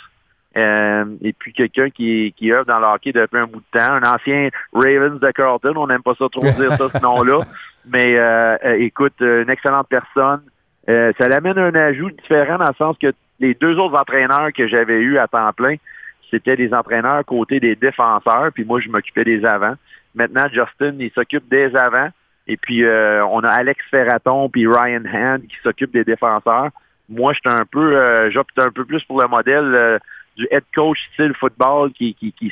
Euh, 0.58 1.04
et 1.22 1.34
puis 1.34 1.52
quelqu'un 1.52 1.90
qui, 1.90 2.34
qui 2.38 2.50
œuvre 2.54 2.66
dans 2.66 2.80
le 2.80 2.86
hockey 2.86 3.12
depuis 3.12 3.38
un 3.40 3.46
bout 3.46 3.60
de 3.60 3.66
temps, 3.78 3.92
un 3.96 4.04
ancien 4.04 4.50
Ravens 4.74 5.20
de 5.20 5.32
Carlton, 5.32 5.74
on 5.76 5.88
n'aime 5.88 6.02
pas 6.02 6.16
ça 6.18 6.28
trop 6.32 6.42
dire 6.44 6.72
ça 6.78 6.88
ce 6.90 6.98
nom-là, 7.04 7.42
mais 7.86 8.18
euh, 8.18 8.56
euh, 8.64 8.78
écoute, 8.80 9.16
euh, 9.22 9.44
une 9.44 9.50
excellente 9.50 9.90
personne. 9.90 10.42
Euh, 10.90 11.12
ça 11.18 11.28
l'amène 11.28 11.58
un 11.58 11.74
ajout 11.76 12.12
différent 12.12 12.58
dans 12.58 12.68
le 12.68 12.76
sens 12.76 12.98
que 13.02 13.12
les 13.40 13.54
deux 13.54 13.78
autres 13.78 13.98
entraîneurs 13.98 14.54
que 14.54 14.68
j'avais 14.68 15.00
eus 15.00 15.18
à 15.18 15.28
temps 15.28 15.52
plein, 15.54 15.76
c'était 16.30 16.56
des 16.56 16.74
entraîneurs 16.74 17.26
côté 17.26 17.60
des 17.60 17.76
défenseurs, 17.76 18.52
puis 18.54 18.64
moi 18.66 18.80
je 18.80 18.90
m'occupais 18.90 19.24
des 19.24 19.46
avants. 19.46 19.76
Maintenant, 20.14 20.48
Justin, 20.48 20.96
il 21.00 21.12
s'occupe 21.12 21.48
des 21.50 21.76
avants. 21.76 22.10
Et 22.48 22.58
puis 22.58 22.84
euh, 22.84 23.26
on 23.26 23.40
a 23.40 23.50
Alex 23.50 23.84
Ferraton 23.90 24.50
puis 24.50 24.68
Ryan 24.68 25.04
Hand 25.12 25.42
qui 25.48 25.58
s'occupent 25.64 25.94
des 25.94 26.04
défenseurs. 26.04 26.70
Moi, 27.10 27.34
j'étais 27.34 27.50
un 27.50 27.66
peu, 27.66 27.98
euh, 27.98 28.32
j'opte 28.32 28.58
un 28.58 28.72
peu 28.72 28.86
plus 28.86 29.04
pour 29.04 29.22
le 29.22 29.28
modèle 29.28 29.76
euh, 29.76 30.00
du 30.38 30.48
head 30.52 30.64
coach 30.74 31.00
style 31.14 31.34
football 31.40 31.92
qui 31.92 32.16
qui 32.16 32.32
qui, 32.34 32.52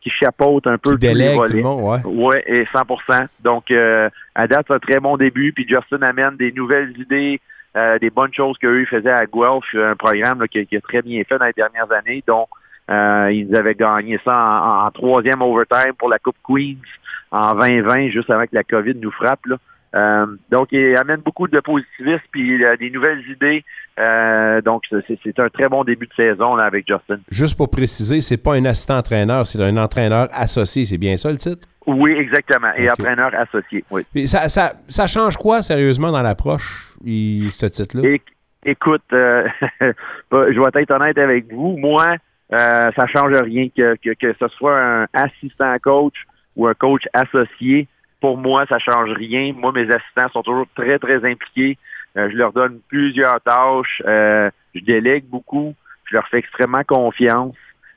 qui 0.00 0.10
chapeaute 0.10 0.66
un 0.66 0.78
peu 0.78 0.92
Qui 0.92 1.08
délègue 1.08 1.38
tout 1.46 1.52
le 1.52 1.62
monde, 1.62 1.82
ouais. 1.82 2.04
Ouais, 2.04 2.44
et 2.46 2.64
100%. 2.64 3.26
Donc, 3.40 3.70
euh, 3.70 4.08
à 4.34 4.46
date, 4.46 4.66
c'est 4.68 4.74
un 4.74 4.78
très 4.78 5.00
bon 5.00 5.16
début. 5.16 5.52
Puis 5.52 5.66
Justin 5.68 6.02
amène 6.02 6.36
des 6.36 6.52
nouvelles 6.52 6.98
idées, 6.98 7.40
euh, 7.76 7.98
des 7.98 8.10
bonnes 8.10 8.34
choses 8.34 8.58
qu'eux 8.58 8.84
faisaient 8.86 9.10
à 9.10 9.26
Guelph, 9.26 9.74
un 9.74 9.96
programme 9.96 10.40
là, 10.40 10.48
qui, 10.48 10.66
qui 10.66 10.76
a 10.76 10.80
très 10.80 11.02
bien 11.02 11.22
fait 11.24 11.38
dans 11.38 11.46
les 11.46 11.52
dernières 11.52 11.90
années. 11.92 12.22
Donc, 12.26 12.48
euh, 12.90 13.30
ils 13.32 13.54
avaient 13.54 13.74
gagné 13.74 14.18
ça 14.24 14.36
en, 14.36 14.86
en 14.86 14.90
troisième 14.90 15.42
overtime 15.42 15.94
pour 15.96 16.08
la 16.08 16.18
Coupe 16.18 16.36
Queens 16.46 16.76
en 17.30 17.54
2020, 17.54 18.08
juste 18.08 18.30
avant 18.30 18.44
que 18.44 18.54
la 18.54 18.64
COVID 18.64 18.96
nous 18.96 19.12
frappe. 19.12 19.46
Là. 19.46 19.56
Euh, 19.94 20.26
donc, 20.50 20.68
il 20.70 20.96
amène 20.96 21.20
beaucoup 21.20 21.48
de 21.48 21.58
positivisme 21.60 22.22
puis 22.30 22.64
euh, 22.64 22.76
des 22.76 22.90
nouvelles 22.90 23.22
idées. 23.28 23.64
Euh, 23.98 24.60
donc, 24.60 24.84
c'est 25.24 25.38
un 25.38 25.48
très 25.48 25.68
bon 25.68 25.84
début 25.84 26.06
de 26.06 26.14
saison 26.14 26.54
là, 26.54 26.64
avec 26.64 26.86
Justin. 26.86 27.18
Juste 27.30 27.56
pour 27.56 27.70
préciser, 27.70 28.20
c'est 28.20 28.42
pas 28.42 28.54
un 28.54 28.64
assistant 28.64 28.98
entraîneur, 28.98 29.46
c'est 29.46 29.62
un 29.62 29.76
entraîneur 29.76 30.28
associé. 30.32 30.84
C'est 30.84 30.98
bien 30.98 31.16
ça 31.16 31.30
le 31.30 31.38
titre? 31.38 31.66
Oui, 31.86 32.12
exactement. 32.12 32.70
Et 32.76 32.88
entraîneur 32.90 33.32
associé, 33.34 33.84
oui. 33.90 34.04
Ça, 34.26 34.48
ça, 34.48 34.74
ça 34.88 35.06
change 35.06 35.36
quoi, 35.36 35.62
sérieusement, 35.62 36.12
dans 36.12 36.22
l'approche, 36.22 36.94
ce 37.04 37.66
titre-là? 37.66 38.18
Écoute, 38.64 39.02
euh, 39.12 39.48
je 39.80 40.60
vais 40.60 40.82
être 40.82 40.90
honnête 40.90 41.18
avec 41.18 41.52
vous. 41.52 41.76
Moi, 41.78 42.16
euh, 42.52 42.90
ça 42.94 43.06
change 43.06 43.32
rien 43.32 43.68
que, 43.74 43.96
que, 43.96 44.10
que 44.14 44.34
ce 44.38 44.48
soit 44.48 44.78
un 44.78 45.06
assistant 45.12 45.74
coach 45.82 46.16
ou 46.56 46.66
un 46.66 46.74
coach 46.74 47.04
associé. 47.12 47.88
Pour 48.20 48.36
moi, 48.38 48.66
ça 48.68 48.78
change 48.78 49.10
rien. 49.10 49.52
Moi, 49.56 49.72
mes 49.72 49.90
assistants 49.90 50.28
sont 50.32 50.42
toujours 50.42 50.66
très, 50.74 50.98
très 50.98 51.24
impliqués. 51.24 51.78
Euh, 52.16 52.28
je 52.30 52.36
leur 52.36 52.52
donne 52.52 52.80
plusieurs 52.88 53.40
tâches. 53.40 54.02
Euh, 54.06 54.50
je 54.74 54.80
délègue 54.80 55.24
beaucoup. 55.26 55.74
Je 56.04 56.14
leur 56.16 56.26
fais 56.28 56.38
extrêmement 56.38 56.84
confiance. 56.84 57.54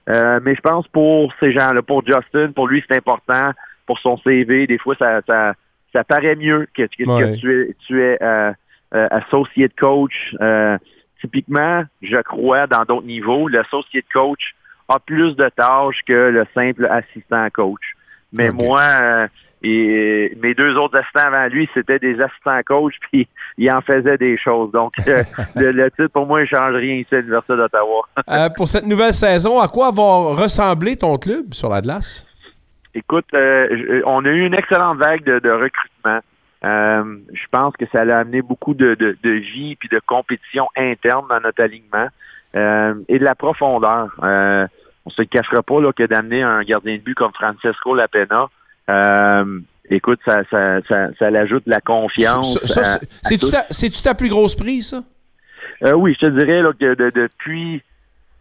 Euh, 0.09 0.39
mais 0.43 0.55
je 0.55 0.61
pense 0.61 0.87
pour 0.89 1.33
ces 1.39 1.51
gens-là, 1.51 1.81
pour 1.81 2.05
Justin, 2.05 2.51
pour 2.51 2.67
lui, 2.67 2.83
c'est 2.87 2.95
important. 2.97 3.51
Pour 3.85 3.99
son 3.99 4.17
CV, 4.17 4.67
des 4.67 4.77
fois, 4.77 4.95
ça, 4.97 5.21
ça, 5.27 5.53
ça 5.93 6.03
paraît 6.03 6.35
mieux 6.35 6.67
que, 6.75 6.83
que- 6.83 7.05
que 7.19 7.35
tu 7.39 7.61
es, 7.61 7.75
tu 7.87 8.01
es 8.01 8.17
euh, 8.21 8.51
euh, 8.95 9.07
associate 9.11 9.73
coach. 9.79 10.35
Euh, 10.41 10.77
typiquement, 11.21 11.83
je 12.01 12.17
crois, 12.21 12.67
dans 12.67 12.83
d'autres 12.83 13.07
niveaux, 13.07 13.47
l'associate 13.47 14.05
coach 14.13 14.55
a 14.89 14.99
plus 14.99 15.35
de 15.35 15.49
tâches 15.49 16.01
que 16.05 16.13
le 16.29 16.45
simple 16.53 16.85
assistant 16.85 17.47
coach. 17.51 17.81
Mais 18.33 18.49
moi, 18.65 18.81
euh, 18.81 19.27
et 19.63 20.37
mes 20.41 20.53
deux 20.53 20.75
autres 20.75 20.97
assistants 20.97 21.21
avant 21.21 21.47
lui, 21.47 21.69
c'était 21.73 21.97
des 21.97 22.19
assistants 22.19 22.59
coach, 22.65 22.95
puis 22.99 23.29
ils 23.57 23.71
en 23.71 23.79
faisaient 23.79 24.17
des 24.17 24.37
choses. 24.37 24.71
Donc, 24.73 24.93
euh, 25.07 25.23
le, 25.55 25.71
le 25.71 25.89
titre, 25.89 26.07
pour 26.07 26.27
moi, 26.27 26.41
il 26.41 26.43
ne 26.43 26.47
change 26.47 26.75
rien 26.75 26.95
ici 26.95 27.15
à 27.15 27.19
l'Université 27.19 27.55
d'Ottawa. 27.55 28.01
Euh, 28.29 28.49
pour 28.49 28.67
cette 28.67 28.85
nouvelle 28.85 29.13
saison, 29.13 29.61
à 29.61 29.69
quoi 29.69 29.91
va 29.91 30.41
ressembler 30.41 30.97
ton 30.97 31.17
club 31.17 31.53
sur 31.53 31.69
la 31.69 31.79
glace? 31.79 32.27
Écoute, 32.93 33.25
euh, 33.33 34.01
on 34.05 34.25
a 34.25 34.29
eu 34.29 34.45
une 34.45 34.53
excellente 34.53 34.97
vague 34.97 35.23
de, 35.23 35.39
de 35.39 35.49
recrutement. 35.49 36.19
Je 36.63 37.47
pense 37.49 37.73
que 37.77 37.85
ça 37.91 38.01
a 38.01 38.19
amené 38.19 38.41
beaucoup 38.41 38.73
de, 38.73 38.95
de, 38.95 39.17
de 39.23 39.29
vie 39.31 39.77
puis 39.77 39.89
de 39.89 39.99
compétition 40.05 40.67
interne 40.75 41.25
dans 41.29 41.39
notre 41.39 41.63
alignement 41.63 42.07
et 42.53 43.19
de 43.19 43.23
la 43.23 43.35
profondeur. 43.35 44.09
On 45.05 45.09
se 45.09 45.21
le 45.21 45.25
cachera 45.25 45.63
pas 45.63 45.81
là, 45.81 45.91
que 45.91 46.03
d'amener 46.03 46.43
un 46.43 46.61
gardien 46.61 46.95
de 46.95 47.01
but 47.01 47.15
comme 47.15 47.33
Francesco 47.33 47.95
Lapena, 47.95 48.47
euh, 48.89 49.59
écoute, 49.89 50.19
ça, 50.25 50.43
ça, 50.49 50.77
ça, 50.87 51.09
ça 51.17 51.31
l'ajoute 51.31 51.65
de 51.65 51.69
la 51.71 51.81
confiance. 51.81 52.57
C'est-tu 53.21 54.01
ta, 54.01 54.13
plus 54.13 54.29
grosse 54.29 54.55
prise, 54.55 54.89
ça? 54.89 55.03
Euh, 55.83 55.93
oui, 55.93 56.13
je 56.13 56.25
te 56.27 56.31
dirais 56.31 56.61
là, 56.61 56.71
que 56.77 56.93
de- 56.95 57.09
depuis, 57.09 57.81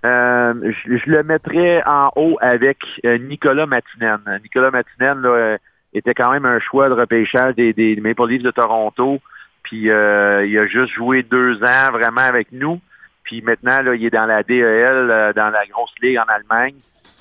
euh, 0.05 0.55
je, 0.84 0.97
je 0.97 1.11
le 1.11 1.22
mettrais 1.22 1.82
en 1.86 2.11
haut 2.16 2.36
avec 2.40 2.78
Nicolas 3.05 3.66
Matinen. 3.66 4.20
Nicolas 4.43 4.70
Matinen 4.70 5.20
là, 5.22 5.57
était 5.95 6.14
quand 6.14 6.32
même 6.32 6.45
un 6.47 6.59
choix 6.61 6.88
de 6.88 6.95
repêchage 6.95 7.55
des, 7.55 7.72
des 7.72 7.97
Maple 7.97 8.28
Leafs 8.28 8.43
de 8.43 8.51
Toronto. 8.51 9.20
Puis 9.62 9.90
euh, 9.90 10.45
il 10.45 10.57
a 10.59 10.66
juste 10.66 10.93
joué 10.93 11.22
deux 11.22 11.62
ans 11.62 11.90
vraiment 11.93 12.20
avec 12.22 12.49
nous. 12.53 12.80
Puis 13.24 13.40
maintenant, 13.43 13.80
là, 13.82 13.95
il 13.95 14.05
est 14.05 14.11
dans 14.11 14.26
la 14.26 14.43
DEL, 14.43 15.32
dans 15.36 15.51
la 15.51 15.64
grosse 15.70 15.95
ligue 16.03 16.18
en 16.18 16.24
Allemagne. 16.32 16.74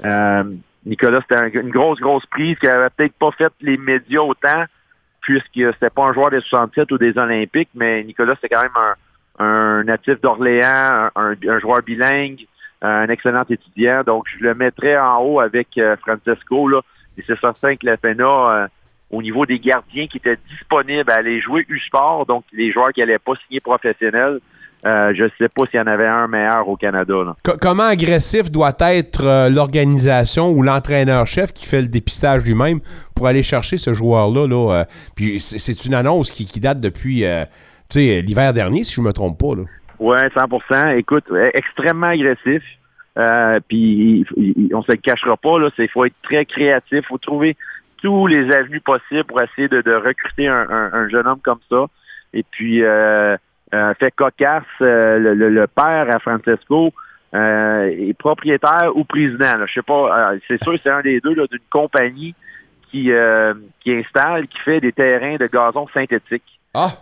Euh, 0.03 0.43
Nicolas, 0.86 1.21
c'était 1.21 1.36
un- 1.36 1.49
une 1.49 1.69
grosse, 1.69 1.99
grosse 1.99 2.25
prise 2.25 2.57
qui 2.59 2.67
avait 2.67 2.89
peut-être 2.89 3.13
pas 3.13 3.32
fait 3.32 3.51
les 3.61 3.77
médias 3.77 4.21
autant, 4.21 4.65
puisque 5.21 5.47
c'était 5.53 5.89
pas 5.89 6.05
un 6.05 6.13
joueur 6.13 6.32
des 6.32 6.41
67 6.41 6.91
ou 6.91 6.97
des 6.97 7.17
Olympiques, 7.17 7.69
mais 7.75 8.03
Nicolas, 8.03 8.36
c'était 8.36 8.55
quand 8.55 8.63
même 8.63 8.71
un, 9.39 9.84
natif 9.84 10.19
d'Orléans, 10.21 11.09
un, 11.15 11.34
un 11.47 11.59
joueur 11.59 11.82
bilingue, 11.84 12.45
un 12.82 13.07
excellent 13.09 13.43
étudiant. 13.49 14.03
Donc, 14.03 14.25
je 14.27 14.43
le 14.43 14.55
mettrais 14.55 14.97
en 14.97 15.19
haut 15.19 15.39
avec 15.39 15.77
euh, 15.77 15.95
Francesco. 15.97 16.67
Là. 16.67 16.82
Et 17.17 17.23
c'est 17.27 17.39
certain 17.39 17.75
que 17.75 17.86
la 17.86 17.97
FENA, 17.97 18.23
euh, 18.25 18.67
au 19.11 19.21
niveau 19.21 19.45
des 19.45 19.59
gardiens 19.59 20.07
qui 20.07 20.17
étaient 20.17 20.38
disponibles 20.49 21.09
à 21.11 21.15
aller 21.15 21.41
jouer 21.41 21.65
U-Sport, 21.69 22.25
donc 22.25 22.43
les 22.53 22.71
joueurs 22.71 22.91
qui 22.91 23.01
n'allaient 23.01 23.19
pas 23.19 23.34
signer 23.45 23.59
professionnel, 23.59 24.39
euh, 24.86 25.13
je 25.15 25.23
ne 25.25 25.29
sais 25.38 25.47
pas 25.55 25.65
s'il 25.67 25.79
y 25.79 25.84
en 25.84 25.88
avait 25.88 26.07
un 26.07 26.27
meilleur 26.27 26.67
au 26.67 26.75
Canada. 26.75 27.13
Là. 27.23 27.36
Comment 27.61 27.84
agressif 27.84 28.49
doit 28.49 28.73
être 28.79 29.25
euh, 29.25 29.49
l'organisation 29.49 30.49
ou 30.51 30.63
l'entraîneur-chef 30.63 31.53
qui 31.53 31.65
fait 31.65 31.82
le 31.82 31.88
dépistage 31.88 32.43
lui-même 32.45 32.79
pour 33.15 33.27
aller 33.27 33.43
chercher 33.43 33.77
ce 33.77 33.93
joueur-là? 33.93 34.47
Là, 34.47 34.73
euh, 34.73 34.84
puis 35.15 35.39
c'est- 35.39 35.86
une 35.86 35.93
annonce 35.93 36.32
qui, 36.32 36.45
qui 36.45 36.59
date 36.59 36.79
depuis 36.79 37.23
l'hiver 37.95 38.53
dernier, 38.53 38.84
si 38.84 38.93
je 38.95 39.01
ne 39.01 39.07
me 39.07 39.13
trompe 39.13 39.38
pas. 39.39 39.53
Ouais, 39.99 40.29
100 40.34 40.88
Écoute, 40.97 41.25
euh, 41.32 41.49
extrêmement 41.53 42.07
agressif. 42.07 42.63
Puis 43.67 44.25
il- 44.38 44.53
il- 44.57 44.75
on 44.75 44.82
se 44.82 44.91
le 44.91 44.97
cachera 44.97 45.38
pas. 45.38 45.57
C'est 45.75 45.88
faut 45.89 46.05
être 46.05 46.15
très 46.23 46.45
créatif. 46.45 47.05
Faut 47.07 47.17
trouver 47.17 47.55
tous 48.01 48.25
les 48.27 48.51
avenues 48.51 48.79
possibles 48.82 49.25
pour 49.25 49.41
essayer 49.41 49.67
de, 49.67 49.82
de 49.82 49.93
recruter 49.93 50.47
un, 50.47 50.65
un- 50.69 50.89
un 50.93 51.09
jeune 51.09 51.27
homme 51.27 51.39
comme 51.43 51.59
ça. 51.69 51.86
Et 52.34 52.43
puis 52.49 52.82
euh, 53.74 53.93
fait 53.99 54.11
cocasse, 54.11 54.63
euh, 54.82 55.17
le, 55.19 55.34
le- 55.34 55.49
le 55.49 55.67
père 55.67 56.09
à 56.09 56.19
Francesco 56.19 56.91
euh, 57.34 57.86
est 57.88 58.17
propriétaire 58.17 58.91
ou 58.95 59.03
président. 59.05 59.55
Là. 59.57 59.65
Je 59.65 59.74
sais 59.74 59.82
pas. 59.82 60.32
euh, 60.34 60.39
c'est 60.47 60.61
sûr, 60.63 60.78
c'est 60.82 60.89
un 60.89 61.01
des 61.01 61.19
deux 61.22 61.34
là, 61.34 61.45
d'une 61.49 61.59
compagnie 61.69 62.36
qui 62.89 63.11
euh, 63.11 63.53
qui 63.80 63.93
installe, 63.93 64.47
qui 64.47 64.59
fait 64.59 64.82
des 64.82 64.91
terrains 64.91 65.38
de 65.38 65.47
gazon 65.47 65.88
synthétique. 65.93 66.43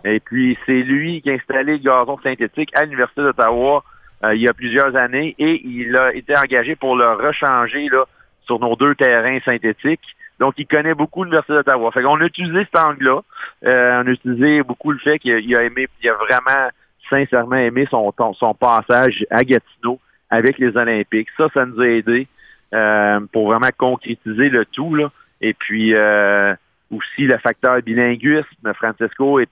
Et 0.04 0.20
puis, 0.20 0.56
c'est 0.66 0.82
lui 0.82 1.20
qui 1.22 1.30
a 1.30 1.34
installé 1.34 1.72
le 1.72 1.78
gazon 1.78 2.18
synthétique 2.22 2.70
à 2.76 2.84
l'Université 2.84 3.22
d'Ottawa 3.22 3.82
euh, 4.24 4.34
il 4.34 4.40
y 4.42 4.48
a 4.48 4.52
plusieurs 4.54 4.94
années 4.96 5.34
et 5.38 5.60
il 5.64 5.96
a 5.96 6.12
été 6.14 6.36
engagé 6.36 6.76
pour 6.76 6.94
le 6.94 7.10
rechanger 7.12 7.88
là, 7.88 8.04
sur 8.44 8.58
nos 8.60 8.76
deux 8.76 8.94
terrains 8.94 9.38
synthétiques. 9.44 10.14
Donc, 10.40 10.54
il 10.56 10.66
connaît 10.66 10.94
beaucoup 10.94 11.22
l'Université 11.22 11.52
d'Ottawa. 11.52 11.92
Fait 11.92 12.02
qu'on 12.02 12.20
a 12.20 12.24
utilisé 12.24 12.64
cet 12.64 12.74
angle-là. 12.74 13.20
Euh, 13.66 14.02
on 14.02 14.06
a 14.06 14.10
utilisé 14.10 14.62
beaucoup 14.62 14.90
le 14.90 14.98
fait 14.98 15.18
qu'il 15.18 15.54
a, 15.54 15.62
aimé, 15.62 15.86
a 16.04 16.12
vraiment 16.14 16.70
sincèrement 17.10 17.56
aimé 17.56 17.86
son, 17.90 18.10
passage 18.58 19.26
à 19.30 19.44
Gatineau 19.44 20.00
avec 20.30 20.58
les 20.58 20.74
Olympiques. 20.76 21.28
Ça, 21.36 21.48
ça 21.52 21.66
nous 21.66 21.78
a 21.80 21.86
aidé 21.86 22.26
euh, 22.72 23.20
pour 23.32 23.48
vraiment 23.48 23.68
concrétiser 23.76 24.48
le 24.48 24.64
tout. 24.64 24.96
Et 25.42 25.52
puis, 25.52 25.94
euh, 25.94 26.54
aussi 26.90 27.26
le 27.26 27.36
facteur 27.36 27.82
bilinguisme. 27.82 28.72
Francesco 28.74 29.40
est 29.40 29.50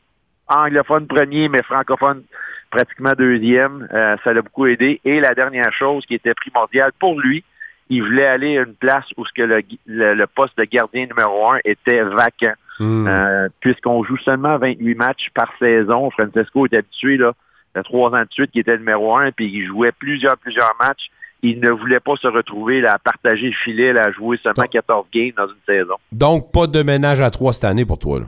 anglophone 0.49 1.07
premier, 1.07 1.51
mais 1.51 1.63
francophone 1.63 2.23
pratiquement 2.71 3.13
deuxième. 3.13 3.87
Ça 4.25 4.33
l'a 4.33 4.41
beaucoup 4.41 4.67
aidé. 4.67 5.03
Et 5.05 5.21
la 5.21 5.35
dernière 5.35 5.73
chose 5.75 6.07
qui 6.07 6.15
était 6.15 6.35
primordiale 6.35 6.93
pour 6.99 7.21
lui, 7.21 7.45
il 7.91 8.03
voulait 8.03 8.27
aller 8.27 8.59
à 8.59 8.63
une 8.63 8.75
place 8.75 9.07
où 9.17 9.25
ce 9.25 9.33
que 9.33 9.43
le, 9.43 9.63
le- 9.87 10.15
le 10.15 10.27
poste 10.27 10.57
de 10.59 10.65
gardien 10.65 11.07
numéro 11.07 11.51
un 11.53 11.59
était 11.65 12.03
vacant. 12.03 12.53
Euh, 12.81 13.49
Puisqu'on 13.61 14.05
joue 14.05 14.17
seulement 14.19 14.57
28 14.59 14.95
matchs 14.95 15.29
par 15.35 15.51
saison, 15.59 16.11
Francesco 16.11 16.67
est 16.67 16.75
habitué 16.75 17.17
là, 17.17 17.33
de 17.75 17.83
trois 17.83 18.11
ans 18.11 18.23
de 18.23 18.29
suite 18.31 18.51
qui 18.53 18.61
était 18.61 18.77
numéro 18.79 19.17
un, 19.17 19.33
puis 19.33 19.47
il 19.53 19.67
jouait 19.67 19.93
plusieurs, 19.93 20.37
plusieurs 20.39 20.75
matchs. 20.81 21.09
Il 21.43 21.61
ne 21.61 21.71
voulait 21.71 22.01
pas 22.01 22.17
se 22.17 22.27
retrouver 22.29 22.81
là, 22.81 22.95
à 22.95 22.99
partager 22.99 23.47
le 23.47 23.53
filet, 23.53 23.93
là, 23.93 24.05
à 24.07 24.11
jouer 24.13 24.37
seulement 24.43 24.65
14 24.71 25.07
games 25.13 25.31
dans 25.37 25.47
une 25.49 25.55
saison. 25.67 25.95
Donc, 26.13 26.53
pas 26.53 26.67
de 26.67 26.83
ménage 26.83 27.21
à 27.21 27.31
trois 27.31 27.53
cette 27.53 27.65
année 27.65 27.85
pour 27.85 27.99
toi. 27.99 28.21
Là? 28.21 28.27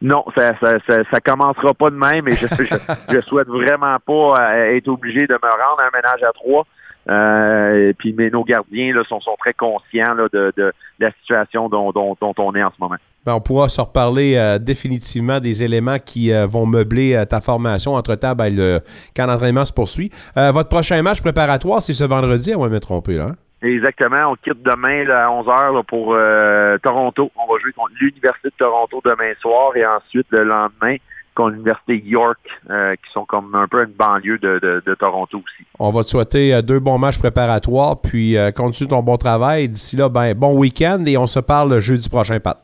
Non, 0.00 0.24
ça, 0.34 0.56
ça, 0.60 0.78
ça, 0.86 1.02
ça 1.10 1.20
commencera 1.20 1.74
pas 1.74 1.90
de 1.90 1.96
même 1.96 2.28
et 2.28 2.32
je, 2.32 2.46
je, 2.46 2.74
je 3.12 3.20
souhaite 3.22 3.48
vraiment 3.48 3.96
pas 4.06 4.52
euh, 4.52 4.76
être 4.76 4.88
obligé 4.88 5.26
de 5.26 5.34
me 5.34 5.48
rendre 5.48 5.80
à 5.80 5.86
un 5.86 5.90
ménage 5.92 6.22
à 6.22 6.32
trois. 6.32 6.64
Euh, 7.10 7.88
et 7.88 7.94
puis 7.94 8.14
mais 8.16 8.30
nos 8.30 8.44
gardiens 8.44 8.94
là, 8.94 9.02
sont, 9.04 9.20
sont 9.20 9.36
très 9.38 9.54
conscients 9.54 10.14
là, 10.14 10.28
de, 10.32 10.52
de 10.56 10.72
la 10.98 11.10
situation 11.12 11.68
dont, 11.68 11.90
dont, 11.92 12.16
dont 12.20 12.34
on 12.38 12.54
est 12.54 12.62
en 12.62 12.70
ce 12.70 12.76
moment. 12.80 12.96
Ben, 13.24 13.34
on 13.34 13.40
pourra 13.40 13.68
se 13.68 13.80
reparler 13.80 14.36
euh, 14.36 14.58
définitivement 14.58 15.40
des 15.40 15.62
éléments 15.62 15.98
qui 15.98 16.32
euh, 16.32 16.46
vont 16.46 16.66
meubler 16.66 17.14
euh, 17.14 17.24
ta 17.24 17.40
formation. 17.40 17.94
Entre-temps, 17.94 18.34
ben, 18.34 18.54
le 18.54 18.80
camp 19.14 19.26
d'entraînement 19.26 19.64
se 19.64 19.72
poursuit. 19.72 20.10
Euh, 20.36 20.52
votre 20.52 20.68
prochain 20.68 21.02
match 21.02 21.20
préparatoire, 21.20 21.82
c'est 21.82 21.94
ce 21.94 22.04
vendredi, 22.04 22.54
on 22.54 22.60
va 22.60 22.68
me 22.68 22.80
tromper. 22.80 23.16
Là, 23.16 23.24
hein? 23.30 23.36
Exactement. 23.60 24.32
On 24.32 24.36
quitte 24.36 24.62
demain 24.62 25.04
là, 25.04 25.26
à 25.26 25.30
11h 25.30 25.84
pour 25.86 26.14
euh, 26.14 26.78
Toronto. 26.78 27.30
On 27.36 27.52
va 27.52 27.58
jouer 27.60 27.72
contre 27.72 27.92
l'Université 28.00 28.48
de 28.48 28.54
Toronto 28.56 29.02
demain 29.04 29.32
soir 29.40 29.76
et 29.76 29.84
ensuite 29.84 30.26
le 30.30 30.44
lendemain 30.44 30.96
contre 31.38 31.52
l'Université 31.52 32.02
York, 32.04 32.38
euh, 32.68 32.94
qui 32.96 33.12
sont 33.12 33.24
comme 33.24 33.54
un 33.54 33.68
peu 33.68 33.84
une 33.84 33.92
banlieue 33.92 34.38
de, 34.38 34.58
de, 34.60 34.82
de 34.84 34.94
Toronto 34.94 35.38
aussi. 35.38 35.68
On 35.78 35.90
va 35.90 36.02
te 36.02 36.08
souhaiter 36.08 36.52
euh, 36.52 36.62
deux 36.62 36.80
bons 36.80 36.98
matchs 36.98 37.20
préparatoires, 37.20 38.00
puis 38.00 38.36
euh, 38.36 38.50
continue 38.50 38.88
ton 38.88 39.02
bon 39.02 39.16
travail. 39.16 39.68
D'ici 39.68 39.96
là, 39.96 40.08
ben, 40.08 40.34
bon 40.34 40.52
week-end 40.58 41.04
et 41.06 41.16
on 41.16 41.28
se 41.28 41.38
parle 41.38 41.78
jeudi 41.78 42.08
prochain, 42.08 42.40
Pat. 42.40 42.58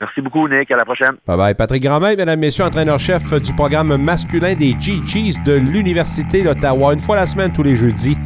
Merci 0.00 0.22
beaucoup, 0.22 0.48
Nick. 0.48 0.70
À 0.70 0.76
la 0.76 0.84
prochaine. 0.84 1.16
Bye 1.26 1.36
bye. 1.36 1.54
Patrick 1.54 1.82
Grandmaître, 1.82 2.18
mesdames, 2.18 2.40
messieurs, 2.40 2.64
entraîneur-chef 2.64 3.32
du 3.40 3.54
programme 3.54 3.96
masculin 3.96 4.54
des 4.54 4.74
G-Cheese 4.78 5.36
de 5.44 5.54
l'Université 5.54 6.42
d'Ottawa. 6.42 6.94
Une 6.94 7.00
fois 7.00 7.16
la 7.16 7.26
semaine, 7.26 7.52
tous 7.52 7.62
les 7.62 7.74
jeudis, 7.74 8.16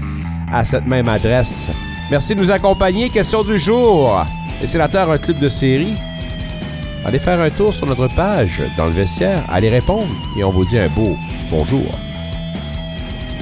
à 0.52 0.64
cette 0.64 0.86
même 0.86 1.08
adresse. 1.08 1.70
Merci 2.10 2.34
de 2.34 2.40
nous 2.40 2.50
accompagner. 2.50 3.08
Question 3.08 3.42
du 3.42 3.58
jour. 3.58 4.24
Les 4.60 4.66
sénateurs, 4.66 5.10
un 5.10 5.18
club 5.18 5.38
de 5.38 5.48
série. 5.48 5.94
Allez 7.05 7.18
faire 7.18 7.40
un 7.40 7.51
tour 7.51 7.74
sur 7.74 7.86
notre 7.86 8.09
page 8.09 8.62
dans 8.77 8.86
le 8.86 8.93
vestiaire, 8.93 9.43
allez 9.48 9.68
répondre 9.68 10.09
et 10.36 10.44
on 10.44 10.51
vous 10.51 10.64
dit 10.64 10.78
un 10.78 10.89
beau 10.89 11.16
bonjour. 11.51 11.86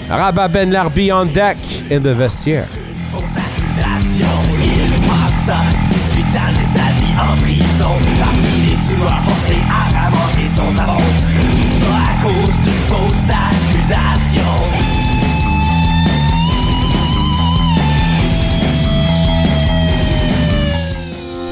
Rabat 0.09 0.49
Ben 0.49 0.71
Larbi 0.71 1.13
on 1.13 1.27
deck 1.27 1.59
in 1.91 2.01
the 2.01 2.15
vestiaire. 2.15 2.67
Il 3.13 3.21
passe 5.03 5.51
18 5.89 6.23
ans 6.37 6.53
de 6.57 6.63
sa 6.63 6.81
vie 6.81 7.09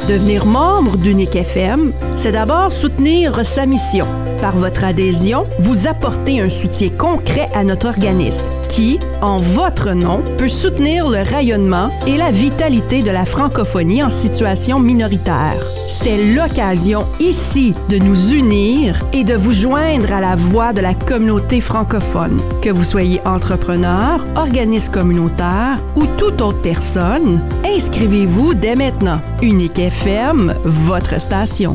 Devenir 0.09 0.47
membre 0.47 0.97
d'Unique 0.99 1.35
FM, 1.35 1.93
c'est 2.15 2.31
d'abord 2.31 2.70
soutenir 2.70 3.45
sa 3.45 3.66
mission. 3.66 4.07
Par 4.41 4.57
votre 4.57 4.85
adhésion, 4.85 5.49
vous 5.59 5.89
apportez 5.89 6.41
un 6.41 6.49
soutien 6.49 6.91
concret 6.91 7.51
à 7.55 7.65
notre 7.65 7.89
organisme 7.89 8.49
qui, 8.69 9.01
en 9.23 9.39
votre 9.39 9.93
nom, 9.93 10.23
peut 10.39 10.49
soutenir 10.49 11.09
le 11.09 11.23
rayonnement 11.23 11.91
et 12.07 12.16
la 12.16 12.31
vitalité 12.31 13.03
de 13.03 13.11
la 13.11 13.24
francophonie 13.24 14.03
en 14.03 14.11
situation 14.11 14.78
minoritaire. 14.78 15.57
C'est 15.89 16.35
l'occasion 16.35 17.07
ici 17.19 17.74
de 17.89 17.97
nous 17.97 18.33
unir 18.33 19.05
et 19.12 19.24
de 19.24 19.35
vous 19.35 19.53
joindre 19.53 20.12
à 20.12 20.20
la 20.20 20.37
voix 20.37 20.73
de 20.73 20.81
la 20.81 20.95
communauté 20.95 21.61
francophone. 21.61 22.41
Que 22.62 22.70
vous 22.70 22.85
soyez 22.85 23.20
entrepreneur, 23.27 24.24
organisme 24.37 24.93
communautaire 24.93 25.81
ou 25.97 26.07
toute 26.07 26.41
autre 26.43 26.61
personne, 26.61 27.43
inscrivez-vous 27.65 28.55
dès 28.55 28.77
maintenant. 28.77 29.20
Unique 29.43 29.78
votre 30.64 31.20
station. 31.20 31.74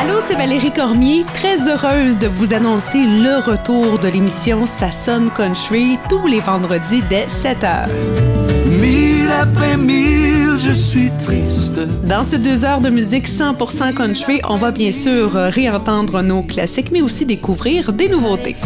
Allô, 0.00 0.20
c'est 0.24 0.36
Valérie 0.36 0.72
Cormier, 0.72 1.24
très 1.34 1.68
heureuse 1.68 2.18
de 2.18 2.28
vous 2.28 2.54
annoncer 2.54 2.98
le 2.98 3.38
retour 3.50 3.98
de 3.98 4.08
l'émission 4.08 4.64
Ça 4.64 4.90
sonne 4.90 5.30
country 5.30 5.98
tous 6.08 6.26
les 6.26 6.40
vendredis 6.40 7.02
dès 7.10 7.26
7h. 7.26 7.88
Mille 8.80 9.28
après 9.30 9.76
mille, 9.76 10.56
je 10.58 10.72
suis 10.72 11.10
triste 11.18 11.80
Dans 12.04 12.24
ces 12.24 12.38
deux 12.38 12.64
heures 12.64 12.80
de 12.80 12.90
musique 12.90 13.28
100% 13.28 13.94
country, 13.94 14.40
on 14.48 14.56
va 14.56 14.70
bien 14.70 14.92
sûr 14.92 15.32
réentendre 15.32 16.22
nos 16.22 16.42
classiques, 16.42 16.90
mais 16.92 17.02
aussi 17.02 17.26
découvrir 17.26 17.92
des 17.92 18.08
nouveautés. 18.08 18.56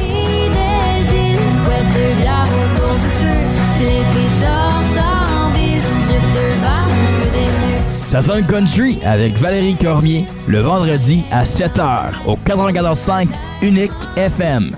Ça 8.10 8.20
sonne 8.20 8.44
country 8.44 8.98
avec 9.06 9.38
Valérie 9.38 9.76
Cormier 9.76 10.26
le 10.48 10.58
vendredi 10.58 11.22
à 11.30 11.44
7h 11.44 12.10
au 12.26 12.36
94.5 12.44 13.28
Unique 13.62 13.92
FM. 14.16 14.74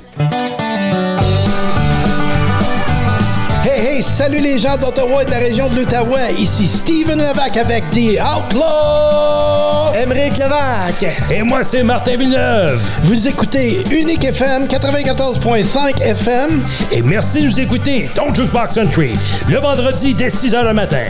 Hey, 3.64 3.86
hey, 3.86 4.02
salut 4.02 4.38
les 4.38 4.59
gens 4.59 4.76
d'Ottawa 4.76 5.22
et 5.22 5.24
de 5.24 5.30
la 5.30 5.38
région 5.38 5.70
de 5.70 5.76
l'Outaouais. 5.76 6.34
Ici 6.38 6.66
Steven 6.66 7.18
Levac 7.20 7.56
avec 7.56 7.88
The 7.92 8.20
Outlaw. 8.20 9.94
Émeric 10.02 10.36
Levac. 10.36 11.02
Et 11.30 11.42
moi, 11.42 11.62
c'est 11.62 11.82
Martin 11.82 12.18
Villeneuve. 12.18 12.82
Vous 13.04 13.26
écoutez 13.26 13.82
Unique 13.90 14.24
FM 14.24 14.66
94.5 14.66 16.02
FM. 16.02 16.62
Et 16.90 17.00
merci 17.00 17.40
de 17.40 17.46
nous 17.46 17.60
écouter, 17.60 18.10
ton 18.14 18.34
Jukebox 18.34 18.74
Country, 18.74 19.14
le 19.48 19.56
vendredi 19.59 20.12
dès 20.12 20.28
6h 20.28 20.64
le 20.64 20.74
matin. 20.74 21.06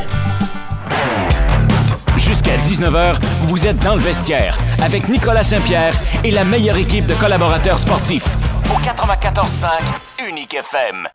Jusqu'à 2.32 2.56
19h, 2.56 3.16
vous 3.42 3.66
êtes 3.66 3.78
dans 3.80 3.94
le 3.94 4.00
vestiaire 4.00 4.56
avec 4.82 5.06
Nicolas 5.10 5.44
Saint-Pierre 5.44 5.92
et 6.24 6.30
la 6.30 6.44
meilleure 6.44 6.78
équipe 6.78 7.04
de 7.04 7.12
collaborateurs 7.12 7.78
sportifs. 7.78 8.26
Au 8.70 8.78
94.5 8.78 9.66
Unique 10.30 10.54
FM. 10.54 11.09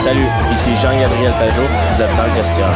Salut, 0.00 0.26
ici 0.52 0.70
Jean-Gabriel 0.82 1.32
Pajot, 1.38 1.62
vous 1.92 2.02
êtes 2.02 2.16
dans 2.18 2.26
le 2.26 2.32
vestiaire. 2.34 2.68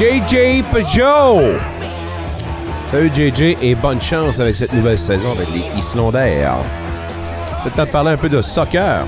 JJ 0.00 0.64
Pajot! 0.68 1.60
Salut 2.90 3.10
JJ 3.14 3.56
et 3.62 3.76
bonne 3.76 4.02
chance 4.02 4.40
avec 4.40 4.56
cette 4.56 4.72
nouvelle 4.72 4.98
saison 4.98 5.30
avec 5.30 5.46
les 5.54 5.78
Islanders. 5.78 6.85
C'est 7.66 7.70
le 7.70 7.76
temps 7.78 7.86
de 7.86 7.90
parler 7.90 8.10
un 8.10 8.16
peu 8.16 8.28
de 8.28 8.40
soccer. 8.42 9.04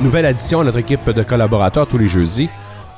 Nouvelle 0.00 0.24
addition 0.24 0.60
à 0.60 0.64
notre 0.64 0.78
équipe 0.78 1.10
de 1.10 1.22
collaborateurs 1.22 1.86
tous 1.86 1.98
les 1.98 2.08
jeudis. 2.08 2.48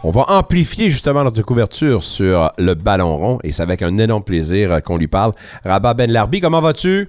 On 0.05 0.13
va 0.13 0.27
amplifier 0.29 0.89
justement 0.89 1.25
notre 1.25 1.43
couverture 1.43 2.05
sur 2.05 2.53
le 2.59 2.75
ballon 2.75 3.17
rond 3.17 3.39
et 3.43 3.51
c'est 3.51 3.63
avec 3.63 3.83
un 3.83 3.99
énorme 3.99 4.23
plaisir 4.23 4.81
qu'on 4.85 4.97
lui 4.97 5.09
parle. 5.09 5.33
Rabat 5.65 5.95
Ben 5.95 6.13
Larbi, 6.13 6.41
comment 6.41 6.61
vas-tu? 6.61 7.09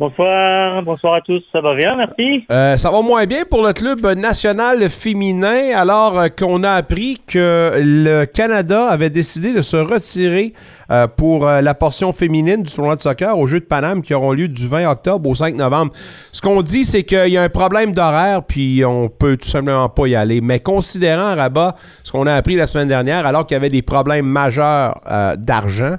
Bonsoir, 0.00 0.80
bonsoir 0.84 1.14
à 1.14 1.20
tous, 1.22 1.42
ça 1.50 1.60
va 1.60 1.74
bien, 1.74 1.96
merci. 1.96 2.44
Euh, 2.52 2.76
ça 2.76 2.88
va 2.88 3.02
moins 3.02 3.26
bien 3.26 3.42
pour 3.44 3.66
le 3.66 3.72
club 3.72 4.06
national 4.16 4.88
féminin 4.90 5.74
alors 5.74 6.16
euh, 6.16 6.28
qu'on 6.28 6.62
a 6.62 6.70
appris 6.70 7.20
que 7.26 7.72
le 7.82 8.24
Canada 8.24 8.86
avait 8.86 9.10
décidé 9.10 9.52
de 9.52 9.60
se 9.60 9.76
retirer 9.76 10.52
euh, 10.92 11.08
pour 11.08 11.46
la 11.46 11.74
portion 11.74 12.12
féminine 12.12 12.62
du 12.62 12.72
tournoi 12.72 12.94
de 12.94 13.00
soccer 13.00 13.36
aux 13.36 13.48
Jeux 13.48 13.58
de 13.58 13.64
Paname 13.64 14.02
qui 14.02 14.14
auront 14.14 14.30
lieu 14.30 14.46
du 14.46 14.68
20 14.68 14.88
octobre 14.88 15.28
au 15.28 15.34
5 15.34 15.56
novembre. 15.56 15.90
Ce 16.30 16.40
qu'on 16.40 16.62
dit, 16.62 16.84
c'est 16.84 17.02
qu'il 17.02 17.30
y 17.30 17.36
a 17.36 17.42
un 17.42 17.48
problème 17.48 17.90
d'horaire 17.90 18.44
puis 18.44 18.84
on 18.84 19.08
peut 19.08 19.36
tout 19.36 19.48
simplement 19.48 19.88
pas 19.88 20.06
y 20.06 20.14
aller. 20.14 20.40
Mais 20.40 20.60
considérant 20.60 21.34
Rabat, 21.34 21.74
ce 22.04 22.12
qu'on 22.12 22.28
a 22.28 22.34
appris 22.34 22.54
la 22.54 22.68
semaine 22.68 22.86
dernière, 22.86 23.26
alors 23.26 23.46
qu'il 23.46 23.56
y 23.56 23.58
avait 23.58 23.68
des 23.68 23.82
problèmes 23.82 24.26
majeurs 24.26 25.00
d'argent, 25.38 25.96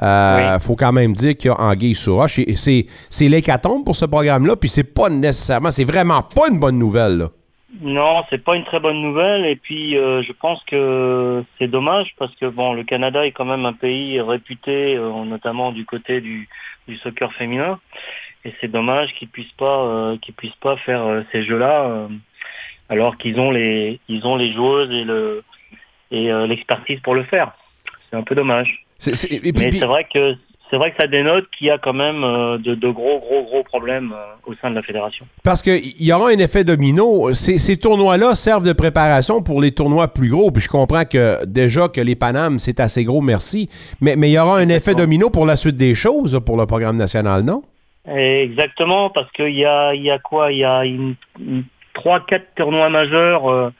il 0.00 0.58
faut 0.60 0.76
quand 0.76 0.92
même 0.92 1.12
dire 1.12 1.36
qu'il 1.36 1.50
y 1.50 1.54
a 1.54 1.60
Anguille 1.60 1.94
sur 1.94 2.14
roche. 2.14 2.40
C'est, 2.56 2.86
c'est 3.08 3.28
l'hécatombe 3.28 3.84
pour 3.84 3.96
ce 3.96 4.06
programme-là, 4.06 4.56
puis 4.56 4.68
c'est 4.68 4.94
pas 4.94 5.08
nécessairement, 5.08 5.70
c'est 5.70 5.84
vraiment 5.84 6.22
pas 6.22 6.48
une 6.50 6.58
bonne 6.58 6.78
nouvelle. 6.78 7.18
là. 7.18 7.28
Non, 7.80 8.24
c'est 8.28 8.42
pas 8.42 8.56
une 8.56 8.64
très 8.64 8.80
bonne 8.80 9.00
nouvelle 9.00 9.46
et 9.46 9.56
puis 9.56 9.96
euh, 9.96 10.22
je 10.22 10.32
pense 10.32 10.62
que 10.64 11.42
c'est 11.58 11.68
dommage 11.68 12.14
parce 12.18 12.34
que 12.34 12.46
bon, 12.46 12.74
le 12.74 12.82
Canada 12.84 13.24
est 13.24 13.30
quand 13.30 13.44
même 13.44 13.64
un 13.64 13.72
pays 13.72 14.20
réputé, 14.20 14.96
euh, 14.96 15.24
notamment 15.24 15.72
du 15.72 15.86
côté 15.86 16.20
du, 16.20 16.48
du 16.88 16.96
soccer 16.96 17.32
féminin, 17.32 17.78
et 18.44 18.52
c'est 18.60 18.68
dommage 18.68 19.14
qu'ils 19.14 19.28
puissent 19.28 19.56
pas, 19.56 19.84
euh, 19.84 20.18
qu'ils 20.18 20.34
puissent 20.34 20.60
pas 20.60 20.76
faire 20.78 21.02
euh, 21.04 21.22
ces 21.32 21.42
jeux-là, 21.44 21.84
euh, 21.84 22.08
alors 22.88 23.16
qu'ils 23.16 23.38
ont 23.38 23.50
les, 23.50 24.00
ils 24.08 24.26
ont 24.26 24.36
les 24.36 24.52
joueuses 24.52 24.90
et 24.90 25.04
le 25.04 25.42
et 26.10 26.30
euh, 26.30 26.46
l'expertise 26.46 27.00
pour 27.00 27.14
le 27.14 27.22
faire. 27.22 27.52
C'est 28.10 28.16
un 28.16 28.22
peu 28.22 28.34
dommage. 28.34 28.84
C'est- 29.00 29.14
c'est- 29.16 29.32
et 29.34 29.40
puis- 29.40 29.52
Mais 29.58 29.70
puis- 29.70 29.78
c'est 29.80 29.86
vrai 29.86 30.06
que 30.12 30.36
c'est 30.70 30.76
vrai 30.76 30.92
que 30.92 30.98
ça 30.98 31.08
dénote 31.08 31.46
qu'il 31.50 31.66
y 31.66 31.70
a 31.70 31.78
quand 31.78 31.92
même 31.92 32.22
euh, 32.22 32.56
de, 32.58 32.76
de 32.76 32.88
gros 32.90 33.18
gros 33.18 33.42
gros 33.42 33.64
problèmes 33.64 34.12
euh, 34.14 34.50
au 34.52 34.54
sein 34.62 34.70
de 34.70 34.76
la 34.76 34.82
fédération. 34.82 35.26
Parce 35.42 35.62
qu'il 35.62 35.80
y 36.00 36.12
aura 36.12 36.28
un 36.28 36.38
effet 36.38 36.62
domino. 36.62 37.32
Ces, 37.32 37.58
ces 37.58 37.76
tournois-là 37.76 38.36
servent 38.36 38.64
de 38.64 38.72
préparation 38.72 39.42
pour 39.42 39.60
les 39.60 39.72
tournois 39.72 40.06
plus 40.06 40.28
gros. 40.30 40.52
Puis 40.52 40.62
je 40.62 40.68
comprends 40.68 41.04
que 41.04 41.44
déjà 41.44 41.88
que 41.88 42.00
les 42.00 42.14
Panames, 42.14 42.60
c'est 42.60 42.78
assez 42.78 43.02
gros, 43.02 43.20
merci. 43.20 43.68
Mais 44.00 44.14
mais 44.14 44.30
il 44.30 44.34
y 44.34 44.38
aura 44.38 44.58
un 44.58 44.68
effet 44.68 44.94
domino 44.94 45.28
pour 45.28 45.44
la 45.44 45.56
suite 45.56 45.74
des 45.76 45.96
choses 45.96 46.38
pour 46.46 46.56
le 46.56 46.66
programme 46.66 46.96
national, 46.96 47.42
non? 47.42 47.62
Exactement, 48.06 49.10
parce 49.10 49.30
qu'il 49.32 49.54
y 49.56 49.64
a, 49.64 49.94
y 49.94 50.10
a 50.10 50.18
quoi? 50.18 50.52
Il 50.52 50.58
y 50.58 50.64
a 50.64 50.84
une, 50.84 51.14
une- 51.40 51.64
trois, 51.94 52.20
quatre 52.20 52.46
tournois 52.56 52.88
majeurs 52.88 53.50
euh, 53.50 53.70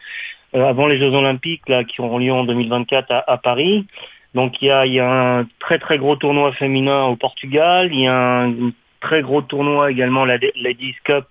euh, 0.56 0.66
avant 0.68 0.86
les 0.88 0.98
Jeux 0.98 1.12
Olympiques 1.14 1.68
là, 1.68 1.84
qui 1.84 2.00
auront 2.00 2.18
lieu 2.18 2.32
en 2.32 2.44
2024 2.44 3.10
à, 3.12 3.24
à 3.30 3.38
Paris. 3.38 3.86
Donc 4.34 4.62
il 4.62 4.66
y 4.68 4.70
a, 5.00 5.10
un 5.10 5.46
très 5.58 5.78
très 5.78 5.98
gros 5.98 6.16
tournoi 6.16 6.52
féminin 6.52 7.04
au 7.04 7.16
Portugal. 7.16 7.88
Il 7.92 8.00
y 8.00 8.06
a 8.06 8.42
un, 8.42 8.70
très 9.00 9.22
gros 9.22 9.42
tournoi 9.42 9.90
également, 9.90 10.24
la 10.24 10.38
Ladies 10.56 10.94
Cup, 11.04 11.24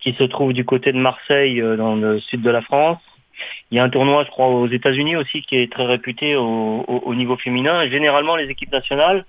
qui 0.00 0.12
se 0.12 0.24
trouve 0.24 0.52
du 0.52 0.64
côté 0.64 0.92
de 0.92 0.98
Marseille, 0.98 1.60
euh, 1.60 1.76
dans 1.76 1.96
le 1.96 2.20
sud 2.20 2.40
de 2.40 2.50
la 2.50 2.62
France. 2.62 3.00
Il 3.70 3.76
y 3.76 3.80
a 3.80 3.84
un 3.84 3.88
tournoi, 3.90 4.24
je 4.24 4.30
crois, 4.30 4.46
aux 4.48 4.68
États-Unis 4.68 5.16
aussi, 5.16 5.42
qui 5.42 5.56
est 5.56 5.70
très 5.70 5.86
réputé 5.86 6.36
au, 6.36 6.84
au- 6.86 7.02
au 7.04 7.14
niveau 7.14 7.36
féminin. 7.36 7.88
Généralement, 7.88 8.36
les 8.36 8.48
équipes 8.48 8.72
nationales 8.72 9.24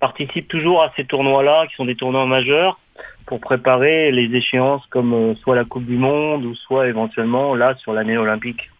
participent 0.00 0.48
toujours 0.48 0.82
à 0.82 0.92
ces 0.96 1.04
tournois-là, 1.04 1.66
qui 1.68 1.74
sont 1.76 1.84
des 1.84 1.94
tournois 1.94 2.26
majeurs, 2.26 2.78
pour 3.26 3.40
préparer 3.40 4.10
les 4.12 4.34
échéances 4.36 4.84
comme 4.86 5.14
euh, 5.14 5.34
soit 5.36 5.56
la 5.56 5.64
Coupe 5.64 5.86
du 5.86 5.96
Monde 5.96 6.44
ou 6.44 6.54
soit 6.54 6.88
éventuellement 6.88 7.54
là 7.54 7.74
sur 7.76 7.92
l'année 7.92 8.18
olympique. 8.18 8.70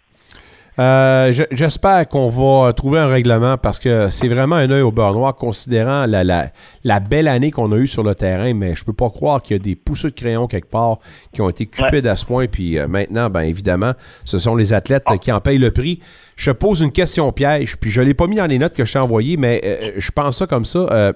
Euh, 0.79 1.33
je- 1.35 1.43
J'espère 1.51 2.09
qu'on 2.09 2.31
va 2.31 2.73
trouver 2.73 2.99
un 2.99 3.07
règlement 3.07 3.59
parce 3.59 3.79
que 3.79 4.09
c'est 4.09 4.29
vraiment 4.29 4.57
un 4.57 4.71
œil 4.71 4.81
au 4.81 4.91
beurre 4.91 5.13
noir 5.13 5.35
considérant 5.35 6.07
la, 6.07 6.25
la, 6.25 6.51
la 6.83 6.99
belle 7.01 7.29
année 7.29 7.51
qu'on 7.51 7.71
a 7.73 7.77
eue 7.77 7.87
sur 7.87 8.03
le 8.03 8.15
terrain, 8.15 8.55
mais 8.55 8.75
je 8.75 8.83
peux 8.83 8.95
pas 8.95 9.11
croire 9.11 9.43
qu'il 9.43 9.57
y 9.57 9.61
a 9.61 9.63
des 9.63 9.77
pousseux 9.77 10.09
de 10.11 10.15
crayon 10.15 10.47
quelque 10.47 10.71
part 10.71 10.99
qui 11.35 11.43
ont 11.43 11.51
été 11.51 11.67
cupides 11.67 12.07
à 12.07 12.17
ce 12.17 12.25
point. 12.25 12.47
Puis 12.47 12.79
euh, 12.79 12.89
maintenant, 12.89 13.29
ben 13.29 13.43
évidemment, 13.43 13.93
ce 14.25 14.39
sont 14.39 14.57
les 14.57 14.73
athlètes 14.73 15.05
qui 15.21 15.31
en 15.31 15.41
payent 15.43 15.59
le 15.59 15.73
prix. 15.73 16.01
Je 16.37 16.51
pose 16.51 16.81
une 16.81 16.93
question 16.93 17.31
piège, 17.33 17.77
puis 17.77 17.91
je 17.91 18.01
l'ai 18.01 18.15
pas 18.15 18.27
mis 18.27 18.37
dans 18.37 18.47
les 18.47 18.59
notes 18.59 18.75
que 18.75 18.87
je 18.87 18.93
t'ai 18.95 18.99
envoyées, 18.99 19.37
mais 19.37 19.61
euh, 19.65 19.91
je 19.99 20.11
pense 20.11 20.39
ça 20.39 20.47
comme 20.47 20.65
ça. 20.65 21.13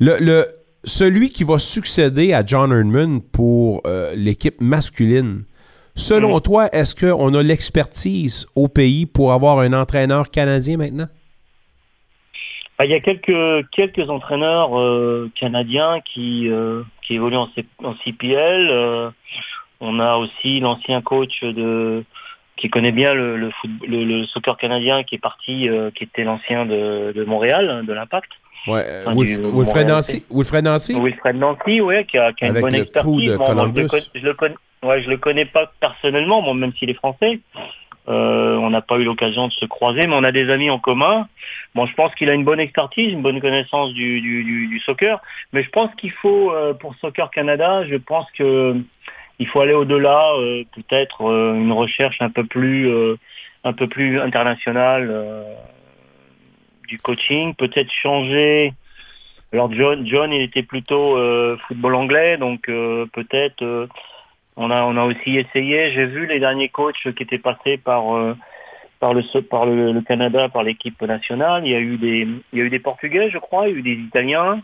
Le, 0.00 0.16
le- 0.20 0.44
celui 0.84 1.30
qui 1.30 1.42
va 1.44 1.58
succéder 1.60 2.32
à 2.32 2.44
John 2.44 2.72
Erdman 2.72 3.20
pour 3.20 3.82
l'équipe 4.14 4.60
masculine, 4.60 5.42
Selon 5.96 6.38
toi, 6.40 6.68
est-ce 6.72 6.94
qu'on 6.94 7.32
a 7.34 7.42
l'expertise 7.42 8.46
au 8.54 8.68
pays 8.68 9.06
pour 9.06 9.32
avoir 9.32 9.60
un 9.60 9.72
entraîneur 9.72 10.30
canadien 10.30 10.76
maintenant? 10.76 11.08
Ah, 12.78 12.84
Il 12.84 12.90
y 12.90 12.94
a 12.94 13.00
quelques, 13.00 13.66
quelques 13.70 14.10
entraîneurs 14.10 14.78
euh, 14.78 15.30
canadiens 15.34 16.00
qui, 16.04 16.48
euh, 16.50 16.82
qui 17.02 17.14
évoluent 17.14 17.36
en, 17.38 17.48
C- 17.54 17.64
en 17.82 17.94
CPL. 18.04 18.68
euh, 18.70 19.10
on 19.80 19.98
a 19.98 20.16
aussi 20.16 20.60
l'ancien 20.60 21.00
coach 21.02 21.42
de 21.42 22.04
qui 22.58 22.70
connaît 22.70 22.92
bien 22.92 23.12
le, 23.12 23.36
le, 23.36 23.50
foot- 23.50 23.70
le- 23.86 24.04
le 24.04 24.24
soccer 24.26 24.56
canadien 24.56 25.02
qui 25.02 25.14
est 25.16 25.18
parti, 25.18 25.68
qui 25.94 26.04
était 26.04 26.24
l'ancien 26.24 26.64
de, 26.64 27.12
de 27.14 27.24
Montréal, 27.24 27.84
de 27.86 27.92
l'Impact. 27.92 28.30
Ouais, 28.66 28.84
Enfin, 29.06 29.14
Wilf- 29.14 29.38
du 29.40 29.56
Wilfred 29.58 29.86
Nancy? 29.86 30.24
Wilfred 30.30 30.64
Nancy? 30.64 30.94
Wilfred 30.98 31.36
Nancy, 31.36 31.80
ouais, 31.82 32.04
qui 32.06 32.16
a, 32.18 32.32
qui 32.32 32.44
a 32.44 32.48
une 32.48 32.60
bonne 32.60 32.74
expertise. 32.74 33.30
de 33.30 33.36
Bon, 33.36 33.44
moi, 33.44 33.46
je, 33.46 33.52
le 33.52 33.56
Columbus. 33.56 33.86
connais, 33.88 34.02
je, 34.14 34.20
le 34.26 34.34
connais, 34.34 34.54
ouais, 34.82 35.02
je 35.02 35.10
le 35.10 35.16
connais 35.16 35.44
pas 35.44 35.70
personnellement, 35.80 36.42
moi, 36.42 36.54
même 36.54 36.72
s'il 36.74 36.90
est 36.90 36.94
français. 36.94 37.40
Euh, 38.08 38.56
on 38.56 38.70
n'a 38.70 38.82
pas 38.82 38.98
eu 38.98 39.04
l'occasion 39.04 39.48
de 39.48 39.52
se 39.52 39.64
croiser, 39.64 40.06
mais 40.06 40.14
on 40.14 40.22
a 40.22 40.30
des 40.30 40.48
amis 40.50 40.70
en 40.70 40.78
commun. 40.78 41.28
Bon, 41.74 41.86
je 41.86 41.94
pense 41.94 42.14
qu'il 42.14 42.30
a 42.30 42.34
une 42.34 42.44
bonne 42.44 42.60
expertise, 42.60 43.12
une 43.12 43.22
bonne 43.22 43.40
connaissance 43.40 43.92
du, 43.94 44.20
du, 44.20 44.80
soccer, 44.84 45.20
mais 45.52 45.64
je 45.64 45.70
pense 45.70 45.92
qu'il 45.96 46.12
faut, 46.12 46.52
euh, 46.52 46.72
pour 46.72 46.94
Soccer 46.96 47.30
Canada, 47.30 47.84
je 47.86 47.96
pense 47.96 48.30
que 48.32 48.76
il 49.38 49.46
faut 49.48 49.60
aller 49.60 49.74
au-delà, 49.74 50.32
euh, 50.36 50.64
peut-être 50.74 51.28
euh, 51.28 51.54
une 51.54 51.72
recherche 51.72 52.22
un 52.22 52.30
peu 52.30 52.44
plus, 52.44 52.88
euh, 52.88 53.16
un 53.64 53.72
peu 53.72 53.88
plus 53.88 54.20
internationale 54.20 55.08
euh, 55.10 55.42
du 56.88 56.98
coaching, 56.98 57.54
peut-être 57.54 57.92
changer. 57.92 58.72
Alors 59.52 59.72
John, 59.72 60.06
John, 60.06 60.32
il 60.32 60.42
était 60.42 60.62
plutôt 60.62 61.16
euh, 61.16 61.56
football 61.66 61.96
anglais, 61.96 62.36
donc 62.38 62.68
euh, 62.68 63.06
peut-être 63.12 63.62
euh, 63.62 63.86
on 64.56 64.70
a 64.70 65.04
aussi 65.04 65.36
essayé. 65.36 65.92
J'ai 65.92 66.06
vu 66.06 66.26
les 66.26 66.40
derniers 66.40 66.68
coachs 66.68 66.96
qui 67.14 67.22
étaient 67.22 67.38
passés 67.38 67.76
par 67.76 68.14
euh, 68.16 68.34
le 69.02 70.00
Canada, 70.00 70.48
par 70.48 70.62
l'équipe 70.62 71.00
nationale. 71.02 71.66
Il 71.66 71.72
y 71.72 71.74
a 71.74 71.80
eu 71.80 72.70
des 72.70 72.78
Portugais, 72.78 73.30
je 73.30 73.38
crois, 73.38 73.68
il 73.68 73.72
y 73.72 73.76
a 73.76 73.78
eu 73.78 73.82
des 73.82 74.02
Italiens. 74.02 74.60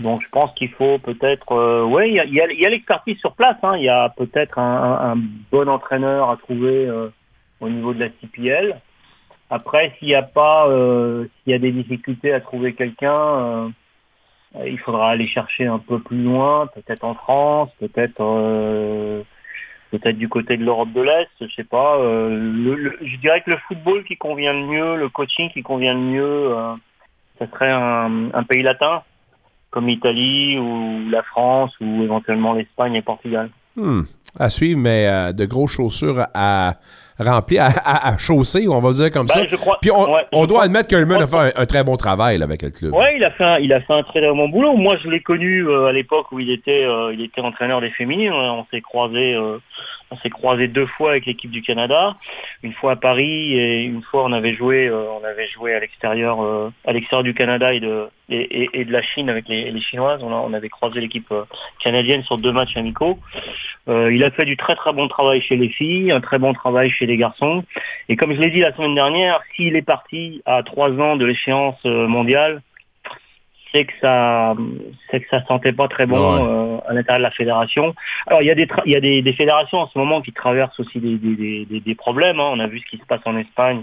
Donc 0.00 0.22
je 0.22 0.28
pense 0.28 0.52
qu'il 0.54 0.70
faut 0.70 0.98
peut-être, 0.98 1.52
euh, 1.52 1.84
ouais, 1.84 2.10
il 2.10 2.14
y 2.16 2.40
a, 2.40 2.68
l'expertise 2.68 3.16
sur 3.18 3.34
place. 3.34 3.56
hein. 3.62 3.76
Il 3.76 3.84
y 3.84 3.88
a 3.88 4.08
peut-être 4.08 4.58
un, 4.58 5.14
bon 5.52 5.68
entraîneur 5.68 6.30
à 6.30 6.36
trouver 6.36 6.86
euh, 6.86 7.10
au 7.60 7.68
niveau 7.68 7.94
de 7.94 8.00
la 8.00 8.08
CPL. 8.08 8.80
Après, 9.50 9.94
s'il 9.98 10.08
n'y 10.08 10.14
a 10.16 10.22
pas, 10.22 10.66
s'il 10.66 11.52
y 11.52 11.54
a 11.54 11.58
des 11.58 11.70
difficultés 11.70 12.32
à 12.32 12.40
trouver 12.40 12.74
quelqu'un, 12.74 13.70
il 14.66 14.78
faudra 14.78 15.10
aller 15.10 15.26
chercher 15.26 15.66
un 15.66 15.78
peu 15.78 15.98
plus 15.98 16.22
loin, 16.22 16.68
peut-être 16.68 17.04
en 17.04 17.14
France, 17.14 17.70
peut-être, 17.80 18.20
euh, 18.20 19.22
peut-être 19.90 20.16
du 20.16 20.28
côté 20.28 20.56
de 20.56 20.64
l'Europe 20.64 20.92
de 20.92 21.00
l'Est, 21.02 21.28
je 21.40 21.52
sais 21.54 21.64
pas. 21.64 21.96
euh, 21.98 22.28
le- 22.30 22.98
je 23.02 23.16
dirais 23.18 23.40
que 23.42 23.50
le 23.50 23.58
football 23.68 24.04
qui 24.04 24.16
convient 24.16 24.52
le 24.52 24.66
mieux, 24.66 24.96
le 24.96 25.08
coaching 25.08 25.50
qui 25.50 25.62
convient 25.62 25.94
le 25.94 26.00
mieux, 26.00 26.56
euh, 26.56 26.74
ce 27.40 27.46
serait 27.46 27.72
un, 27.72 28.30
pays 28.48 28.62
latin 28.62 29.02
comme 29.70 29.88
l'Italie 29.88 30.56
ou 30.58 31.10
la 31.10 31.22
France 31.24 31.74
ou 31.80 32.02
éventuellement 32.04 32.52
l'Espagne 32.52 32.94
et 32.94 33.02
Portugal. 33.02 33.50
Hmm, 33.74 34.02
à 34.38 34.48
suivre, 34.50 34.78
mais 34.78 35.08
euh, 35.08 35.32
de 35.32 35.44
grosses 35.46 35.72
chaussures 35.72 36.26
à 36.32 36.74
remplir, 37.18 37.62
à, 37.62 37.66
à- 37.68 38.12
à 38.14 38.18
chausser, 38.18 38.66
on 38.68 38.80
va 38.80 38.92
dire 38.92 39.10
comme 39.10 39.26
Ben, 39.26 39.34
ça. 39.34 39.46
je 39.48 39.56
crois- 39.56 39.78
Puis 39.80 39.90
on, 39.90 40.12
ouais, 40.12 40.22
on 40.32 40.46
doit 40.46 40.56
crois- 40.58 40.64
admettre 40.64 40.88
que 40.88 40.96
Ullman 40.96 41.20
a 41.22 41.26
fait 41.26 41.36
un, 41.56 41.62
un 41.62 41.66
très 41.66 41.84
bon 41.84 41.96
travail 41.96 42.38
là, 42.38 42.44
avec 42.44 42.62
le 42.62 42.70
club. 42.70 42.92
Ouais, 42.92 43.14
il 43.16 43.24
a 43.24 43.30
fait 43.30 43.44
un, 43.44 43.58
il 43.58 43.72
a 43.72 43.80
fait 43.80 43.92
un 43.94 44.02
très 44.02 44.20
bon 44.20 44.48
boulot. 44.48 44.74
Moi, 44.76 44.96
je 45.02 45.08
l'ai 45.08 45.20
connu 45.20 45.66
euh, 45.68 45.86
à 45.86 45.92
l'époque 45.92 46.32
où 46.32 46.40
il 46.40 46.50
était 46.50 46.84
euh, 46.84 47.12
il 47.14 47.20
était 47.22 47.40
entraîneur 47.40 47.80
des 47.80 47.90
féminines. 47.90 48.32
On 48.32 48.64
s'est 48.72 48.80
croisé 48.80 49.34
euh, 49.34 49.58
on 50.10 50.16
s'est 50.16 50.30
croisé 50.30 50.68
deux 50.68 50.86
fois 50.86 51.10
avec 51.10 51.26
l'équipe 51.26 51.50
du 51.50 51.62
Canada, 51.62 52.16
une 52.62 52.72
fois 52.72 52.92
à 52.92 52.96
Paris 52.96 53.54
et 53.54 53.82
une 53.82 54.02
fois 54.02 54.24
on 54.24 54.32
avait 54.32 54.54
joué 54.54 54.86
euh, 54.86 55.06
on 55.10 55.24
avait 55.24 55.48
joué 55.48 55.74
à 55.74 55.80
l'extérieur 55.80 56.42
euh, 56.42 56.70
à 56.84 56.92
l'extérieur 56.92 57.24
du 57.24 57.34
Canada 57.34 57.72
et 57.72 57.80
de 57.80 58.08
et, 58.30 58.84
de 58.84 58.90
la 58.90 59.02
Chine 59.02 59.28
avec 59.28 59.48
les, 59.48 59.78
chinoises. 59.82 60.22
On, 60.22 60.54
avait 60.54 60.70
croisé 60.70 60.98
l'équipe 60.98 61.30
euh, 61.30 61.44
canadienne 61.78 62.22
sur 62.22 62.38
deux 62.38 62.52
matchs 62.52 62.74
amicaux. 62.76 63.18
Il 63.86 64.24
a 64.24 64.30
fait 64.30 64.46
du 64.46 64.56
très 64.56 64.74
très 64.76 64.94
bon 64.94 65.08
travail 65.08 65.42
chez 65.42 65.56
les 65.56 65.68
filles, 65.68 66.10
un 66.10 66.22
très 66.22 66.38
bon 66.38 66.54
travail 66.54 66.88
chez 66.90 67.04
les 67.04 67.18
garçons. 67.18 67.64
Et 68.08 68.16
comme 68.16 68.32
je 68.34 68.40
l'ai 68.40 68.50
dit 68.50 68.60
la 68.60 68.74
semaine 68.74 68.94
dernière, 68.94 69.40
s'il 69.54 69.76
est 69.76 69.82
parti 69.82 70.40
à 70.46 70.62
trois 70.62 70.90
ans 70.92 71.16
de 71.16 71.26
l'échéance 71.26 71.84
mondiale, 71.84 72.62
c'est 73.74 73.84
que 73.86 73.92
ça 74.00 74.54
c'est 75.10 75.20
que 75.20 75.28
ça 75.28 75.44
sentait 75.46 75.72
pas 75.72 75.88
très 75.88 76.06
bon 76.06 76.16
Ouais. 76.34 76.42
euh, 76.48 76.78
à 76.88 76.92
l'intérieur 76.94 77.18
de 77.18 77.24
la 77.24 77.30
fédération. 77.32 77.94
Alors 78.28 78.40
il 78.40 78.46
y 78.46 78.50
a 78.50 78.54
des 78.54 78.68
il 78.86 78.92
y 78.92 78.96
a 78.96 79.00
des, 79.00 79.20
des 79.20 79.32
fédérations 79.32 79.78
en 79.78 79.88
ce 79.88 79.98
moment 79.98 80.22
qui 80.22 80.32
traversent 80.32 80.78
aussi 80.78 81.00
des, 81.00 81.16
des, 81.16 81.80
des- 81.80 81.94
problèmes. 81.96 82.38
hein. 82.38 82.48
On 82.52 82.60
a 82.60 82.68
vu 82.68 82.78
ce 82.78 82.86
qui 82.86 82.98
se 82.98 83.04
passe 83.04 83.20
en 83.24 83.36
Espagne 83.36 83.82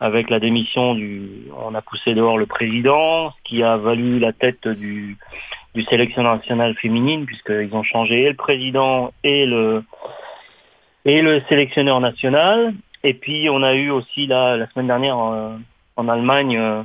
avec 0.00 0.30
la 0.30 0.40
démission 0.40 0.94
du 0.94 1.28
on 1.62 1.74
a 1.74 1.82
poussé 1.82 2.14
dehors 2.14 2.38
le 2.38 2.46
président, 2.46 3.30
ce 3.32 3.42
qui 3.44 3.62
a 3.62 3.76
valu 3.76 4.18
la 4.18 4.32
tête 4.32 4.66
du 4.66 5.18
du 5.74 5.82
sélectionneur 5.84 6.34
national 6.36 6.74
féminine 6.76 7.26
puisqu'ils 7.26 7.74
ont 7.74 7.82
changé 7.82 8.22
et 8.22 8.28
le 8.30 8.34
président 8.36 9.12
et 9.22 9.44
le 9.44 9.84
et 11.04 11.20
le 11.22 11.42
sélectionneur 11.48 12.00
national. 12.00 12.72
Et 13.04 13.14
puis 13.14 13.48
on 13.50 13.62
a 13.62 13.74
eu 13.74 13.90
aussi 13.90 14.26
là, 14.26 14.56
la 14.56 14.66
semaine 14.70 14.86
dernière 14.88 15.18
euh, 15.18 15.50
en 15.96 16.08
Allemagne 16.08 16.56
euh, 16.56 16.82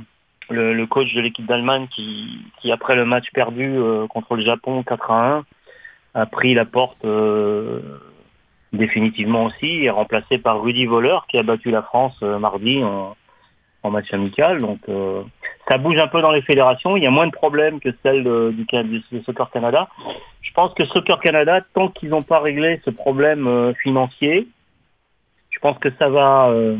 le, 0.50 0.74
le 0.74 0.86
coach 0.86 1.12
de 1.14 1.20
l'équipe 1.20 1.46
d'Allemagne 1.46 1.86
qui, 1.90 2.38
qui 2.60 2.72
après 2.72 2.96
le 2.96 3.04
match 3.04 3.26
perdu 3.32 3.74
euh, 3.76 4.06
contre 4.06 4.36
le 4.36 4.42
Japon 4.42 4.82
4 4.82 5.10
à 5.10 5.36
1 5.36 5.44
a 6.14 6.26
pris 6.26 6.54
la 6.54 6.64
porte 6.64 7.04
euh, 7.04 7.80
définitivement 8.72 9.44
aussi 9.44 9.84
et 9.84 9.90
remplacé 9.90 10.38
par 10.38 10.62
Rudy 10.62 10.86
Voller 10.86 11.18
qui 11.28 11.38
a 11.38 11.42
battu 11.42 11.70
la 11.70 11.82
France 11.82 12.16
euh, 12.22 12.38
mardi 12.38 12.82
en, 12.84 13.16
en 13.82 13.90
match 13.90 14.12
amical. 14.12 14.58
Donc 14.58 14.80
euh, 14.88 15.22
ça 15.68 15.78
bouge 15.78 15.98
un 15.98 16.08
peu 16.08 16.20
dans 16.20 16.32
les 16.32 16.42
fédérations. 16.42 16.96
Il 16.96 17.02
y 17.02 17.06
a 17.06 17.10
moins 17.10 17.26
de 17.26 17.32
problèmes 17.32 17.80
que 17.80 17.90
celle 18.02 18.24
de- 18.24 18.52
du, 18.52 18.66
du 19.10 19.22
Soccer 19.24 19.50
Canada. 19.50 19.88
Je 20.42 20.52
pense 20.52 20.74
que 20.74 20.84
Soccer 20.84 21.20
Canada, 21.20 21.60
tant 21.74 21.88
qu'ils 21.88 22.10
n'ont 22.10 22.22
pas 22.22 22.40
réglé 22.40 22.80
ce 22.84 22.90
problème 22.90 23.46
euh, 23.46 23.72
financier, 23.74 24.48
je 25.50 25.58
pense 25.60 25.78
que 25.78 25.88
ça 25.98 26.08
va 26.08 26.48
euh, 26.48 26.76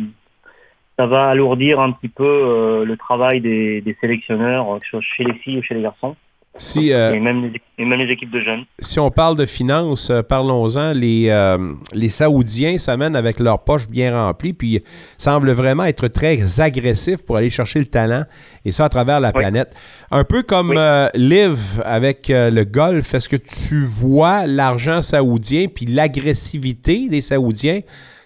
ça 0.98 1.06
va 1.06 1.28
alourdir 1.28 1.80
un 1.80 1.92
petit 1.92 2.08
peu 2.08 2.24
euh, 2.24 2.84
le 2.84 2.96
travail 2.96 3.40
des, 3.40 3.80
des 3.80 3.96
sélectionneurs, 4.00 4.72
euh, 4.72 4.78
que 4.78 4.84
ce 4.84 4.90
soit 4.90 5.00
chez 5.00 5.24
les 5.24 5.34
filles 5.34 5.58
ou 5.58 5.62
chez 5.62 5.74
les 5.74 5.82
garçons, 5.82 6.14
Si, 6.56 6.92
euh, 6.92 7.12
et, 7.12 7.18
même 7.18 7.50
les, 7.52 7.60
et 7.78 7.84
même 7.84 7.98
les 7.98 8.12
équipes 8.12 8.30
de 8.30 8.40
jeunes. 8.40 8.64
si 8.78 9.00
on 9.00 9.10
parle 9.10 9.36
de 9.36 9.44
finances, 9.44 10.12
parlons-en. 10.28 10.92
Les, 10.92 11.26
euh, 11.30 11.72
les 11.92 12.08
Saoudiens 12.08 12.78
s'amènent 12.78 13.16
avec 13.16 13.40
leurs 13.40 13.64
poches 13.64 13.88
bien 13.88 14.14
remplies, 14.14 14.52
puis 14.52 14.80
semblent 15.18 15.50
vraiment 15.50 15.82
être 15.84 16.06
très 16.06 16.60
agressifs 16.60 17.24
pour 17.26 17.36
aller 17.38 17.50
chercher 17.50 17.80
le 17.80 17.86
talent, 17.86 18.22
et 18.64 18.70
ça 18.70 18.84
à 18.84 18.88
travers 18.88 19.18
la 19.18 19.32
planète. 19.32 19.74
Un 20.12 20.22
peu 20.22 20.44
comme 20.44 20.74
euh, 20.76 21.08
Liv 21.14 21.82
avec 21.84 22.26
le 22.28 22.62
golf, 22.62 23.14
est-ce 23.14 23.28
que 23.28 23.36
tu 23.36 23.82
vois 23.82 24.46
l'argent 24.46 25.02
saoudien 25.02 25.66
puis 25.66 25.86
l'agressivité 25.86 27.08
des 27.08 27.20
Saoudiens 27.20 27.80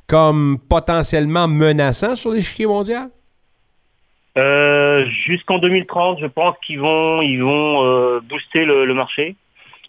comme 0.08 0.58
potentiellement 0.68 1.46
menaçant 1.46 2.16
sur 2.16 2.32
l'échiquier 2.32 2.66
mondial? 2.66 3.10
Euh, 4.36 5.06
Jusqu'en 5.06 5.58
2030, 5.58 6.18
je 6.20 6.26
pense 6.26 6.56
qu'ils 6.64 6.80
vont, 6.80 7.22
ils 7.22 7.42
vont 7.42 7.84
euh, 7.84 8.20
booster 8.20 8.64
le, 8.64 8.92
marché 8.94 9.36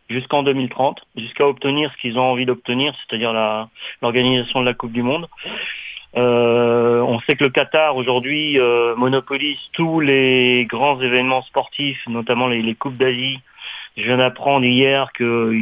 jusqu'en 0.10 0.44
2030, 0.44 1.02
jusqu'à 1.16 1.48
obtenir 1.48 1.91
ce 1.91 1.98
qu'ils 1.98 2.18
ont 2.18 2.32
envie 2.32 2.46
d'obtenir, 2.46 2.94
c'est-à-dire 2.96 3.32
l'organisation 4.02 4.60
de 4.62 4.66
la 4.66 4.74
Coupe 4.74 4.91
du 4.91 5.04
Monde. 5.04 5.28
Euh, 6.18 7.02
on 7.02 7.20
sait 7.22 7.36
que 7.36 7.44
le 7.44 7.52
Qatar 7.52 7.96
aujourd'hui 7.96 8.60
euh, 8.60 8.96
monopolise 8.96 9.60
tous 9.74 10.00
les 10.00 10.66
grands 10.68 11.00
événements 11.00 11.44
sportifs, 11.44 12.02
notamment 12.08 12.48
les, 12.48 12.64
les 12.64 12.74
coupes 12.74 12.98
d'Asie. 12.98 13.40
Je 13.96 14.04
viens 14.04 14.18
d'apprendre 14.18 14.66
hier 14.66 15.12
que, 15.14 15.54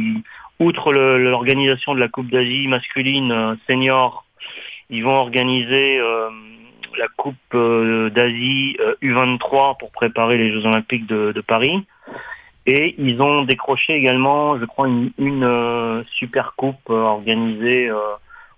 outre 0.58 0.92
l'organisation 0.92 1.94
de 1.94 2.00
la 2.00 2.08
Coupe 2.08 2.30
d'Asie 2.30 2.66
masculine 2.66 3.58
senior, 3.66 4.24
ils 4.90 5.04
vont 5.04 5.16
organiser 5.16 5.98
euh, 5.98 6.30
la 6.98 7.08
Coupe 7.16 7.36
euh, 7.54 8.10
d'Asie 8.10 8.76
euh, 8.80 8.94
U23 9.02 9.78
pour 9.78 9.90
préparer 9.92 10.38
les 10.38 10.52
Jeux 10.52 10.66
Olympiques 10.66 11.06
de, 11.06 11.40
Paris. 11.40 11.84
Et 12.66 12.94
ils 12.98 13.22
ont 13.22 13.44
décroché 13.44 13.94
également, 13.94 14.58
je 14.58 14.64
crois, 14.64 14.88
une, 14.88 15.44
euh, 15.44 16.02
super 16.10 16.54
coupe 16.56 16.90
euh, 16.90 17.00
organisée 17.00 17.88
euh, 17.88 17.98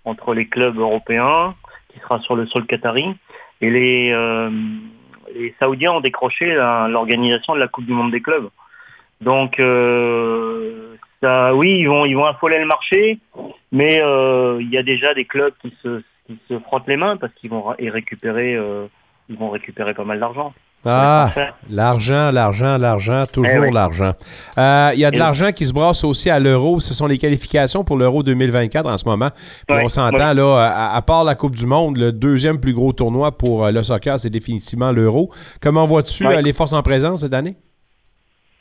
entre 0.04 0.34
les 0.34 0.48
clubs 0.48 0.78
européens, 0.78 1.54
qui 1.92 2.00
sera 2.00 2.18
sur 2.20 2.34
le 2.34 2.46
sol 2.46 2.66
qatari. 2.66 3.14
Et 3.60 3.70
les, 3.70 4.10
euh, 4.12 4.50
Saoudiens 5.58 5.92
ont 5.92 6.00
décroché 6.00 6.46
l'organisation 6.46 7.54
de 7.54 7.60
la 7.60 7.68
Coupe 7.68 7.86
du 7.86 7.92
Monde 7.92 8.10
des 8.10 8.20
clubs. 8.20 8.48
Donc, 9.20 9.60
euh, 9.60 10.96
oui, 11.52 11.78
ils 11.78 11.88
vont, 11.88 12.06
ils 12.06 12.14
vont 12.14 12.24
affoler 12.24 12.58
le 12.58 12.66
marché, 12.66 13.18
mais 13.70 14.00
euh, 14.00 14.58
il 14.60 14.70
y 14.70 14.78
a 14.78 14.82
déjà 14.82 15.14
des 15.14 15.24
clubs 15.24 15.52
qui 15.60 15.74
se, 15.82 16.02
qui 16.34 16.38
se 16.48 16.58
frottent 16.60 16.86
les 16.88 16.96
mains 16.96 17.16
parce 17.16 17.32
qu'ils 17.34 17.50
vont 17.50 17.64
y 17.78 17.90
récupérer, 17.90 18.54
euh, 18.54 18.86
ils 19.28 19.36
vont 19.36 19.50
récupérer 19.50 19.94
pas 19.94 20.04
mal 20.04 20.20
d'argent. 20.20 20.52
Ah, 20.82 21.30
l'argent, 21.68 22.30
l'argent, 22.32 22.78
l'argent, 22.78 23.24
toujours 23.30 23.50
Eh 23.54 23.58
oui. 23.68 23.72
l'argent. 23.72 24.12
Euh, 24.56 24.90
Il 24.94 25.00
y 25.00 25.04
a 25.04 25.10
de 25.10 25.16
Et- 25.16 25.18
l'argent 25.18 25.52
qui 25.52 25.66
se 25.66 25.74
brasse 25.74 26.04
aussi 26.04 26.30
à 26.30 26.38
l'euro. 26.40 26.80
Ce 26.80 26.94
sont 26.94 27.06
les 27.06 27.18
qualifications 27.18 27.84
pour 27.84 27.98
l'euro 27.98 28.22
2024 28.22 28.88
en 28.88 28.96
ce 28.96 29.04
moment. 29.06 29.28
Puis 29.68 29.76
Ouais, 29.76 29.82
on 29.84 29.90
s'entend, 29.90 30.28
ouais. 30.30 30.34
là, 30.34 30.56
à, 30.56 30.96
à 30.96 31.02
part 31.02 31.24
la 31.24 31.34
Coupe 31.34 31.54
du 31.54 31.66
Monde, 31.66 31.98
le 31.98 32.12
deuxième 32.12 32.60
plus 32.60 32.72
gros 32.72 32.94
tournoi 32.94 33.36
pour 33.36 33.66
euh, 33.66 33.72
le 33.72 33.82
soccer, 33.82 34.18
c'est 34.18 34.30
définitivement 34.30 34.90
l'euro. 34.90 35.30
Comment 35.60 35.84
vois-tu 35.84 36.26
Ouais. 36.26 36.36
euh, 36.38 36.40
les 36.42 36.54
forces 36.54 36.72
en 36.72 36.82
présence 36.82 37.20
cette 37.20 37.34
année? 37.34 37.56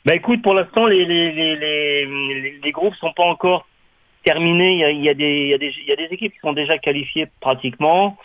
Bah 0.04 0.14
écoute, 0.14 0.42
pour 0.42 0.52
l'instant, 0.54 0.86
les, 0.86 1.04
les, 1.06 1.32
les- 1.32 2.58
les 2.62 2.72
groupes 2.72 2.94
sont 2.96 3.12
pas 3.16 3.24
encore 3.24 3.66
terminés. 4.24 4.72
Il 4.92 5.02
y 5.02 5.08
a, 5.08 5.14
des, 5.14 5.42
il 5.42 5.48
y, 5.48 5.54
a 5.54 5.58
des, 5.58 5.72
il 5.78 5.88
y 5.88 5.92
a 5.92 5.96
des 5.96 6.08
équipes 6.14 6.32
qui 6.32 6.40
sont 6.40 6.52
déjà 6.52 6.78
qualifiées 6.78 7.26
pratiquement, 7.40 8.16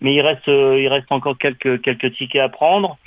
mais 0.00 0.14
il 0.14 0.20
reste, 0.20 0.48
euh, 0.48 0.80
il 0.80 0.88
reste 0.88 1.10
encore 1.10 1.38
quelques, 1.38 1.80
quelques 1.82 2.14
tickets 2.14 2.42
à 2.42 2.48
prendre. 2.48 2.98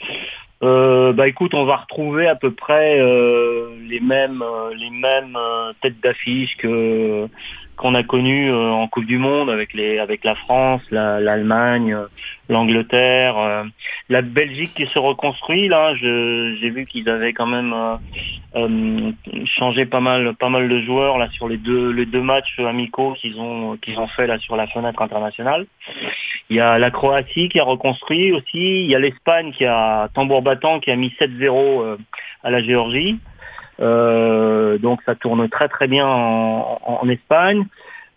Euh, 0.61 1.11
bah 1.11 1.27
écoute, 1.27 1.53
on 1.53 1.65
va 1.65 1.75
retrouver 1.75 2.27
à 2.27 2.35
peu 2.35 2.51
près 2.51 2.99
euh, 2.99 3.67
les 3.89 3.99
mêmes, 3.99 4.43
les 4.77 4.89
mêmes 4.89 5.37
têtes 5.81 5.99
d'affiche 6.01 6.55
que 6.57 7.27
qu'on 7.75 7.95
a 7.95 8.03
connues 8.03 8.51
euh, 8.51 8.69
en 8.71 8.87
Coupe 8.87 9.05
du 9.05 9.17
Monde 9.17 9.49
avec 9.49 9.73
les, 9.73 9.99
avec 9.99 10.23
la 10.23 10.35
France, 10.35 10.81
la- 10.91 11.19
l'Allemagne, 11.19 11.93
euh, 11.93 12.05
l'Angleterre, 12.49 13.37
euh, 13.37 13.63
la 14.09 14.21
Belgique 14.21 14.73
qui 14.75 14.85
se 14.87 14.99
reconstruit 14.99 15.67
là. 15.67 15.95
J'ai 15.95 16.69
vu 16.69 16.85
qu'ils 16.85 17.09
avaient 17.09 17.33
quand 17.33 17.47
même 17.47 17.73
changé 19.45 19.85
pas 19.85 19.99
mal, 19.99 20.35
pas 20.35 20.49
mal 20.49 20.69
de 20.69 20.79
joueurs 20.81 21.17
là 21.17 21.27
sur 21.31 21.47
les 21.47 21.57
deux, 21.57 21.91
les 21.91 22.05
deux 22.05 22.21
matchs 22.21 22.59
amicaux 22.59 23.13
qu'ils 23.13 23.39
ont, 23.39 23.77
qu'ils 23.77 23.99
ont 23.99 24.07
fait 24.07 24.27
là 24.27 24.37
sur 24.39 24.55
la 24.55 24.67
fenêtre 24.67 25.01
internationale. 25.01 25.65
Il 26.49 26.57
y 26.57 26.59
a 26.59 26.77
la 26.77 26.91
Croatie 26.91 27.49
qui 27.49 27.59
a 27.59 27.63
reconstruit 27.63 28.31
aussi. 28.31 28.83
Il 28.83 28.85
y 28.91 28.95
a 28.95 28.99
l'Espagne 28.99 29.51
qui 29.51 29.65
a 29.65 30.09
tambour 30.13 30.41
battant 30.41 30.79
qui 30.79 30.91
a 30.91 30.95
mis 30.95 31.13
7-0 31.19 31.81
euh, 31.81 31.97
à 32.43 32.51
la 32.51 32.61
Géorgie. 32.61 33.17
Euh, 33.79 34.77
donc 34.77 35.01
ça 35.05 35.15
tourne 35.15 35.49
très 35.49 35.67
très 35.67 35.87
bien 35.87 36.07
en, 36.07 37.07
Espagne. 37.09 37.65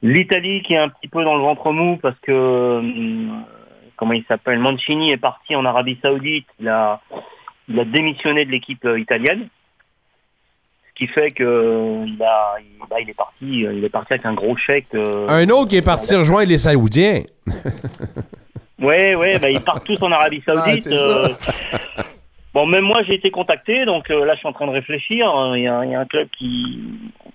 L'Italie 0.02 0.62
qui 0.62 0.74
est 0.74 0.78
un 0.78 0.88
petit 0.88 1.08
peu 1.08 1.24
dans 1.24 1.34
le 1.34 1.40
ventre 1.42 1.72
mou 1.72 1.98
parce 2.00 2.18
que 2.20 2.78
hum, 2.78 3.44
comment 3.96 4.12
il 4.12 4.24
s'appelle 4.28 4.58
Mancini 4.58 5.10
est 5.10 5.16
parti 5.16 5.56
en 5.56 5.64
Arabie 5.64 5.98
Saoudite. 6.02 6.46
Il 6.60 6.68
a, 6.68 7.00
il 7.68 7.80
a 7.80 7.84
démissionné 7.84 8.44
de 8.44 8.50
l'équipe 8.50 8.84
euh, 8.84 9.00
italienne. 9.00 9.48
Ce 10.88 11.04
qui 11.04 11.06
fait 11.08 11.30
que 11.30 12.04
il, 12.06 12.16
bah, 12.16 12.54
il 13.00 13.10
est 13.10 13.14
parti, 13.14 13.66
euh, 13.66 13.74
il 13.74 13.84
est 13.84 13.88
parti 13.90 14.14
avec 14.14 14.24
un 14.24 14.34
gros 14.34 14.56
chèque. 14.56 14.86
euh, 14.94 15.26
Un 15.28 15.48
autre 15.50 15.68
qui 15.68 15.76
est 15.76 15.82
parti 15.82 16.14
rejoindre 16.14 16.48
les 16.48 16.58
Saoudiens. 16.58 17.22
Ouais, 18.78 19.14
ouais, 19.14 19.38
bah, 19.38 19.50
ils 19.50 19.60
partent 19.60 19.84
tous 19.84 20.02
en 20.02 20.12
Arabie 20.12 20.42
Saoudite. 20.46 20.88
Ah, 20.90 20.94
euh. 20.94 21.28
Bon, 22.56 22.64
même 22.64 22.84
moi, 22.84 23.02
j'ai 23.02 23.12
été 23.12 23.30
contacté, 23.30 23.84
donc 23.84 24.10
euh, 24.10 24.24
là, 24.24 24.32
je 24.32 24.38
suis 24.38 24.48
en 24.48 24.54
train 24.54 24.66
de 24.66 24.72
réfléchir. 24.72 25.28
hein. 25.28 25.54
Il 25.58 25.64
y 25.64 25.68
a, 25.68 25.84
il 25.84 25.90
y 25.90 25.94
a 25.94 26.00
un 26.00 26.06
club 26.06 26.26
qui, 26.38 26.78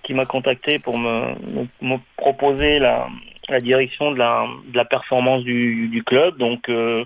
qui 0.02 0.14
m'a 0.14 0.26
contacté 0.26 0.80
pour 0.80 0.98
me, 0.98 1.28
me, 1.54 1.62
me 1.80 1.96
proposer 2.16 2.80
la, 2.80 3.06
la 3.48 3.60
direction 3.60 4.10
de 4.10 4.18
la, 4.18 4.46
de 4.72 4.76
la 4.76 4.84
performance 4.84 5.44
du, 5.44 5.86
du 5.86 6.02
club. 6.02 6.38
Donc, 6.38 6.68
euh, 6.68 7.04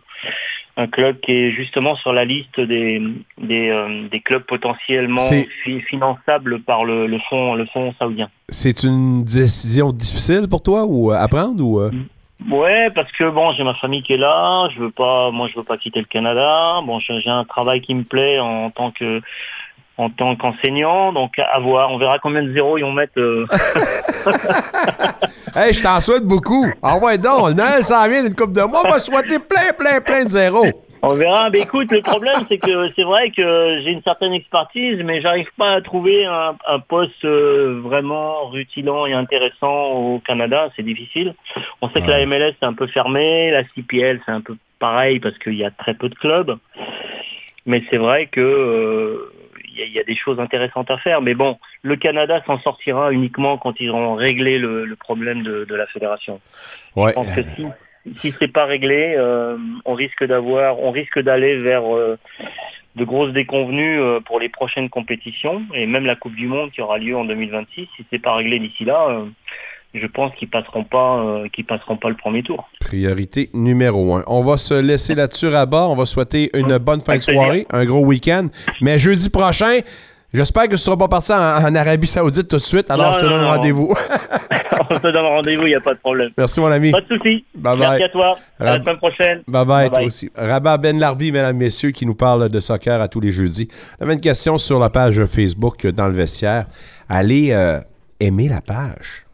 un 0.78 0.86
club 0.86 1.20
qui 1.20 1.32
est 1.32 1.50
justement 1.52 1.94
sur 1.96 2.14
la 2.14 2.24
liste 2.24 2.58
des, 2.58 3.02
des, 3.36 3.68
euh, 3.68 4.08
des 4.08 4.20
clubs 4.20 4.44
potentiellement 4.44 5.28
fi- 5.64 5.82
finançables 5.82 6.62
par 6.62 6.86
le, 6.86 7.06
le 7.06 7.18
fonds 7.28 7.54
le 7.54 7.66
fonds 7.66 7.92
saoudien. 7.98 8.30
C'est 8.48 8.82
une 8.82 9.24
décision 9.24 9.92
difficile 9.92 10.48
pour 10.48 10.62
toi 10.62 10.84
ou 10.86 11.10
à 11.10 11.28
prendre 11.28 11.62
ou 11.62 11.80
euh? 11.80 11.90
Ouais, 12.50 12.90
parce 12.94 13.10
que 13.12 13.28
bon, 13.30 13.52
j'ai 13.52 13.64
ma 13.64 13.74
famille 13.74 14.02
qui 14.02 14.12
est 14.12 14.18
là, 14.18 14.68
je 14.74 14.80
veux 14.80 14.90
pas, 14.90 15.30
moi 15.30 15.48
je 15.48 15.56
veux 15.58 15.64
pas 15.64 15.78
quitter 15.78 16.00
le 16.00 16.06
Canada. 16.06 16.80
Bon, 16.84 16.98
j'ai 17.00 17.30
un 17.30 17.44
travail 17.44 17.80
qui 17.80 17.94
me 17.94 18.04
plaît 18.04 18.38
en 18.38 18.70
tant 18.70 18.90
que 18.90 19.20
en 19.98 20.10
tant 20.10 20.36
qu'enseignant, 20.36 21.12
donc 21.14 21.38
à 21.38 21.58
voir, 21.58 21.90
on 21.90 21.96
verra 21.96 22.18
combien 22.18 22.42
de 22.42 22.52
zéros 22.52 22.76
ils 22.76 22.82
vont 22.82 22.92
mettre. 22.92 23.18
euh. 23.18 23.46
Hey, 25.56 25.72
je 25.72 25.82
t'en 25.82 25.98
souhaite 26.02 26.24
beaucoup. 26.24 26.66
Ah 26.82 26.98
ouais, 26.98 27.16
donc, 27.16 27.58
s'en 27.80 28.06
vient 28.06 28.22
d'une 28.22 28.34
coupe 28.34 28.52
de 28.52 28.60
mois. 28.60 28.82
On 28.84 28.90
va 28.90 28.98
souhaiter 28.98 29.38
plein, 29.38 29.72
plein, 29.72 30.02
plein 30.02 30.24
de 30.24 30.28
zéros. 30.28 30.66
On 31.06 31.14
verra. 31.14 31.50
Mais 31.50 31.60
écoute, 31.60 31.90
le 31.92 32.02
problème 32.02 32.40
c'est 32.48 32.58
que 32.58 32.90
c'est 32.96 33.04
vrai 33.04 33.30
que 33.30 33.80
j'ai 33.82 33.90
une 33.90 34.02
certaine 34.02 34.32
expertise, 34.32 35.00
mais 35.04 35.20
j'arrive 35.20 35.48
pas 35.56 35.72
à 35.72 35.80
trouver 35.80 36.24
un, 36.26 36.56
un 36.66 36.78
poste 36.80 37.24
euh, 37.24 37.80
vraiment 37.82 38.46
rutilant 38.48 39.06
et 39.06 39.12
intéressant 39.12 39.92
au 39.92 40.18
Canada. 40.20 40.70
C'est 40.76 40.82
difficile. 40.82 41.34
On 41.82 41.88
sait 41.90 42.00
que 42.02 42.08
la 42.10 42.24
MLS 42.26 42.54
c'est 42.60 42.66
un 42.66 42.74
peu 42.74 42.86
fermé, 42.86 43.50
la 43.50 43.62
CPL 43.74 44.20
c'est 44.26 44.32
un 44.32 44.40
peu 44.40 44.56
pareil 44.78 45.20
parce 45.20 45.38
qu'il 45.38 45.54
y 45.54 45.64
a 45.64 45.70
très 45.70 45.94
peu 45.94 46.08
de 46.08 46.14
clubs. 46.14 46.56
Mais 47.66 47.82
c'est 47.90 47.96
vrai 47.98 48.26
que 48.26 48.40
euh, 48.40 49.32
il 49.68 49.78
y, 49.80 49.82
a- 49.82 49.86
il 49.86 49.92
y 49.92 49.98
a 49.98 50.04
des 50.04 50.16
choses 50.16 50.38
intéressantes 50.40 50.90
à 50.90 50.98
faire. 50.98 51.20
Mais 51.20 51.34
bon, 51.34 51.58
le 51.82 51.96
Canada 51.96 52.42
s'en 52.46 52.58
sortira 52.60 53.12
uniquement 53.12 53.58
quand 53.58 53.74
ils 53.80 53.90
auront 53.90 54.14
réglé 54.14 54.58
le, 54.58 54.84
le 54.84 54.96
problème 54.96 55.42
de, 55.42 55.64
de 55.64 55.74
la 55.74 55.86
fédération. 55.86 56.40
Ouais. 56.94 57.10
Je 57.10 57.14
pense 57.14 57.34
que 57.34 57.42
si, 57.42 57.66
si 58.16 58.30
c'est 58.30 58.52
pas 58.52 58.64
réglé, 58.64 59.14
euh, 59.16 59.56
on 59.84 59.94
risque 59.94 60.24
d'avoir, 60.24 60.78
on 60.80 60.90
risque 60.90 61.18
d'aller 61.18 61.58
vers 61.58 61.94
euh, 61.94 62.18
de 62.94 63.04
grosses 63.04 63.32
déconvenues 63.32 64.00
euh, 64.00 64.20
pour 64.20 64.40
les 64.40 64.48
prochaines 64.48 64.88
compétitions 64.88 65.62
et 65.74 65.86
même 65.86 66.06
la 66.06 66.16
Coupe 66.16 66.34
du 66.34 66.46
Monde 66.46 66.70
qui 66.70 66.80
aura 66.80 66.98
lieu 66.98 67.16
en 67.16 67.24
2026. 67.24 67.88
Si 67.96 68.04
c'est 68.10 68.18
pas 68.18 68.34
réglé 68.34 68.58
d'ici 68.58 68.84
là, 68.84 69.24
je 69.94 70.06
pense 70.06 70.34
qu'ils 70.34 70.48
passeront 70.48 70.84
pas, 70.84 71.42
qu'ils 71.52 71.64
passeront 71.64 71.96
pas 71.96 72.08
le 72.08 72.16
premier 72.16 72.42
tour. 72.42 72.68
Priorité 72.80 73.50
numéro 73.54 74.14
un. 74.14 74.24
On 74.26 74.42
va 74.42 74.58
se 74.58 74.74
laisser 74.74 75.14
là-dessus 75.14 75.54
à 75.54 75.66
bas. 75.66 75.86
On 75.88 75.94
va 75.94 76.06
souhaiter 76.06 76.50
une 76.54 76.78
bonne 76.78 77.00
fin 77.00 77.16
de 77.16 77.22
soirée, 77.22 77.66
un 77.70 77.84
gros 77.84 78.04
week-end. 78.04 78.48
Mais 78.82 78.98
jeudi 78.98 79.30
prochain, 79.30 79.80
j'espère 80.32 80.64
que 80.64 80.68
tu 80.68 80.74
ne 80.74 80.78
seras 80.78 80.96
pas 80.96 81.08
parti 81.08 81.32
en, 81.32 81.36
en 81.36 81.74
Arabie 81.74 82.06
Saoudite 82.06 82.48
tout 82.48 82.56
de 82.56 82.62
suite. 82.62 82.90
Alors, 82.90 83.12
Non, 83.12 83.18
je 83.18 83.20
te 83.20 83.26
donne 83.26 83.44
rendez-vous. 83.44 83.94
on 84.90 84.96
se 84.96 85.02
donne 85.12 85.16
rendez-vous, 85.16 85.62
il 85.66 85.70
n'y 85.70 85.74
a 85.74 85.80
pas 85.80 85.94
de 85.94 85.98
problème. 85.98 86.30
Merci, 86.36 86.60
mon 86.60 86.66
ami. 86.66 86.90
Pas 86.90 87.00
de 87.00 87.06
souci. 87.06 87.44
Bye 87.54 87.78
Merci 87.78 87.98
bye. 87.98 88.02
à 88.02 88.08
toi. 88.08 88.38
À 88.58 88.64
la 88.64 88.80
semaine 88.80 88.96
prochaine. 88.96 89.42
Bye 89.46 89.66
bye, 89.66 89.90
toi 89.90 90.02
aussi. 90.02 90.30
Rabat 90.34 90.78
Ben 90.78 90.98
Larbi, 90.98 91.32
mesdames, 91.32 91.56
messieurs, 91.56 91.90
qui 91.90 92.06
nous 92.06 92.14
parle 92.14 92.48
de 92.48 92.60
soccer 92.60 93.00
à 93.00 93.08
tous 93.08 93.20
les 93.20 93.32
jeudis. 93.32 93.68
On 94.00 94.04
avait 94.04 94.14
une 94.14 94.20
question 94.20 94.58
sur 94.58 94.78
la 94.78 94.90
page 94.90 95.24
Facebook 95.26 95.86
dans 95.86 96.08
le 96.08 96.14
vestiaire. 96.14 96.66
Allez 97.08 97.52
euh, 97.52 97.80
aimer 98.20 98.48
la 98.48 98.60
page. 98.60 99.24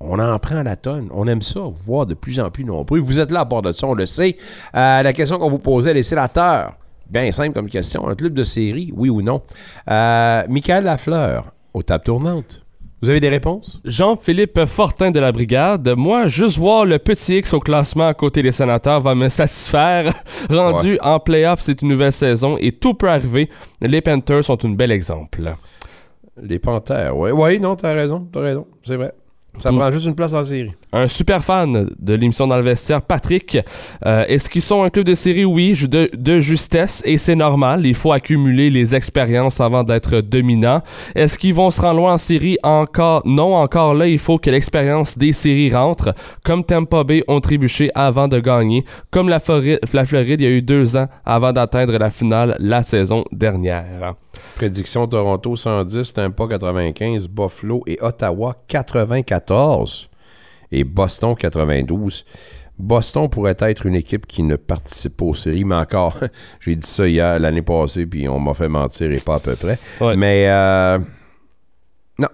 On 0.00 0.18
en 0.18 0.38
prend 0.38 0.62
la 0.62 0.76
tonne. 0.76 1.08
On 1.12 1.26
aime 1.26 1.42
ça, 1.42 1.60
voir 1.86 2.04
de 2.06 2.14
plus 2.14 2.38
en 2.40 2.50
plus 2.50 2.64
nombreux. 2.64 2.98
Vous 2.98 3.20
êtes 3.20 3.30
là 3.30 3.40
à 3.40 3.44
bord 3.44 3.62
de 3.62 3.72
ça, 3.72 3.86
on 3.86 3.94
le 3.94 4.06
sait. 4.06 4.36
Euh, 4.74 5.02
la 5.02 5.12
question 5.12 5.38
qu'on 5.38 5.48
vous 5.48 5.58
posait, 5.58 5.94
les 5.94 6.02
sénateurs. 6.02 6.74
Bien 7.14 7.30
simple 7.30 7.52
comme 7.52 7.68
question. 7.70 8.08
Un 8.08 8.16
club 8.16 8.34
de 8.34 8.42
série, 8.42 8.92
oui 8.96 9.08
ou 9.08 9.22
non? 9.22 9.40
Euh, 9.88 10.42
Michael 10.48 10.82
Lafleur, 10.84 11.46
aux 11.72 11.82
tables 11.84 12.02
tournantes. 12.02 12.60
Vous 13.00 13.08
avez 13.08 13.20
des 13.20 13.28
réponses? 13.28 13.80
Jean-Philippe 13.84 14.64
Fortin 14.64 15.12
de 15.12 15.20
la 15.20 15.30
Brigade. 15.30 15.88
Moi, 15.96 16.26
juste 16.26 16.58
voir 16.58 16.84
le 16.86 16.98
petit 16.98 17.36
X 17.38 17.52
au 17.54 17.60
classement 17.60 18.08
à 18.08 18.14
côté 18.14 18.42
des 18.42 18.50
sénateurs 18.50 19.00
va 19.00 19.14
me 19.14 19.28
satisfaire. 19.40 20.12
Rendu 20.50 20.92
Ouais. 20.94 20.98
en 21.02 21.20
playoff, 21.20 21.60
c'est 21.60 21.82
une 21.82 21.88
nouvelle 21.90 22.12
saison 22.12 22.56
et 22.58 22.72
tout 22.72 22.94
peut 22.94 23.08
arriver. 23.10 23.48
Les 23.80 24.00
Panthers 24.00 24.42
sont 24.44 24.64
un 24.64 24.70
bel 24.70 24.90
exemple. 24.90 25.54
Les 26.42 26.58
Panthères, 26.58 27.16
oui. 27.16 27.30
Oui, 27.30 27.60
non, 27.60 27.76
t'as 27.76 27.92
raison, 27.92 28.26
t'as 28.32 28.40
raison. 28.40 28.66
C'est 28.82 28.96
vrai. 28.96 29.12
Ça 29.58 29.70
prend 29.70 29.88
juste 29.92 30.06
une 30.06 30.16
place 30.16 30.32
la 30.32 30.42
série. 30.42 30.72
Un 30.96 31.08
super 31.08 31.42
fan 31.42 31.90
de 31.98 32.14
l'émission 32.14 32.46
dans 32.46 32.56
le 32.56 32.62
vestiaire, 32.62 33.02
Patrick. 33.02 33.58
Euh, 34.06 34.24
Est-ce 34.28 34.48
qu'ils 34.48 34.62
sont 34.62 34.84
un 34.84 34.90
club 34.90 35.04
de 35.04 35.16
série? 35.16 35.44
Oui, 35.44 35.76
de, 35.88 36.38
justesse, 36.38 37.02
et 37.04 37.18
c'est 37.18 37.34
normal. 37.34 37.84
Il 37.84 37.96
faut 37.96 38.12
accumuler 38.12 38.70
les 38.70 38.94
expériences 38.94 39.60
avant 39.60 39.82
d'être 39.82 40.20
dominant. 40.20 40.82
Est-ce 41.16 41.36
qu'ils 41.36 41.52
vont 41.52 41.70
se 41.70 41.80
rendre 41.80 41.96
loin 41.96 42.12
en 42.12 42.16
série? 42.16 42.58
Encore, 42.62 43.22
non, 43.26 43.56
encore 43.56 43.94
là, 43.94 44.06
il 44.06 44.20
faut 44.20 44.38
que 44.38 44.50
l'expérience 44.50 45.18
des 45.18 45.32
séries 45.32 45.74
rentre. 45.74 46.14
Comme 46.44 46.62
Tampa 46.62 47.02
Bay 47.02 47.24
ont 47.26 47.40
trébuché 47.40 47.90
avant 47.96 48.28
de 48.28 48.38
gagner. 48.38 48.84
Comme 49.10 49.28
la, 49.28 49.40
Floride, 49.40 49.80
la 49.92 50.04
Floride, 50.04 50.40
il 50.42 50.44
y 50.44 50.46
a 50.46 50.50
eu 50.50 50.62
deux 50.62 50.96
ans 50.96 51.08
avant 51.24 51.52
d'atteindre 51.52 51.98
la 51.98 52.10
finale 52.10 52.56
la 52.60 52.84
saison 52.84 53.24
dernière. 53.32 54.14
Prédiction 54.54 55.08
Toronto 55.08 55.56
110, 55.56 56.12
Tampa 56.12 56.46
95, 56.46 57.26
Buffalo 57.26 57.82
et 57.88 57.98
Ottawa 58.00 58.54
94 58.68 60.08
et 60.78 60.84
Boston 60.84 61.34
92. 61.34 62.24
Boston 62.78 63.28
pourrait 63.28 63.56
être 63.60 63.86
une 63.86 63.94
équipe 63.94 64.26
qui 64.26 64.42
ne 64.42 64.56
participe 64.56 65.16
pas 65.18 65.26
aux 65.26 65.34
séries, 65.34 65.64
mais 65.64 65.76
encore, 65.76 66.18
j'ai 66.60 66.74
dit 66.74 66.86
ça 66.86 67.06
hier, 67.06 67.38
l'année 67.38 67.62
passée, 67.62 68.04
puis 68.06 68.28
on 68.28 68.40
m'a 68.40 68.52
fait 68.54 68.68
mentir 68.68 69.12
et 69.12 69.18
pas 69.20 69.36
à 69.36 69.38
peu 69.40 69.54
près. 69.54 69.78
Mais 70.16 70.46
euh, 70.48 70.98
non. 72.18 72.26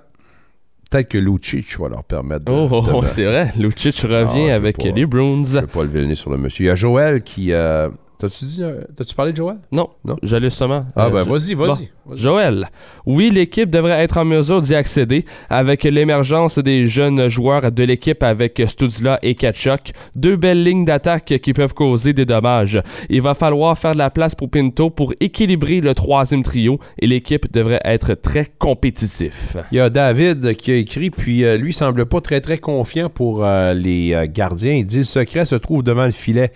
Peut-être 0.90 1.08
que 1.08 1.18
Lucic 1.18 1.78
va 1.78 1.88
leur 1.90 2.04
permettre 2.04 2.46
de. 2.46 2.52
Oh, 2.52 2.66
oh, 2.72 2.84
oh, 2.94 3.02
c'est 3.04 3.24
vrai. 3.26 3.52
Lucic 3.58 3.94
revient 4.00 4.46
Ah, 4.48 4.52
je 4.52 4.56
avec 4.56 4.78
pas- 4.78 4.84
les 4.88 5.04
Bruins. 5.06 5.44
Je 5.44 5.58
vais 5.60 5.66
pas 5.66 5.82
lever 5.84 6.00
le 6.00 6.06
nez 6.06 6.14
sur 6.14 6.30
le 6.30 6.38
monsieur. 6.38 6.64
Il 6.64 6.68
y 6.68 6.70
a 6.70 6.74
Joël 6.76 7.22
qui, 7.22 7.52
euh, 7.52 7.90
T'as-tu 8.20 8.44
dit, 8.44 8.62
euh, 8.62 8.82
t'as-tu 8.94 9.14
parlé 9.14 9.32
de 9.32 9.36
Joël? 9.38 9.56
Non, 9.72 9.88
Non? 10.04 10.16
j'allais 10.22 10.50
justement. 10.50 10.84
Ah, 10.94 11.08
ben, 11.08 11.24
je- 11.24 11.28
vas-y, 11.30 11.54
vas-y, 11.54 11.88
Bon. 12.06 12.16
Joël, 12.16 12.68
oui, 13.06 13.30
l'équipe 13.30 13.70
devrait 13.70 14.02
être 14.02 14.18
en 14.18 14.24
mesure 14.24 14.60
d'y 14.60 14.74
accéder 14.74 15.24
avec 15.48 15.84
l'émergence 15.84 16.58
des 16.58 16.86
jeunes 16.86 17.28
joueurs 17.28 17.70
de 17.72 17.82
l'équipe 17.84 18.22
avec 18.22 18.60
Studzla 18.66 19.18
et 19.22 19.34
Kachuk. 19.34 19.92
Deux 20.16 20.36
belles 20.36 20.62
lignes 20.64 20.84
d'attaque 20.84 21.34
qui 21.42 21.52
peuvent 21.52 21.72
causer 21.72 22.12
des 22.12 22.24
dommages. 22.26 22.82
Il 23.08 23.22
va 23.22 23.34
falloir 23.34 23.78
faire 23.78 23.92
de 23.92 23.98
la 23.98 24.10
place 24.10 24.34
pour 24.34 24.50
Pinto 24.50 24.90
pour 24.90 25.14
équilibrer 25.20 25.80
le 25.80 25.94
troisième 25.94 26.42
trio 26.42 26.78
et 26.98 27.06
l'équipe 27.06 27.50
devrait 27.52 27.80
être 27.84 28.14
très 28.14 28.46
compétitif. 28.58 29.56
Il 29.72 29.76
y 29.76 29.80
a 29.80 29.88
David 29.88 30.54
qui 30.56 30.72
a 30.72 30.76
écrit, 30.76 31.10
puis 31.10 31.44
euh, 31.44 31.56
lui 31.56 31.72
semble 31.72 32.06
pas 32.06 32.20
très 32.20 32.40
très 32.40 32.58
confiant 32.58 33.08
pour 33.08 33.44
euh, 33.44 33.72
les 33.72 34.12
euh, 34.14 34.26
gardiens. 34.28 34.72
Il 34.72 34.84
dit 34.86 34.98
le 34.98 35.04
secret 35.04 35.44
se 35.44 35.54
trouve 35.56 35.82
devant 35.82 36.04
le 36.04 36.10
filet. 36.10 36.50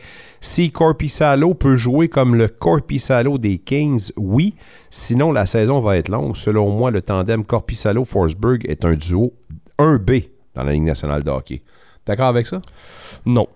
Si 0.45 0.71
Corpissalo 0.71 1.55
peut 1.55 1.75
jouer 1.75 2.11
comme 2.11 2.35
le 2.35 2.49
Corpissalo 2.49 3.39
des 3.39 3.57
Kings, 3.57 4.11
oui. 4.19 4.55
Sinon, 4.91 5.33
la 5.33 5.47
saison 5.47 5.81
va 5.81 5.97
être 5.97 6.11
longue. 6.11 6.37
Selon 6.37 6.69
moi, 6.69 6.91
le 6.91 7.01
tandem 7.01 7.47
Corpissalo-Forsberg 7.47 8.69
est 8.69 8.85
un 8.85 8.93
duo 8.93 9.33
1B 9.79 10.29
dans 10.53 10.65
la 10.65 10.73
Ligue 10.73 10.83
nationale 10.83 11.23
de 11.23 11.31
hockey. 11.31 11.63
D'accord 12.05 12.27
avec 12.27 12.47
ça? 12.47 12.61
Non. 13.25 13.49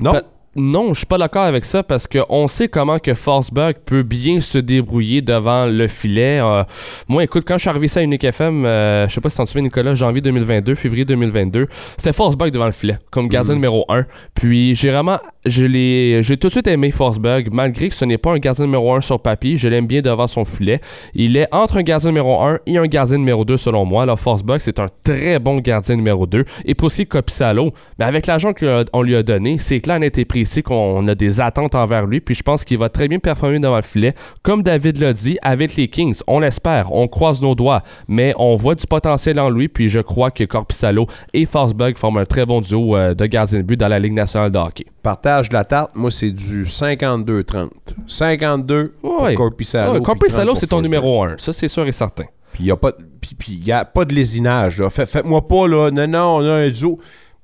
Non? 0.00 0.14
Non, 0.58 0.88
je 0.92 0.98
suis 0.98 1.06
pas 1.06 1.18
d'accord 1.18 1.44
avec 1.44 1.64
ça 1.64 1.82
parce 1.82 2.06
qu'on 2.06 2.48
sait 2.48 2.68
comment 2.68 2.98
que 2.98 3.14
Forsberg 3.14 3.76
peut 3.84 4.02
bien 4.02 4.40
se 4.40 4.58
débrouiller 4.58 5.22
devant 5.22 5.66
le 5.66 5.88
filet. 5.88 6.40
Euh, 6.42 6.64
moi, 7.08 7.24
écoute, 7.24 7.44
quand 7.46 7.54
je 7.54 7.60
suis 7.60 7.70
arrivé 7.70 7.86
ici 7.86 7.98
à 7.98 8.02
Unique 8.02 8.24
FM, 8.24 8.64
euh, 8.66 9.08
je 9.08 9.14
sais 9.14 9.20
pas 9.20 9.30
si 9.30 9.36
t'en 9.36 9.46
souviens, 9.46 9.62
Nicolas, 9.62 9.94
janvier 9.94 10.20
2022, 10.20 10.74
février 10.74 11.04
2022, 11.04 11.66
c'était 11.96 12.12
Forsberg 12.12 12.50
devant 12.52 12.66
le 12.66 12.72
filet, 12.72 12.98
comme 13.10 13.28
gardien 13.28 13.54
Mhm. 13.54 13.58
numéro 13.60 13.84
1. 13.88 14.04
Puis 14.34 14.74
j'ai 14.74 14.90
vraiment, 14.90 15.18
je 15.46 15.64
l'ai, 15.64 16.22
j'ai 16.22 16.36
tout 16.36 16.48
de 16.48 16.52
suite 16.52 16.66
aimé 16.66 16.90
Forsberg, 16.90 17.48
malgré 17.52 17.88
que 17.88 17.94
ce 17.94 18.04
n'est 18.04 18.18
pas 18.18 18.32
un 18.32 18.38
gardien 18.38 18.64
numéro 18.64 18.92
1 18.94 19.00
sur 19.00 19.20
papier, 19.20 19.56
je 19.56 19.68
l'aime 19.68 19.86
bien 19.86 20.00
devant 20.00 20.26
son 20.26 20.44
filet. 20.44 20.80
Il 21.14 21.36
est 21.36 21.46
entre 21.54 21.76
un 21.78 21.82
gardien 21.82 22.10
numéro 22.10 22.40
1 22.42 22.58
et 22.66 22.78
un 22.78 22.86
gardien 22.86 23.18
numéro 23.18 23.44
2 23.44 23.56
selon 23.56 23.84
moi. 23.84 24.02
Alors 24.02 24.18
Forsberg, 24.18 24.60
c'est 24.60 24.80
un 24.80 24.88
très 25.04 25.38
bon 25.38 25.58
gardien 25.58 25.96
numéro 25.96 26.26
2. 26.26 26.44
Et 26.64 26.74
pour 26.74 26.86
aussi 26.86 27.06
Copissalo, 27.06 27.72
mais 27.98 28.04
avec 28.06 28.26
l'argent 28.26 28.52
qu'on 28.54 29.02
lui 29.02 29.14
a 29.14 29.22
donné, 29.22 29.58
c'est 29.58 29.80
clair, 29.80 30.00
net 30.00 30.16
et 30.18 30.24
précis 30.48 30.62
qu'on 30.62 31.06
a 31.08 31.14
des 31.14 31.40
attentes 31.42 31.74
envers 31.74 32.06
lui. 32.06 32.20
Puis 32.20 32.34
je 32.34 32.42
pense 32.42 32.64
qu'il 32.64 32.78
va 32.78 32.88
très 32.88 33.06
bien 33.06 33.18
performer 33.18 33.58
devant 33.60 33.76
le 33.76 33.82
filet. 33.82 34.14
Comme 34.42 34.62
David 34.62 34.98
l'a 34.98 35.12
dit, 35.12 35.36
avec 35.42 35.76
les 35.76 35.88
Kings, 35.88 36.20
on 36.26 36.40
l'espère, 36.40 36.90
on 36.92 37.06
croise 37.06 37.42
nos 37.42 37.54
doigts, 37.54 37.82
mais 38.08 38.32
on 38.38 38.56
voit 38.56 38.74
du 38.74 38.86
potentiel 38.86 39.38
en 39.38 39.50
lui. 39.50 39.68
Puis 39.68 39.88
je 39.90 40.00
crois 40.00 40.30
que 40.30 40.44
Corpissalo 40.44 41.06
et 41.34 41.44
Forsberg 41.44 41.96
forment 41.98 42.18
un 42.18 42.24
très 42.24 42.46
bon 42.46 42.60
duo 42.62 42.96
euh, 42.96 43.14
de 43.14 43.26
gardiens 43.26 43.58
de 43.58 43.62
but 43.62 43.76
dans 43.76 43.88
la 43.88 43.98
Ligue 43.98 44.14
nationale 44.14 44.50
de 44.50 44.58
hockey. 44.58 44.86
Partage 45.02 45.50
de 45.50 45.54
la 45.54 45.64
tarte, 45.64 45.94
moi, 45.94 46.10
c'est 46.10 46.30
du 46.30 46.64
52-30. 46.64 47.68
52 48.06 48.94
pour 49.02 49.22
Ouais. 49.22 49.34
Corpissalo. 49.34 49.94
Ouais, 49.94 50.00
Corpissalo, 50.02 50.52
30 50.52 50.56
c'est 50.58 50.66
ton 50.68 50.80
numéro 50.80 51.22
1. 51.24 51.36
Ça, 51.38 51.52
c'est 51.52 51.68
sûr 51.68 51.86
et 51.86 51.92
certain. 51.92 52.24
Puis 52.52 52.64
il 52.64 52.66
n'y 52.66 52.70
a, 53.72 53.84
pas 53.84 54.04
de- 54.04 54.14
lésinage. 54.14 54.82
Faites-moi 54.88 55.46
pas, 55.46 55.68
là, 55.68 55.90
non, 55.90 56.06
non, 56.08 56.36
on 56.38 56.44
a 56.48 56.52
un 56.54 56.70
duo. 56.70 56.98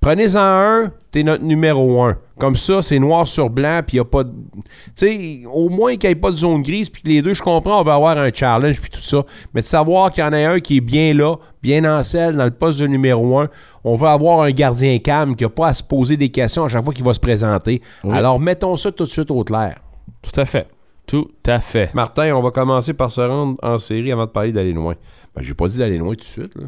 Prenez-en 0.04 0.38
un, 0.38 0.92
t'es 1.10 1.22
notre 1.22 1.44
numéro 1.44 2.02
un. 2.02 2.18
Comme 2.38 2.56
ça, 2.56 2.82
c'est 2.82 2.98
noir 2.98 3.26
sur 3.26 3.48
blanc, 3.48 3.80
puis 3.86 3.96
il 3.96 4.00
n'y 4.00 4.02
a 4.02 4.04
pas 4.04 4.22
de... 4.22 4.32
Tu 4.32 4.62
sais, 4.96 5.42
au 5.50 5.70
moins 5.70 5.96
qu'il 5.96 6.10
n'y 6.10 6.12
ait 6.12 6.20
pas 6.20 6.30
de 6.30 6.36
zone 6.36 6.60
grise, 6.60 6.90
puis 6.90 7.02
que 7.02 7.08
les 7.08 7.22
deux, 7.22 7.32
je 7.32 7.40
comprends, 7.40 7.80
on 7.80 7.82
va 7.82 7.94
avoir 7.94 8.18
un 8.18 8.30
challenge, 8.30 8.82
puis 8.82 8.90
tout 8.90 9.00
ça. 9.00 9.24
Mais 9.54 9.62
de 9.62 9.66
savoir 9.66 10.10
qu'il 10.10 10.22
y 10.22 10.26
en 10.26 10.34
a 10.34 10.46
un 10.46 10.60
qui 10.60 10.76
est 10.76 10.82
bien 10.82 11.14
là, 11.14 11.36
bien 11.62 11.86
en 11.86 12.02
selle, 12.02 12.36
dans 12.36 12.44
le 12.44 12.50
poste 12.50 12.80
de 12.80 12.86
numéro 12.86 13.38
un, 13.38 13.48
on 13.82 13.94
va 13.94 14.12
avoir 14.12 14.42
un 14.42 14.50
gardien 14.50 14.98
calme 14.98 15.36
qui 15.36 15.44
n'a 15.44 15.48
pas 15.48 15.68
à 15.68 15.72
se 15.72 15.82
poser 15.82 16.18
des 16.18 16.28
questions 16.28 16.66
à 16.66 16.68
chaque 16.68 16.84
fois 16.84 16.92
qu'il 16.92 17.04
va 17.04 17.14
se 17.14 17.20
présenter. 17.20 17.80
Oui. 18.02 18.14
Alors, 18.14 18.38
mettons 18.38 18.76
ça 18.76 18.92
tout 18.92 19.04
de 19.04 19.08
suite 19.08 19.30
au 19.30 19.42
clair. 19.42 19.80
Tout 20.20 20.38
à 20.38 20.44
fait. 20.44 20.68
Tout 21.06 21.30
à 21.46 21.60
fait. 21.60 21.94
Martin, 21.94 22.30
on 22.36 22.42
va 22.42 22.50
commencer 22.50 22.92
par 22.92 23.10
se 23.10 23.22
rendre 23.22 23.56
en 23.62 23.78
série 23.78 24.12
avant 24.12 24.26
de 24.26 24.30
parler 24.30 24.52
d'aller 24.52 24.74
loin. 24.74 24.96
Ben, 25.34 25.40
j'ai 25.40 25.54
pas 25.54 25.66
dit 25.66 25.78
d'aller 25.78 25.96
loin 25.96 26.10
tout 26.10 26.20
de 26.20 26.24
suite, 26.24 26.54
là. 26.56 26.66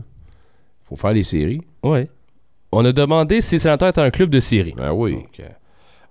Faut 0.84 0.96
faire 0.96 1.12
les 1.12 1.22
séries. 1.22 1.60
Oui. 1.82 2.08
On 2.72 2.84
a 2.84 2.93
demandé 2.93 3.40
si 3.40 3.56
le 3.56 3.60
sénateur 3.60 3.88
était 3.88 4.01
un 4.01 4.10
club 4.10 4.30
de 4.30 4.40
série. 4.40 4.74
Ben 4.76 4.93
oui. 4.93 5.18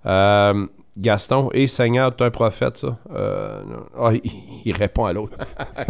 Euh, 0.06 0.66
Gaston, 0.96 1.50
et 1.52 1.66
Seigneur, 1.66 2.14
tu 2.16 2.22
es 2.22 2.26
un 2.26 2.30
prophète, 2.30 2.78
ça? 2.78 2.98
Euh. 3.14 3.62
Ah, 3.98 4.12
il, 4.12 4.30
il 4.64 4.72
répond 4.72 5.04
à 5.04 5.12
l'autre. 5.12 5.36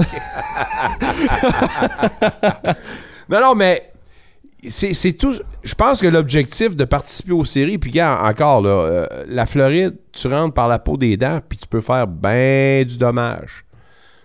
non, 3.29 3.41
non, 3.41 3.55
mais 3.55 3.93
c'est 4.69 5.13
tout. 5.13 5.35
Je 5.63 5.75
pense 5.75 6.01
que 6.01 6.07
l'objectif 6.07 6.77
de 6.77 6.85
participer 6.85 7.33
aux 7.33 7.45
séries, 7.45 7.79
puis 7.79 8.01
encore, 8.03 8.63
là, 8.63 8.71
euh, 8.71 9.07
la 9.29 9.47
Floride, 9.47 9.97
tu 10.13 10.29
rentres 10.29 10.55
par 10.55 10.69
la 10.69 10.79
peau 10.79 10.97
des 10.97 11.17
dents, 11.17 11.41
puis 11.47 11.59
tu 11.59 11.69
peux 11.69 11.81
faire 11.81 12.07
ben 12.07 12.85
du 12.85 12.97
dommage. 12.97 13.65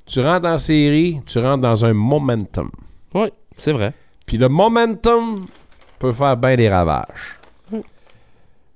Tu 0.05 0.19
rentres 0.19 0.47
en 0.47 0.57
série, 0.57 1.19
tu 1.25 1.39
rentres 1.39 1.61
dans 1.61 1.85
un 1.85 1.93
momentum. 1.93 2.69
Oui, 3.13 3.27
c'est 3.57 3.71
vrai. 3.71 3.93
Puis 4.25 4.37
le 4.37 4.49
momentum 4.49 5.45
peut 6.01 6.13
faire 6.13 6.35
bien 6.35 6.55
des 6.55 6.67
ravages. 6.67 7.37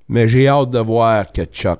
Mais 0.07 0.27
j'ai 0.27 0.47
hâte 0.47 0.69
de 0.69 0.79
voir 0.79 1.31
que 1.31 1.43
Chuck 1.45 1.79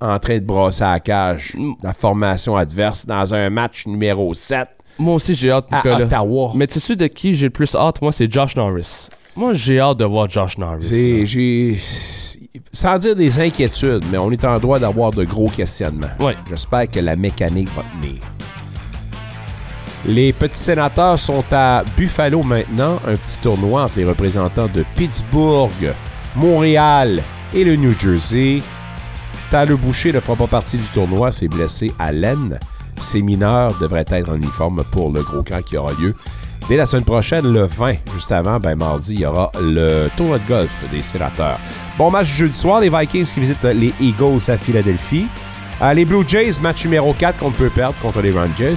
en 0.00 0.18
train 0.18 0.34
de 0.34 0.44
brasser 0.44 0.82
à 0.82 0.92
la 0.92 1.00
cage 1.00 1.54
la 1.82 1.94
formation 1.94 2.56
adverse 2.56 3.06
dans 3.06 3.32
un 3.32 3.48
match 3.48 3.86
numéro 3.86 4.34
7 4.34 4.68
Moi 4.98 5.14
aussi, 5.14 5.34
j'ai 5.34 5.50
hâte, 5.50 5.66
à 5.70 5.76
Nicolas. 5.76 6.04
Ottawa. 6.04 6.52
Mais 6.54 6.66
tu 6.66 6.80
sais 6.80 6.96
de 6.96 7.06
qui 7.06 7.34
j'ai 7.34 7.46
le 7.46 7.50
plus 7.50 7.74
hâte? 7.74 8.02
Moi, 8.02 8.12
c'est 8.12 8.30
Josh 8.30 8.56
Norris. 8.56 9.08
Moi, 9.36 9.54
j'ai 9.54 9.78
hâte 9.78 9.98
de 9.98 10.04
voir 10.04 10.28
Josh 10.28 10.58
Norris. 10.58 11.24
J'ai. 11.24 11.78
Sans 12.72 12.98
dire 12.98 13.14
des 13.14 13.38
inquiétudes, 13.38 14.04
mais 14.10 14.18
on 14.18 14.30
est 14.30 14.44
en 14.44 14.58
droit 14.58 14.78
d'avoir 14.78 15.12
de 15.12 15.24
gros 15.24 15.48
questionnements. 15.48 16.08
J'espère 16.48 16.90
que 16.90 17.00
la 17.00 17.14
mécanique 17.14 17.68
va 17.70 17.82
tenir. 18.00 18.20
Les 20.04 20.32
petits 20.32 20.58
sénateurs 20.58 21.18
sont 21.18 21.44
à 21.50 21.82
Buffalo 21.96 22.42
maintenant, 22.42 23.00
un 23.06 23.16
petit 23.16 23.38
tournoi 23.38 23.84
entre 23.84 23.98
les 23.98 24.04
représentants 24.04 24.68
de 24.72 24.84
Pittsburgh, 24.94 25.94
Montréal 26.36 27.22
et 27.54 27.64
le 27.64 27.76
New 27.76 27.98
Jersey. 27.98 28.62
Tyler 29.50 29.74
Boucher 29.74 30.12
ne 30.12 30.20
fera 30.20 30.36
pas 30.36 30.46
partie 30.46 30.76
du 30.76 30.86
tournoi, 30.86 31.32
s'est 31.32 31.48
blessé 31.48 31.92
à 31.98 32.12
l'aine. 32.12 32.58
Ses 33.00 33.22
mineurs 33.22 33.76
devraient 33.80 34.04
être 34.08 34.30
en 34.30 34.36
uniforme 34.36 34.84
pour 34.90 35.10
le 35.10 35.22
gros 35.22 35.42
camp 35.42 35.62
qui 35.62 35.76
aura 35.76 35.92
lieu 35.94 36.14
dès 36.68 36.76
la 36.76 36.86
semaine 36.86 37.04
prochaine, 37.04 37.52
le 37.52 37.64
20. 37.64 37.94
Juste 38.14 38.32
avant, 38.32 38.58
ben 38.58 38.76
mardi, 38.76 39.14
il 39.14 39.20
y 39.20 39.26
aura 39.26 39.50
le 39.60 40.08
tournoi 40.16 40.38
de 40.38 40.48
golf 40.48 40.84
des 40.90 41.02
sénateurs. 41.02 41.58
Bon 41.98 42.10
match 42.10 42.28
jeudi 42.28 42.56
soir, 42.56 42.80
les 42.80 42.90
Vikings 42.90 43.26
qui 43.26 43.40
visitent 43.40 43.64
les 43.64 43.92
Eagles 44.00 44.40
à 44.48 44.56
Philadelphie. 44.56 45.26
Euh, 45.82 45.92
les 45.92 46.04
Blue 46.04 46.24
Jays, 46.26 46.60
match 46.62 46.84
numéro 46.84 47.12
4 47.12 47.38
qu'on 47.38 47.52
peut 47.52 47.70
perdre 47.70 47.96
contre 48.00 48.22
les 48.22 48.32
Rangers. 48.32 48.76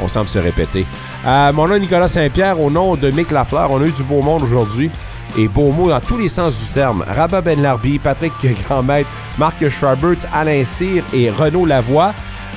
On 0.00 0.08
semble 0.08 0.28
se 0.28 0.38
répéter. 0.38 0.86
Euh, 1.26 1.52
mon 1.52 1.68
nom 1.68 1.78
Nicolas 1.78 2.08
Saint-Pierre, 2.08 2.60
au 2.60 2.70
nom 2.70 2.96
de 2.96 3.10
Mick 3.10 3.30
Lafleur, 3.30 3.70
on 3.70 3.80
a 3.80 3.86
eu 3.86 3.92
du 3.92 4.02
beau 4.02 4.22
monde 4.22 4.42
aujourd'hui. 4.42 4.90
Et 5.36 5.48
beau 5.48 5.72
mot 5.72 5.88
dans 5.88 6.00
tous 6.00 6.16
les 6.16 6.28
sens 6.28 6.58
du 6.60 6.72
terme. 6.72 7.04
Rabat 7.06 7.40
Ben 7.40 7.60
Larbi, 7.60 7.98
Patrick 7.98 8.32
Grandmaître, 8.64 9.08
Marc 9.38 9.68
Schreibert, 9.68 10.18
Alain 10.32 10.64
Cyr 10.64 11.02
et 11.12 11.30
Renaud 11.30 11.66
Lavoie. 11.66 12.12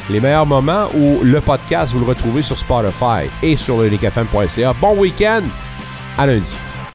Les 0.10 0.20
meilleurs 0.20 0.46
moments 0.46 0.88
où 0.96 1.20
le 1.24 1.42
podcast, 1.42 1.94
vous 1.94 2.00
le 2.00 2.06
retrouvez 2.06 2.42
sur 2.42 2.58
Spotify 2.58 3.30
et 3.42 3.58
sur 3.58 3.80
le 3.82 3.90
Bon 4.80 4.96
week-end. 4.96 5.42
À 6.18 6.28
lundi. 6.28 6.56